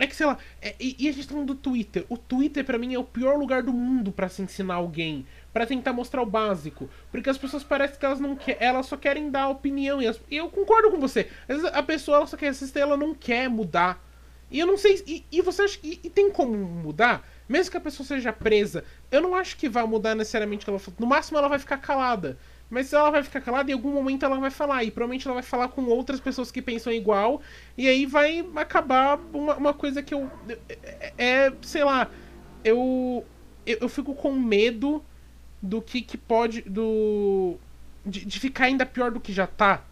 É 0.00 0.06
que, 0.06 0.16
sei 0.16 0.26
lá, 0.26 0.38
é, 0.62 0.74
e, 0.80 0.96
e, 0.98 1.08
a 1.08 1.12
gente 1.12 1.28
tá 1.28 1.34
falando 1.34 1.48
do 1.48 1.54
Twitter. 1.54 2.06
O 2.08 2.16
Twitter, 2.16 2.64
para 2.64 2.78
mim, 2.78 2.94
é 2.94 2.98
o 2.98 3.04
pior 3.04 3.38
lugar 3.38 3.62
do 3.62 3.72
mundo 3.72 4.10
para 4.10 4.28
se 4.28 4.40
ensinar 4.40 4.74
alguém 4.74 5.26
para 5.52 5.66
tentar 5.66 5.92
mostrar 5.92 6.22
o 6.22 6.26
básico. 6.26 6.88
Porque 7.10 7.28
as 7.28 7.38
pessoas 7.38 7.62
parecem 7.62 7.98
que 7.98 8.06
elas 8.06 8.20
não 8.20 8.36
querem. 8.36 8.66
Elas 8.66 8.86
só 8.86 8.96
querem 8.96 9.30
dar 9.30 9.48
opinião. 9.48 10.00
E, 10.00 10.06
as, 10.06 10.20
e, 10.30 10.36
eu 10.36 10.48
concordo 10.48 10.90
com 10.90 10.98
você. 10.98 11.28
Às 11.48 11.60
vezes 11.60 11.64
a 11.72 11.82
pessoa 11.82 12.18
ela 12.18 12.26
só 12.26 12.36
quer 12.36 12.48
assistir, 12.48 12.78
ela 12.78 12.96
não 12.96 13.14
quer 13.14 13.48
mudar. 13.48 14.02
E 14.50 14.58
eu 14.58 14.66
não 14.66 14.76
sei. 14.76 15.02
E, 15.06 15.24
e 15.30 15.42
você 15.42 15.62
acha 15.62 15.78
que. 15.78 16.00
E, 16.02 16.10
tem 16.10 16.30
como 16.30 16.56
mudar? 16.56 17.26
Mesmo 17.48 17.70
que 17.70 17.76
a 17.76 17.80
pessoa 17.80 18.06
seja 18.06 18.32
presa, 18.32 18.84
eu 19.10 19.20
não 19.20 19.34
acho 19.34 19.56
que 19.56 19.68
vai 19.68 19.84
mudar 19.84 20.14
necessariamente 20.14 20.64
que 20.64 20.70
ela 20.70 20.80
No 20.98 21.06
máximo 21.06 21.38
ela 21.38 21.48
vai 21.48 21.58
ficar 21.58 21.78
calada. 21.78 22.38
Mas 22.70 22.92
ela 22.92 23.10
vai 23.10 23.22
ficar 23.24 23.40
calada, 23.40 23.68
em 23.68 23.74
algum 23.74 23.92
momento 23.92 24.24
ela 24.24 24.38
vai 24.38 24.50
falar. 24.50 24.84
E 24.84 24.90
provavelmente 24.90 25.26
ela 25.26 25.34
vai 25.34 25.42
falar 25.42 25.68
com 25.68 25.84
outras 25.86 26.20
pessoas 26.20 26.52
que 26.52 26.62
pensam 26.62 26.92
igual. 26.92 27.42
E 27.76 27.88
aí 27.88 28.06
vai 28.06 28.46
acabar 28.54 29.18
uma, 29.34 29.56
uma 29.56 29.74
coisa 29.74 30.02
que 30.02 30.14
eu. 30.14 30.30
É, 30.78 31.12
é 31.18 31.52
sei 31.62 31.82
lá. 31.82 32.08
Eu, 32.64 33.26
eu. 33.66 33.78
Eu 33.80 33.88
fico 33.88 34.14
com 34.14 34.32
medo 34.32 35.04
do 35.60 35.82
que, 35.82 36.00
que 36.00 36.16
pode. 36.16 36.62
do 36.62 37.58
de, 38.06 38.24
de, 38.24 38.40
ficar 38.40 38.66
ainda 38.66 38.86
pior 38.86 39.10
do 39.10 39.20
que 39.20 39.32
já 39.32 39.46
tá. 39.46 39.84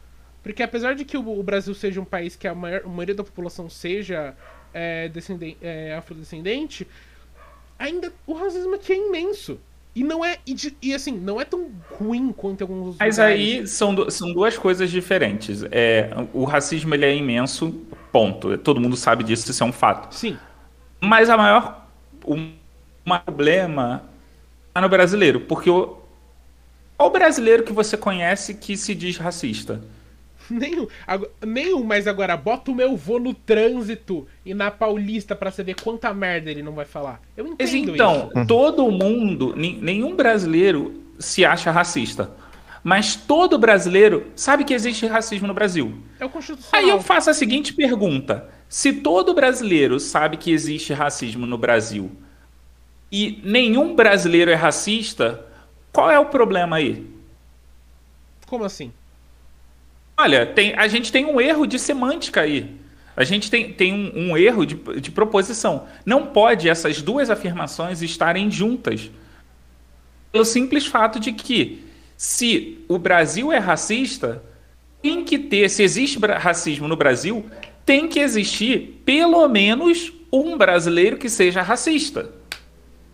Porque 0.43 0.63
apesar 0.63 0.95
de 0.95 1.05
que 1.05 1.17
o, 1.17 1.39
o 1.39 1.43
Brasil 1.43 1.75
seja 1.75 2.01
um 2.01 2.05
país 2.05 2.37
que 2.37 2.47
a, 2.47 2.55
maior, 2.55 2.83
a 2.85 2.89
maioria 2.89 3.15
da 3.15 3.25
população 3.25 3.69
seja 3.69 4.35
é, 4.73 5.09
descendente, 5.09 5.59
é, 5.61 5.95
afrodescendente, 5.95 6.87
ainda 7.79 8.13
o 8.27 8.35
racismo 8.35 8.75
aqui 8.77 8.93
é 8.93 8.97
imenso. 8.97 9.61
E 9.95 10.05
não 10.05 10.25
é. 10.25 10.39
E, 10.47 10.55
e, 10.81 10.95
assim, 10.95 11.13
não 11.13 11.41
é 11.41 11.45
tão 11.45 11.71
ruim 11.91 12.33
quanto 12.33 12.63
alguns 12.63 12.97
Mas 12.99 13.17
lugares. 13.17 13.41
aí 13.41 13.67
são, 13.67 14.11
são 14.11 14.33
duas 14.33 14.57
coisas 14.57 14.91
diferentes. 14.91 15.65
É, 15.71 16.11
o 16.33 16.45
racismo 16.45 16.95
ele 16.95 17.05
é 17.05 17.17
imenso, 17.17 17.73
ponto. 18.13 18.57
Todo 18.59 18.81
mundo 18.81 18.97
sabe 18.97 19.25
disso, 19.25 19.51
isso 19.51 19.63
é 19.63 19.67
um 19.67 19.73
fato. 19.73 20.15
Sim. 20.15 20.39
Mas 21.01 21.29
a 21.29 21.37
maior. 21.37 21.87
O 22.25 22.37
maior 23.05 23.23
problema 23.25 24.03
é 24.75 24.81
no 24.81 24.89
brasileiro. 24.89 25.41
Porque 25.41 25.71
o, 25.71 25.99
qual 26.97 27.11
brasileiro 27.11 27.63
que 27.63 27.73
você 27.73 27.97
conhece 27.97 28.55
que 28.55 28.77
se 28.77 28.95
diz 28.95 29.17
racista? 29.17 29.81
Nenhum. 30.51 30.87
Nenhum, 31.47 31.85
mas 31.85 32.07
agora 32.07 32.37
bota 32.37 32.71
o 32.71 32.75
meu 32.75 32.97
vô 32.97 33.19
no 33.19 33.35
trânsito 33.35 34.27
e 34.45 34.55
na 34.55 34.71
Paulista 34.71 35.35
para 35.35 35.51
você 35.51 35.63
ver 35.63 35.81
quanta 35.81 36.13
merda 36.13 36.51
ele 36.51 36.63
não 36.63 36.73
vai 36.73 36.85
falar. 36.85 37.21
Eu 37.37 37.47
entendo 37.47 37.95
então, 37.95 38.31
isso. 38.35 38.47
todo 38.47 38.91
mundo, 38.91 39.55
nenhum 39.57 40.15
brasileiro 40.15 41.03
se 41.19 41.45
acha 41.45 41.71
racista. 41.71 42.31
Mas 42.83 43.17
todo 43.17 43.59
brasileiro 43.59 44.29
sabe 44.37 44.65
que 44.65 44.73
existe 44.73 45.05
racismo 45.07 45.47
no 45.47 45.55
Brasil. 45.55 45.99
É 46.19 46.25
o 46.25 46.31
constitucional. 46.31 46.81
Aí 46.81 46.89
eu 46.89 47.03
faço 47.03 47.29
a 47.29 47.35
seguinte 47.35 47.73
pergunta: 47.73 48.49
se 48.69 48.93
todo 48.93 49.35
brasileiro 49.35 49.99
sabe 49.99 50.37
que 50.37 50.53
existe 50.53 50.93
racismo 50.93 51.45
no 51.45 51.59
Brasil 51.59 52.11
e 53.11 53.41
nenhum 53.43 53.95
brasileiro 53.95 54.51
é 54.51 54.55
racista, 54.55 55.45
qual 55.93 56.11
é 56.11 56.19
o 56.19 56.27
problema 56.27 56.77
aí? 56.77 57.07
Como 58.47 58.65
assim? 58.65 58.93
Olha, 60.19 60.45
tem, 60.45 60.75
a 60.75 60.89
gente 60.89 61.13
tem 61.13 61.25
um 61.25 61.41
erro 61.41 61.65
de 61.65 61.79
semântica 61.79 62.41
aí. 62.41 62.75
A 63.17 63.23
gente 63.23 63.49
tem, 63.49 63.73
tem 63.73 63.93
um, 63.93 64.31
um 64.31 64.37
erro 64.37 64.67
de, 64.67 64.75
de 65.01 65.13
proposição. 65.13 65.87
Não 66.05 66.27
pode 66.27 66.69
essas 66.69 67.01
duas 67.01 67.31
afirmações 67.31 68.03
estarem 68.03 68.51
juntas. 68.51 69.11
Pelo 70.33 70.45
simples 70.45 70.87
fato 70.87 71.21
de 71.21 71.33
que, 71.33 71.85
se 72.17 72.85
o 72.89 72.99
Brasil 72.99 73.53
é 73.53 73.59
racista, 73.59 74.43
tem 75.01 75.25
que 75.25 75.39
ter, 75.39 75.71
se 75.71 75.85
existe 75.85 76.19
racismo 76.19 76.89
no 76.89 76.97
Brasil, 76.97 77.47
tem 77.87 78.09
que 78.09 78.19
existir 78.19 79.01
pelo 79.05 79.47
menos 79.49 80.13
um 80.33 80.59
brasileiro 80.59 81.17
que 81.17 81.29
seja 81.29 81.63
racista. 81.63 82.31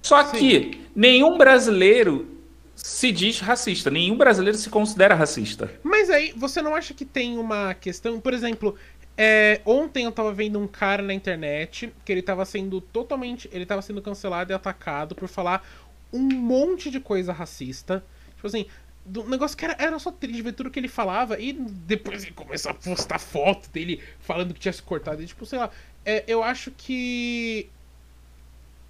Só 0.02 0.24
Sim. 0.24 0.38
que 0.38 0.80
nenhum 0.96 1.36
brasileiro 1.36 2.33
se 2.74 3.12
diz 3.12 3.40
racista. 3.40 3.90
Nenhum 3.90 4.16
brasileiro 4.16 4.56
se 4.58 4.68
considera 4.70 5.14
racista. 5.14 5.70
Mas 5.82 6.10
aí, 6.10 6.32
você 6.36 6.60
não 6.60 6.74
acha 6.74 6.94
que 6.94 7.04
tem 7.04 7.38
uma 7.38 7.74
questão. 7.74 8.20
Por 8.20 8.34
exemplo, 8.34 8.76
é, 9.16 9.60
ontem 9.64 10.04
eu 10.04 10.12
tava 10.12 10.32
vendo 10.32 10.58
um 10.58 10.66
cara 10.66 11.02
na 11.02 11.14
internet 11.14 11.92
que 12.04 12.12
ele 12.12 12.22
tava 12.22 12.44
sendo 12.44 12.80
totalmente. 12.80 13.48
Ele 13.52 13.66
tava 13.66 13.82
sendo 13.82 14.02
cancelado 14.02 14.52
e 14.52 14.54
atacado 14.54 15.14
por 15.14 15.28
falar 15.28 15.66
um 16.12 16.22
monte 16.22 16.90
de 16.90 17.00
coisa 17.00 17.32
racista. 17.32 18.04
Tipo 18.36 18.46
assim, 18.46 18.66
do 19.04 19.24
negócio 19.28 19.56
que 19.56 19.64
era, 19.64 19.76
era 19.78 19.98
só 19.98 20.10
triste 20.10 20.42
ver 20.42 20.52
tudo 20.52 20.70
que 20.70 20.78
ele 20.78 20.88
falava 20.88 21.38
e 21.38 21.52
depois 21.52 22.24
ele 22.24 22.32
começou 22.32 22.70
a 22.70 22.74
postar 22.74 23.18
foto 23.18 23.68
dele 23.70 24.02
falando 24.20 24.54
que 24.54 24.60
tinha 24.60 24.72
se 24.72 24.82
cortado. 24.82 25.22
E, 25.22 25.26
tipo, 25.26 25.44
sei 25.44 25.58
lá, 25.58 25.70
é, 26.04 26.24
eu 26.26 26.42
acho 26.42 26.70
que 26.70 27.68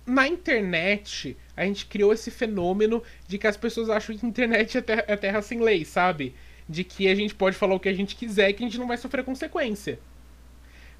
na 0.07 0.29
internet, 0.29 1.37
a 1.57 1.65
gente 1.65 1.87
criou 1.87 2.13
esse 2.13 2.31
fenômeno 2.31 3.03
de 3.27 3.39
que 3.39 3.47
as 3.47 3.57
pessoas 3.57 3.89
acham 3.91 4.17
que 4.17 4.25
a 4.25 4.29
internet 4.29 4.79
é 4.79 4.81
terra, 4.81 5.05
é 5.07 5.17
terra 5.17 5.43
sem 5.43 5.61
lei, 5.61 5.85
sabe? 5.85 6.35
De 6.69 6.83
que 6.85 7.09
a 7.09 7.15
gente 7.15 7.35
pode 7.35 7.57
falar 7.57 7.75
o 7.75 7.81
que 7.81 7.89
a 7.89 7.95
gente 7.95 8.17
quiser 8.17 8.51
e 8.51 8.55
que 8.55 8.63
a 8.63 8.67
gente 8.67 8.79
não 8.79 8.87
vai 8.87 8.97
sofrer 8.97 9.25
consequência. 9.25 9.99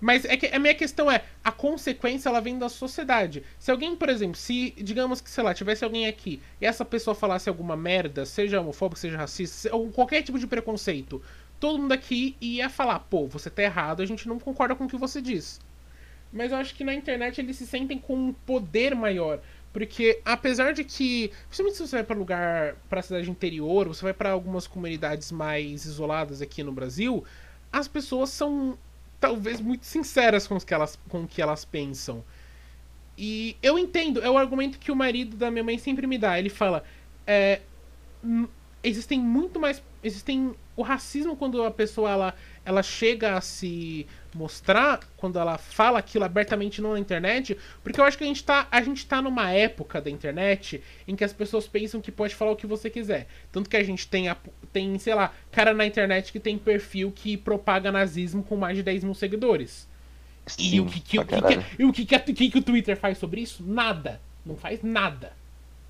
Mas 0.01 0.25
é 0.25 0.37
que 0.37 0.47
a 0.47 0.59
minha 0.59 0.75
questão 0.75 1.11
é, 1.11 1.25
a 1.43 1.51
consequência 1.51 2.29
ela 2.29 2.41
vem 2.41 2.59
da 2.59 2.69
sociedade. 2.69 3.43
Se 3.59 3.71
alguém, 3.71 3.97
por 3.97 4.09
exemplo, 4.09 4.37
se, 4.37 4.75
digamos 4.77 5.21
que, 5.21 5.31
sei 5.31 5.43
lá, 5.43 5.55
tivesse 5.55 5.85
alguém 5.85 6.07
aqui 6.07 6.43
e 6.61 6.67
essa 6.67 6.85
pessoa 6.85 7.15
falasse 7.15 7.49
alguma 7.49 7.77
merda, 7.77 8.27
seja 8.27 8.61
homofóbico, 8.61 8.99
seja 8.99 9.17
racista, 9.17 9.75
ou 9.75 9.91
qualquer 9.91 10.23
tipo 10.23 10.39
de 10.39 10.47
preconceito, 10.47 11.23
todo 11.59 11.79
mundo 11.79 11.93
aqui 11.93 12.37
ia 12.41 12.69
falar, 12.69 12.99
pô, 13.01 13.27
você 13.27 13.49
tá 13.49 13.63
errado, 13.63 14.03
a 14.03 14.07
gente 14.07 14.29
não 14.29 14.39
concorda 14.39 14.75
com 14.75 14.85
o 14.85 14.89
que 14.89 14.97
você 14.99 15.23
diz. 15.23 15.59
Mas 16.31 16.51
eu 16.51 16.59
acho 16.59 16.75
que 16.75 16.85
na 16.85 16.93
internet 16.93 17.41
eles 17.41 17.57
se 17.57 17.67
sentem 17.67 17.97
com 17.97 18.15
um 18.15 18.33
poder 18.33 18.95
maior. 18.95 19.41
Porque 19.75 20.21
apesar 20.25 20.73
de 20.73 20.85
que, 20.85 21.33
principalmente 21.49 21.77
se 21.79 21.89
você 21.89 21.97
vai 21.97 22.05
para 22.05 22.17
lugar, 22.17 22.77
para 22.89 23.03
cidade 23.03 23.29
interior, 23.29 23.89
você 23.89 24.03
vai 24.03 24.15
para 24.15 24.31
algumas 24.31 24.69
comunidades 24.69 25.33
mais 25.33 25.85
isoladas 25.85 26.41
aqui 26.41 26.63
no 26.63 26.71
Brasil, 26.71 27.25
as 27.73 27.89
pessoas 27.89 28.31
são 28.31 28.79
talvez 29.19 29.61
muito 29.61 29.85
sinceras 29.85 30.47
com, 30.47 30.61
que 30.61 30.73
elas, 30.73 30.97
com 31.09 31.25
o 31.25 31.27
que 31.27 31.43
elas 31.43 31.65
pensam. 31.65 32.23
E 33.19 33.57
eu 33.61 33.77
entendo, 33.77 34.23
é 34.23 34.31
o 34.31 34.39
argumento 34.39 34.79
que 34.79 34.93
o 34.93 34.97
marido 34.97 35.37
da 35.37 35.51
minha 35.51 35.65
mãe 35.65 35.77
sempre 35.77 36.07
me 36.07 36.19
dá. 36.19 36.39
Ele 36.39 36.51
fala: 36.51 36.85
é, 37.27 37.61
existem 38.85 39.19
muito 39.19 39.59
mais. 39.59 39.83
Existem. 40.03 40.55
O 40.77 40.83
racismo, 40.83 41.37
quando 41.37 41.63
a 41.63 41.71
pessoa 41.71 42.11
ela, 42.11 42.35
ela 42.65 42.83
chega 42.83 43.37
a 43.37 43.41
se 43.41 44.07
mostrar 44.35 45.01
quando 45.17 45.39
ela 45.39 45.57
fala 45.57 46.01
aquilo 46.01 46.25
abertamente 46.25 46.83
não 46.83 46.95
na 46.95 46.99
internet, 46.99 47.57
porque 47.81 48.01
eu 48.01 48.05
acho 48.05 48.19
que 48.19 48.25
a 48.25 48.27
gente 48.27 48.43
tá, 48.43 48.67
a 48.71 48.83
gente 48.83 49.07
tá 49.07 49.23
numa 49.23 49.53
época 49.53 50.01
da 50.01 50.11
internet 50.11 50.83
em 51.07 51.15
que 51.15 51.23
as 51.23 51.33
pessoas 51.33 51.69
pensam 51.69 52.01
que 52.01 52.11
pode 52.11 52.35
falar 52.35 52.51
o 52.51 52.57
que 52.57 52.67
você 52.67 52.91
quiser. 52.91 53.29
Tanto 53.53 53.71
que 53.71 53.77
a 53.77 53.85
gente 53.85 54.09
tem, 54.09 54.29
a, 54.29 54.37
tem 54.73 54.99
sei 54.99 55.15
lá, 55.15 55.33
cara 55.53 55.73
na 55.73 55.87
internet 55.87 56.33
que 56.33 56.41
tem 56.41 56.59
perfil 56.59 57.13
que 57.13 57.37
propaga 57.37 57.93
nazismo 57.93 58.43
com 58.43 58.57
mais 58.57 58.77
de 58.77 58.83
10 58.83 59.05
mil 59.05 59.15
seguidores. 59.15 59.89
Sim, 60.47 60.75
e 60.75 60.81
o 60.81 60.87
que, 60.87 61.01
que, 61.01 61.19
o 61.21 61.25
que, 61.25 61.37
que, 61.41 61.85
o 61.85 61.93
que, 61.93 62.33
que, 62.35 62.51
que 62.51 62.59
o 62.59 62.63
Twitter 62.63 62.97
faz 62.97 63.17
sobre 63.17 63.41
isso? 63.41 63.63
Nada. 63.65 64.21
Não 64.45 64.57
faz 64.57 64.83
nada. 64.83 65.33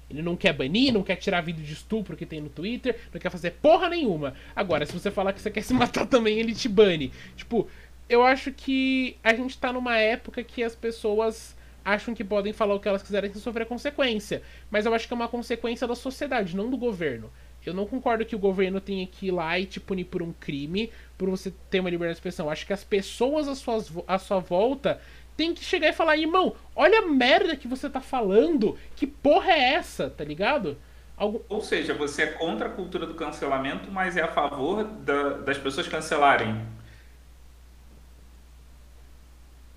Ele 0.09 0.23
não 0.23 0.37
quer 0.37 0.53
banir, 0.53 0.93
não 0.93 1.03
quer 1.03 1.17
tirar 1.17 1.41
vídeo 1.41 1.65
de 1.65 1.73
estupro 1.73 2.17
que 2.17 2.27
tem 2.27 2.41
no 2.41 2.49
Twitter, 2.49 2.99
não 3.13 3.21
quer 3.21 3.31
fazer 3.31 3.53
porra 3.53 3.89
nenhuma. 3.89 4.35
Agora, 4.55 4.85
se 4.87 4.93
você 4.93 5.11
falar 5.11 5.33
que 5.33 5.41
você 5.41 5.51
quer 5.51 5.63
se 5.65 5.75
matar 5.75 6.07
também, 6.07 6.39
ele 6.39 6.55
te 6.55 6.69
bane. 6.69 7.13
Tipo, 7.37 7.69
eu 8.09 8.23
acho 8.23 8.53
que 8.53 9.17
a 9.23 9.35
gente 9.35 9.57
tá 9.59 9.73
numa 9.73 9.97
época 9.97 10.43
que 10.43 10.63
as 10.63 10.75
pessoas 10.75 11.57
acham 11.85 12.15
que 12.15 12.25
podem 12.25 12.53
falar 12.53 12.75
o 12.75 12.81
que 12.81 12.89
elas 12.89 13.03
quiserem 13.03 13.31
sem 13.31 13.41
sofrer 13.41 13.67
consequência. 13.67 14.43
Mas 14.71 14.87
eu 14.87 14.95
acho 14.95 15.07
que 15.07 15.13
é 15.13 15.17
uma 15.17 15.29
consequência 15.29 15.87
da 15.87 15.95
sociedade, 15.95 16.57
não 16.57 16.71
do 16.71 16.77
governo. 16.77 17.31
Eu 17.65 17.73
não 17.73 17.87
concordo 17.87 18.27
que 18.27 18.37
o 18.37 18.39
governo 18.39 18.81
tenha 18.81 19.07
que 19.07 19.29
ir 19.29 19.31
lá 19.31 19.59
e 19.59 19.65
te 19.65 19.81
punir 19.81 20.05
por 20.05 20.23
um 20.23 20.33
crime, 20.33 20.91
por 21.17 21.31
você 21.31 21.53
ter 21.71 21.81
uma 21.81 21.89
liberdade 21.89 22.17
de 22.17 22.19
expressão. 22.19 22.47
Eu 22.47 22.51
acho 22.51 22.67
que 22.67 22.73
as 22.73 22.85
pessoas 22.85 23.49
à 23.49 23.55
sua, 23.55 23.83
à 24.07 24.19
sua 24.19 24.39
volta 24.39 25.01
têm 25.36 25.55
que 25.55 25.65
chegar 25.65 25.89
e 25.89 25.93
falar, 25.93 26.16
irmão, 26.16 26.55
olha 26.74 27.01
a 27.01 27.06
merda 27.06 27.56
que 27.56 27.69
você 27.69 27.89
tá 27.89 28.01
falando, 28.01 28.78
que 28.97 29.06
porra 29.06 29.52
é 29.52 29.74
essa, 29.74 30.09
tá 30.11 30.24
ligado? 30.24 30.77
Algo... 31.16 31.44
Ou 31.48 31.61
seja, 31.61 31.94
você 31.94 32.23
é 32.23 32.27
contra 32.27 32.66
a 32.66 32.70
cultura 32.70 33.06
do 33.06 33.15
cancelamento, 33.15 33.90
mas 33.90 34.16
é 34.16 34.23
a 34.23 34.28
favor 34.28 34.85
da, 34.85 35.31
das 35.31 35.59
pessoas 35.59 35.86
cancelarem. 35.86 36.61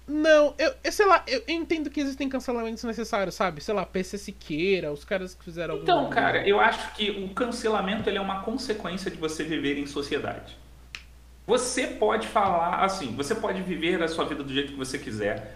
Não, 0.08 0.56
eu, 0.58 0.74
eu 0.86 0.92
sei 0.92 1.06
lá, 1.06 1.22
eu, 1.28 1.44
eu, 1.46 1.54
entendo 1.54 1.90
que 1.90 2.00
existem 2.00 2.30
cancelamentos 2.30 2.82
necessários, 2.86 3.36
sabe? 3.36 3.62
Sei 3.62 3.74
lá, 3.74 3.86
PC 3.86 4.18
Siqueira, 4.18 4.92
os 4.92 5.04
caras 5.04 5.36
que 5.36 5.44
fizeram 5.44 5.74
algum. 5.74 5.84
Então, 5.84 6.10
cara, 6.10 6.48
eu 6.48 6.62
acho 6.62 6.94
que 6.94 7.12
o 7.12 7.30
cancelamento 7.34 8.10
ele 8.10 8.18
é 8.18 8.22
uma 8.22 8.42
consequência 8.42 9.12
de 9.12 9.18
você 9.18 9.44
viver 9.44 9.78
em 9.78 9.86
sociedade. 9.86 10.58
Você 11.48 11.88
pode 11.88 12.28
falar 12.28 12.84
assim, 12.84 13.16
você 13.16 13.34
pode 13.34 13.62
viver 13.62 14.04
a 14.04 14.08
sua 14.10 14.26
vida 14.26 14.44
do 14.44 14.54
jeito 14.54 14.74
que 14.74 14.78
você 14.78 15.00
quiser 15.00 15.56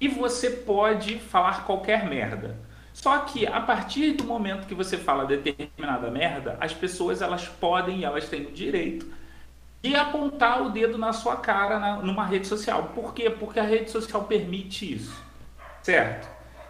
e 0.00 0.06
você 0.06 0.48
pode 0.48 1.18
falar 1.18 1.64
qualquer 1.66 2.08
merda. 2.08 2.56
Só 2.94 3.18
que 3.18 3.44
a 3.44 3.60
partir 3.60 4.12
do 4.12 4.22
momento 4.22 4.68
que 4.68 4.74
você 4.74 4.96
fala 4.96 5.26
determinada 5.26 6.08
merda, 6.12 6.56
as 6.60 6.72
pessoas 6.72 7.20
elas 7.20 7.48
podem, 7.48 8.04
elas 8.04 8.28
têm 8.28 8.42
o 8.42 8.52
direito 8.52 9.04
e 9.82 9.96
apontar 9.96 10.62
o 10.62 10.70
dedo 10.70 10.96
na 10.96 11.12
sua 11.12 11.34
cara 11.34 11.80
na, 11.80 11.96
numa 11.96 12.24
rede 12.24 12.46
social. 12.46 12.92
Por 12.94 13.12
quê? 13.12 13.28
Porque 13.28 13.58
a 13.58 13.64
rede 13.64 13.90
social 13.90 14.22
permite 14.22 14.94
isso. 14.94 15.20
Certo? 15.82 16.28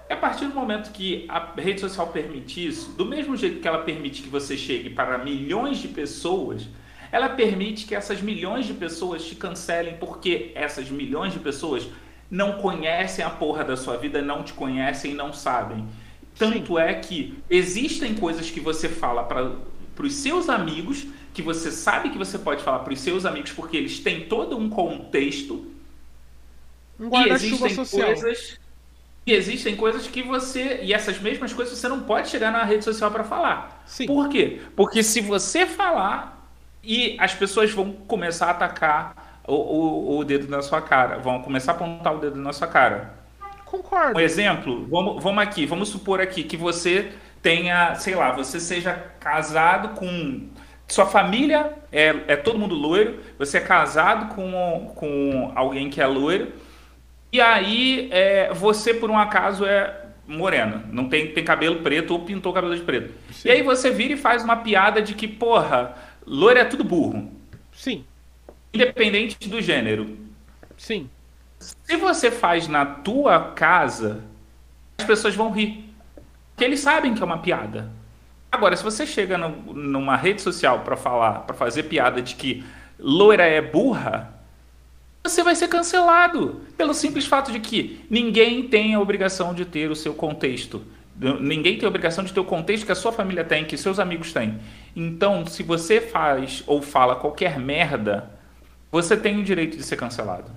E 0.08 0.14
a 0.14 0.16
partir 0.16 0.46
do 0.46 0.54
momento 0.54 0.92
que 0.92 1.26
a 1.28 1.52
rede 1.58 1.82
social 1.82 2.06
permite 2.06 2.66
isso, 2.66 2.92
do 2.92 3.04
mesmo 3.04 3.36
jeito 3.36 3.60
que 3.60 3.68
ela 3.68 3.82
permite 3.82 4.22
que 4.22 4.30
você 4.30 4.56
chegue 4.56 4.88
para 4.88 5.18
milhões 5.18 5.76
de 5.76 5.88
pessoas, 5.88 6.66
ela 7.12 7.28
permite 7.28 7.84
que 7.84 7.94
essas 7.94 8.22
milhões 8.22 8.66
de 8.66 8.72
pessoas 8.72 9.22
te 9.22 9.34
cancelem 9.34 9.96
porque 9.98 10.50
essas 10.54 10.88
milhões 10.88 11.34
de 11.34 11.38
pessoas 11.38 11.86
não 12.30 12.54
conhecem 12.54 13.22
a 13.22 13.28
porra 13.28 13.62
da 13.62 13.76
sua 13.76 13.98
vida, 13.98 14.22
não 14.22 14.42
te 14.42 14.54
conhecem 14.54 15.10
e 15.10 15.14
não 15.14 15.30
sabem. 15.30 15.86
Tanto 16.38 16.74
Sim. 16.74 16.80
é 16.80 16.94
que 16.94 17.38
existem 17.50 18.14
coisas 18.14 18.50
que 18.50 18.58
você 18.58 18.88
fala 18.88 19.24
para 19.24 19.52
os 20.02 20.14
seus 20.14 20.48
amigos 20.48 21.06
que 21.34 21.42
você 21.42 21.70
sabe 21.70 22.10
que 22.10 22.18
você 22.18 22.38
pode 22.38 22.62
falar 22.62 22.80
para 22.80 22.92
os 22.92 23.00
seus 23.00 23.24
amigos 23.24 23.52
porque 23.52 23.76
eles 23.76 24.00
têm 24.00 24.26
todo 24.26 24.56
um 24.56 24.68
contexto. 24.68 25.66
Um 26.98 27.08
e 27.20 27.28
existem 27.28 27.74
social. 27.74 28.06
coisas 28.06 28.58
e 29.26 29.32
existem 29.32 29.76
coisas 29.76 30.06
que 30.06 30.22
você 30.22 30.80
e 30.82 30.92
essas 30.92 31.20
mesmas 31.20 31.52
coisas 31.52 31.78
você 31.78 31.88
não 31.88 32.02
pode 32.02 32.28
chegar 32.28 32.50
na 32.50 32.64
rede 32.64 32.84
social 32.84 33.10
para 33.10 33.24
falar. 33.24 33.82
Sim. 33.86 34.06
Por 34.06 34.28
quê? 34.28 34.60
Porque 34.74 35.02
se 35.02 35.20
você 35.20 35.66
falar 35.66 36.31
e 36.82 37.16
as 37.18 37.34
pessoas 37.34 37.70
vão 37.70 37.92
começar 37.92 38.46
a 38.46 38.50
atacar 38.50 39.40
o, 39.46 39.54
o, 39.54 40.18
o 40.18 40.24
dedo 40.24 40.48
na 40.48 40.62
sua 40.62 40.80
cara, 40.80 41.18
vão 41.18 41.42
começar 41.42 41.72
a 41.72 41.74
apontar 41.74 42.14
o 42.14 42.18
dedo 42.18 42.36
na 42.36 42.52
sua 42.52 42.66
cara. 42.66 43.14
Concordo. 43.64 44.18
Um 44.18 44.20
exemplo, 44.20 44.86
vamos, 44.90 45.22
vamos 45.22 45.42
aqui, 45.42 45.64
vamos 45.64 45.88
supor 45.88 46.20
aqui 46.20 46.42
que 46.44 46.56
você 46.56 47.12
tenha, 47.40 47.94
sei 47.94 48.14
lá, 48.14 48.32
você 48.32 48.60
seja 48.60 48.92
casado 49.18 49.90
com. 49.98 50.48
Sua 50.88 51.06
família 51.06 51.72
é, 51.90 52.14
é 52.28 52.36
todo 52.36 52.58
mundo 52.58 52.74
loiro, 52.74 53.20
você 53.38 53.56
é 53.56 53.60
casado 53.60 54.34
com, 54.34 54.92
com 54.94 55.50
alguém 55.54 55.88
que 55.88 56.02
é 56.02 56.06
loiro, 56.06 56.52
e 57.32 57.40
aí 57.40 58.10
é, 58.12 58.52
você, 58.52 58.92
por 58.92 59.10
um 59.10 59.16
acaso, 59.16 59.64
é 59.64 60.02
morena, 60.26 60.84
não 60.92 61.08
tem, 61.08 61.32
tem 61.32 61.42
cabelo 61.42 61.76
preto 61.76 62.12
ou 62.12 62.20
pintou 62.20 62.52
cabelo 62.52 62.76
de 62.76 62.82
preto. 62.82 63.14
Sim. 63.30 63.48
E 63.48 63.52
aí 63.52 63.62
você 63.62 63.90
vira 63.90 64.12
e 64.12 64.16
faz 64.18 64.44
uma 64.44 64.56
piada 64.56 65.00
de 65.00 65.14
que, 65.14 65.26
porra, 65.26 65.94
loiro 66.26 66.58
é 66.58 66.64
tudo 66.64 66.84
burro. 66.84 67.30
Sim. 67.72 68.04
Independente 68.72 69.48
do 69.48 69.60
gênero. 69.60 70.16
Sim. 70.76 71.08
Se 71.58 71.96
você 71.96 72.30
faz 72.30 72.66
na 72.68 72.84
tua 72.84 73.52
casa, 73.52 74.24
as 74.98 75.06
pessoas 75.06 75.34
vão 75.34 75.50
rir. 75.50 75.84
Porque 76.50 76.64
eles 76.64 76.80
sabem 76.80 77.14
que 77.14 77.22
é 77.22 77.24
uma 77.24 77.38
piada. 77.38 77.90
Agora, 78.50 78.76
se 78.76 78.84
você 78.84 79.06
chega 79.06 79.38
no, 79.38 79.72
numa 79.72 80.16
rede 80.16 80.42
social 80.42 80.80
para 80.80 80.96
falar, 80.96 81.40
para 81.40 81.54
fazer 81.54 81.84
piada 81.84 82.20
de 82.20 82.34
que 82.34 82.64
loira 82.98 83.44
é 83.44 83.62
burra, 83.62 84.32
você 85.24 85.42
vai 85.42 85.54
ser 85.54 85.68
cancelado 85.68 86.60
pelo 86.76 86.92
simples 86.92 87.26
fato 87.26 87.52
de 87.52 87.60
que 87.60 88.04
ninguém 88.10 88.68
tem 88.68 88.94
a 88.94 89.00
obrigação 89.00 89.54
de 89.54 89.64
ter 89.64 89.90
o 89.90 89.96
seu 89.96 90.14
contexto. 90.14 90.84
Ninguém 91.14 91.78
tem 91.78 91.86
obrigação 91.86 92.24
de 92.24 92.32
ter 92.32 92.40
o 92.40 92.44
contexto 92.44 92.86
que 92.86 92.92
a 92.92 92.96
sua 92.96 93.12
família 93.12 93.44
tem, 93.44 93.64
que 93.64 93.76
seus 93.76 93.98
amigos 93.98 94.32
têm. 94.32 94.58
Então, 94.96 95.46
se 95.46 95.62
você 95.62 96.00
faz 96.00 96.64
ou 96.66 96.80
fala 96.80 97.16
qualquer 97.16 97.58
merda, 97.58 98.30
você 98.90 99.16
tem 99.16 99.38
o 99.38 99.44
direito 99.44 99.76
de 99.76 99.82
ser 99.82 99.96
cancelado. 99.96 100.50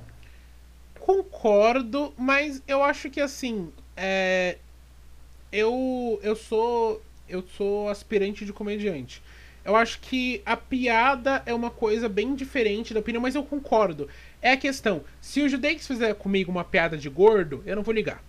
Concordo, 0.99 2.14
mas 2.18 2.64
eu 2.68 2.84
acho 2.84 3.10
que 3.10 3.22
assim, 3.22 3.72
é, 3.95 4.57
eu 5.52 6.19
eu 6.23 6.36
sou 6.36 7.02
eu 7.27 7.44
sou 7.56 7.90
aspirante 7.90 8.45
de 8.45 8.53
comediante. 8.53 9.22
Eu 9.64 9.76
acho 9.76 9.99
que 9.99 10.41
a 10.45 10.56
piada 10.56 11.41
é 11.45 11.53
uma 11.53 11.72
coisa 11.72 12.07
bem 12.07 12.36
diferente 12.36 12.94
da 12.94 12.99
opinião, 12.99 13.22
mas 13.22 13.34
eu 13.34 13.44
concordo. 13.44 14.07
É 14.40 14.52
a 14.52 14.57
questão, 14.57 15.03
se 15.19 15.41
o 15.41 15.49
Judex 15.49 15.88
fizer 15.88 16.14
comigo 16.14 16.52
uma 16.52 16.64
piada 16.64 16.95
de 16.95 17.10
gordo, 17.10 17.64
eu 17.65 17.76
não 17.76 17.82
vou 17.82 17.94
ligar. 17.94 18.23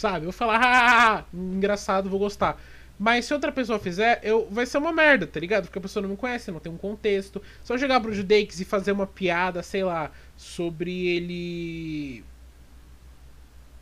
Sabe? 0.00 0.20
Eu 0.20 0.30
vou 0.30 0.32
falar, 0.32 0.60
ah, 0.62 1.24
engraçado, 1.34 2.08
vou 2.08 2.18
gostar. 2.18 2.58
Mas 2.98 3.26
se 3.26 3.34
outra 3.34 3.52
pessoa 3.52 3.78
fizer, 3.78 4.18
eu 4.22 4.48
vai 4.50 4.64
ser 4.64 4.78
uma 4.78 4.92
merda, 4.92 5.26
tá 5.26 5.38
ligado? 5.38 5.64
Porque 5.64 5.78
a 5.78 5.82
pessoa 5.82 6.02
não 6.02 6.08
me 6.08 6.16
conhece, 6.16 6.50
não 6.50 6.58
tem 6.58 6.72
um 6.72 6.78
contexto. 6.78 7.42
Se 7.62 7.70
eu 7.70 7.78
chegar 7.78 8.00
pro 8.00 8.10
Judex 8.10 8.60
e 8.60 8.64
fazer 8.64 8.92
uma 8.92 9.06
piada, 9.06 9.62
sei 9.62 9.84
lá, 9.84 10.10
sobre 10.38 11.06
ele 11.06 12.24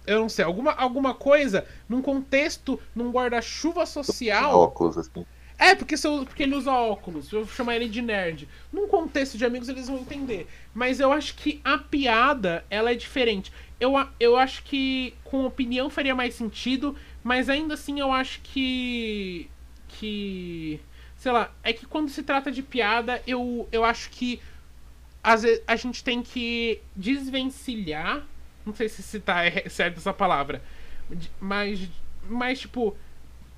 eu 0.08 0.18
não 0.18 0.28
sei, 0.28 0.44
alguma, 0.44 0.72
alguma 0.72 1.14
coisa 1.14 1.64
num 1.88 2.02
contexto, 2.02 2.80
num 2.96 3.12
guarda-chuva 3.12 3.86
social. 3.86 4.58
Óculos, 4.58 4.98
assim. 4.98 5.24
É, 5.58 5.74
porque, 5.74 5.96
se 5.96 6.06
eu, 6.06 6.24
porque 6.24 6.44
ele 6.44 6.54
usa 6.54 6.72
óculos, 6.72 7.32
eu 7.32 7.44
vou 7.44 7.54
chamar 7.54 7.76
ele 7.76 7.88
de 7.88 8.00
nerd. 8.00 8.48
Num 8.72 8.86
contexto 8.86 9.36
de 9.36 9.44
amigos 9.44 9.68
eles 9.68 9.88
vão 9.88 9.98
entender. 9.98 10.48
Mas 10.72 11.00
eu 11.00 11.12
acho 11.12 11.34
que 11.34 11.60
a 11.64 11.76
piada, 11.76 12.64
ela 12.70 12.92
é 12.92 12.94
diferente. 12.94 13.52
Eu, 13.80 13.94
eu 14.18 14.36
acho 14.36 14.62
que 14.64 15.14
com 15.24 15.44
opinião 15.44 15.88
faria 15.88 16.14
mais 16.14 16.34
sentido, 16.34 16.96
mas 17.22 17.48
ainda 17.48 17.74
assim 17.74 18.00
eu 18.00 18.12
acho 18.12 18.40
que. 18.42 19.48
Que. 19.88 20.80
Sei 21.16 21.32
lá, 21.32 21.52
é 21.62 21.72
que 21.72 21.86
quando 21.86 22.09
se 22.10 22.22
trata 22.22 22.50
de 22.50 22.62
piada, 22.62 23.22
eu, 23.26 23.68
eu 23.70 23.84
acho 23.84 24.10
que. 24.10 24.40
Às 25.22 25.42
vezes 25.42 25.62
a 25.66 25.76
gente 25.76 26.02
tem 26.02 26.22
que 26.22 26.80
desvencilhar 26.96 28.24
não 28.68 28.74
sei 28.74 28.88
se, 28.88 29.02
se 29.02 29.18
tá 29.18 29.40
certo 29.68 29.96
essa 29.96 30.12
palavra. 30.12 30.62
Mas, 31.40 31.88
mas, 32.28 32.60
tipo, 32.60 32.96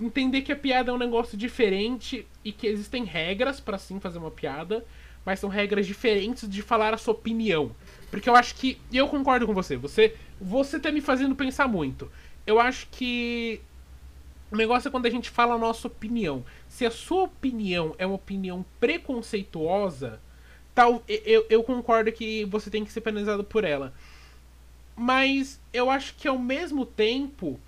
entender 0.00 0.42
que 0.42 0.52
a 0.52 0.56
piada 0.56 0.90
é 0.90 0.94
um 0.94 0.98
negócio 0.98 1.36
diferente 1.36 2.26
e 2.44 2.52
que 2.52 2.66
existem 2.66 3.04
regras 3.04 3.60
para 3.60 3.76
sim 3.76 4.00
fazer 4.00 4.18
uma 4.18 4.30
piada, 4.30 4.84
mas 5.24 5.40
são 5.40 5.48
regras 5.48 5.86
diferentes 5.86 6.48
de 6.48 6.62
falar 6.62 6.94
a 6.94 6.98
sua 6.98 7.14
opinião. 7.14 7.74
Porque 8.10 8.28
eu 8.28 8.34
acho 8.34 8.54
que. 8.54 8.80
Eu 8.92 9.08
concordo 9.08 9.46
com 9.46 9.54
você. 9.54 9.76
Você 9.76 10.16
você 10.40 10.80
tá 10.80 10.90
me 10.90 11.02
fazendo 11.02 11.36
pensar 11.36 11.68
muito. 11.68 12.10
Eu 12.46 12.58
acho 12.58 12.88
que. 12.90 13.60
O 14.50 14.56
negócio 14.56 14.88
é 14.88 14.90
quando 14.90 15.06
a 15.06 15.10
gente 15.10 15.30
fala 15.30 15.54
a 15.54 15.58
nossa 15.58 15.86
opinião. 15.86 16.44
Se 16.68 16.84
a 16.84 16.90
sua 16.90 17.24
opinião 17.24 17.94
é 17.98 18.06
uma 18.06 18.16
opinião 18.16 18.64
preconceituosa, 18.80 20.20
tal, 20.74 21.04
eu, 21.06 21.46
eu 21.48 21.62
concordo 21.62 22.10
que 22.10 22.44
você 22.46 22.68
tem 22.68 22.84
que 22.84 22.90
ser 22.90 23.00
penalizado 23.00 23.44
por 23.44 23.62
ela. 23.62 23.92
Mas 24.96 25.60
eu 25.72 25.90
acho 25.90 26.14
que 26.14 26.26
ao 26.26 26.38
mesmo 26.38 26.84
tempo. 26.84 27.60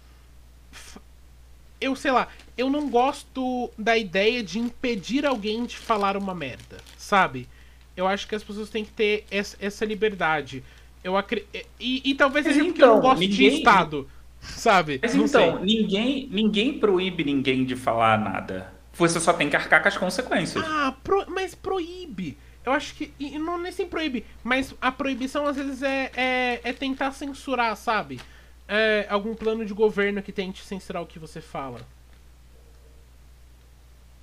Eu 1.81 1.97
sei 1.97 2.13
lá, 2.13 2.29
eu 2.57 2.71
não 2.71 2.89
gosto 2.89 3.71
da 3.77 3.99
ideia 3.99 4.43
de 4.43 4.59
impedir 4.59 5.27
alguém 5.27 5.67
de 5.67 5.77
falar 5.77 6.17
uma 6.17 6.33
merda, 6.33 6.79
sabe? 7.13 7.47
Eu 7.95 8.09
acho 8.09 8.27
que 8.27 8.35
as 8.35 8.43
pessoas 8.43 8.71
têm 8.71 8.87
que 8.87 8.91
ter 8.91 9.27
essa, 9.31 9.55
essa 9.61 9.85
liberdade. 9.85 10.65
Eu 11.05 11.15
acre... 11.15 11.47
e, 11.79 12.01
e 12.11 12.15
talvez 12.15 12.47
seja 12.47 12.65
porque 12.65 12.83
eu 12.83 12.87
não 12.87 12.99
então, 12.99 13.11
gosto 13.11 13.21
ninguém... 13.21 13.51
de 13.51 13.57
Estado, 13.57 14.09
sabe? 14.41 14.99
Mas 15.03 15.15
não 15.15 15.27
então, 15.27 15.59
sei. 15.59 15.65
ninguém, 15.67 16.29
ninguém 16.31 16.79
proíbe 16.79 17.23
ninguém 17.23 17.67
de 17.67 17.77
falar 17.77 18.19
nada. 18.19 18.73
Você 18.95 19.21
só 19.21 19.35
tem 19.35 19.51
que 19.51 19.57
arcar 19.57 19.83
com 19.83 19.89
as 19.89 19.97
consequências. 19.99 20.65
Ah, 20.67 20.95
pro... 21.05 21.27
mas 21.29 21.55
proíbe. 21.55 22.39
Eu 22.65 22.73
acho 22.73 22.95
que. 22.95 23.13
Não 23.39 23.59
nem 23.59 23.73
sem 23.73 23.87
proíbe, 23.87 24.25
mas 24.43 24.75
a 24.81 24.91
proibição 24.91 25.47
às 25.47 25.57
vezes 25.57 25.83
é, 25.83 26.11
é, 26.17 26.61
é 26.65 26.73
tentar 26.73 27.11
censurar, 27.13 27.77
sabe? 27.77 28.19
É, 28.67 29.07
algum 29.11 29.35
plano 29.35 29.67
de 29.67 29.75
governo 29.75 30.23
que 30.23 30.33
tente 30.33 30.65
censurar 30.65 31.03
o 31.03 31.07
que 31.07 31.19
você 31.19 31.43
fala. 31.43 31.81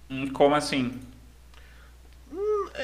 Hum, 0.10 0.28
como 0.34 0.56
assim? 0.56 1.00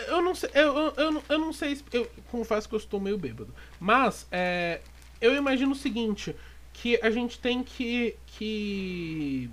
Eu 0.08 0.22
não 0.22 0.36
sei. 0.36 0.50
Eu, 0.54 0.78
eu, 0.78 0.94
eu, 0.98 1.24
eu 1.30 1.40
não 1.40 1.54
sei. 1.54 1.78
Eu 1.92 2.10
confesso 2.32 2.68
que 2.68 2.76
eu 2.76 2.80
estou 2.80 3.00
meio 3.00 3.18
bêbado. 3.18 3.54
Mas 3.80 4.28
é, 4.32 4.82
eu 5.22 5.36
imagino 5.36 5.72
o 5.72 5.76
seguinte: 5.76 6.36
que 6.74 7.00
a 7.02 7.10
gente 7.10 7.40
tem 7.40 7.64
que. 7.64 8.16
que 8.28 9.50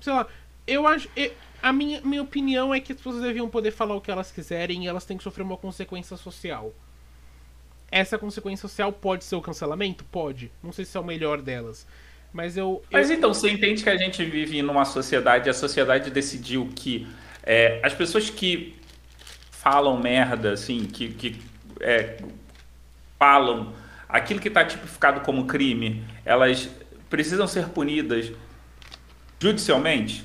sei 0.00 0.12
lá. 0.12 0.26
Eu 0.66 0.86
acho. 0.86 1.08
A 1.62 1.72
minha, 1.72 2.00
minha 2.02 2.22
opinião 2.22 2.74
é 2.74 2.80
que 2.80 2.92
as 2.92 2.98
pessoas 2.98 3.22
deviam 3.22 3.48
poder 3.48 3.70
falar 3.70 3.94
o 3.94 4.00
que 4.00 4.10
elas 4.10 4.30
quiserem 4.30 4.84
e 4.84 4.88
elas 4.88 5.04
têm 5.04 5.16
que 5.16 5.24
sofrer 5.24 5.42
uma 5.42 5.56
consequência 5.56 6.16
social. 6.16 6.72
Essa 7.90 8.18
consequência 8.18 8.68
social 8.68 8.92
pode 8.92 9.24
ser 9.24 9.36
o 9.36 9.40
cancelamento? 9.40 10.04
Pode. 10.04 10.50
Não 10.62 10.72
sei 10.72 10.84
se 10.84 10.96
é 10.96 11.00
o 11.00 11.04
melhor 11.04 11.40
delas. 11.40 11.86
Mas 12.32 12.56
eu. 12.56 12.82
Mas 12.90 13.10
eu... 13.10 13.16
então, 13.16 13.32
você 13.32 13.50
entende 13.50 13.82
que 13.82 13.88
a 13.88 13.96
gente 13.96 14.24
vive 14.24 14.60
numa 14.60 14.84
sociedade, 14.84 15.48
a 15.48 15.54
sociedade 15.54 16.10
decidiu 16.10 16.68
que 16.74 17.06
é, 17.42 17.80
as 17.82 17.94
pessoas 17.94 18.28
que 18.28 18.74
falam 19.68 19.98
merda, 19.98 20.52
assim, 20.52 20.86
que, 20.86 21.08
que 21.08 21.42
é, 21.80 22.18
falam 23.18 23.72
aquilo 24.08 24.38
que 24.38 24.46
está 24.46 24.64
tipificado 24.64 25.22
como 25.22 25.44
crime, 25.44 26.04
elas 26.24 26.70
precisam 27.10 27.48
ser 27.48 27.70
punidas 27.70 28.30
judicialmente? 29.40 30.24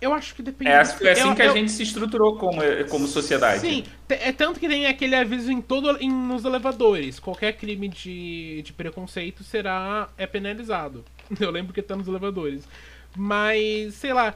Eu 0.00 0.14
acho 0.14 0.34
que 0.34 0.42
depende. 0.42 0.70
É, 0.70 0.80
assim, 0.80 1.06
é 1.06 1.12
assim 1.12 1.28
eu, 1.28 1.34
que 1.34 1.42
a 1.42 1.44
eu... 1.44 1.52
gente 1.52 1.70
se 1.70 1.82
estruturou 1.82 2.38
como, 2.38 2.62
como 2.88 3.06
sociedade. 3.06 3.60
Sim, 3.60 3.84
é 4.08 4.32
tanto 4.32 4.58
que 4.58 4.66
tem 4.66 4.86
aquele 4.86 5.14
aviso 5.14 5.52
em 5.52 5.60
todo 5.60 5.98
em, 6.00 6.10
nos 6.10 6.46
elevadores. 6.46 7.20
Qualquer 7.20 7.52
crime 7.58 7.88
de, 7.88 8.62
de 8.62 8.72
preconceito 8.72 9.44
será 9.44 10.08
é 10.16 10.26
penalizado. 10.26 11.04
Eu 11.38 11.50
lembro 11.50 11.74
que 11.74 11.82
tá 11.82 11.94
nos 11.94 12.08
elevadores. 12.08 12.66
Mas, 13.14 13.96
sei 13.96 14.14
lá, 14.14 14.32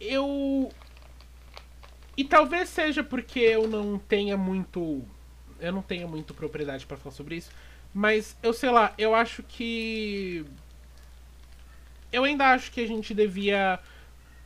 eu 0.00 0.70
e 2.16 2.24
talvez 2.24 2.68
seja 2.68 3.02
porque 3.02 3.40
eu 3.40 3.66
não 3.66 3.98
tenha 3.98 4.36
muito 4.36 5.02
eu 5.60 5.72
não 5.72 5.82
tenha 5.82 6.06
muito 6.06 6.34
propriedade 6.34 6.84
para 6.84 6.96
falar 6.96 7.14
sobre 7.14 7.36
isso, 7.36 7.50
mas 7.92 8.36
eu 8.42 8.52
sei 8.52 8.70
lá, 8.70 8.92
eu 8.98 9.14
acho 9.14 9.42
que 9.42 10.44
eu 12.12 12.24
ainda 12.24 12.48
acho 12.48 12.70
que 12.70 12.80
a 12.80 12.86
gente 12.86 13.14
devia 13.14 13.80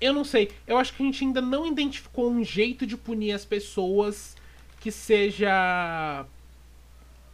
eu 0.00 0.12
não 0.12 0.24
sei. 0.24 0.50
Eu 0.66 0.76
acho 0.78 0.94
que 0.94 1.02
a 1.02 1.06
gente 1.06 1.24
ainda 1.24 1.40
não 1.40 1.66
identificou 1.66 2.30
um 2.30 2.44
jeito 2.44 2.86
de 2.86 2.96
punir 2.96 3.32
as 3.32 3.44
pessoas 3.44 4.36
que 4.80 4.92
seja 4.92 6.24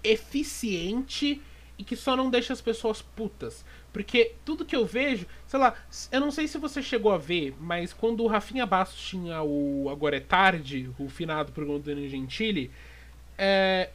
eficiente 0.02 1.43
e 1.78 1.84
que 1.84 1.96
só 1.96 2.16
não 2.16 2.30
deixa 2.30 2.52
as 2.52 2.60
pessoas 2.60 3.02
putas. 3.02 3.64
Porque 3.92 4.32
tudo 4.44 4.64
que 4.64 4.74
eu 4.74 4.84
vejo, 4.84 5.26
sei 5.46 5.59
lá, 5.59 5.74
eu 6.10 6.20
não 6.20 6.30
sei 6.30 6.48
se 6.48 6.59
você 6.59 6.82
chegou 6.82 7.12
a 7.12 7.18
ver, 7.18 7.55
mas 7.60 7.92
quando 7.92 8.22
o 8.22 8.26
Rafinha 8.26 8.66
Bastos 8.66 9.01
tinha 9.01 9.42
o 9.42 9.88
Agora 9.90 10.16
é 10.16 10.20
Tarde, 10.20 10.90
o 10.98 11.09
finado 11.09 11.52
programa 11.52 11.78
do 11.78 12.09
Gentili, 12.09 12.70
é, 13.38 13.90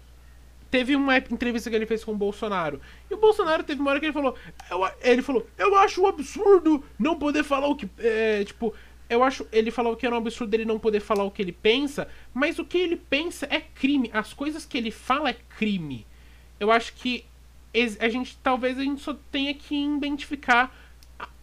teve 0.70 0.96
uma 0.96 1.18
entrevista 1.18 1.70
que 1.70 1.76
ele 1.76 1.86
fez 1.86 2.04
com 2.04 2.14
o 2.14 2.18
Bolsonaro. 2.18 2.80
E 3.10 3.14
o 3.14 3.18
Bolsonaro 3.18 3.64
teve 3.64 3.82
uma 3.82 3.92
hora 3.92 4.00
que 4.00 4.06
ele 4.06 4.14
falou. 4.14 4.36
Eu, 4.70 4.90
ele 5.02 5.22
falou, 5.22 5.46
eu 5.58 5.76
acho 5.76 6.02
um 6.02 6.08
absurdo 6.08 6.84
não 6.98 7.18
poder 7.18 7.44
falar 7.44 7.68
o 7.68 7.76
que. 7.76 7.90
É, 7.98 8.44
tipo, 8.44 8.74
eu 9.10 9.24
acho. 9.24 9.48
Ele 9.52 9.72
falou 9.72 9.96
que 9.96 10.06
era 10.06 10.16
um 10.16 10.20
absurdo 10.20 10.54
ele 10.54 10.66
não 10.66 10.80
poder 10.80 11.00
falar 11.00 11.24
o 11.24 11.32
que 11.32 11.42
ele 11.42 11.52
pensa, 11.52 12.08
mas 12.34 12.60
o 12.60 12.66
que 12.66 12.78
ele 12.78 12.96
pensa 12.96 13.48
é 13.50 13.60
crime. 13.60 14.10
As 14.14 14.34
coisas 14.34 14.66
que 14.66 14.78
ele 14.78 14.92
fala 14.92 15.32
é 15.32 15.38
crime. 15.58 16.06
Eu 16.60 16.72
acho 16.72 16.94
que 16.94 17.26
a 18.00 18.10
gente 18.10 18.38
talvez 18.42 18.78
a 18.78 18.84
gente 18.84 19.02
só 19.02 19.16
tenha 19.32 19.54
que 19.54 19.76
identificar 19.76 20.76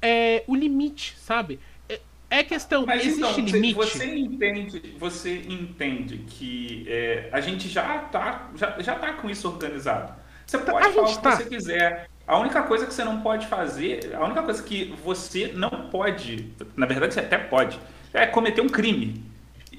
é, 0.00 0.44
o 0.46 0.54
limite, 0.54 1.16
sabe? 1.18 1.60
É, 1.88 2.00
é 2.30 2.42
questão, 2.42 2.84
Mas 2.86 3.06
existe 3.06 3.40
então, 3.40 3.60
limite. 3.60 3.74
Você 3.74 4.16
entende, 4.16 4.94
você 4.98 5.36
entende 5.48 6.18
que 6.28 6.86
é, 6.88 7.28
a 7.32 7.40
gente 7.40 7.68
já 7.68 7.98
tá, 7.98 8.50
já, 8.56 8.76
já 8.80 8.94
tá 8.94 9.12
com 9.14 9.30
isso 9.30 9.48
organizado. 9.48 10.14
Você 10.46 10.58
pode 10.58 10.86
a 10.86 10.92
falar 10.92 11.08
o 11.08 11.16
que 11.16 11.22
tá. 11.22 11.36
você 11.36 11.44
quiser. 11.44 12.08
A 12.26 12.38
única 12.38 12.62
coisa 12.62 12.86
que 12.86 12.92
você 12.92 13.04
não 13.04 13.20
pode 13.20 13.46
fazer, 13.46 14.14
a 14.14 14.24
única 14.24 14.42
coisa 14.42 14.60
que 14.60 14.92
você 15.04 15.52
não 15.54 15.88
pode, 15.90 16.52
na 16.76 16.84
verdade 16.84 17.14
você 17.14 17.20
até 17.20 17.38
pode, 17.38 17.78
é 18.12 18.26
cometer 18.26 18.60
um 18.60 18.68
crime. 18.68 19.22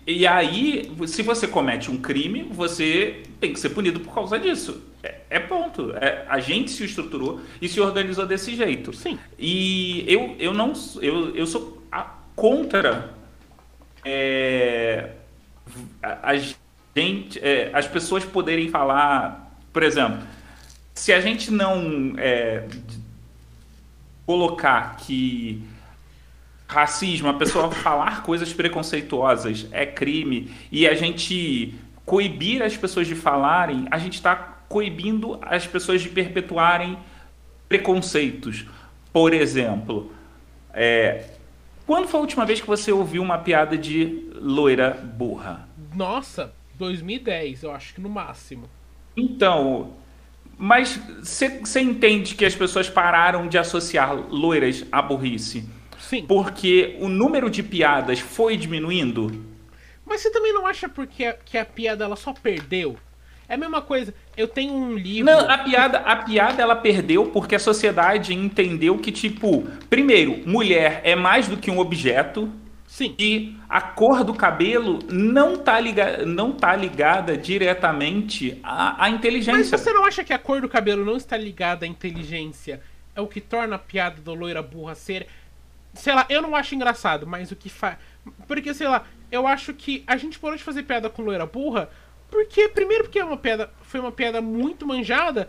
E 0.08 0.26
aí, 0.26 0.90
se 1.06 1.22
você 1.22 1.48
comete 1.48 1.92
um 1.92 1.98
crime, 1.98 2.44
você 2.50 3.24
tem 3.42 3.52
que 3.52 3.60
ser 3.60 3.72
punido 3.72 4.00
por 4.00 4.14
causa 4.16 4.40
disso. 4.40 4.82
É, 5.04 5.16
é 5.32 5.40
ponto. 5.40 5.92
É, 5.98 6.26
a 6.30 6.40
gente 6.40 6.72
se 6.72 6.86
estruturou 6.86 7.42
e 7.62 7.68
se 7.68 7.82
organizou 7.82 8.26
desse 8.26 8.56
jeito. 8.56 8.94
Sim. 8.94 9.20
E 9.38 10.06
eu, 10.08 10.36
eu 10.40 10.54
não 10.54 10.72
eu, 11.02 11.36
eu 11.36 11.46
sou 11.46 11.84
a- 11.92 12.16
contra 12.38 13.14
é, 14.06 15.12
a, 16.02 16.32
a 16.32 16.38
gente, 16.38 17.40
é, 17.42 17.70
as 17.74 17.88
pessoas 17.88 18.26
poderem 18.26 18.70
falar, 18.70 19.52
por 19.74 19.84
exemplo, 19.84 20.20
se 20.96 21.14
a 21.14 21.22
gente 21.22 21.52
não 21.52 22.14
é, 22.18 22.68
colocar 24.26 24.98
que 24.98 25.64
racismo, 26.68 27.30
a 27.30 27.34
pessoa 27.34 27.72
falar 27.72 28.24
coisas 28.24 28.54
preconceituosas 28.54 29.68
é 29.72 29.86
crime 29.86 30.52
e 30.72 30.88
a 30.88 30.94
gente 30.94 31.74
coibir 32.06 32.62
as 32.62 32.76
pessoas 32.76 33.08
de 33.08 33.16
falarem, 33.16 33.88
a 33.92 33.98
gente 33.98 34.16
está 34.16 34.36
coibindo 34.70 35.40
as 35.42 35.66
pessoas 35.66 36.02
de 36.02 36.10
perpetuarem 36.10 36.98
preconceitos. 37.68 38.66
Por 39.12 39.34
exemplo, 39.34 40.12
é, 40.74 41.26
quando 41.86 42.08
foi 42.08 42.20
a 42.20 42.22
última 42.22 42.46
vez 42.46 42.62
que 42.62 42.68
você 42.68 42.92
ouviu 42.92 43.22
uma 43.22 43.38
piada 43.38 43.78
de 43.78 44.30
loira 44.36 44.92
burra? 44.92 45.68
Nossa, 45.96 46.54
2010, 46.76 47.64
eu 47.64 47.72
acho 47.72 47.94
que 47.94 48.02
no 48.02 48.10
máximo. 48.10 48.70
Então, 49.16 49.94
mas 50.58 51.00
você 51.22 51.80
entende 51.80 52.36
que 52.36 52.46
as 52.46 52.56
pessoas 52.56 52.90
pararam 52.90 53.48
de 53.48 53.58
associar 53.58 54.14
loiras 54.16 54.86
à 54.92 55.02
burrice? 55.02 55.68
Sim. 56.08 56.26
Porque 56.26 56.96
o 57.02 57.10
número 57.10 57.50
de 57.50 57.62
piadas 57.62 58.20
foi 58.20 58.56
diminuindo? 58.56 59.44
Mas 60.06 60.22
você 60.22 60.32
também 60.32 60.54
não 60.54 60.66
acha 60.66 60.88
porque 60.88 61.26
a, 61.26 61.34
que 61.34 61.58
a 61.58 61.66
piada 61.66 62.06
ela 62.06 62.16
só 62.16 62.32
perdeu? 62.32 62.96
É 63.50 63.56
a 63.56 63.58
mesma 63.58 63.82
coisa. 63.82 64.14
Eu 64.38 64.48
tenho 64.48 64.74
um 64.74 64.94
livro. 64.94 65.26
Não, 65.26 65.50
a 65.50 65.58
piada, 65.58 66.00
a 66.00 66.16
piada 66.16 66.62
ela 66.62 66.78
perdeu 66.78 67.26
porque 67.26 67.56
a 67.56 67.60
sociedade 67.60 68.34
entendeu 68.34 68.98
que, 68.98 69.12
tipo, 69.12 69.64
primeiro, 69.90 70.42
mulher 70.46 71.02
é 71.04 71.14
mais 71.14 71.50
do 71.50 71.58
que 71.58 71.70
um 71.70 71.78
objeto 71.80 72.50
Sim. 72.86 73.14
e 73.20 73.58
a 73.68 73.82
cor 73.82 74.24
do 74.24 74.34
cabelo 74.34 75.00
não 75.10 75.58
tá, 75.58 75.78
liga, 75.78 76.26
não 76.26 76.54
tá 76.54 76.74
ligada 76.74 77.38
diretamente 77.38 78.58
à, 78.64 78.92
à 78.92 79.10
Mas 79.10 79.14
inteligência. 79.14 79.78
você 79.78 79.92
não 79.92 80.06
acha 80.06 80.24
que 80.24 80.32
a 80.32 80.40
cor 80.40 80.62
do 80.62 80.70
cabelo 80.70 81.04
não 81.04 81.18
está 81.18 81.36
ligada 81.36 81.86
à 81.86 81.88
inteligência? 81.88 82.82
É 83.14 83.20
o 83.20 83.28
que 83.28 83.42
torna 83.42 83.76
a 83.76 83.80
piada 83.80 84.22
do 84.22 84.34
loira 84.34 84.62
burra 84.62 84.96
ser. 84.96 85.28
Sei 85.98 86.14
lá, 86.14 86.26
eu 86.30 86.42
não 86.42 86.56
acho 86.56 86.76
engraçado, 86.76 87.26
mas 87.28 87.52
o 87.52 87.56
que 87.56 87.70
faz. 87.70 87.98
Porque, 88.48 88.74
sei 88.74 88.88
lá, 88.88 89.06
eu 89.32 89.46
acho 89.48 89.74
que 89.74 90.04
a 90.08 90.16
gente 90.18 90.40
parou 90.40 90.56
de 90.58 90.64
fazer 90.64 90.84
piada 90.84 91.10
com 91.10 91.22
loira 91.22 91.46
burra 91.46 91.90
porque, 92.30 92.68
primeiro, 92.68 93.06
porque 93.06 93.20
é 93.20 93.24
uma 93.24 93.38
piada, 93.38 93.72
foi 93.84 94.00
uma 94.02 94.12
piada 94.12 94.42
muito 94.42 94.86
manjada, 94.86 95.48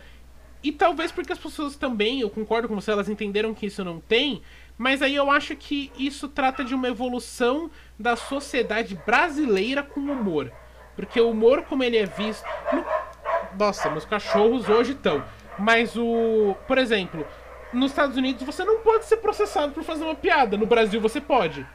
e 0.62 0.70
talvez 0.70 1.10
porque 1.10 1.32
as 1.32 1.38
pessoas 1.38 1.74
também, 1.76 2.20
eu 2.20 2.30
concordo 2.30 2.68
com 2.68 2.74
você, 2.76 2.92
elas 2.92 3.08
entenderam 3.08 3.52
que 3.52 3.66
isso 3.66 3.82
não 3.84 3.98
tem, 3.98 4.42
mas 4.76 5.02
aí 5.02 5.14
eu 5.16 5.28
acho 5.28 5.56
que 5.56 5.90
isso 5.98 6.28
trata 6.28 6.62
de 6.64 6.74
uma 6.76 6.86
evolução 6.86 7.68
da 7.98 8.14
sociedade 8.14 8.94
brasileira 9.04 9.82
com 9.82 9.98
humor. 10.00 10.52
Porque 10.94 11.20
o 11.20 11.30
humor, 11.30 11.62
como 11.62 11.82
ele 11.82 11.96
é 11.96 12.06
visto. 12.06 12.44
no- 12.72 12.84
Nossa, 13.58 13.90
meus 13.90 14.04
cachorros 14.04 14.68
hoje 14.68 14.92
estão. 14.92 15.24
Mas 15.58 15.96
o. 15.96 16.54
Por 16.68 16.78
exemplo, 16.78 17.26
nos 17.72 17.90
Estados 17.90 18.16
Unidos 18.16 18.42
você 18.42 18.64
não 18.64 18.78
pode 18.80 19.04
ser 19.04 19.18
processado 19.18 19.72
por 19.72 19.82
fazer 19.82 20.04
uma 20.04 20.14
piada. 20.14 20.56
No 20.56 20.66
Brasil 20.66 21.00
você 21.00 21.20
pode. 21.20 21.66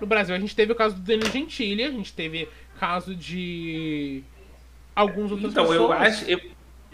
No 0.00 0.06
Brasil 0.06 0.34
a 0.34 0.38
gente 0.38 0.54
teve 0.54 0.72
o 0.72 0.74
caso 0.74 0.94
do 0.94 1.00
Danilo 1.00 1.30
Gentili, 1.30 1.82
a 1.82 1.90
gente 1.90 2.12
teve 2.12 2.48
caso 2.78 3.14
de. 3.14 4.22
Alguns 4.94 5.30
outros 5.30 5.52
Então, 5.52 5.72
eu 5.72 5.92
acho, 5.92 6.24
eu, 6.24 6.40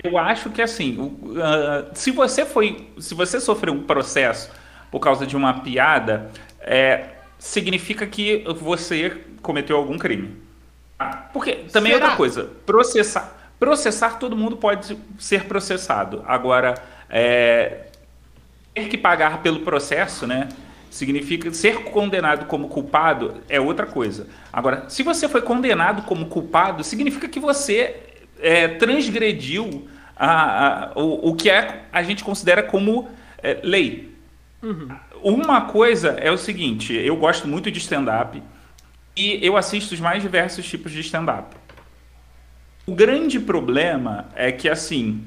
eu 0.03 0.19
acho 0.19 0.51
que 0.51 0.61
assim, 0.61 1.17
ah, 1.43 1.91
se 1.95 2.11
você 2.11 2.45
foi. 2.45 2.89
Se 2.99 3.15
você 3.15 3.41
sofreu 3.41 3.73
um 3.73 3.83
processo 3.83 4.51
por 4.91 5.01
causa 5.01 5.27
de 5.27 5.37
uma 5.37 5.61
piada, 5.61 6.31
é, 6.61 7.09
significa 7.39 8.07
que 8.07 8.45
você 8.57 9.25
cometeu 9.43 9.77
algum 9.77 9.99
crime. 9.99 10.37
Ah, 10.99 11.29
Porque 11.33 11.53
também 11.73 11.93
é 11.93 11.95
Será? 11.97 12.07
outra 12.07 12.17
coisa, 12.17 12.51
processar. 12.65 13.53
Processar 13.59 14.19
todo 14.19 14.37
mundo 14.37 14.57
pode 14.57 14.97
ser 15.19 15.45
processado. 15.45 16.23
Agora, 16.27 16.75
é, 17.09 17.87
ter 18.75 18.89
que 18.89 18.99
pagar 18.99 19.43
pelo 19.43 19.61
processo, 19.61 20.27
né? 20.27 20.49
Significa 20.91 21.53
ser 21.53 21.85
condenado 21.85 22.47
como 22.47 22.69
culpado 22.69 23.35
é 23.49 23.61
outra 23.61 23.87
coisa. 23.87 24.27
Agora, 24.53 24.85
se 24.89 25.03
você 25.03 25.29
foi 25.29 25.43
condenado 25.43 26.03
como 26.03 26.27
culpado, 26.27 26.83
significa 26.85 27.29
que 27.29 27.41
você 27.41 27.97
é, 28.41 28.69
transgrediu 28.69 29.89
a- 30.17 30.91
a- 30.91 30.93
o, 30.97 31.31
o 31.31 31.35
que 31.37 31.49
é, 31.51 31.83
a 31.93 32.03
gente 32.03 32.23
considera 32.25 32.63
como 32.63 33.09
é, 33.43 33.61
lei. 33.63 34.13
Uma 35.23 35.63
coisa 35.63 36.11
é 36.21 36.31
o 36.31 36.37
seguinte: 36.39 36.93
eu 36.95 37.17
gosto 37.17 37.47
muito 37.47 37.71
de 37.71 37.79
stand-up 37.79 38.43
e 39.17 39.39
eu 39.45 39.57
assisto 39.57 39.95
os 39.95 40.01
mais 40.01 40.23
diversos 40.23 40.65
tipos 40.67 40.91
de 40.93 41.01
stand-up. 41.01 41.55
O 42.87 42.95
grande 42.95 43.39
problema 43.41 44.27
é 44.35 44.53
que, 44.53 44.69
assim, 44.69 45.23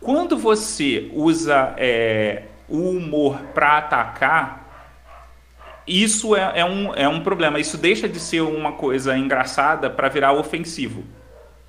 quando 0.00 0.36
você 0.38 1.10
usa 1.12 1.74
é, 1.76 2.44
o 2.68 2.90
humor 2.90 3.38
para 3.54 3.78
atacar, 3.78 4.62
isso 5.86 6.34
é, 6.34 6.60
é 6.60 6.64
um, 6.64 6.94
é 6.94 7.08
um 7.08 7.22
problema. 7.22 7.60
Isso 7.60 7.76
deixa 7.76 8.08
de 8.08 8.18
ser 8.18 8.40
uma 8.40 8.72
coisa 8.72 9.16
engraçada 9.16 9.90
para 9.90 10.08
virar 10.08 10.32
ofensivo. 10.32 11.04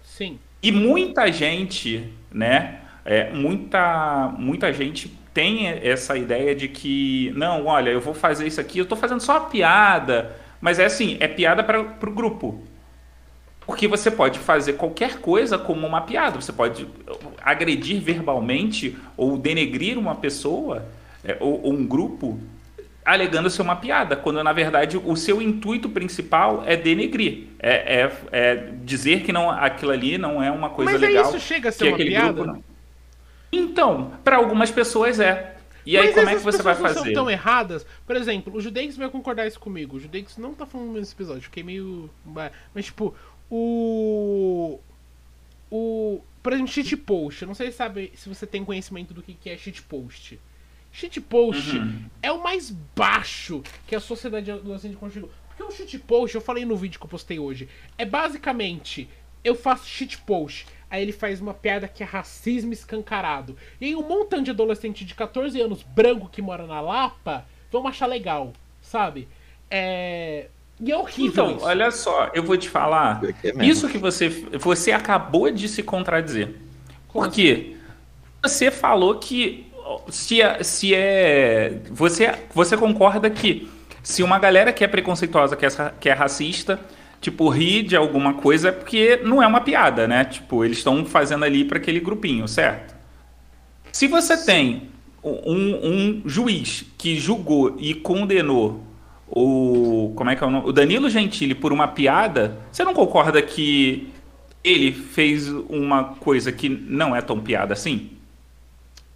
Sim. 0.02 0.40
E 0.64 0.72
muita 0.72 1.32
gente, 1.32 2.14
né? 2.32 2.80
é, 3.06 3.30
muita, 3.32 4.34
muita 4.38 4.74
gente 4.74 5.08
tem 5.32 5.68
essa 5.68 6.18
ideia 6.18 6.56
de 6.56 6.68
que, 6.68 7.32
não, 7.36 7.68
olha, 7.68 7.92
eu 7.92 8.02
vou 8.02 8.14
fazer 8.14 8.48
isso 8.48 8.60
aqui, 8.60 8.80
eu 8.80 8.86
tô 8.86 8.96
fazendo 8.96 9.22
só 9.22 9.34
uma 9.40 9.50
piada. 9.50 10.36
Mas 10.60 10.80
é 10.80 10.86
assim, 10.86 11.18
é 11.20 11.28
piada 11.28 11.64
para 11.64 11.80
o 11.80 12.12
grupo. 12.12 12.64
Porque 13.66 13.88
você 13.88 14.12
pode 14.12 14.38
fazer 14.40 14.74
qualquer 14.74 15.20
coisa 15.20 15.58
como 15.58 15.88
uma 15.88 16.02
piada. 16.02 16.40
Você 16.40 16.54
pode 16.54 16.88
agredir 17.42 18.00
verbalmente 18.02 18.96
ou 19.18 19.38
denegrir 19.38 19.98
uma 19.98 20.16
pessoa 20.16 20.86
é, 21.24 21.36
ou, 21.40 21.62
ou 21.64 21.74
um 21.74 21.86
grupo 21.86 22.40
alegando 23.04 23.50
ser 23.52 23.62
uma 23.62 23.76
piada, 23.76 24.16
quando 24.16 24.44
na 24.44 24.52
verdade 24.52 24.98
o 24.98 25.16
seu 25.16 25.40
intuito 25.40 25.88
principal 25.90 26.64
é 26.66 26.76
denegrir, 26.76 27.48
é, 27.60 28.02
é- 28.02 28.12
é 28.32 28.56
dizer 28.84 29.22
que 29.22 29.32
não, 29.32 29.50
aquilo 29.52 29.92
ali 29.92 30.18
não 30.18 30.42
é 30.42 30.50
uma 30.50 30.72
coisa 30.72 30.94
Mas 30.94 31.04
aí 31.04 31.10
legal. 31.10 31.30
isso 31.30 31.40
chega 31.40 31.70
a 31.70 31.72
ser 31.72 31.86
que 31.86 31.90
uma 31.90 31.98
piada? 31.98 32.34
grupo 32.34 32.48
não. 32.54 32.64
Então, 33.52 34.12
para 34.24 34.38
algumas 34.38 34.72
pessoas 34.72 35.20
é. 35.20 35.56
E 35.86 35.96
aí 35.98 36.08
Mas 36.08 36.16
como 36.16 36.30
é 36.30 36.36
que 36.36 36.42
você 36.42 36.64
vai 36.64 36.74
pessoas 36.74 36.96
não 36.96 37.00
fazer? 37.02 37.14
são 37.14 37.24
tão 37.24 37.30
erradas. 37.32 37.86
Por 38.08 38.16
exemplo, 38.16 38.56
o 38.56 38.60
Judeix 38.60 38.98
vai 38.98 39.08
concordar 39.08 39.46
isso 39.46 39.60
comigo. 39.60 39.98
O 39.98 40.00
Judeix 40.00 40.36
não 40.36 40.56
tá 40.56 40.66
falando 40.66 40.94
nesse 40.94 41.14
episódio. 41.14 41.44
Fiquei 41.44 41.62
meio. 41.62 42.10
Mas, 42.74 42.86
tipo, 42.86 43.14
o. 43.50 44.80
O. 45.72 46.22
Por 46.42 46.54
exemplo, 46.54 46.72
shitpost. 46.72 47.42
Eu 47.42 47.48
não 47.48 47.56
sei 47.56 47.72
se, 47.72 47.78
sabe, 47.78 48.12
se 48.16 48.30
você 48.30 48.46
tem 48.46 48.64
conhecimento 48.64 49.14
do 49.14 49.22
que 49.22 49.34
que 49.34 49.50
é 49.50 49.58
shitpost. 49.58 50.40
Shitpost 50.92 51.78
Uhum. 51.78 52.06
é 52.22 52.32
o 52.32 52.42
mais 52.42 52.70
baixo 52.96 53.62
que 53.88 53.96
a 53.96 54.00
sociedade 54.00 54.52
adolescente 54.52 54.96
conseguiu. 54.96 55.30
Porque 55.48 55.64
o 55.64 55.72
shitpost, 55.72 56.36
eu 56.36 56.42
falei 56.42 56.64
no 56.66 56.76
vídeo 56.78 57.00
que 57.00 57.06
eu 57.06 57.10
postei 57.10 57.40
hoje, 57.40 57.68
é 57.98 58.06
basicamente 58.06 59.10
eu 59.44 59.56
faço 59.56 59.88
shitpost. 59.88 60.68
Aí 60.90 61.02
ele 61.02 61.12
faz 61.12 61.42
uma 61.42 61.54
piada 61.54 61.88
que 61.88 62.04
é 62.04 62.06
racismo 62.06 62.72
escancarado. 62.72 63.58
E 63.82 63.86
aí 63.86 63.96
um 63.96 64.08
montante 64.08 64.46
de 64.46 64.52
adolescente 64.52 65.04
de 65.04 65.14
14 65.16 65.60
anos 65.60 65.82
branco 65.84 66.30
que 66.30 66.42
mora 66.42 66.66
na 66.68 66.80
Lapa 66.80 67.46
vão 67.72 67.88
achar 67.88 68.06
legal, 68.06 68.54
sabe? 68.82 69.28
É. 69.70 70.48
E 70.80 70.92
é 70.92 70.98
horrível. 70.98 71.46
Então, 71.46 71.58
isso. 71.58 71.66
olha 71.66 71.92
só, 71.92 72.32
eu 72.34 72.44
vou 72.44 72.58
te 72.58 72.70
falar. 72.70 73.22
É 73.24 73.34
que 73.34 73.48
é. 73.48 73.66
Isso 73.66 73.88
que 73.88 73.98
você, 73.98 74.30
você 74.60 74.92
acabou 74.92 75.50
de 75.52 75.68
se 75.70 75.82
contradizer. 75.82 76.56
Por 77.12 77.30
quê? 77.30 77.78
Você 78.44 78.70
falou 78.70 79.16
que 79.16 79.72
se 80.10 80.42
é, 80.42 80.64
se 80.64 80.94
é 80.94 81.80
você, 81.92 82.34
você 82.54 82.76
concorda 82.76 83.30
que 83.30 83.70
Se 84.04 84.22
uma 84.22 84.38
galera 84.38 84.72
que 84.72 84.84
é 84.84 84.88
preconceituosa, 84.88 85.56
que 85.56 85.66
é, 85.66 85.70
que 86.00 86.10
é 86.10 86.14
racista, 86.14 86.80
tipo, 87.20 87.50
ri 87.50 87.82
de 87.82 87.96
alguma 87.96 88.36
coisa, 88.36 88.70
é 88.70 88.72
porque 88.72 89.18
não 89.24 89.42
é 89.42 89.48
uma 89.48 89.62
piada, 89.62 90.08
né? 90.08 90.26
Tipo, 90.26 90.64
eles 90.64 90.78
estão 90.78 91.04
fazendo 91.06 91.44
ali 91.44 91.66
para 91.66 91.80
aquele 91.80 92.00
grupinho, 92.00 92.48
certo? 92.48 92.94
Se 93.92 94.08
você 94.08 94.38
tem 94.38 94.90
um, 95.24 95.90
um, 95.90 96.22
juiz 96.26 96.86
que 96.98 97.18
julgou 97.18 97.76
e 97.80 97.96
condenou 97.96 98.84
o. 99.28 100.14
Como 100.16 100.30
é 100.30 100.36
que 100.36 100.44
é 100.44 100.48
o 100.48 100.52
nome? 100.52 100.70
O 100.70 100.72
Danilo 100.72 101.10
Gentili 101.10 101.56
por 101.56 101.74
uma 101.74 101.88
piada, 101.88 102.58
você 102.72 102.84
não 102.84 102.94
concorda 102.94 103.42
que 103.42 104.10
ele 104.64 104.92
fez 104.92 105.48
uma 105.50 106.16
coisa 106.16 106.52
que 106.52 106.70
não 106.70 107.16
é 107.16 107.22
tão 107.22 107.40
piada 107.40 107.74
assim? 107.74 108.12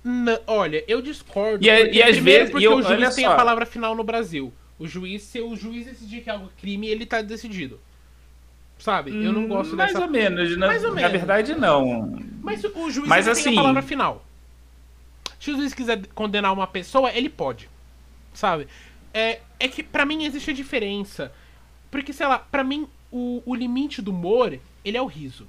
Não, 0.04 0.40
olha, 0.48 0.84
eu 0.88 1.02
discordo. 1.02 1.64
E, 1.64 1.70
é, 1.70 1.84
porque, 1.84 1.98
e 1.98 2.04
às 2.04 2.18
vezes. 2.18 2.52
porque 2.52 2.68
eu, 2.68 2.78
o 2.78 2.82
juiz 2.82 3.16
tem 3.16 3.26
só. 3.26 3.34
a 3.34 3.36
palavra 3.36 3.66
final 3.66 3.96
no 3.96 4.04
Brasil. 4.04 4.54
O 4.78 4.88
juiz, 4.88 5.24
se 5.24 5.42
o 5.42 5.56
juiz 5.56 5.86
decidir 5.86 6.22
que 6.22 6.30
é 6.30 6.34
algo 6.34 6.50
crime, 6.60 6.88
ele 6.88 7.06
tá 7.06 7.22
decidido. 7.22 7.80
Sabe? 8.78 9.12
Eu 9.12 9.34
não 9.34 9.46
gosto 9.46 9.76
mais 9.76 9.92
dessa... 9.92 10.06
Ou 10.06 10.10
menos, 10.10 10.56
na, 10.56 10.68
mais 10.68 10.86
ou 10.86 10.94
menos. 10.94 11.02
Na 11.02 11.10
verdade, 11.10 11.54
não. 11.54 12.18
Mas 12.42 12.64
o 12.64 12.90
juiz 12.90 13.06
Mas, 13.06 13.28
assim, 13.28 13.44
tem 13.44 13.50
a 13.50 13.52
assim, 13.52 13.56
palavra 13.56 13.82
final. 13.82 14.26
Se 15.38 15.52
o 15.52 15.58
juiz 15.58 15.74
quiser 15.74 16.08
condenar 16.16 16.54
uma 16.54 16.66
pessoa, 16.66 17.12
ele 17.12 17.28
pode. 17.28 17.70
Sabe? 18.34 18.68
É, 19.14 19.40
é 19.60 19.68
que 19.68 19.84
para 19.84 20.06
mim 20.06 20.26
existe 20.26 20.52
a 20.52 20.54
diferença. 20.54 21.32
Porque, 21.90 22.14
sei 22.14 22.28
lá, 22.28 22.40
para 22.40 22.64
mim 22.64 22.88
o, 23.12 23.42
o 23.46 23.56
limite 23.56 24.02
do 24.02 24.12
humor, 24.12 24.58
ele 24.84 24.98
é 24.98 25.02
o 25.02 25.06
riso. 25.06 25.48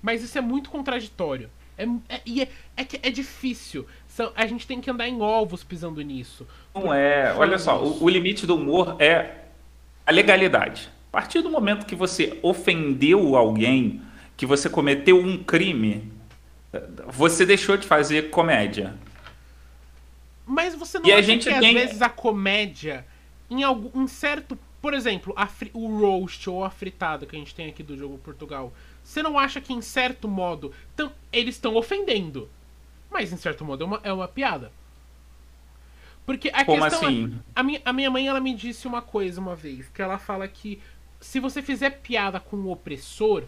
Mas 0.00 0.22
isso 0.22 0.36
é 0.36 0.40
muito 0.40 0.70
contraditório. 0.70 1.48
É, 1.76 1.84
é, 2.08 2.20
e 2.26 2.42
é, 2.42 2.48
é, 2.76 2.86
é 3.02 3.10
difícil. 3.10 3.86
São, 4.08 4.32
a 4.36 4.46
gente 4.46 4.66
tem 4.66 4.80
que 4.80 4.90
andar 4.90 5.08
em 5.08 5.20
ovos 5.20 5.64
pisando 5.64 6.00
nisso. 6.02 6.46
Não 6.74 6.92
é. 6.92 7.34
Olha 7.36 7.58
só, 7.58 7.82
o, 7.82 8.04
o, 8.04 8.08
limite 8.08 8.46
do 8.46 8.56
humor 8.56 8.96
é 8.98 9.36
a 10.06 10.12
legalidade. 10.12 10.90
A 11.08 11.12
partir 11.12 11.40
do 11.42 11.50
momento 11.50 11.86
que 11.86 11.94
você 11.94 12.38
ofendeu 12.42 13.36
alguém, 13.36 14.02
que 14.36 14.46
você 14.46 14.68
cometeu 14.68 15.18
um 15.18 15.42
crime, 15.42 16.10
você 17.08 17.44
deixou 17.44 17.76
de 17.76 17.86
fazer 17.86 18.30
comédia. 18.30 18.94
Mas 20.52 20.74
você 20.74 20.98
não 20.98 21.06
e 21.06 21.12
acha 21.12 21.38
que 21.38 21.44
tem... 21.44 21.54
às 21.54 21.72
vezes 21.72 22.02
a 22.02 22.10
comédia, 22.10 23.06
em 23.48 23.62
algum 23.62 24.02
em 24.02 24.06
certo. 24.06 24.58
Por 24.82 24.92
exemplo, 24.92 25.34
fri, 25.48 25.70
o 25.72 25.98
roast 25.98 26.50
ou 26.50 26.62
a 26.62 26.68
fritada 26.68 27.24
que 27.24 27.34
a 27.34 27.38
gente 27.38 27.54
tem 27.54 27.70
aqui 27.70 27.82
do 27.82 27.96
jogo 27.96 28.18
Portugal. 28.18 28.70
Você 29.02 29.22
não 29.22 29.38
acha 29.38 29.62
que, 29.62 29.72
em 29.72 29.80
certo 29.80 30.28
modo, 30.28 30.70
tão, 30.94 31.10
eles 31.32 31.54
estão 31.54 31.74
ofendendo? 31.74 32.50
Mas, 33.10 33.32
em 33.32 33.36
certo 33.38 33.64
modo, 33.64 33.84
é 33.84 33.86
uma, 33.86 34.00
é 34.02 34.12
uma 34.12 34.28
piada. 34.28 34.70
Porque 36.26 36.50
a 36.52 36.64
Como 36.66 36.82
questão 36.82 37.08
assim? 37.08 37.34
É, 37.34 37.60
a, 37.60 37.62
minha, 37.62 37.80
a 37.84 37.92
minha 37.92 38.10
mãe 38.10 38.28
ela 38.28 38.40
me 38.40 38.54
disse 38.54 38.86
uma 38.86 39.00
coisa 39.00 39.40
uma 39.40 39.56
vez, 39.56 39.88
que 39.88 40.02
ela 40.02 40.18
fala 40.18 40.46
que 40.46 40.80
se 41.18 41.40
você 41.40 41.62
fizer 41.62 41.90
piada 42.02 42.38
com 42.38 42.56
o 42.56 42.70
opressor, 42.70 43.44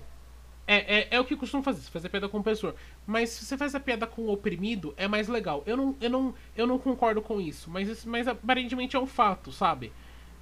é, 0.67 0.99
é, 1.01 1.09
é 1.11 1.21
o 1.21 1.25
que 1.25 1.37
costumam 1.37 1.63
fazer, 1.63 1.83
fazer 1.91 2.09
piada 2.09 2.29
com 2.29 2.39
o 2.39 2.41
opressor. 2.41 2.75
Mas 3.07 3.31
se 3.31 3.45
você 3.45 3.57
faz 3.57 3.75
a 3.75 3.81
piada 3.81 4.07
com 4.07 4.23
o 4.23 4.33
oprimido, 4.33 4.95
é 4.97 5.07
mais 5.07 5.29
legal. 5.29 5.63
Eu 5.67 5.77
não, 5.77 5.97
eu 6.01 6.11
não, 6.11 6.35
eu 6.57 6.67
não 6.67 6.79
concordo 6.79 7.21
com 7.21 7.41
isso, 7.41 7.71
mas, 7.71 8.05
mas 8.05 8.27
aparentemente 8.27 8.97
é 8.97 8.99
um 8.99 9.07
fato, 9.07 9.53
sabe? 9.53 9.93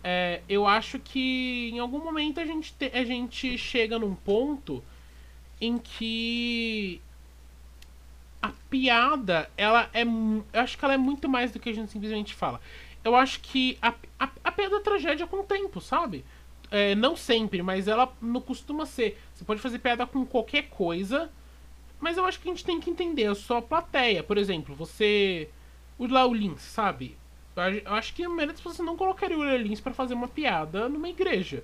É, 0.04 0.40
eu 0.48 0.66
acho 0.66 0.98
que 0.98 1.70
em 1.72 1.78
algum 1.78 2.02
momento 2.02 2.40
a 2.40 2.44
gente, 2.44 2.72
te, 2.74 2.90
a 2.92 3.04
gente 3.04 3.56
chega 3.56 3.98
num 3.98 4.14
ponto 4.14 4.82
em 5.60 5.78
que 5.78 7.00
a 8.40 8.50
piada, 8.68 9.48
ela 9.56 9.88
é. 9.92 10.02
Eu 10.02 10.60
acho 10.60 10.76
que 10.76 10.84
ela 10.84 10.94
é 10.94 10.98
muito 10.98 11.28
mais 11.28 11.52
do 11.52 11.60
que 11.60 11.68
a 11.68 11.72
gente 11.72 11.92
simplesmente 11.92 12.34
fala. 12.34 12.60
Eu 13.04 13.14
acho 13.16 13.40
que 13.40 13.78
a, 13.80 13.94
a, 14.18 14.28
a 14.44 14.52
piada 14.52 14.76
é 14.76 14.80
tragédia 14.80 15.26
com 15.26 15.40
o 15.40 15.44
tempo, 15.44 15.80
sabe? 15.80 16.24
É, 16.72 16.94
não 16.94 17.14
sempre, 17.14 17.62
mas 17.62 17.86
ela 17.86 18.10
não 18.20 18.40
costuma 18.40 18.86
ser. 18.86 19.20
Você 19.34 19.44
pode 19.44 19.60
fazer 19.60 19.78
piada 19.78 20.06
com 20.06 20.24
qualquer 20.24 20.70
coisa, 20.70 21.30
mas 22.00 22.16
eu 22.16 22.24
acho 22.24 22.40
que 22.40 22.48
a 22.48 22.50
gente 22.50 22.64
tem 22.64 22.80
que 22.80 22.88
entender 22.88 23.26
a 23.26 23.34
sua 23.34 23.60
plateia. 23.60 24.22
Por 24.22 24.38
exemplo, 24.38 24.74
você. 24.74 25.50
O 25.98 26.06
Laulins, 26.06 26.62
sabe? 26.62 27.16
Eu 27.84 27.92
acho 27.92 28.14
que 28.14 28.24
a 28.24 28.28
maioria 28.28 28.54
das 28.54 28.62
pessoas 28.62 28.78
não 28.78 28.96
colocaria 28.96 29.36
o 29.36 29.44
Laulins 29.44 29.80
para 29.80 29.92
fazer 29.92 30.14
uma 30.14 30.26
piada 30.26 30.88
numa 30.88 31.10
igreja. 31.10 31.62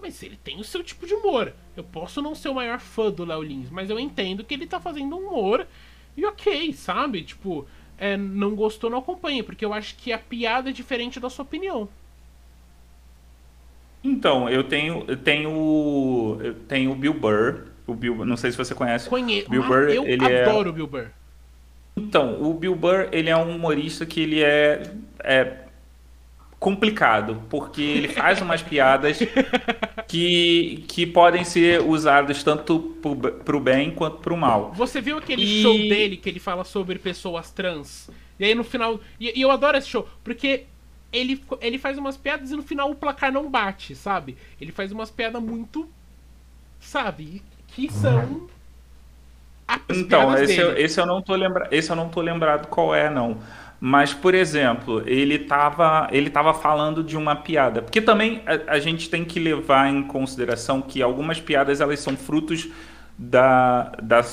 Mas 0.00 0.22
ele 0.22 0.38
tem 0.42 0.58
o 0.58 0.64
seu 0.64 0.82
tipo 0.82 1.06
de 1.06 1.12
humor. 1.12 1.52
Eu 1.76 1.84
posso 1.84 2.22
não 2.22 2.34
ser 2.34 2.48
o 2.48 2.54
maior 2.54 2.80
fã 2.80 3.10
do 3.10 3.26
Léo 3.26 3.42
Lins, 3.42 3.68
mas 3.68 3.90
eu 3.90 4.00
entendo 4.00 4.42
que 4.42 4.54
ele 4.54 4.66
tá 4.66 4.80
fazendo 4.80 5.18
humor 5.18 5.66
e 6.16 6.24
ok, 6.24 6.72
sabe? 6.72 7.22
Tipo, 7.22 7.66
é, 7.98 8.16
não 8.16 8.54
gostou, 8.54 8.88
não 8.88 8.98
acompanha, 8.98 9.44
porque 9.44 9.64
eu 9.64 9.72
acho 9.72 9.94
que 9.96 10.12
a 10.12 10.18
piada 10.18 10.70
é 10.70 10.72
diferente 10.72 11.20
da 11.20 11.28
sua 11.28 11.44
opinião. 11.44 11.88
Então, 14.04 14.50
eu 14.50 14.62
tenho, 14.62 15.02
eu 15.08 15.16
tenho, 15.16 16.38
eu 16.42 16.54
tenho 16.68 16.92
o 16.92 16.94
Bill 16.94 17.14
Burr. 17.14 17.62
O 17.86 17.94
Bill, 17.94 18.24
não 18.24 18.36
sei 18.36 18.50
se 18.50 18.56
você 18.56 18.74
conhece. 18.74 19.08
Conheço. 19.08 19.48
Bill 19.48 19.62
Burr, 19.62 19.88
eu 19.88 20.06
ele 20.06 20.24
adoro 20.24 20.68
é... 20.68 20.70
o 20.70 20.74
Bill 20.74 20.86
Burr. 20.86 21.06
Então, 21.96 22.42
o 22.42 22.52
Bill 22.52 22.74
Burr, 22.74 23.08
ele 23.12 23.30
é 23.30 23.36
um 23.36 23.56
humorista 23.56 24.04
que 24.04 24.20
ele 24.20 24.42
é, 24.42 24.90
é 25.20 25.64
complicado, 26.58 27.42
porque 27.48 27.82
ele 27.82 28.08
faz 28.08 28.42
umas 28.42 28.60
piadas 28.64 29.18
que, 30.08 30.84
que 30.88 31.06
podem 31.06 31.44
ser 31.44 31.80
usadas 31.80 32.42
tanto 32.42 32.80
para 33.44 33.56
o 33.56 33.60
bem 33.60 33.90
quanto 33.90 34.18
para 34.18 34.34
o 34.34 34.36
mal. 34.36 34.72
Você 34.74 35.00
viu 35.00 35.18
aquele 35.18 35.44
e... 35.44 35.62
show 35.62 35.76
dele 35.76 36.16
que 36.16 36.28
ele 36.28 36.40
fala 36.40 36.64
sobre 36.64 36.98
pessoas 36.98 37.50
trans? 37.50 38.10
E 38.38 38.44
aí 38.44 38.54
no 38.54 38.64
final. 38.64 39.00
E, 39.20 39.38
e, 39.38 39.42
eu 39.42 39.50
adoro 39.50 39.76
esse 39.76 39.88
show, 39.88 40.08
porque 40.24 40.64
ele, 41.14 41.40
ele 41.60 41.78
faz 41.78 41.96
umas 41.96 42.16
piadas 42.16 42.50
e 42.50 42.56
no 42.56 42.62
final 42.62 42.90
o 42.90 42.94
placar 42.94 43.32
não 43.32 43.48
bate, 43.48 43.94
sabe? 43.94 44.36
Ele 44.60 44.72
faz 44.72 44.90
umas 44.90 45.10
piadas 45.10 45.40
muito. 45.40 45.88
Sabe? 46.80 47.40
Que 47.68 47.90
são. 47.90 48.48
Então, 49.88 50.36
esse 50.36 50.58
eu, 50.58 50.76
esse 50.76 51.00
eu 51.00 51.06
não 51.06 51.22
tô 51.22 51.34
lembra... 51.34 51.68
esse 51.70 51.90
eu 51.90 51.96
não 51.96 52.08
tô 52.08 52.20
lembrado 52.20 52.66
qual 52.66 52.94
é, 52.94 53.08
não. 53.08 53.38
Mas, 53.80 54.12
por 54.12 54.34
exemplo, 54.34 55.02
ele 55.06 55.36
estava 55.36 56.08
ele 56.10 56.30
tava 56.30 56.52
falando 56.52 57.02
de 57.02 57.16
uma 57.16 57.36
piada. 57.36 57.80
Porque 57.80 58.00
também 58.00 58.42
a, 58.46 58.74
a, 58.74 58.78
gente 58.78 59.08
tem 59.08 59.24
que 59.24 59.38
levar 59.38 59.88
em 59.88 60.02
consideração 60.02 60.82
que 60.82 61.00
algumas 61.00 61.40
piadas 61.40 61.80
elas 61.80 62.00
são 62.00 62.16
frutos 62.16 62.68
da, 63.16 63.92
da, 64.02 64.24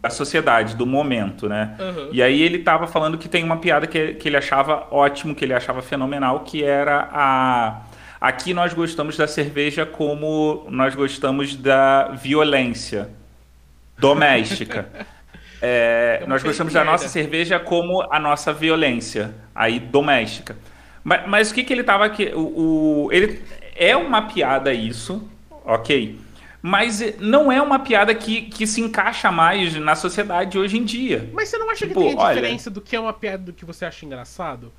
da 0.00 0.10
sociedade, 0.10 0.76
do 0.76 0.86
momento, 0.86 1.48
né? 1.48 1.76
Uhum. 1.78 2.10
E 2.12 2.22
aí 2.22 2.40
ele 2.40 2.58
estava 2.58 2.86
falando 2.86 3.18
que 3.18 3.28
tem 3.28 3.42
uma 3.42 3.56
piada 3.56 3.86
que, 3.86 4.14
que 4.14 4.28
ele 4.28 4.36
achava 4.36 4.86
ótimo, 4.90 5.34
que 5.34 5.44
ele 5.44 5.54
achava 5.54 5.82
fenomenal, 5.82 6.40
que 6.40 6.62
era 6.62 7.08
a... 7.12 7.82
Aqui 8.20 8.52
nós 8.52 8.74
gostamos 8.74 9.16
da 9.16 9.28
cerveja 9.28 9.86
como 9.86 10.66
nós 10.68 10.94
gostamos 10.94 11.54
da 11.54 12.08
violência 12.08 13.08
doméstica. 13.98 14.88
É, 15.60 16.22
nós 16.28 16.40
gostamos 16.40 16.72
da 16.72 16.84
nossa 16.84 17.08
cerveja 17.08 17.58
como 17.58 18.06
a 18.12 18.20
nossa 18.20 18.52
violência 18.52 19.34
aí 19.52 19.80
doméstica. 19.80 20.56
Mas, 21.02 21.26
mas 21.26 21.50
o 21.50 21.54
que, 21.54 21.64
que 21.64 21.72
ele 21.72 21.80
estava 21.80 22.04
aqui? 22.04 22.30
O, 22.32 23.06
o, 23.06 23.12
ele 23.12 23.42
é 23.74 23.96
uma 23.96 24.22
piada 24.22 24.72
isso, 24.72 25.28
ok? 25.64 26.16
Mas 26.68 27.00
não 27.18 27.50
é 27.50 27.62
uma 27.62 27.78
piada 27.78 28.14
que, 28.14 28.42
que 28.42 28.66
se 28.66 28.82
encaixa 28.82 29.32
mais 29.32 29.74
na 29.76 29.96
sociedade 29.96 30.58
hoje 30.58 30.76
em 30.76 30.84
dia. 30.84 31.30
Mas 31.32 31.48
você 31.48 31.56
não 31.56 31.70
acha 31.70 31.86
tipo, 31.86 31.98
que 31.98 32.08
tem 32.08 32.20
a 32.20 32.28
diferença 32.28 32.68
olha, 32.68 32.74
do 32.74 32.80
que 32.82 32.94
é 32.94 33.00
uma 33.00 33.12
piada 33.14 33.44
do 33.44 33.52
que 33.54 33.64
você 33.64 33.86
acha 33.86 34.04
engraçado? 34.04 34.70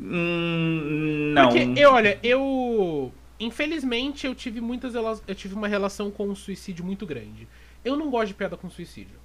Hum, 0.00 1.32
não. 1.34 1.48
Porque, 1.48 1.72
eu, 1.76 1.90
olha, 1.90 2.20
eu. 2.22 3.12
Infelizmente, 3.40 4.28
eu 4.28 4.34
tive 4.34 4.60
muitas. 4.60 4.94
Eu 5.26 5.34
tive 5.34 5.56
uma 5.56 5.66
relação 5.66 6.08
com 6.08 6.28
o 6.28 6.36
suicídio 6.36 6.84
muito 6.84 7.04
grande. 7.04 7.48
Eu 7.84 7.96
não 7.96 8.08
gosto 8.08 8.28
de 8.28 8.34
piada 8.34 8.56
com 8.56 8.70
suicídio. 8.70 9.18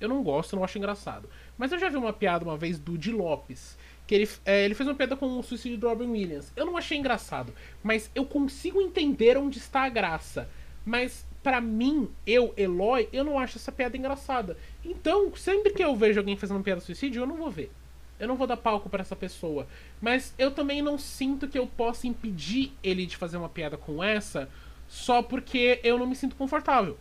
Eu 0.00 0.08
não 0.08 0.22
gosto, 0.22 0.54
não 0.54 0.62
acho 0.62 0.78
engraçado. 0.78 1.28
Mas 1.58 1.72
eu 1.72 1.80
já 1.80 1.88
vi 1.88 1.96
uma 1.96 2.12
piada 2.12 2.44
uma 2.44 2.56
vez 2.56 2.78
do 2.78 2.96
Di 2.96 3.10
Lopes. 3.10 3.76
Que 4.06 4.14
ele, 4.14 4.28
é, 4.44 4.64
ele 4.64 4.74
fez 4.76 4.88
uma 4.88 4.94
piada 4.94 5.16
com 5.16 5.36
o 5.36 5.42
suicídio 5.42 5.78
do 5.78 5.88
Robin 5.88 6.10
Williams. 6.10 6.52
Eu 6.54 6.64
não 6.64 6.76
achei 6.76 6.96
engraçado. 6.96 7.52
Mas 7.82 8.08
eu 8.14 8.24
consigo 8.24 8.80
entender 8.80 9.36
onde 9.36 9.58
está 9.58 9.82
a 9.82 9.88
graça. 9.88 10.48
Mas 10.84 11.24
para 11.42 11.60
mim, 11.60 12.08
eu, 12.26 12.52
Eloy, 12.56 13.08
eu 13.12 13.24
não 13.24 13.38
acho 13.38 13.56
essa 13.56 13.72
piada 13.72 13.96
engraçada. 13.96 14.56
Então, 14.84 15.34
sempre 15.36 15.72
que 15.72 15.82
eu 15.82 15.96
vejo 15.96 16.20
alguém 16.20 16.36
fazendo 16.36 16.58
uma 16.58 16.62
piada 16.62 16.80
suicídio, 16.80 17.22
eu 17.22 17.26
não 17.26 17.36
vou 17.36 17.50
ver. 17.50 17.70
Eu 18.18 18.28
não 18.28 18.36
vou 18.36 18.46
dar 18.46 18.56
palco 18.56 18.90
para 18.90 19.00
essa 19.00 19.16
pessoa. 19.16 19.66
Mas 20.00 20.34
eu 20.38 20.50
também 20.50 20.82
não 20.82 20.98
sinto 20.98 21.48
que 21.48 21.58
eu 21.58 21.66
possa 21.66 22.06
impedir 22.06 22.72
ele 22.82 23.06
de 23.06 23.16
fazer 23.16 23.38
uma 23.38 23.48
piada 23.48 23.78
com 23.78 24.04
essa 24.04 24.48
só 24.88 25.22
porque 25.22 25.80
eu 25.82 25.98
não 25.98 26.06
me 26.06 26.16
sinto 26.16 26.36
confortável. 26.36 26.98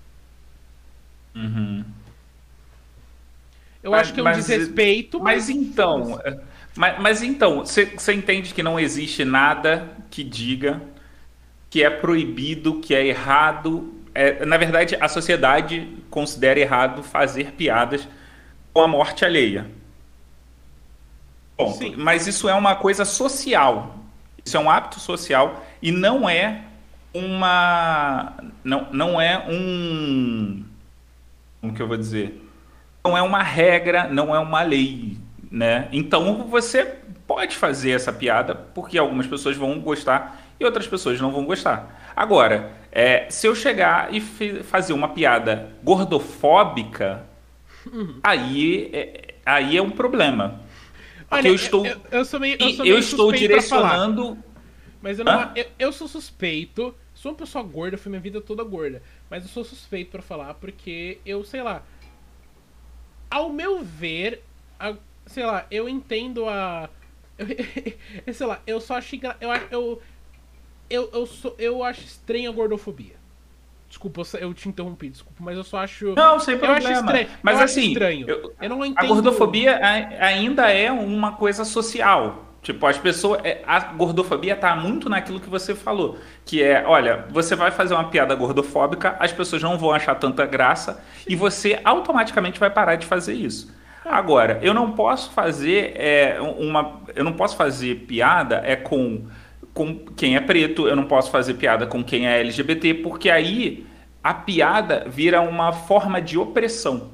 Uhum. 1.35 1.83
Eu 3.83 3.91
mas, 3.91 4.01
acho 4.01 4.13
que 4.13 4.19
é 4.19 4.23
um 4.23 4.25
mas, 4.25 4.37
desrespeito. 4.37 5.19
Mas, 5.19 5.47
mas 5.47 5.49
então. 5.49 6.21
Mas, 6.75 7.01
mas 7.01 7.23
então, 7.23 7.65
você 7.65 8.13
entende 8.13 8.53
que 8.53 8.63
não 8.63 8.79
existe 8.79 9.25
nada 9.25 9.89
que 10.09 10.23
diga 10.23 10.81
que 11.69 11.83
é 11.83 11.89
proibido, 11.89 12.79
que 12.79 12.95
é 12.95 13.05
errado. 13.05 13.93
É, 14.13 14.43
na 14.45 14.57
verdade, 14.57 14.97
a 14.99 15.07
sociedade 15.07 15.87
considera 16.09 16.59
errado 16.59 17.03
fazer 17.03 17.51
piadas 17.51 18.07
com 18.73 18.81
a 18.81 18.87
morte 18.87 19.23
alheia. 19.23 19.69
Ponto. 21.55 21.77
Sim. 21.77 21.93
Mas 21.97 22.25
isso 22.25 22.49
é 22.49 22.53
uma 22.53 22.75
coisa 22.75 23.05
social. 23.05 23.97
Isso 24.43 24.57
é 24.57 24.59
um 24.59 24.69
hábito 24.69 24.99
social 24.99 25.65
e 25.81 25.91
não 25.91 26.27
é 26.27 26.61
uma. 27.13 28.33
Não, 28.63 28.87
não 28.91 29.21
é 29.21 29.45
um. 29.49 30.63
Como 31.61 31.73
que 31.73 31.81
eu 31.81 31.87
vou 31.87 31.97
dizer? 31.97 32.45
Não 33.03 33.17
é 33.17 33.21
uma 33.21 33.43
regra, 33.43 34.07
não 34.07 34.33
é 34.33 34.39
uma 34.39 34.61
lei. 34.61 35.17
Né? 35.51 35.87
Então 35.91 36.47
você 36.47 36.85
pode 37.27 37.55
fazer 37.55 37.91
essa 37.91 38.13
piada 38.13 38.55
porque 38.55 38.97
algumas 38.97 39.27
pessoas 39.27 39.57
vão 39.57 39.79
gostar 39.79 40.48
e 40.59 40.65
outras 40.65 40.87
pessoas 40.87 41.19
não 41.19 41.31
vão 41.31 41.45
gostar. 41.45 42.11
Agora, 42.15 42.71
é, 42.91 43.29
se 43.29 43.47
eu 43.47 43.55
chegar 43.55 44.13
e 44.13 44.19
fazer 44.19 44.93
uma 44.93 45.09
piada 45.09 45.71
gordofóbica, 45.83 47.25
uhum. 47.85 48.19
aí, 48.23 48.89
é, 48.91 49.35
aí 49.45 49.77
é 49.77 49.81
um 49.81 49.91
problema. 49.91 50.61
Olha, 51.31 51.47
eu 51.47 51.55
estou, 51.55 51.85
eu, 51.85 52.01
eu 52.11 52.25
sou 52.25 52.39
meio, 52.39 52.57
eu, 52.59 52.69
sou 52.71 52.85
eu 52.85 52.97
estou 52.97 53.31
direcionando. 53.31 54.37
Mas 55.01 55.19
eu, 55.19 55.25
não, 55.25 55.51
eu, 55.55 55.65
eu, 55.77 55.93
sou 55.93 56.07
suspeito. 56.07 56.93
Sou 57.13 57.31
uma 57.31 57.37
pessoa 57.37 57.63
gorda, 57.63 57.97
fui 57.97 58.09
minha 58.09 58.21
vida 58.21 58.41
toda 58.41 58.63
gorda. 58.63 59.01
Mas 59.29 59.43
eu 59.43 59.49
sou 59.49 59.63
suspeito 59.63 60.11
para 60.11 60.21
falar 60.21 60.55
porque 60.55 61.19
eu, 61.25 61.43
sei 61.43 61.61
lá. 61.61 61.83
Ao 63.29 63.51
meu 63.51 63.83
ver, 63.83 64.43
a, 64.79 64.95
sei 65.25 65.45
lá, 65.45 65.65
eu 65.69 65.87
entendo 65.87 66.49
a. 66.49 66.89
Sei 68.33 68.45
lá, 68.45 68.61
eu 68.67 68.81
só 68.81 68.97
acho. 68.97 69.15
Eu, 69.15 69.49
eu, 69.71 70.01
eu, 70.89 71.09
eu, 71.13 71.25
sou, 71.25 71.55
eu 71.57 71.83
acho 71.83 72.01
estranha 72.01 72.49
a 72.49 72.53
gordofobia. 72.53 73.19
Desculpa, 73.87 74.21
eu 74.39 74.53
te 74.53 74.69
interrompi, 74.69 75.09
desculpa, 75.09 75.37
mas 75.39 75.57
eu 75.57 75.63
só 75.63 75.79
acho. 75.79 76.13
Não, 76.13 76.39
sem 76.39 76.57
problema. 76.57 76.79
Eu 76.79 76.91
acho 76.91 76.99
estranho. 76.99 77.27
Mas 77.41 77.57
eu 77.57 77.65
assim, 77.65 77.87
estranho. 77.87 78.29
Eu, 78.29 78.53
eu 78.61 78.69
não 78.69 78.85
entendo... 78.85 79.03
a 79.03 79.07
gordofobia 79.07 79.79
ainda 80.19 80.71
é 80.71 80.91
uma 80.91 81.31
coisa 81.31 81.65
social. 81.65 82.45
Tipo, 82.61 82.85
as 82.85 82.97
pessoas. 82.99 83.41
É, 83.43 83.63
a 83.65 83.79
gordofobia 83.79 84.55
tá 84.55 84.75
muito 84.75 85.09
naquilo 85.09 85.39
que 85.39 85.49
você 85.49 85.73
falou. 85.73 86.19
Que 86.45 86.61
é, 86.61 86.83
olha, 86.85 87.25
você 87.31 87.55
vai 87.55 87.71
fazer 87.71 87.95
uma 87.95 88.09
piada 88.09 88.35
gordofóbica, 88.35 89.15
as 89.19 89.31
pessoas 89.31 89.63
não 89.63 89.75
vão 89.75 89.91
achar 89.91 90.13
tanta 90.15 90.45
graça 90.45 91.03
e 91.27 91.35
você 91.35 91.79
automaticamente 91.83 92.59
vai 92.59 92.69
parar 92.69 92.95
de 92.95 93.07
fazer 93.07 93.33
isso. 93.33 93.73
Agora, 94.05 94.59
eu 94.61 94.73
não 94.73 94.91
posso 94.91 95.31
fazer 95.31 95.93
é, 95.95 96.37
uma. 96.39 97.01
Eu 97.15 97.23
não 97.23 97.33
posso 97.33 97.55
fazer 97.55 98.05
piada 98.07 98.61
é 98.63 98.75
com 98.75 99.25
com 99.79 99.95
quem 99.95 100.35
é 100.35 100.41
preto, 100.41 100.89
eu 100.89 100.95
não 100.97 101.05
posso 101.05 101.31
fazer 101.31 101.53
piada 101.53 101.87
com 101.87 102.03
quem 102.03 102.27
é 102.27 102.41
LGBT, 102.41 102.95
porque 102.95 103.29
aí 103.29 103.85
a 104.21 104.33
piada 104.33 105.05
vira 105.07 105.39
uma 105.39 105.71
forma 105.71 106.21
de 106.21 106.37
opressão. 106.37 107.11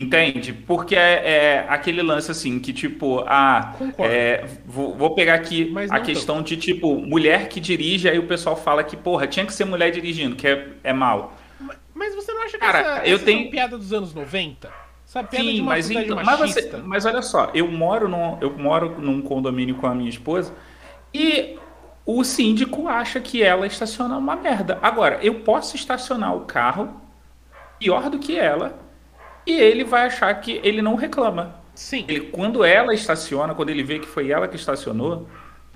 Entende? 0.00 0.52
Porque 0.52 0.96
é, 0.96 1.30
é 1.30 1.66
aquele 1.68 2.02
lance 2.02 2.32
assim, 2.32 2.58
que 2.58 2.72
tipo, 2.72 3.22
ah, 3.28 3.76
é, 4.00 4.44
vou, 4.66 4.96
vou, 4.96 5.14
pegar 5.14 5.34
aqui 5.34 5.72
a 5.88 6.00
questão 6.00 6.38
tô. 6.38 6.42
de 6.42 6.56
tipo, 6.56 6.96
mulher 6.96 7.48
que 7.48 7.60
dirige, 7.60 8.08
aí 8.08 8.18
o 8.18 8.26
pessoal 8.26 8.56
fala 8.56 8.82
que, 8.82 8.96
porra, 8.96 9.28
tinha 9.28 9.46
que 9.46 9.52
ser 9.52 9.66
mulher 9.66 9.92
dirigindo, 9.92 10.34
que 10.34 10.48
é, 10.48 10.66
é 10.82 10.92
mal. 10.92 11.36
Mas 11.94 12.12
você 12.12 12.32
não 12.32 12.42
acha 12.42 12.58
que 12.58 12.58
Cara, 12.58 12.80
essa, 12.80 13.06
eu 13.06 13.16
essa 13.16 13.24
tenho... 13.24 13.50
piada 13.52 13.78
dos 13.78 13.92
anos 13.92 14.12
90? 14.12 14.68
Sabe, 15.10 15.36
Sim, 15.36 15.62
mas, 15.62 15.90
então, 15.90 16.22
mas, 16.24 16.38
você, 16.38 16.70
mas, 16.84 17.04
olha 17.04 17.20
só, 17.20 17.50
eu 17.52 17.66
moro, 17.66 18.06
num, 18.06 18.38
eu 18.40 18.56
moro 18.56 18.94
num 19.00 19.20
condomínio 19.20 19.74
com 19.74 19.88
a 19.88 19.92
minha 19.92 20.08
esposa 20.08 20.54
e 21.12 21.58
o 22.06 22.22
síndico 22.22 22.86
acha 22.86 23.18
que 23.18 23.42
ela 23.42 23.66
estaciona 23.66 24.16
uma 24.16 24.36
merda. 24.36 24.78
Agora, 24.80 25.18
eu 25.20 25.40
posso 25.40 25.74
estacionar 25.74 26.36
o 26.36 26.42
carro 26.42 27.00
pior 27.76 28.08
do 28.08 28.20
que 28.20 28.38
ela 28.38 28.78
e 29.44 29.50
ele 29.50 29.82
vai 29.82 30.06
achar 30.06 30.32
que 30.40 30.60
ele 30.62 30.80
não 30.80 30.94
reclama. 30.94 31.56
Sim. 31.74 32.04
Ele, 32.06 32.20
quando 32.20 32.62
ela 32.62 32.94
estaciona, 32.94 33.52
quando 33.52 33.70
ele 33.70 33.82
vê 33.82 33.98
que 33.98 34.06
foi 34.06 34.30
ela 34.30 34.46
que 34.46 34.54
estacionou, 34.54 35.26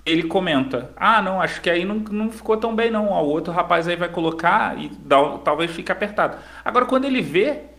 ele 0.07 0.23
comenta: 0.23 0.93
Ah, 0.97 1.21
não, 1.21 1.41
acho 1.41 1.61
que 1.61 1.69
aí 1.69 1.85
não, 1.85 1.97
não 1.97 2.31
ficou 2.31 2.57
tão 2.57 2.73
bem, 2.73 2.89
não. 2.89 3.09
O 3.09 3.27
outro 3.27 3.53
rapaz 3.53 3.89
aí 3.89 3.97
vai 3.97 4.09
colocar 4.09 4.79
e 4.81 4.89
dá, 4.97 5.39
talvez 5.39 5.73
fique 5.73 5.91
apertado. 5.91 6.39
Agora, 6.65 6.87
quando 6.87 7.05
ele 7.05 7.21
vê 7.21 7.74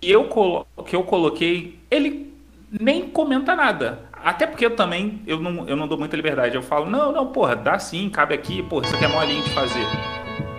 que 0.00 0.10
eu, 0.10 0.66
que 0.86 0.96
eu 0.96 1.02
coloquei, 1.02 1.78
ele 1.90 2.32
nem 2.70 3.08
comenta 3.08 3.54
nada. 3.54 4.08
Até 4.12 4.46
porque 4.46 4.64
eu 4.64 4.76
também, 4.76 5.22
eu 5.26 5.40
não, 5.40 5.68
eu 5.68 5.76
não 5.76 5.88
dou 5.88 5.98
muita 5.98 6.16
liberdade. 6.16 6.54
Eu 6.54 6.62
falo, 6.62 6.88
não, 6.88 7.10
não, 7.12 7.26
porra, 7.26 7.56
dá 7.56 7.78
sim, 7.78 8.08
cabe 8.10 8.34
aqui, 8.34 8.62
porra, 8.62 8.86
isso 8.86 8.94
aqui 8.94 9.04
é 9.04 9.08
molinho 9.08 9.42
de 9.42 9.50
fazer. 9.50 9.86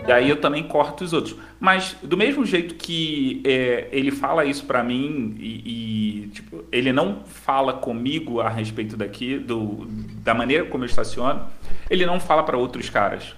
E 0.07 0.11
aí 0.11 0.29
eu 0.29 0.41
também 0.41 0.63
corto 0.63 1.03
os 1.03 1.13
outros. 1.13 1.35
Mas 1.59 1.95
do 2.01 2.17
mesmo 2.17 2.43
jeito 2.43 2.73
que 2.75 3.41
é, 3.45 3.87
ele 3.91 4.11
fala 4.11 4.43
isso 4.45 4.65
para 4.65 4.83
mim 4.83 5.35
e, 5.39 6.23
e, 6.23 6.27
tipo, 6.29 6.63
ele 6.71 6.91
não 6.91 7.23
fala 7.23 7.73
comigo 7.73 8.41
a 8.41 8.49
respeito 8.49 8.97
daqui, 8.97 9.37
do, 9.37 9.85
da 10.23 10.33
maneira 10.33 10.65
como 10.65 10.83
eu 10.83 10.87
estaciono, 10.87 11.45
ele 11.89 12.05
não 12.05 12.19
fala 12.19 12.41
para 12.41 12.57
outros 12.57 12.89
caras. 12.89 13.35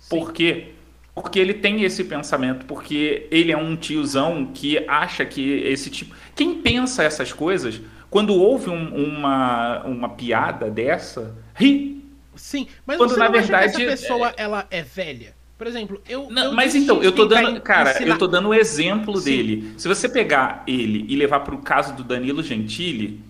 Sim. 0.00 0.10
Por 0.10 0.32
quê? 0.32 0.74
Porque 1.14 1.38
ele 1.38 1.54
tem 1.54 1.82
esse 1.82 2.04
pensamento, 2.04 2.64
porque 2.66 3.26
ele 3.30 3.52
é 3.52 3.56
um 3.56 3.76
tiozão 3.76 4.50
que 4.54 4.78
acha 4.88 5.24
que 5.24 5.42
esse 5.42 5.90
tipo. 5.90 6.14
Quem 6.34 6.54
pensa 6.62 7.02
essas 7.02 7.32
coisas, 7.32 7.80
quando 8.08 8.34
ouve 8.34 8.70
um, 8.70 8.94
uma, 8.94 9.82
uma 9.84 10.08
piada 10.10 10.70
dessa, 10.70 11.36
ri. 11.54 12.02
Sim, 12.34 12.66
mas 12.86 12.96
quando 12.96 13.16
na 13.16 13.28
verdade 13.28 13.84
essa 13.84 14.06
pessoa 14.06 14.28
é... 14.30 14.34
ela 14.42 14.66
é 14.70 14.82
velha. 14.82 15.34
Por 15.58 15.66
exemplo, 15.66 16.00
eu. 16.08 16.30
Não, 16.30 16.44
eu 16.44 16.52
mas 16.52 16.74
então, 16.74 17.02
eu 17.02 17.12
tô 17.12 17.26
dando. 17.26 17.60
Cara, 17.60 17.90
ensinar... 17.90 18.14
eu 18.14 18.18
tô 18.18 18.26
dando 18.26 18.46
o 18.46 18.50
um 18.50 18.54
exemplo 18.54 19.16
Sim. 19.18 19.24
dele. 19.24 19.74
Se 19.76 19.86
você 19.86 20.08
pegar 20.08 20.62
ele 20.66 21.04
e 21.06 21.14
levar 21.16 21.40
para 21.40 21.54
o 21.54 21.58
caso 21.58 21.94
do 21.94 22.02
Danilo 22.02 22.42
Gentili, 22.42 23.20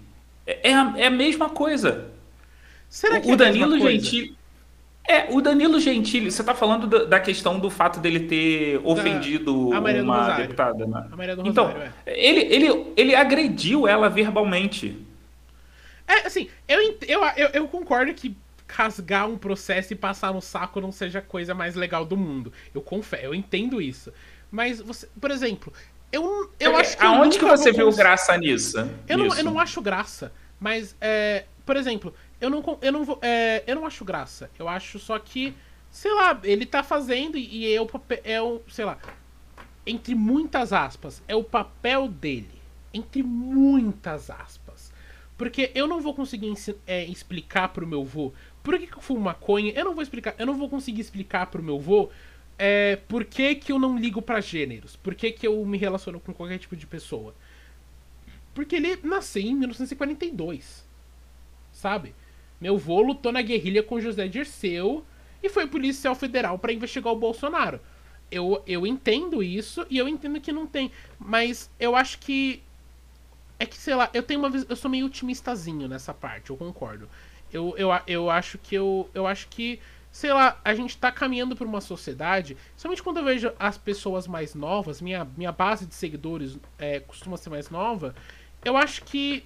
é, 0.47 0.71
é 0.71 0.75
a, 0.75 0.95
é 0.97 1.07
a 1.07 1.11
mesma 1.11 1.49
coisa. 1.49 2.09
Será 2.89 3.21
que 3.21 3.29
o, 3.29 3.33
é 3.33 3.37
Danilo 3.37 3.79
Gentili. 3.81 4.37
É, 5.09 5.27
o 5.31 5.41
Danilo 5.41 5.81
Gentili, 5.81 6.31
você 6.31 6.43
está 6.43 6.55
falando 6.55 6.87
da, 6.87 7.05
da, 7.05 7.21
questão 7.21 7.59
do 7.59 7.71
fato 7.71 7.99
dele 7.99 8.21
ter 8.21 8.81
ofendido 8.85 9.71
uma 9.71 10.37
deputada, 10.37 10.87
né? 10.87 11.09
A 11.11 11.17
Maria 11.17 11.35
do 11.35 11.47
então, 11.49 11.67
Rosário, 11.67 11.93
é. 12.07 12.29
ele, 12.29 12.41
ele, 12.55 12.93
ele 12.97 13.15
agrediu 13.15 13.89
ela 13.89 14.09
verbalmente. 14.09 14.97
É, 16.07 16.27
assim, 16.27 16.49
eu, 16.69 16.97
eu, 17.09 17.25
eu, 17.37 17.49
eu 17.55 17.69
concordo 17.69 18.13
que 18.15 18.37
rasgar 18.69 19.29
um 19.29 19.37
processo 19.37 19.93
e 19.93 19.97
passar 19.97 20.33
no 20.33 20.41
saco 20.41 20.81
não 20.81 20.93
seja 20.93 21.19
a 21.19 21.23
coisa 21.23 21.55
mais 21.55 21.75
legal 21.75 22.05
do 22.05 22.17
mundo. 22.17 22.53
Eu 22.75 22.81
confesso, 22.81 23.25
eu 23.25 23.35
entendo 23.35 23.83
isso. 23.83 24.13
Mas 24.51 24.81
você, 24.81 25.09
por 25.21 25.31
exemplo, 25.31 25.73
eu, 26.13 26.51
eu 26.59 26.77
é, 26.77 26.81
acho 26.81 26.97
que. 26.97 27.05
Aonde 27.05 27.39
que 27.39 27.45
você 27.45 27.73
viu 27.73 27.91
graça 27.93 28.37
nisso? 28.37 28.79
Eu 29.09 29.19
não, 29.19 29.37
eu 29.37 29.45
não 29.45 29.59
acho 29.59 29.81
graça. 29.81 30.33
Mas, 30.59 30.95
é, 31.01 31.45
por 31.65 31.77
exemplo, 31.77 32.15
eu 32.41 32.51
não, 32.51 32.79
eu 32.81 32.93
não. 32.93 33.19
É, 33.21 33.63
eu 33.67 33.75
não 33.75 33.87
acho 33.87 34.05
graça. 34.05 34.51
Eu 34.59 34.69
acho 34.69 34.99
só 34.99 35.19
que, 35.19 35.55
sei 35.91 36.13
lá, 36.15 36.41
ele 36.43 36.65
tá 36.65 36.83
fazendo 36.83 37.37
e, 37.37 37.59
e 37.59 37.75
é 37.75 37.81
o. 37.81 37.89
É 38.25 38.41
o, 38.41 38.61
sei 38.69 38.85
lá. 38.85 38.99
Entre 39.87 40.15
muitas 40.15 40.73
aspas, 40.73 41.23
é 41.27 41.35
o 41.35 41.45
papel 41.45 42.09
dele. 42.09 42.61
Entre 42.93 43.23
muitas 43.23 44.31
aspas. 44.31 44.93
Porque 45.37 45.71
eu 45.75 45.87
não 45.87 46.01
vou 46.01 46.15
conseguir 46.15 46.53
é, 46.87 47.05
explicar 47.05 47.69
pro 47.69 47.87
meu 47.87 48.05
vô 48.05 48.33
por 48.63 48.79
que, 48.79 48.87
que 48.87 48.97
eu 48.97 49.01
fumo 49.01 49.21
maconha. 49.21 49.73
Eu 49.73 49.85
não 49.85 49.95
vou 49.95 50.03
explicar. 50.03 50.35
Eu 50.39 50.47
não 50.47 50.57
vou 50.57 50.69
conseguir 50.69 51.01
explicar 51.01 51.47
pro 51.47 51.63
meu 51.63 51.79
vô 51.79 52.11
é, 52.59 52.97
por 52.97 53.25
que, 53.25 53.55
que 53.55 53.73
eu 53.73 53.79
não 53.79 53.99
ligo 53.99 54.21
para 54.21 54.41
gêneros. 54.41 54.97
Por 54.97 55.15
que, 55.15 55.33
que 55.33 55.47
eu 55.47 55.65
me 55.65 55.79
relaciono 55.79 56.21
com 56.21 56.33
qualquer 56.35 56.59
tipo 56.59 56.77
de 56.77 56.87
pessoa. 56.87 57.35
Porque 58.55 58.77
ele 58.77 58.99
nasceu 59.03 59.43
em 59.43 59.55
1942. 59.55 60.87
Sabe? 61.73 62.15
Meu 62.61 62.77
vô 62.77 63.01
lutou 63.01 63.33
na 63.33 63.41
guerrilha 63.41 63.83
com 63.83 64.01
José 64.01 64.29
Dirceu 64.29 65.05
e 65.43 65.49
foi 65.49 65.67
policial 65.67 66.15
federal 66.15 66.59
para 66.59 66.73
investigar 66.73 67.13
o 67.13 67.19
Bolsonaro. 67.19 67.81
Eu, 68.31 68.63
eu 68.67 68.87
entendo 68.87 69.43
isso 69.43 69.87
e 69.91 69.99
eu 69.99 70.07
entendo 70.07 70.41
que 70.41 70.53
não 70.53 70.67
tem. 70.67 70.93
Mas 71.19 71.71
eu 71.79 71.97
acho 71.97 72.19
que. 72.19 72.63
É 73.59 73.67
que, 73.67 73.77
sei 73.77 73.95
lá, 73.95 74.09
eu 74.15 74.23
tenho 74.23 74.41
uma 74.41 74.51
Eu 74.69 74.77
sou 74.77 74.91
meio 74.91 75.07
otimistazinho 75.07 75.89
nessa 75.89 76.15
parte, 76.15 76.51
eu 76.51 76.57
concordo. 76.57 77.09
Eu, 77.53 77.75
eu, 77.77 77.89
eu 78.07 78.31
acho 78.31 78.59
que 78.59 78.75
eu. 78.75 79.11
Eu 79.15 79.27
acho 79.27 79.49
que. 79.49 79.81
Sei 80.13 80.33
lá, 80.33 80.61
a 80.65 80.75
gente 80.75 80.99
tá 80.99 81.11
caminhando 81.13 81.55
para 81.55 81.67
uma 81.67 81.81
sociedade. 81.81 82.57
Somente 82.77 83.03
quando 83.03 83.19
eu 83.19 83.25
vejo 83.25 83.53
as 83.59 83.79
pessoas 83.79 84.27
mais 84.27 84.55
novas, 84.57 85.01
minha, 85.01 85.25
minha 85.37 85.53
base 85.53 85.87
de 85.87 85.95
seguidores 85.95 86.59
é, 86.79 86.99
costuma 87.01 87.37
ser 87.37 87.51
mais 87.51 87.71
nova. 87.71 88.15
Eu 88.65 88.77
acho 88.77 89.05
que 89.05 89.45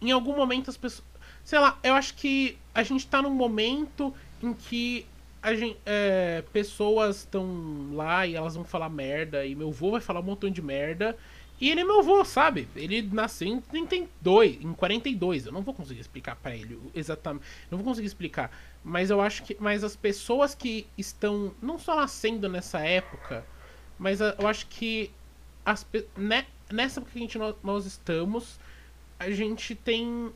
em 0.00 0.12
algum 0.12 0.36
momento 0.36 0.70
as 0.70 0.76
pessoas 0.76 1.04
sei 1.48 1.58
lá, 1.58 1.78
eu 1.82 1.94
acho 1.94 2.12
que 2.12 2.58
a 2.74 2.82
gente 2.82 3.06
tá 3.06 3.22
num 3.22 3.30
momento 3.30 4.14
em 4.42 4.52
que 4.52 5.06
a 5.42 5.54
gente, 5.54 5.78
é, 5.86 6.44
pessoas 6.52 7.20
estão 7.20 7.88
lá 7.94 8.26
e 8.26 8.34
elas 8.34 8.54
vão 8.54 8.64
falar 8.64 8.90
merda, 8.90 9.46
e 9.46 9.54
meu 9.54 9.68
avô 9.70 9.92
vai 9.92 10.00
falar 10.02 10.20
um 10.20 10.24
montão 10.24 10.50
de 10.50 10.60
merda, 10.60 11.16
e 11.58 11.70
ele 11.70 11.80
é 11.80 11.84
meu 11.84 12.00
avô, 12.00 12.22
sabe? 12.22 12.68
Ele 12.76 13.00
nasceu 13.00 13.48
em 13.48 13.62
32, 13.62 14.62
em 14.62 14.74
42. 14.74 15.46
Eu 15.46 15.52
não 15.52 15.62
vou 15.62 15.72
conseguir 15.72 16.00
explicar 16.00 16.36
para 16.36 16.54
ele 16.54 16.78
exatamente. 16.94 17.46
Não 17.70 17.78
vou 17.78 17.86
conseguir 17.86 18.08
explicar. 18.08 18.50
Mas 18.84 19.08
eu 19.08 19.18
acho 19.18 19.42
que. 19.42 19.56
Mas 19.58 19.82
as 19.82 19.96
pessoas 19.96 20.54
que 20.54 20.86
estão 20.98 21.54
não 21.62 21.78
só 21.78 21.96
nascendo 21.96 22.46
nessa 22.46 22.80
época, 22.80 23.42
mas 23.98 24.20
eu 24.20 24.46
acho 24.46 24.66
que 24.66 25.10
as, 25.64 25.86
né, 26.14 26.44
nessa 26.70 27.00
época 27.00 27.12
que 27.12 27.18
a 27.18 27.22
gente, 27.22 27.38
nós, 27.38 27.56
nós 27.64 27.86
estamos, 27.86 28.60
a 29.18 29.30
gente 29.30 29.74
tem 29.74 30.30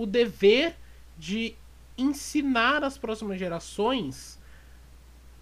o 0.00 0.06
dever 0.06 0.74
de 1.18 1.54
ensinar 1.98 2.82
as 2.82 2.96
próximas 2.96 3.38
gerações 3.38 4.38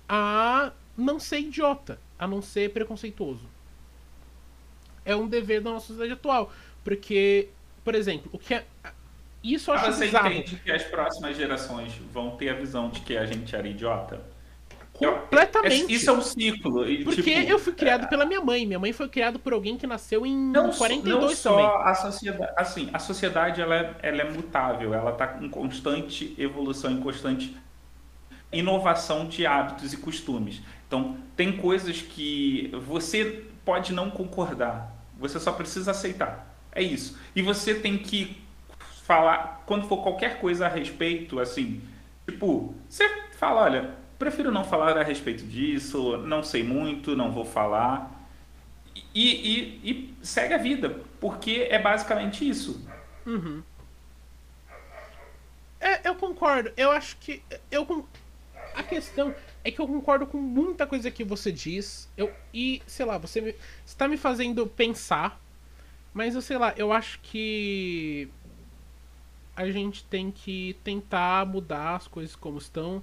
a 0.09 0.73
não 0.97 1.21
ser 1.21 1.39
idiota, 1.39 2.01
a 2.19 2.27
não 2.27 2.43
ser 2.43 2.73
preconceituoso. 2.73 3.47
É 5.05 5.15
um 5.15 5.29
dever 5.29 5.61
da 5.61 5.71
nossa 5.71 5.87
sociedade 5.87 6.13
atual. 6.13 6.53
Porque, 6.83 7.49
por 7.85 7.95
exemplo, 7.95 8.29
o 8.33 8.39
que 8.39 8.55
é. 8.55 8.67
Isso 9.45 9.71
eu 9.71 9.75
acho 9.75 9.93
Você 9.93 10.07
bizarro. 10.07 10.33
entende 10.33 10.57
que 10.57 10.73
as 10.73 10.83
próximas 10.83 11.37
gerações 11.37 11.93
vão 12.13 12.37
ter 12.37 12.49
a 12.49 12.55
visão 12.55 12.91
de 12.91 13.01
que 13.03 13.17
a 13.17 13.25
gente 13.25 13.55
era 13.55 13.69
idiota? 13.69 14.21
Completamente. 14.99 15.93
Isso 15.93 16.11
é 16.11 16.13
um 16.13 16.21
ciclo. 16.21 16.85
Porque 17.05 17.23
tipo, 17.23 17.51
eu 17.51 17.59
fui 17.59 17.73
criado 17.73 18.05
é... 18.05 18.07
pela 18.09 18.25
minha 18.25 18.41
mãe. 18.41 18.67
Minha 18.67 18.79
mãe 18.79 18.93
foi 18.93 19.09
criada 19.09 19.39
por 19.39 19.53
alguém 19.53 19.77
que 19.77 19.87
nasceu 19.87 20.27
em 20.27 20.37
não, 20.37 20.71
42 20.71 21.21
não 21.21 21.31
só 21.31 21.51
também. 21.51 21.91
a 21.91 21.95
sociedade, 21.95 22.53
assim, 22.57 22.91
a 22.93 22.99
sociedade 22.99 23.61
ela 23.61 23.77
é, 23.77 23.97
ela 24.03 24.23
é 24.23 24.31
mutável, 24.31 24.93
ela 24.93 25.13
está 25.13 25.39
em 25.41 25.49
constante 25.49 26.35
evolução, 26.37 26.91
em 26.91 27.01
constante 27.01 27.57
inovação 28.53 29.27
de 29.27 29.47
hábitos 29.47 29.93
e 29.93 29.97
costumes. 29.97 30.63
Então, 30.87 31.17
tem 31.37 31.57
coisas 31.57 32.03
que 32.03 32.73
você 32.87 33.45
pode 33.65 33.93
não 33.93 34.11
concordar, 34.11 34.93
você 35.19 35.39
só 35.39 35.53
precisa 35.53 35.91
aceitar. 35.91 36.55
É 36.73 36.83
isso. 36.83 37.19
E 37.37 37.43
você 37.43 37.75
tem 37.75 37.99
que 37.99 38.43
falar, 39.05 39.63
quando 39.67 39.87
for 39.87 40.03
qualquer 40.03 40.41
coisa 40.41 40.67
a 40.67 40.69
respeito, 40.69 41.39
assim, 41.39 41.83
tipo, 42.27 42.75
você 42.89 43.05
fala, 43.33 43.63
olha, 43.63 43.95
prefiro 44.19 44.51
não 44.51 44.65
falar 44.65 44.97
a 44.99 45.03
respeito 45.03 45.45
disso, 45.45 46.17
não 46.19 46.43
sei 46.43 46.63
muito, 46.63 47.17
não 47.17 47.31
vou 47.31 47.45
falar. 47.45 48.19
E, 49.15 49.31
e, 49.85 49.91
e 49.91 50.15
segue 50.23 50.55
a 50.55 50.59
vida, 50.59 51.01
porque 51.21 51.69
é 51.71 51.79
basicamente 51.79 52.49
isso. 52.49 52.85
Uhum. 53.25 53.63
É, 55.81 56.09
eu 56.09 56.15
concordo. 56.15 56.73
Eu 56.77 56.91
acho 56.91 57.17
que. 57.19 57.43
Eu, 57.71 58.07
a 58.75 58.83
questão 58.83 59.35
é 59.63 59.71
que 59.71 59.81
eu 59.81 59.87
concordo 59.87 60.27
com 60.27 60.39
muita 60.39 60.87
coisa 60.87 61.11
que 61.11 61.23
você 61.23 61.53
diz. 61.53 62.09
Eu, 62.17 62.33
e, 62.53 62.83
sei 62.87 63.07
lá, 63.07 63.19
você, 63.19 63.41
me, 63.41 63.55
você 63.85 63.97
tá 63.97 64.09
me 64.09 64.17
fazendo 64.17 64.67
pensar. 64.67 65.41
Mas 66.13 66.35
eu 66.35 66.43
sei 66.43 66.59
lá, 66.59 66.75
eu 66.77 66.93
acho 66.93 67.21
que 67.21 68.29
a 69.55 69.71
gente 69.71 70.05
tem 70.05 70.31
que 70.31 70.77
tentar 70.83 71.47
mudar 71.47 71.97
as 71.97 72.09
coisas 72.09 72.35
como 72.35 72.59
estão. 72.59 73.03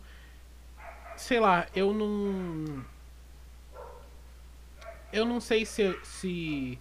Sei 1.18 1.40
lá, 1.40 1.68
eu 1.76 1.94
não. 1.94 2.84
Eu 5.12 5.26
não 5.26 5.40
sei 5.40 5.66
se, 5.66 5.98
se 6.04 6.80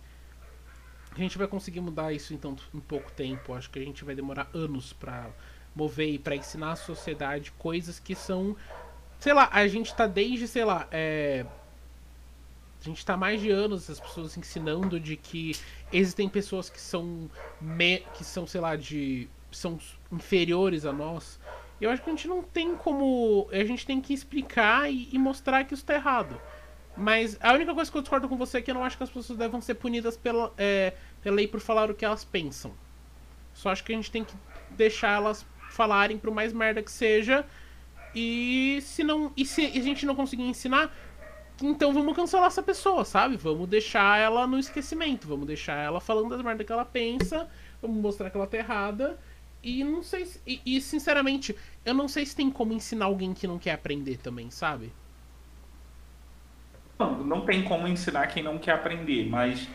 a 1.12 1.19
gente 1.19 1.39
vai 1.39 1.47
conseguir 1.47 1.81
mudar 1.81 2.12
isso 2.12 2.35
então 2.35 2.56
em 2.73 2.81
pouco 2.81 3.11
tempo. 3.12 3.55
Acho 3.55 3.70
que 3.70 3.78
a 3.78 3.85
gente 3.85 4.05
vai 4.05 4.15
demorar 4.15 4.48
anos 4.52 4.93
para 4.93 5.31
mover 5.74 6.15
e 6.15 6.19
para 6.19 6.36
ensinar 6.36 6.73
a 6.73 6.77
sociedade 6.77 7.52
coisas 7.52 7.98
que 7.98 8.15
são. 8.15 8.56
Sei 9.20 9.32
lá, 9.32 9.48
a 9.52 9.66
gente 9.69 9.94
tá 9.94 10.06
desde, 10.06 10.47
sei 10.48 10.65
lá, 10.65 10.86
é, 10.90 11.47
a 12.81 12.85
gente 12.85 13.05
tá 13.06 13.16
mais 13.16 13.40
de 13.40 13.51
anos 13.51 13.89
as 13.89 13.98
pessoas 13.98 14.36
ensinando 14.36 15.01
de 15.01 15.16
que 15.16 15.56
existem 15.90 16.28
pessoas 16.28 16.69
que 16.69 16.81
são 16.81 17.31
me, 17.61 18.01
que 18.15 18.23
são, 18.23 18.47
sei 18.47 18.61
lá, 18.61 18.77
de 18.77 19.28
são 19.51 19.78
inferiores 20.12 20.85
a 20.85 20.93
nós. 20.93 21.39
Eu 21.85 21.90
acho 21.90 22.02
que 22.02 22.09
a 22.09 22.12
gente 22.15 22.27
não 22.27 22.43
tem 22.43 22.74
como. 22.74 23.47
A 23.52 23.62
gente 23.62 23.85
tem 23.85 24.01
que 24.01 24.15
explicar 24.15 24.90
e, 24.90 25.11
e 25.12 25.19
mostrar 25.19 25.65
que 25.65 25.74
isso 25.74 25.85
tá 25.85 25.94
errado. 25.94 26.40
Mas 26.97 27.36
a 27.43 27.52
única 27.52 27.74
coisa 27.74 27.90
que 27.90 27.98
eu 27.98 28.01
discordo 28.01 28.27
com 28.27 28.39
você 28.39 28.59
é 28.59 28.62
que 28.62 28.70
eu 28.70 28.74
não 28.74 28.82
acho 28.82 28.97
que 28.97 29.02
as 29.02 29.11
pessoas 29.11 29.39
devem 29.39 29.61
ser 29.61 29.74
punidas 29.74 30.16
pela, 30.16 30.51
é, 30.56 30.94
pela 31.20 31.36
lei 31.36 31.47
por 31.47 31.61
falar 31.61 31.90
o 31.90 31.94
que 31.94 32.02
elas 32.02 32.24
pensam. 32.24 32.73
Só 33.52 33.69
acho 33.69 33.85
que 33.85 33.93
a 33.93 33.97
gente 33.97 34.11
tem 34.11 34.24
que 34.24 34.35
deixar 34.70 35.16
elas 35.16 35.44
falarem 35.73 36.16
pro 36.16 36.32
mais 36.32 36.55
merda 36.55 36.82
que 36.82 36.90
seja. 36.90 37.44
E 38.15 38.78
se 38.81 39.05
não. 39.05 39.31
E 39.36 39.44
se 39.44 39.66
a 39.66 39.82
gente 39.82 40.06
não 40.06 40.15
conseguir 40.15 40.44
ensinar, 40.44 40.90
então 41.62 41.93
vamos 41.93 42.16
cancelar 42.16 42.47
essa 42.47 42.62
pessoa, 42.62 43.05
sabe? 43.05 43.36
Vamos 43.36 43.69
deixar 43.69 44.19
ela 44.19 44.47
no 44.47 44.59
esquecimento. 44.59 45.28
Vamos 45.28 45.47
deixar 45.47 45.77
ela 45.77 46.01
falando 46.01 46.31
das 46.31 46.40
merdas 46.40 46.66
que 46.66 46.73
ela 46.73 46.86
pensa. 46.86 47.47
Vamos 47.82 47.98
mostrar 47.98 48.31
que 48.31 48.39
ela 48.39 48.47
tá 48.47 48.56
errada. 48.56 49.19
E 49.65 49.82
não 49.82 50.02
sei 50.02 50.27
se, 50.27 50.39
e, 50.47 50.61
e, 50.66 50.78
sinceramente, 50.78 51.56
eu 51.85 51.94
não 51.94 52.09
sei 52.09 52.24
se 52.24 52.35
tem 52.35 52.51
como 52.51 52.73
ensinar 52.73 53.06
alguém 53.06 53.35
que 53.35 53.47
não 53.47 53.59
quer 53.59 53.73
aprender 53.73 54.16
também, 54.19 54.51
sabe? 54.51 54.93
Não, 56.98 57.24
não 57.24 57.44
tem 57.44 57.62
como 57.65 57.86
ensinar 57.86 58.27
quem 58.28 58.43
não 58.43 58.59
quer 58.59 58.73
aprender, 58.73 59.28
mas 59.28 59.69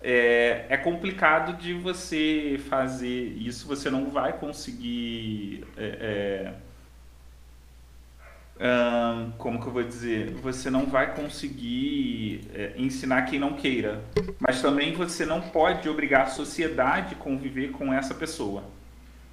é, 0.00 0.66
é 0.68 0.76
complicado 0.76 1.56
de 1.58 1.74
você 1.74 2.60
fazer 2.68 3.32
isso, 3.36 3.66
você 3.66 3.90
não 3.90 4.10
vai 4.10 4.32
conseguir. 4.38 5.64
É, 5.76 6.52
é, 8.60 9.26
como 9.38 9.60
que 9.60 9.66
eu 9.66 9.72
vou 9.72 9.82
dizer? 9.82 10.30
Você 10.34 10.70
não 10.70 10.86
vai 10.86 11.14
conseguir 11.14 12.42
é, 12.54 12.72
ensinar 12.76 13.22
quem 13.22 13.38
não 13.38 13.54
queira, 13.54 14.02
mas 14.38 14.60
também 14.60 14.92
você 14.92 15.24
não 15.24 15.40
pode 15.40 15.88
obrigar 15.88 16.22
a 16.22 16.26
sociedade 16.26 17.14
a 17.14 17.18
conviver 17.18 17.70
com 17.70 17.92
essa 17.92 18.14
pessoa. 18.14 18.64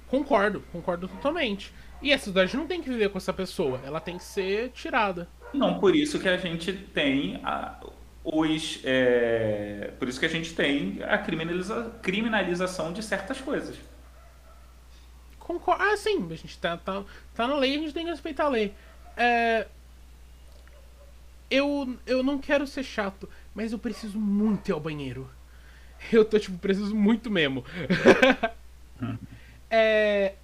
Concordo, 0.08 0.62
concordo 0.72 1.08
totalmente. 1.08 1.72
E 2.02 2.12
a 2.12 2.18
sociedade 2.18 2.56
não 2.56 2.66
tem 2.66 2.82
que 2.82 2.88
viver 2.88 3.08
com 3.10 3.18
essa 3.18 3.32
pessoa, 3.32 3.80
ela 3.84 4.00
tem 4.00 4.18
que 4.18 4.24
ser 4.24 4.70
tirada. 4.70 5.28
Não, 5.52 5.78
por 5.78 5.94
isso 5.94 6.18
que 6.18 6.28
a 6.28 6.36
gente 6.36 6.72
tem 6.72 7.40
a, 7.42 7.80
os. 8.22 8.80
É, 8.84 9.92
por 9.98 10.08
isso 10.08 10.20
que 10.20 10.26
a 10.26 10.28
gente 10.28 10.54
tem 10.54 10.98
a 11.02 11.16
criminaliza, 11.18 11.92
criminalização 12.02 12.92
de 12.92 13.02
certas 13.02 13.40
coisas. 13.40 13.76
Concordo. 15.38 15.82
Ah, 15.82 15.96
sim, 15.96 16.26
a 16.30 16.34
gente 16.34 16.58
tá, 16.58 16.76
tá, 16.76 17.04
tá 17.34 17.46
na 17.46 17.56
lei, 17.56 17.76
a 17.76 17.78
gente 17.78 17.94
tem 17.94 18.04
que 18.04 18.10
respeitar 18.10 18.46
a 18.46 18.48
lei. 18.48 18.74
É, 19.16 19.66
eu, 21.50 21.96
eu 22.04 22.22
não 22.22 22.38
quero 22.38 22.66
ser 22.66 22.82
chato, 22.82 23.28
mas 23.54 23.72
eu 23.72 23.78
preciso 23.78 24.18
muito 24.18 24.68
ir 24.68 24.72
ao 24.72 24.80
banheiro. 24.80 25.30
Eu 26.12 26.24
tô, 26.24 26.38
tipo, 26.38 26.58
preciso 26.58 26.94
muito 26.94 27.30
mesmo. 27.30 27.64
é, 29.70 30.34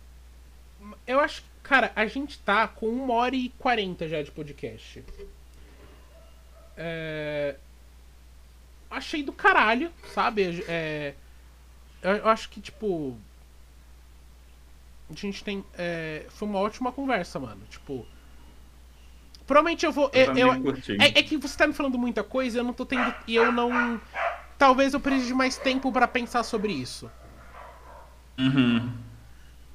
eu 1.06 1.20
acho 1.20 1.42
que 1.42 1.52
Cara, 1.62 1.92
a 1.94 2.06
gente 2.06 2.38
tá 2.40 2.66
com 2.66 2.86
1 2.86 3.10
hora 3.10 3.36
e 3.36 3.48
40 3.58 4.08
já 4.08 4.22
de 4.22 4.30
podcast. 4.30 5.04
É... 6.76 7.56
Achei 8.90 9.22
do 9.22 9.32
caralho, 9.32 9.90
sabe? 10.12 10.64
É... 10.68 11.14
Eu 12.02 12.28
acho 12.28 12.48
que, 12.48 12.60
tipo. 12.60 13.16
A 15.08 15.14
gente 15.14 15.44
tem. 15.44 15.64
É... 15.78 16.26
Foi 16.30 16.48
uma 16.48 16.58
ótima 16.58 16.90
conversa, 16.90 17.38
mano. 17.38 17.62
Tipo. 17.70 18.04
Provavelmente 19.46 19.86
eu 19.86 19.92
vou. 19.92 20.10
Eu, 20.12 20.36
eu, 20.36 20.52
é, 21.00 21.18
é, 21.18 21.22
que 21.22 21.36
você 21.36 21.56
tá 21.56 21.66
me 21.66 21.72
falando 21.72 21.98
muita 21.98 22.24
coisa 22.24 22.58
eu 22.58 22.64
não 22.64 22.72
tô 22.72 22.84
tendo. 22.84 23.14
E 23.26 23.36
eu 23.36 23.52
não. 23.52 24.00
Talvez 24.58 24.94
eu 24.94 25.00
precise 25.00 25.28
de 25.28 25.34
mais 25.34 25.56
tempo 25.56 25.92
para 25.92 26.08
pensar 26.08 26.42
sobre 26.42 26.72
isso. 26.72 27.10
Uhum. 28.38 28.92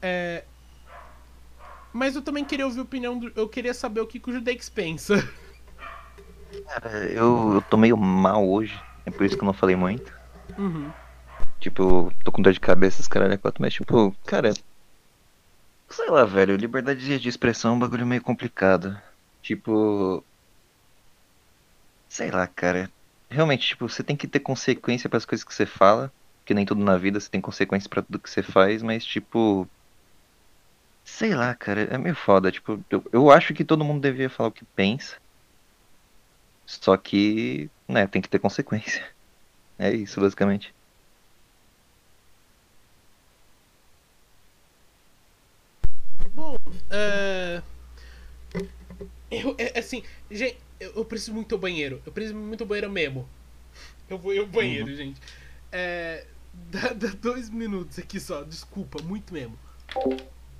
É, 0.01 0.43
mas 1.97 2.15
eu 2.15 2.21
também 2.21 2.45
queria 2.45 2.65
ouvir 2.65 2.79
a 2.79 2.83
opinião 2.83 3.17
do. 3.17 3.31
Eu 3.35 3.49
queria 3.49 3.73
saber 3.73 4.01
o 4.01 4.07
que, 4.07 4.19
que 4.19 4.29
o 4.29 4.33
Judex 4.33 4.69
pensa. 4.69 5.15
Cara, 6.67 7.05
eu, 7.05 7.55
eu 7.55 7.61
tô 7.63 7.75
meio 7.75 7.97
mal 7.97 8.47
hoje. 8.47 8.79
É 9.05 9.09
por 9.09 9.25
isso 9.25 9.35
que 9.35 9.41
eu 9.41 9.47
não 9.47 9.53
falei 9.53 9.75
muito. 9.75 10.13
Uhum. 10.57 10.91
Tipo, 11.59 12.13
tô 12.23 12.31
com 12.31 12.41
dor 12.41 12.53
de 12.53 12.59
cabeça, 12.59 13.01
os 13.01 13.07
caras 13.07 13.31
é 13.31 13.37
quatro, 13.37 13.61
mas 13.61 13.73
tipo, 13.73 14.15
cara. 14.25 14.53
Sei 15.89 16.07
lá, 16.09 16.23
velho, 16.23 16.55
liberdade 16.55 17.17
de 17.17 17.29
expressão 17.29 17.71
é 17.71 17.75
um 17.75 17.79
bagulho 17.79 18.05
meio 18.05 18.21
complicado. 18.21 18.95
Tipo. 19.41 20.23
Sei 22.07 22.29
lá, 22.29 22.45
cara. 22.45 22.91
Realmente, 23.27 23.67
tipo, 23.69 23.89
você 23.89 24.03
tem 24.03 24.15
que 24.15 24.27
ter 24.27 24.39
consequência 24.39 25.09
para 25.09 25.17
as 25.17 25.25
coisas 25.25 25.43
que 25.43 25.53
você 25.53 25.65
fala. 25.65 26.11
Que 26.45 26.53
nem 26.53 26.65
tudo 26.65 26.83
na 26.83 26.95
vida 26.95 27.19
você 27.19 27.29
tem 27.29 27.41
consequência 27.41 27.89
para 27.89 28.03
tudo 28.03 28.19
que 28.19 28.29
você 28.29 28.43
faz, 28.43 28.83
mas 28.83 29.03
tipo. 29.03 29.67
Sei 31.07 31.33
lá, 31.33 31.55
cara, 31.55 31.83
é 31.83 31.97
meio 31.97 32.15
foda. 32.15 32.51
Tipo, 32.51 32.83
eu, 32.89 33.03
eu 33.13 33.31
acho 33.31 33.53
que 33.53 33.63
todo 33.63 33.83
mundo 33.83 34.01
devia 34.01 34.29
falar 34.29 34.49
o 34.49 34.51
que 34.51 34.65
pensa. 34.65 35.17
Só 36.65 36.97
que, 36.97 37.69
né, 37.87 38.05
tem 38.07 38.21
que 38.21 38.29
ter 38.29 38.39
consequência. 38.39 39.03
É 39.79 39.93
isso, 39.93 40.19
basicamente. 40.19 40.73
Bom, 46.33 46.57
é... 46.89 47.61
Eu, 49.29 49.55
é, 49.59 49.77
assim, 49.77 50.01
gente, 50.31 50.57
eu, 50.79 51.05
preciso 51.05 51.35
muito 51.35 51.53
ao 51.53 51.61
banheiro. 51.61 52.01
Eu 52.07 52.11
preciso 52.11 52.35
muito 52.35 52.61
ao 52.61 52.67
banheiro 52.67 52.89
mesmo. 52.89 53.29
Eu 54.09 54.17
vou 54.17 54.33
ir 54.33 54.39
ao 54.39 54.47
banheiro, 54.47 54.89
uhum. 54.89 54.95
gente. 54.95 55.21
É... 55.71 56.25
Dá, 56.71 56.91
dá 56.91 57.09
dois 57.09 57.51
minutos 57.51 57.99
aqui 57.99 58.19
só, 58.19 58.41
desculpa, 58.41 58.99
muito 59.03 59.31
mesmo. 59.31 59.55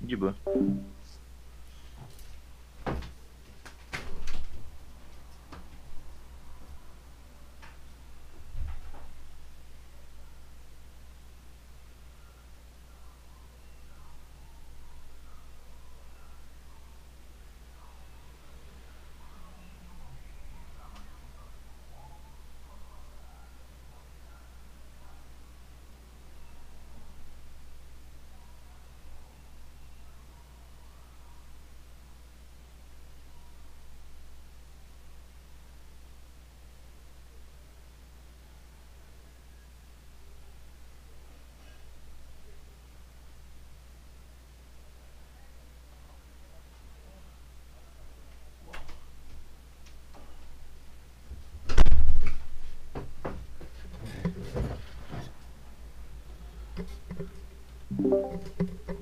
De 0.00 0.16
boa. 0.16 0.34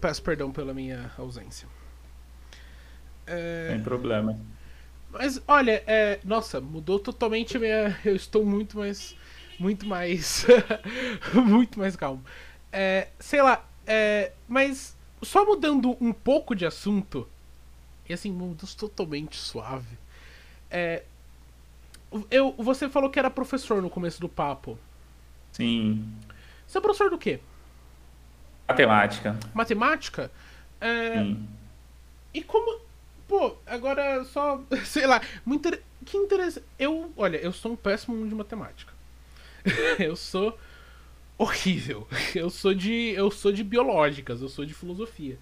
Peço 0.00 0.22
perdão 0.22 0.52
pela 0.52 0.72
minha 0.74 1.10
ausência. 1.18 1.68
É... 3.26 3.68
Sem 3.70 3.82
problema. 3.82 4.38
Mas 5.10 5.42
olha, 5.48 5.82
é... 5.86 6.20
nossa, 6.24 6.60
mudou 6.60 6.98
totalmente 6.98 7.56
a 7.56 7.60
minha. 7.60 8.00
Eu 8.04 8.14
estou 8.14 8.44
muito 8.44 8.78
mais. 8.78 9.16
Muito 9.58 9.86
mais. 9.86 10.46
muito 11.34 11.78
mais 11.78 11.96
calmo. 11.96 12.24
É... 12.72 13.08
Sei 13.18 13.42
lá, 13.42 13.64
é... 13.86 14.32
mas 14.46 14.96
só 15.22 15.44
mudando 15.44 15.96
um 16.00 16.12
pouco 16.12 16.54
de 16.54 16.66
assunto. 16.66 17.26
E 18.08 18.12
assim, 18.12 18.30
mudou 18.30 18.68
totalmente 18.76 19.36
suave. 19.36 19.98
É... 20.70 21.02
Eu, 22.30 22.52
você 22.52 22.88
falou 22.88 23.10
que 23.10 23.18
era 23.18 23.28
professor 23.28 23.82
no 23.82 23.90
começo 23.90 24.20
do 24.20 24.28
papo. 24.28 24.78
Sim. 25.52 26.06
Você 26.66 26.78
é 26.78 26.80
professor 26.80 27.10
do 27.10 27.18
quê? 27.18 27.40
Matemática. 28.68 29.36
Matemática? 29.54 30.30
É... 30.80 31.14
Sim. 31.14 31.48
E 32.34 32.42
como. 32.42 32.80
Pô, 33.26 33.56
agora 33.66 34.24
só. 34.24 34.60
Sei 34.84 35.06
lá. 35.06 35.20
Muito. 35.44 35.70
Que 36.04 36.16
interessante. 36.16 36.66
Eu. 36.78 37.12
Olha, 37.16 37.36
eu 37.38 37.52
sou 37.52 37.72
um 37.72 37.76
péssimo 37.76 38.28
de 38.28 38.34
matemática. 38.34 38.92
eu 39.98 40.14
sou 40.16 40.56
horrível. 41.38 42.06
Eu 42.34 42.50
sou 42.50 42.74
de. 42.74 43.12
Eu 43.14 43.30
sou 43.30 43.52
de 43.52 43.62
biológicas, 43.64 44.40
eu 44.40 44.48
sou 44.48 44.64
de 44.64 44.74
filosofia. 44.74 45.38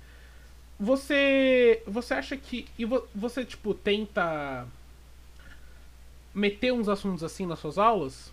Você. 0.78 1.82
Você 1.86 2.14
acha 2.14 2.36
que. 2.36 2.66
E 2.78 2.84
você, 3.14 3.44
tipo, 3.44 3.74
tenta 3.74 4.66
meter 6.34 6.72
uns 6.72 6.88
assuntos 6.88 7.22
assim 7.22 7.46
nas 7.46 7.58
suas 7.60 7.78
aulas? 7.78 8.32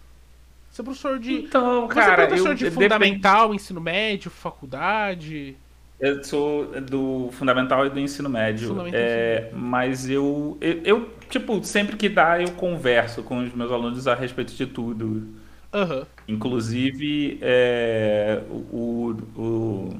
Você 0.72 0.82
é 0.82 0.86
professor 0.86 1.20
de. 1.20 1.34
Então, 1.34 1.86
você 1.86 1.94
cara. 1.94 2.16
Você 2.16 2.22
é 2.22 2.28
professor 2.28 2.50
eu, 2.50 2.56
de 2.56 2.72
fundamental, 2.72 3.42
depende... 3.42 3.62
ensino 3.62 3.82
médio, 3.82 4.32
faculdade? 4.32 5.58
Eu 6.00 6.24
sou 6.24 6.66
do 6.82 7.30
fundamental 7.34 7.86
e 7.86 7.90
do 7.90 8.00
ensino 8.00 8.30
médio. 8.30 8.76
É, 8.92 9.50
mas 9.54 10.10
eu, 10.10 10.58
eu, 10.60 10.82
eu, 10.84 11.10
tipo, 11.30 11.64
sempre 11.64 11.96
que 11.96 12.10
dá, 12.10 12.42
eu 12.42 12.52
converso 12.54 13.22
com 13.22 13.44
os 13.44 13.54
meus 13.54 13.72
alunos 13.72 14.08
a 14.08 14.16
respeito 14.16 14.54
de 14.54 14.66
tudo. 14.66 15.28
Uhum. 15.74 16.06
Inclusive, 16.28 17.38
é, 17.42 18.42
o, 18.50 19.16
o 19.36 20.00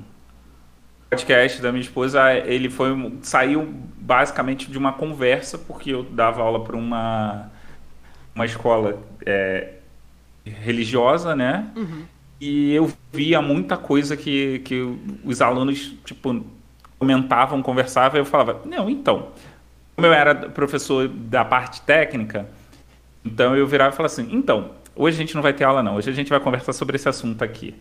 podcast 1.10 1.62
da 1.62 1.72
minha 1.72 1.82
esposa, 1.82 2.34
ele 2.34 2.70
foi 2.70 2.90
saiu 3.22 3.72
basicamente 3.98 4.72
de 4.72 4.78
uma 4.78 4.94
conversa, 4.94 5.58
porque 5.58 5.92
eu 5.92 6.02
dava 6.02 6.42
aula 6.42 6.64
para 6.64 6.76
uma, 6.76 7.52
uma 8.34 8.46
escola 8.46 8.98
é, 9.24 9.74
religiosa, 10.62 11.36
né? 11.36 11.68
Uhum. 11.76 12.04
E 12.40 12.74
eu 12.74 12.92
via 13.14 13.42
muita 13.42 13.78
coisa 13.78 14.18
que, 14.18 14.60
que 14.60 14.84
os 15.24 15.42
alunos, 15.42 15.96
tipo, 16.04 16.44
comentavam, 16.98 17.62
conversavam, 17.62 18.20
e 18.20 18.22
eu 18.22 18.26
falava, 18.26 18.62
não, 18.66 18.90
então, 18.90 19.30
como 19.96 20.08
eu 20.08 20.14
era 20.14 20.34
professor 20.34 21.08
da 21.08 21.46
parte 21.46 21.82
técnica, 21.82 22.48
então 23.24 23.56
eu 23.56 23.68
virava 23.68 23.94
e 23.94 23.96
falava 23.96 24.12
assim, 24.12 24.28
então, 24.32 24.72
hoje 24.96 25.18
a 25.18 25.20
gente 25.20 25.36
não 25.36 25.42
vai 25.42 25.54
ter 25.54 25.64
aula 25.64 25.84
não, 25.84 25.96
hoje 25.96 26.10
a 26.10 26.14
gente 26.14 26.30
vai 26.30 26.40
conversar 26.40 26.74
sobre 26.74 26.96
esse 26.96 27.08
assunto 27.08 27.44
aqui. 27.44 27.76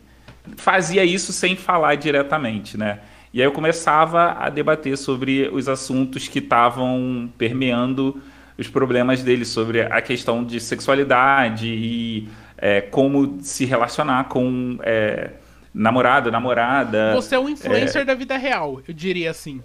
Fazia 0.56 1.04
isso 1.04 1.32
sem 1.32 1.56
falar 1.56 1.94
diretamente, 1.94 2.76
né? 2.76 3.00
E 3.32 3.40
aí 3.40 3.46
eu 3.46 3.52
começava 3.52 4.32
a 4.32 4.48
debater 4.50 4.98
sobre 4.98 5.48
os 5.52 5.68
assuntos 5.68 6.26
que 6.26 6.40
estavam 6.40 7.30
permeando 7.38 8.20
os 8.58 8.68
problemas 8.68 9.22
deles, 9.22 9.48
sobre 9.48 9.82
a 9.82 10.02
questão 10.02 10.44
de 10.44 10.60
sexualidade 10.60 11.68
e 11.68 12.28
é, 12.60 12.80
como 12.80 13.42
se 13.42 13.64
relacionar 13.64 14.24
com 14.24 14.78
é, 14.82 15.30
namorado, 15.72 16.30
namorada. 16.30 17.14
Você 17.14 17.34
é 17.34 17.38
um 17.38 17.48
influencer 17.48 18.02
é... 18.02 18.04
da 18.04 18.14
vida 18.14 18.36
real, 18.36 18.82
eu 18.86 18.92
diria 18.92 19.30
assim. 19.30 19.62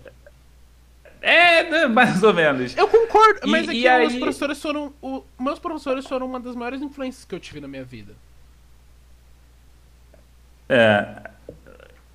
É, 1.21 1.69
né, 1.69 1.87
mais 1.87 2.23
ou 2.23 2.33
menos. 2.33 2.77
Eu 2.77 2.87
concordo, 2.87 3.47
mas 3.47 3.65
e, 3.65 3.69
aqui 3.69 3.79
e 3.79 3.87
aí... 3.87 4.07
meus 4.07 4.15
professores 4.15 4.61
foram. 4.61 4.93
O, 5.01 5.23
meus 5.39 5.59
professores 5.59 6.05
foram 6.05 6.27
uma 6.27 6.39
das 6.39 6.55
maiores 6.55 6.81
influências 6.81 7.25
que 7.25 7.33
eu 7.33 7.39
tive 7.39 7.59
na 7.59 7.67
minha 7.67 7.83
vida. 7.83 8.13
É. 10.69 11.31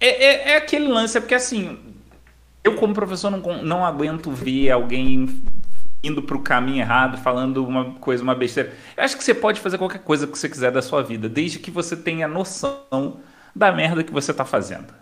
É, 0.00 0.08
é, 0.08 0.48
é 0.52 0.56
aquele 0.56 0.88
lance, 0.88 1.18
é 1.18 1.20
porque 1.20 1.34
assim. 1.34 1.78
Eu, 2.62 2.76
como 2.76 2.94
professor, 2.94 3.30
não, 3.30 3.62
não 3.62 3.84
aguento 3.84 4.30
ver 4.30 4.70
alguém 4.70 5.42
indo 6.02 6.22
para 6.22 6.36
o 6.36 6.42
caminho 6.42 6.80
errado, 6.80 7.18
falando 7.18 7.64
uma 7.64 7.94
coisa, 7.94 8.22
uma 8.22 8.34
besteira. 8.34 8.72
Eu 8.96 9.04
acho 9.04 9.16
que 9.16 9.24
você 9.24 9.34
pode 9.34 9.60
fazer 9.60 9.78
qualquer 9.78 10.00
coisa 10.00 10.26
que 10.26 10.38
você 10.38 10.48
quiser 10.48 10.72
da 10.72 10.82
sua 10.82 11.02
vida, 11.02 11.28
desde 11.28 11.58
que 11.58 11.70
você 11.70 11.96
tenha 11.96 12.26
noção 12.26 13.20
da 13.54 13.70
merda 13.72 14.02
que 14.02 14.12
você 14.12 14.30
está 14.30 14.44
fazendo. 14.44 14.94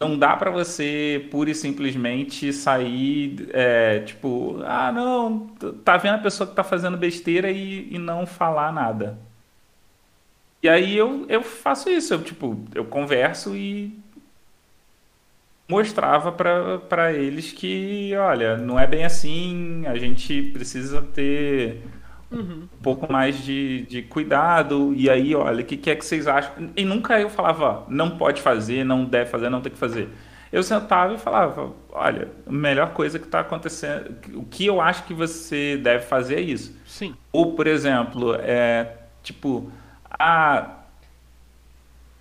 Não 0.00 0.18
dá 0.18 0.36
para 0.36 0.50
você 0.50 1.28
pura 1.30 1.50
e 1.50 1.54
simplesmente 1.54 2.52
sair, 2.52 3.48
é, 3.52 4.00
tipo, 4.00 4.60
ah, 4.64 4.90
não, 4.92 5.48
tá 5.84 5.96
vendo 5.96 6.16
a 6.16 6.18
pessoa 6.18 6.46
que 6.46 6.54
tá 6.54 6.64
fazendo 6.64 6.96
besteira 6.96 7.50
e, 7.50 7.94
e 7.94 7.98
não 7.98 8.26
falar 8.26 8.72
nada. 8.72 9.18
E 10.62 10.68
aí 10.68 10.96
eu, 10.96 11.26
eu 11.28 11.42
faço 11.42 11.90
isso, 11.90 12.14
eu, 12.14 12.22
tipo, 12.22 12.58
eu 12.74 12.84
converso 12.86 13.54
e 13.54 13.98
mostrava 15.68 16.30
para 16.32 17.12
eles 17.12 17.52
que, 17.52 18.14
olha, 18.16 18.56
não 18.56 18.78
é 18.78 18.86
bem 18.86 19.04
assim, 19.04 19.84
a 19.86 19.96
gente 19.96 20.42
precisa 20.52 21.00
ter 21.00 21.82
uhum. 22.30 22.68
um 22.72 22.82
pouco 22.82 23.10
mais 23.10 23.42
de, 23.42 23.82
de 23.82 24.02
cuidado. 24.02 24.92
E 24.94 25.08
aí, 25.08 25.34
olha, 25.34 25.62
o 25.62 25.64
que, 25.64 25.76
que 25.76 25.90
é 25.90 25.96
que 25.96 26.04
vocês 26.04 26.26
acham? 26.26 26.70
E 26.76 26.84
nunca 26.84 27.18
eu 27.20 27.30
falava, 27.30 27.84
não 27.88 28.18
pode 28.18 28.42
fazer, 28.42 28.84
não 28.84 29.04
deve 29.04 29.30
fazer, 29.30 29.48
não 29.48 29.60
tem 29.60 29.72
que 29.72 29.78
fazer. 29.78 30.08
Eu 30.52 30.62
sentava 30.62 31.14
e 31.14 31.18
falava, 31.18 31.72
olha, 31.90 32.28
a 32.46 32.52
melhor 32.52 32.92
coisa 32.92 33.18
que 33.18 33.24
está 33.24 33.40
acontecendo, 33.40 34.14
o 34.34 34.44
que 34.44 34.64
eu 34.66 34.80
acho 34.80 35.02
que 35.04 35.12
você 35.12 35.76
deve 35.76 36.04
fazer 36.04 36.36
é 36.36 36.40
isso. 36.40 36.78
Sim. 36.86 37.16
Ou, 37.32 37.54
por 37.54 37.66
exemplo, 37.66 38.36
é 38.36 38.98
tipo, 39.20 39.72
ah, 40.10 40.83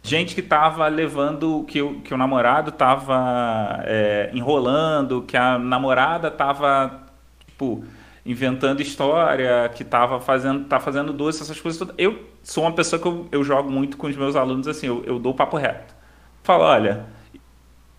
gente 0.03 0.35
que 0.35 0.41
tava 0.41 0.85
levando, 0.89 1.63
que 1.67 1.81
o, 1.81 2.01
que 2.01 2.13
o 2.13 2.17
namorado 2.17 2.71
tava 2.71 3.81
é, 3.85 4.29
enrolando, 4.33 5.23
que 5.23 5.37
a 5.37 5.57
namorada 5.57 6.29
tava, 6.29 7.01
tipo, 7.47 7.85
inventando 8.25 8.81
história, 8.81 9.69
que 9.73 9.83
tava 9.83 10.19
fazendo, 10.19 10.65
tá 10.65 10.79
fazendo 10.79 11.13
doce, 11.13 11.41
essas 11.41 11.59
coisas 11.59 11.79
todas. 11.79 11.95
Eu 11.97 12.21
sou 12.43 12.65
uma 12.65 12.73
pessoa 12.73 13.01
que 13.01 13.07
eu, 13.07 13.27
eu 13.31 13.43
jogo 13.43 13.71
muito 13.71 13.95
com 13.95 14.07
os 14.07 14.15
meus 14.15 14.35
alunos 14.35 14.67
assim, 14.67 14.87
eu, 14.87 15.03
eu 15.05 15.17
dou 15.17 15.33
papo 15.33 15.55
reto. 15.57 15.95
Falo, 16.43 16.63
olha, 16.63 17.05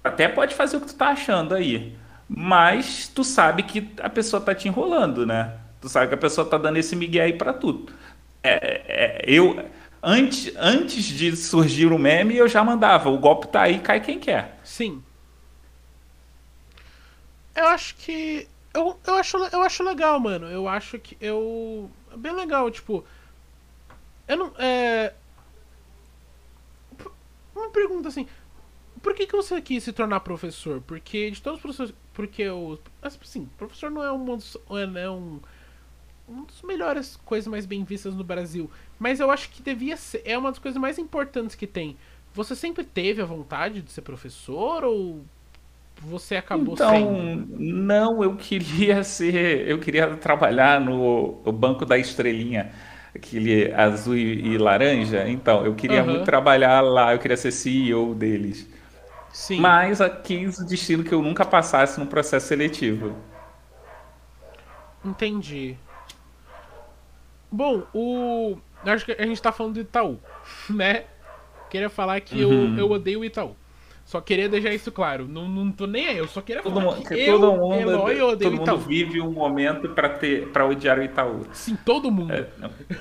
até 0.02 0.28
pode 0.28 0.54
fazer 0.54 0.76
o 0.76 0.80
que 0.82 0.88
tu 0.88 0.94
tá 0.94 1.08
achando 1.08 1.54
aí, 1.54 1.96
mas 2.28 3.08
tu 3.08 3.24
sabe 3.24 3.62
que 3.62 3.90
a 4.02 4.10
pessoa 4.10 4.40
tá 4.42 4.54
te 4.54 4.68
enrolando, 4.68 5.26
né? 5.26 5.54
Tu 5.80 5.88
sabe 5.88 6.08
que 6.08 6.14
a 6.14 6.18
pessoa 6.18 6.46
tá 6.46 6.58
dando 6.58 6.76
esse 6.76 6.94
migué 6.94 7.22
aí 7.22 7.32
pra 7.32 7.54
tudo. 7.54 7.92
É, 8.42 9.22
é, 9.22 9.24
eu 9.26 9.64
antes, 10.04 10.52
antes 10.56 11.04
de 11.04 11.34
surgir 11.36 11.86
o 11.86 11.98
meme, 11.98 12.36
eu 12.36 12.46
já 12.48 12.62
mandava. 12.62 13.08
O 13.10 13.18
golpe 13.18 13.48
tá 13.48 13.62
aí, 13.62 13.80
cai 13.80 14.00
quem 14.00 14.18
quer. 14.18 14.58
Sim. 14.62 15.02
Eu 17.54 17.66
acho 17.68 17.94
que. 17.96 18.46
Eu, 18.72 18.98
eu, 19.06 19.14
acho, 19.14 19.36
eu 19.36 19.62
acho 19.62 19.82
legal, 19.82 20.18
mano. 20.20 20.46
Eu 20.46 20.68
acho 20.68 20.98
que. 20.98 21.16
Eu. 21.20 21.90
É 22.12 22.16
bem 22.16 22.32
legal, 22.32 22.70
tipo. 22.70 23.04
Eu 24.28 24.36
não. 24.36 24.52
É. 24.58 25.12
Uma 27.54 27.70
pergunta 27.70 28.08
assim. 28.08 28.26
Por 29.02 29.14
que, 29.14 29.26
que 29.26 29.36
você 29.36 29.60
quis 29.60 29.84
se 29.84 29.92
tornar 29.92 30.20
professor? 30.20 30.80
Porque 30.86 31.30
de 31.30 31.40
todos 31.40 31.58
os 31.58 31.62
professores. 31.62 31.94
Porque 32.12 32.48
o. 32.48 32.78
Assim, 33.02 33.48
professor 33.56 33.90
não 33.90 34.02
é 34.02 34.12
um. 34.12 34.24
Não 34.24 34.98
é 34.98 35.10
um 35.10 35.40
uma 36.28 36.46
das 36.46 36.62
melhores 36.62 37.16
coisas 37.24 37.46
mais 37.46 37.66
bem 37.66 37.84
vistas 37.84 38.14
no 38.14 38.24
Brasil. 38.24 38.70
Mas 38.98 39.20
eu 39.20 39.30
acho 39.30 39.50
que 39.50 39.62
devia 39.62 39.96
ser. 39.96 40.22
É 40.24 40.36
uma 40.36 40.50
das 40.50 40.58
coisas 40.58 40.80
mais 40.80 40.98
importantes 40.98 41.54
que 41.54 41.66
tem. 41.66 41.96
Você 42.32 42.56
sempre 42.56 42.84
teve 42.84 43.22
a 43.22 43.24
vontade 43.24 43.82
de 43.82 43.90
ser 43.92 44.02
professor 44.02 44.84
ou 44.84 45.24
você 46.00 46.36
acabou 46.36 46.74
então, 46.74 46.90
sendo? 46.90 47.56
Não, 47.58 48.22
eu 48.22 48.36
queria 48.36 49.02
ser. 49.04 49.68
Eu 49.68 49.78
queria 49.78 50.16
trabalhar 50.16 50.80
no, 50.80 51.40
Banco 51.52 51.84
da 51.84 51.96
Estrelinha, 51.98 52.72
aquele 53.14 53.72
azul 53.72 54.16
e, 54.16 54.54
e 54.54 54.58
laranja. 54.58 55.28
Então, 55.28 55.64
eu 55.64 55.74
queria 55.74 56.02
uhum. 56.02 56.10
muito 56.10 56.24
trabalhar 56.24 56.80
lá, 56.80 57.12
eu 57.12 57.18
queria 57.18 57.36
ser 57.36 57.52
CEO 57.52 58.14
deles. 58.14 58.68
Sim. 59.32 59.60
Mas 59.60 60.00
aqui 60.00 60.46
o 60.46 60.64
destino 60.64 61.02
que 61.02 61.12
eu 61.12 61.20
nunca 61.20 61.44
passasse 61.44 61.98
no 61.98 62.06
processo 62.06 62.46
seletivo. 62.46 63.16
Entendi. 65.04 65.76
Bom, 67.54 67.84
o. 67.94 68.56
Acho 68.84 69.06
que 69.06 69.12
a 69.12 69.24
gente 69.24 69.40
tá 69.40 69.52
falando 69.52 69.74
do 69.74 69.80
Itaú, 69.80 70.18
né? 70.68 71.04
Queria 71.70 71.88
falar 71.88 72.20
que 72.20 72.44
uhum. 72.44 72.74
eu, 72.74 72.78
eu 72.80 72.90
odeio 72.90 73.20
o 73.20 73.24
Itaú. 73.24 73.56
Só 74.04 74.20
queria 74.20 74.48
deixar 74.48 74.74
isso 74.74 74.92
claro. 74.92 75.26
Não, 75.26 75.48
não 75.48 75.70
tô 75.72 75.86
nem 75.86 76.08
aí, 76.08 76.18
eu 76.18 76.28
só 76.28 76.42
queria 76.42 76.62
Todo 76.62 76.80
falar 76.80 76.96
mundo, 76.96 77.08
que 77.08 77.14
que 77.14 77.14
eu, 77.14 77.40
todo 77.40 77.56
mundo, 77.56 77.90
Eloy, 77.90 78.20
eu 78.20 78.28
odeio 78.28 78.50
todo 78.50 78.58
mundo 78.58 78.76
Itaú. 78.76 78.78
vive 78.78 79.20
um 79.20 79.32
momento 79.32 79.88
pra 79.90 80.08
ter 80.10 80.48
para 80.48 80.66
odiar 80.66 80.98
o 80.98 81.02
Itaú. 81.04 81.46
Sim, 81.52 81.76
todo 81.76 82.10
mundo. 82.10 82.32
É, 82.32 82.48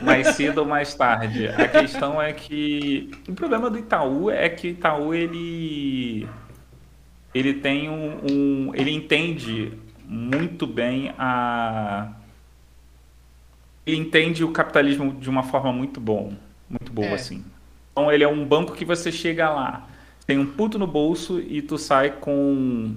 mais 0.01 0.27
cedo 0.29 0.59
ou 0.59 0.65
mais 0.65 0.93
tarde. 0.95 1.47
A 1.47 1.67
questão 1.67 2.21
é 2.21 2.31
que 2.31 3.11
o 3.27 3.33
problema 3.33 3.69
do 3.69 3.77
Itaú 3.79 4.29
é 4.31 4.47
que 4.49 4.67
o 4.67 4.69
Itaú 4.69 5.13
ele 5.13 6.27
ele 7.33 7.55
tem 7.55 7.89
um, 7.89 8.19
um- 8.31 8.71
ele 8.75 8.91
entende 8.91 9.73
muito 10.05 10.65
bem 10.67 11.13
a 11.17 12.13
entende 13.85 14.43
o 14.43 14.51
capitalismo 14.51 15.13
de 15.13 15.29
uma 15.29 15.43
forma 15.43 15.71
muito 15.73 15.99
bom, 15.99 16.33
muito 16.69 16.91
boa 16.91 17.07
É. 17.07 17.13
assim. 17.13 17.43
Então 17.91 18.11
ele 18.11 18.23
é 18.23 18.27
um 18.27 18.43
banco 18.45 18.73
que 18.73 18.85
você 18.85 19.11
chega 19.11 19.49
lá, 19.49 19.87
tem 20.25 20.37
um 20.39 20.45
puto 20.45 20.79
no 20.79 20.87
bolso 20.87 21.39
e 21.39 21.61
tu 21.61 21.77
sai 21.77 22.11
com 22.11 22.95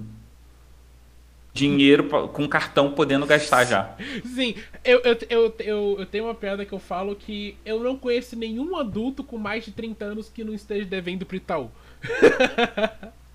dinheiro 1.53 2.03
com 2.29 2.47
cartão 2.47 2.91
podendo 2.91 3.25
gastar 3.25 3.65
já. 3.65 3.95
Sim, 4.25 4.55
eu, 4.85 5.01
eu, 5.03 5.17
eu, 5.29 5.55
eu, 5.59 5.95
eu 5.99 6.05
tenho 6.05 6.25
uma 6.25 6.35
piada 6.35 6.65
que 6.65 6.73
eu 6.73 6.79
falo 6.79 7.15
que 7.15 7.55
eu 7.65 7.79
não 7.83 7.97
conheço 7.97 8.35
nenhum 8.35 8.75
adulto 8.75 9.23
com 9.23 9.37
mais 9.37 9.65
de 9.65 9.71
30 9.71 10.05
anos 10.05 10.29
que 10.29 10.43
não 10.43 10.53
esteja 10.53 10.85
devendo 10.85 11.25
pro 11.25 11.37
Itaú. 11.37 11.69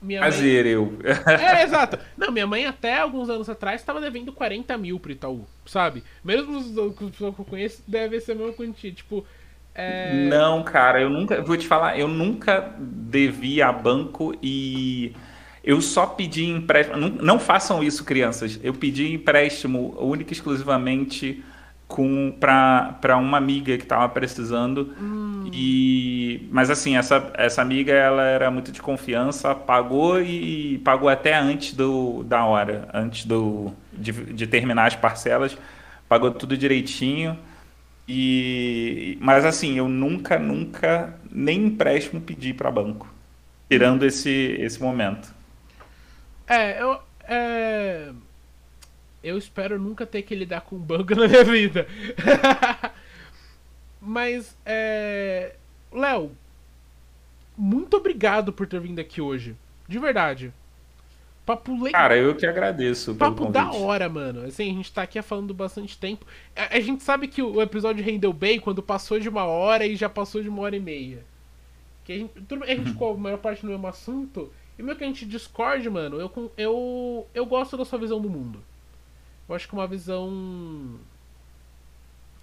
minha 0.00 0.20
mãe... 0.20 0.30
Prazer, 0.30 0.66
eu. 0.66 0.98
É, 1.26 1.62
exato. 1.62 1.98
Não, 2.16 2.30
minha 2.30 2.46
mãe 2.46 2.66
até 2.66 2.98
alguns 2.98 3.28
anos 3.28 3.48
atrás 3.48 3.80
estava 3.80 4.00
devendo 4.00 4.32
40 4.32 4.76
mil 4.78 4.98
pro 4.98 5.12
Itaú, 5.12 5.46
sabe? 5.66 6.02
Mesmo 6.24 6.58
os 6.58 6.76
os 6.76 7.10
pessoas 7.10 7.34
que 7.34 7.40
eu 7.40 7.44
conheço 7.44 7.82
deve 7.86 8.20
ser 8.20 8.32
a 8.32 8.34
mesma 8.36 8.52
quantia. 8.52 8.92
Tipo, 8.92 9.24
é... 9.74 10.26
Não, 10.28 10.62
cara, 10.62 11.00
eu 11.00 11.08
nunca, 11.08 11.40
vou 11.42 11.56
te 11.56 11.66
falar, 11.66 11.98
eu 11.98 12.08
nunca 12.08 12.74
devi 12.78 13.62
a 13.62 13.72
banco 13.72 14.36
e 14.42 15.14
eu 15.62 15.80
só 15.80 16.06
pedi 16.06 16.46
empréstimo. 16.46 16.98
Não, 16.98 17.08
não 17.08 17.38
façam 17.38 17.82
isso, 17.82 18.04
crianças. 18.04 18.58
Eu 18.62 18.74
pedi 18.74 19.12
empréstimo 19.12 19.96
única 20.00 20.32
e 20.32 20.34
exclusivamente 20.34 21.44
com 21.90 22.32
para 22.38 23.16
uma 23.16 23.36
amiga 23.36 23.76
que 23.76 23.82
estava 23.82 24.08
precisando. 24.08 24.94
E 25.52 26.48
mas 26.52 26.70
assim, 26.70 26.96
essa, 26.96 27.30
essa 27.34 27.60
amiga 27.60 27.92
ela 27.92 28.22
era 28.22 28.50
muito 28.50 28.70
de 28.70 28.80
confiança, 28.80 29.54
pagou 29.54 30.22
e 30.22 30.78
pagou 30.78 31.08
até 31.08 31.34
antes 31.34 31.74
do, 31.74 32.22
da 32.22 32.44
hora, 32.44 32.88
antes 32.94 33.26
do 33.26 33.74
de, 33.92 34.12
de 34.12 34.46
terminar 34.46 34.86
as 34.86 34.94
parcelas, 34.94 35.58
pagou 36.08 36.30
tudo 36.30 36.56
direitinho. 36.56 37.36
E 38.08 39.18
mas 39.20 39.44
assim, 39.44 39.76
eu 39.76 39.88
nunca, 39.88 40.38
nunca 40.38 41.14
nem 41.30 41.66
empréstimo 41.66 42.20
pedi 42.20 42.54
para 42.54 42.70
banco, 42.70 43.12
tirando 43.68 44.06
esse 44.06 44.56
esse 44.60 44.80
momento. 44.80 45.34
É, 46.46 46.80
eu. 46.80 46.98
É... 47.24 48.10
Eu 49.22 49.36
espero 49.36 49.78
nunca 49.78 50.06
ter 50.06 50.22
que 50.22 50.34
lidar 50.34 50.62
com 50.62 50.76
banco 50.76 51.14
na 51.16 51.28
minha 51.28 51.44
vida. 51.44 51.86
Mas, 54.00 54.56
é. 54.64 55.56
Léo, 55.92 56.32
muito 57.56 57.96
obrigado 57.96 58.52
por 58.52 58.66
ter 58.66 58.80
vindo 58.80 58.98
aqui 58.98 59.20
hoje. 59.20 59.54
De 59.86 59.98
verdade. 59.98 60.52
Papo 61.44 61.72
legal. 61.72 62.00
Cara, 62.00 62.16
eu 62.16 62.34
que 62.36 62.46
agradeço 62.46 63.14
Papo 63.14 63.46
da 63.46 63.64
convite. 63.64 63.82
hora, 63.82 64.08
mano. 64.08 64.46
Assim, 64.46 64.70
a 64.70 64.74
gente 64.74 64.92
tá 64.92 65.02
aqui 65.02 65.20
falando 65.20 65.52
bastante 65.52 65.98
tempo. 65.98 66.24
A, 66.54 66.76
a 66.76 66.80
gente 66.80 67.02
sabe 67.02 67.26
que 67.26 67.42
o 67.42 67.60
episódio 67.60 68.04
rendeu 68.04 68.32
bem 68.32 68.60
quando 68.60 68.82
passou 68.82 69.18
de 69.18 69.28
uma 69.28 69.44
hora 69.44 69.84
e 69.84 69.96
já 69.96 70.08
passou 70.08 70.42
de 70.42 70.48
uma 70.48 70.62
hora 70.62 70.76
e 70.76 70.80
meia. 70.80 71.24
Que 72.04 72.12
a 72.12 72.18
gente, 72.18 72.32
a 72.62 72.74
gente 72.74 72.90
ficou 72.90 73.14
a 73.14 73.16
maior 73.16 73.38
parte 73.38 73.64
no 73.64 73.72
mesmo 73.72 73.86
assunto. 73.86 74.52
E 74.78 74.82
meio 74.82 74.96
que 74.96 75.04
a 75.04 75.06
gente 75.06 75.26
discorde, 75.26 75.90
mano, 75.90 76.20
eu, 76.20 76.52
eu, 76.56 77.26
eu 77.34 77.44
gosto 77.46 77.76
da 77.76 77.84
sua 77.84 77.98
visão 77.98 78.20
do 78.20 78.30
mundo. 78.30 78.62
Eu 79.50 79.56
acho 79.56 79.68
que 79.68 79.74
é 79.74 79.78
uma 79.78 79.86
visão. 79.88 81.00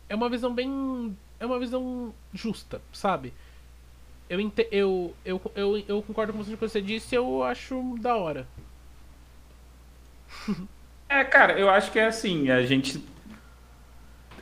É 0.10 0.16
uma 0.16 0.30
visão 0.30 0.54
bem. 0.54 1.18
É 1.40 1.46
uma 1.46 1.58
visão 1.58 2.14
justa, 2.34 2.82
sabe? 2.92 3.34
Eu, 4.30 4.42
ente, 4.42 4.68
eu, 4.72 5.16
eu, 5.24 5.42
eu, 5.56 5.84
eu 5.88 6.02
concordo 6.02 6.34
com 6.34 6.44
você 6.44 6.52
que 6.52 6.58
você 6.58 6.82
disse 6.82 7.16
eu 7.16 7.44
acho 7.44 7.96
da 8.02 8.16
hora. 8.16 8.46
É, 11.10 11.24
cara, 11.24 11.58
eu 11.58 11.70
acho 11.70 11.90
que 11.90 12.00
é 12.00 12.08
assim, 12.08 12.50
a 12.50 12.66
gente 12.66 13.02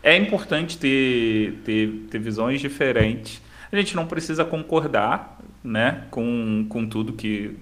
é 0.01 0.17
importante 0.17 0.79
ter, 0.79 1.61
ter, 1.63 2.07
ter 2.09 2.17
visões 2.17 2.59
diferentes. 2.59 3.39
A 3.71 3.75
gente 3.75 3.95
não 3.95 4.07
precisa 4.07 4.43
concordar, 4.43 5.39
né, 5.63 6.07
com, 6.09 6.65
com 6.67 6.89
tudo 6.89 7.13
que 7.13 7.55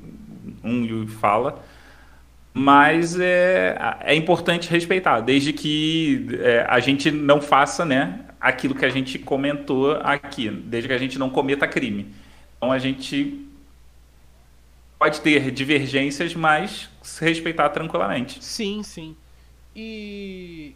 um 0.63 1.05
fala, 1.05 1.61
mas 2.53 3.19
é, 3.19 3.75
é 4.01 4.15
importante 4.15 4.69
respeitar, 4.69 5.21
desde 5.21 5.51
que 5.51 6.27
é, 6.39 6.65
a 6.69 6.79
gente 6.79 7.09
não 7.09 7.41
faça, 7.41 7.83
né, 7.83 8.25
aquilo 8.39 8.75
que 8.75 8.85
a 8.85 8.89
gente 8.89 9.17
comentou 9.17 9.93
aqui, 10.03 10.49
desde 10.49 10.87
que 10.87 10.93
a 10.93 10.97
gente 10.97 11.17
não 11.17 11.29
cometa 11.29 11.67
crime. 11.67 12.13
Então 12.57 12.71
a 12.71 12.77
gente 12.77 13.43
pode 14.99 15.19
ter 15.21 15.51
divergências, 15.51 16.35
mas 16.35 16.89
se 17.01 17.25
respeitar 17.25 17.69
tranquilamente. 17.69 18.43
Sim, 18.43 18.83
sim. 18.83 19.15
E. 19.75 20.75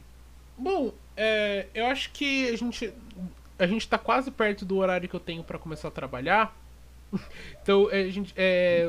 Bom, 0.57 0.91
é, 1.15 1.67
eu 1.73 1.85
acho 1.85 2.11
que 2.11 2.49
a 2.49 2.57
gente. 2.57 2.93
A 3.59 3.65
gente 3.65 3.87
tá 3.87 3.97
quase 3.97 4.29
perto 4.31 4.65
do 4.65 4.77
horário 4.77 5.07
que 5.07 5.15
eu 5.15 5.19
tenho 5.19 5.43
pra 5.43 5.57
começar 5.57 5.87
a 5.87 5.91
trabalhar. 5.91 6.55
Então 7.61 7.87
a 7.89 8.09
gente, 8.09 8.33
é, 8.35 8.85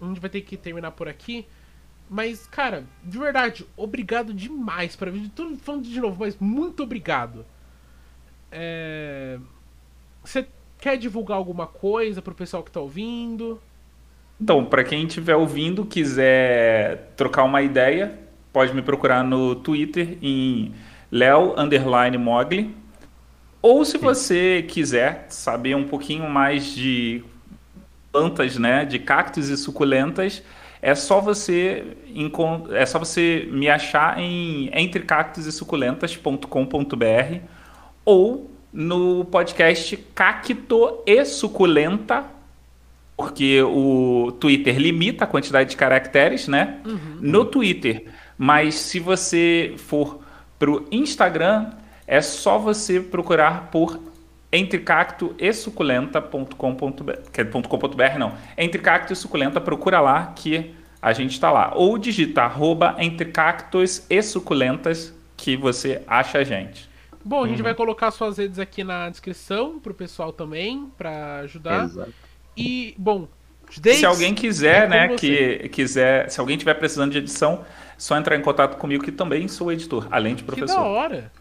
a 0.00 0.04
gente 0.06 0.20
vai 0.20 0.30
ter 0.30 0.40
que 0.40 0.56
terminar 0.56 0.92
por 0.92 1.08
aqui. 1.08 1.46
Mas, 2.12 2.46
cara, 2.46 2.84
de 3.02 3.16
verdade, 3.16 3.66
obrigado 3.74 4.34
demais 4.34 4.94
para 4.94 5.10
vir. 5.10 5.30
Tô 5.30 5.56
falando 5.56 5.84
de 5.84 5.98
novo, 5.98 6.18
mas 6.20 6.36
muito 6.38 6.82
obrigado. 6.82 7.46
É, 8.50 9.38
Você 10.22 10.46
quer 10.78 10.98
divulgar 10.98 11.38
alguma 11.38 11.66
coisa 11.66 12.20
pro 12.20 12.34
pessoal 12.34 12.62
que 12.62 12.70
tá 12.70 12.80
ouvindo? 12.80 13.58
Então, 14.38 14.62
para 14.62 14.84
quem 14.84 15.06
estiver 15.06 15.36
ouvindo, 15.36 15.86
quiser 15.86 17.12
trocar 17.16 17.44
uma 17.44 17.62
ideia, 17.62 18.18
pode 18.52 18.74
me 18.74 18.82
procurar 18.82 19.24
no 19.24 19.54
Twitter 19.56 20.18
em 20.20 20.74
underline 21.56 22.18
Mogli. 22.18 22.76
Ou 23.62 23.86
se 23.86 23.96
você 23.96 24.62
quiser 24.68 25.28
saber 25.30 25.74
um 25.76 25.88
pouquinho 25.88 26.28
mais 26.28 26.74
de 26.74 27.24
plantas, 28.12 28.58
né, 28.58 28.84
de 28.84 28.98
cactos 28.98 29.48
e 29.48 29.56
suculentas, 29.56 30.42
é 30.82 30.94
só 30.94 31.20
você 31.20 31.96
é 32.72 32.84
só 32.84 32.98
você 32.98 33.48
me 33.50 33.70
achar 33.70 34.18
em 34.18 34.68
entrecactosesuculentas.com.br 34.74 37.36
ou 38.04 38.50
no 38.72 39.24
podcast 39.26 39.96
Cacto 40.14 41.02
e 41.06 41.24
Suculenta 41.24 42.24
porque 43.16 43.62
o 43.62 44.32
Twitter 44.40 44.76
limita 44.78 45.24
a 45.24 45.28
quantidade 45.28 45.70
de 45.70 45.76
caracteres, 45.76 46.48
né? 46.48 46.80
No 47.20 47.44
Twitter. 47.44 48.06
Mas 48.36 48.74
se 48.74 48.98
você 48.98 49.74
for 49.76 50.20
pro 50.58 50.88
Instagram, 50.90 51.70
é 52.06 52.20
só 52.20 52.58
você 52.58 53.00
procurar 53.00 53.70
por 53.70 53.98
entrecacto 54.52 55.34
e 55.38 55.52
suculenta.com.br, 55.52 57.12
que 57.32 57.40
é 57.40 57.44
.com.br 57.44 58.18
não, 58.18 58.34
entrecacto 58.58 59.12
e 59.12 59.16
suculenta, 59.16 59.60
procura 59.60 60.00
lá 60.00 60.26
que 60.36 60.74
a 61.00 61.12
gente 61.12 61.32
está 61.32 61.50
lá. 61.50 61.72
Ou 61.74 61.96
digita 61.98 62.42
arroba 62.42 62.96
entrecactos 62.98 64.04
e 64.10 64.22
suculentas 64.22 65.14
que 65.36 65.56
você 65.56 66.02
acha 66.06 66.38
a 66.38 66.44
gente. 66.44 66.88
Bom, 67.24 67.44
a 67.44 67.48
gente 67.48 67.62
vai 67.62 67.74
colocar 67.74 68.10
suas 68.10 68.38
redes 68.38 68.58
aqui 68.58 68.82
na 68.84 69.08
descrição 69.08 69.78
pro 69.78 69.94
pessoal 69.94 70.32
também, 70.32 70.90
pra 70.98 71.38
ajudar. 71.40 71.84
Exato. 71.84 72.12
E, 72.56 72.94
bom, 72.98 73.28
desde... 73.80 74.00
Se 74.00 74.06
alguém 74.06 74.34
quiser, 74.34 74.84
é 74.84 74.88
né, 74.88 75.08
com 75.08 75.16
que 75.16 75.68
quiser, 75.70 76.28
se 76.30 76.40
alguém 76.40 76.56
tiver 76.56 76.74
precisando 76.74 77.12
de 77.12 77.18
edição, 77.18 77.64
só 77.96 78.16
entrar 78.16 78.36
em 78.36 78.42
contato 78.42 78.76
comigo 78.76 79.04
que 79.04 79.12
também 79.12 79.46
sou 79.48 79.72
editor, 79.72 80.08
além 80.10 80.34
de 80.34 80.42
Que 80.42 80.50
da 80.50 80.56
professor. 80.56 80.80
hora. 80.80 81.32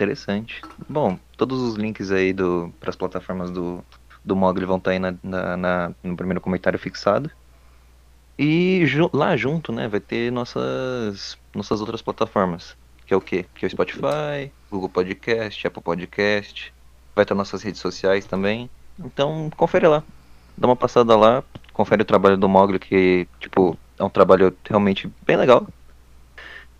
Interessante. 0.00 0.62
Bom, 0.88 1.18
todos 1.36 1.60
os 1.60 1.74
links 1.74 2.10
aí 2.10 2.34
para 2.80 2.88
as 2.88 2.96
plataformas 2.96 3.50
do, 3.50 3.84
do 4.24 4.34
Mogli 4.34 4.64
vão 4.64 4.78
estar 4.78 4.92
aí 4.92 4.98
na, 4.98 5.14
na- 5.22 5.56
na- 5.58 5.92
no 6.02 6.16
primeiro 6.16 6.40
comentário 6.40 6.78
fixado. 6.78 7.30
E 8.38 8.86
ju- 8.86 9.10
lá 9.12 9.36
junto, 9.36 9.70
né, 9.72 9.86
vai 9.88 10.00
ter 10.00 10.32
nossas 10.32 11.36
nossas 11.54 11.80
outras 11.82 12.00
plataformas, 12.00 12.74
que 13.04 13.12
é 13.12 13.16
o 13.16 13.20
quê? 13.20 13.44
Que 13.54 13.66
é 13.66 13.68
o 13.68 13.70
Spotify, 13.70 14.50
Google 14.70 14.88
Podcast, 14.88 15.66
Apple 15.66 15.82
Podcast, 15.82 16.72
vai 17.14 17.26
ter 17.26 17.34
nossas 17.34 17.62
redes 17.62 17.82
sociais 17.82 18.24
também. 18.24 18.70
Então, 18.98 19.50
confere 19.54 19.86
lá. 19.86 20.02
Dá 20.56 20.66
uma 20.66 20.76
passada 20.76 21.14
lá, 21.14 21.44
confere 21.74 22.00
o 22.00 22.06
trabalho 22.06 22.38
do 22.38 22.48
Mogli 22.48 22.78
que, 22.78 23.28
tipo, 23.38 23.76
é 23.98 24.02
um 24.04 24.08
trabalho 24.08 24.56
realmente 24.66 25.12
bem 25.26 25.36
legal. 25.36 25.66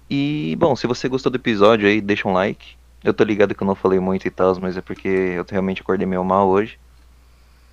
E, 0.09 0.57
bom, 0.59 0.75
se 0.75 0.87
você 0.87 1.07
gostou 1.07 1.31
do 1.31 1.37
episódio 1.37 1.87
aí, 1.87 2.01
deixa 2.01 2.27
um 2.27 2.33
like. 2.33 2.80
Eu 3.03 3.15
tô 3.15 3.25
ligado 3.25 3.55
que 3.55 3.63
eu 3.63 3.67
não 3.67 3.75
falei 3.75 3.99
muito 3.99 4.27
e 4.27 4.31
tal, 4.31 4.59
mas 4.61 4.77
é 4.77 4.81
porque 4.81 5.09
eu 5.09 5.47
realmente 5.49 5.81
acordei 5.81 6.07
meio 6.07 6.25
mal 6.25 6.49
hoje. 6.49 6.79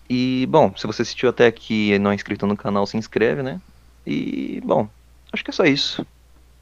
E, 0.10 0.48
bom, 0.50 0.74
se 0.76 0.88
você 0.88 1.02
assistiu 1.02 1.30
até 1.30 1.48
aqui 1.48 1.92
e 1.92 2.00
não 2.00 2.12
é 2.12 2.16
inscrito 2.16 2.48
no 2.48 2.56
canal, 2.56 2.88
se 2.88 2.96
inscreve, 2.96 3.44
né? 3.44 3.60
E, 4.06 4.62
bom, 4.64 4.88
acho 5.34 5.44
que 5.44 5.50
é 5.50 5.54
só 5.54 5.66
isso. 5.66 6.06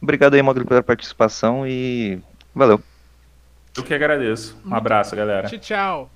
Obrigado 0.01 0.33
aí, 0.33 0.41
Mogli, 0.41 0.65
pela 0.65 0.81
participação 0.81 1.67
e 1.67 2.19
valeu. 2.53 2.81
Eu 3.77 3.83
que 3.83 3.93
agradeço. 3.93 4.57
Um 4.65 4.73
abraço, 4.73 5.15
galera. 5.15 5.47
Tchau, 5.47 5.59
tchau. 5.59 6.15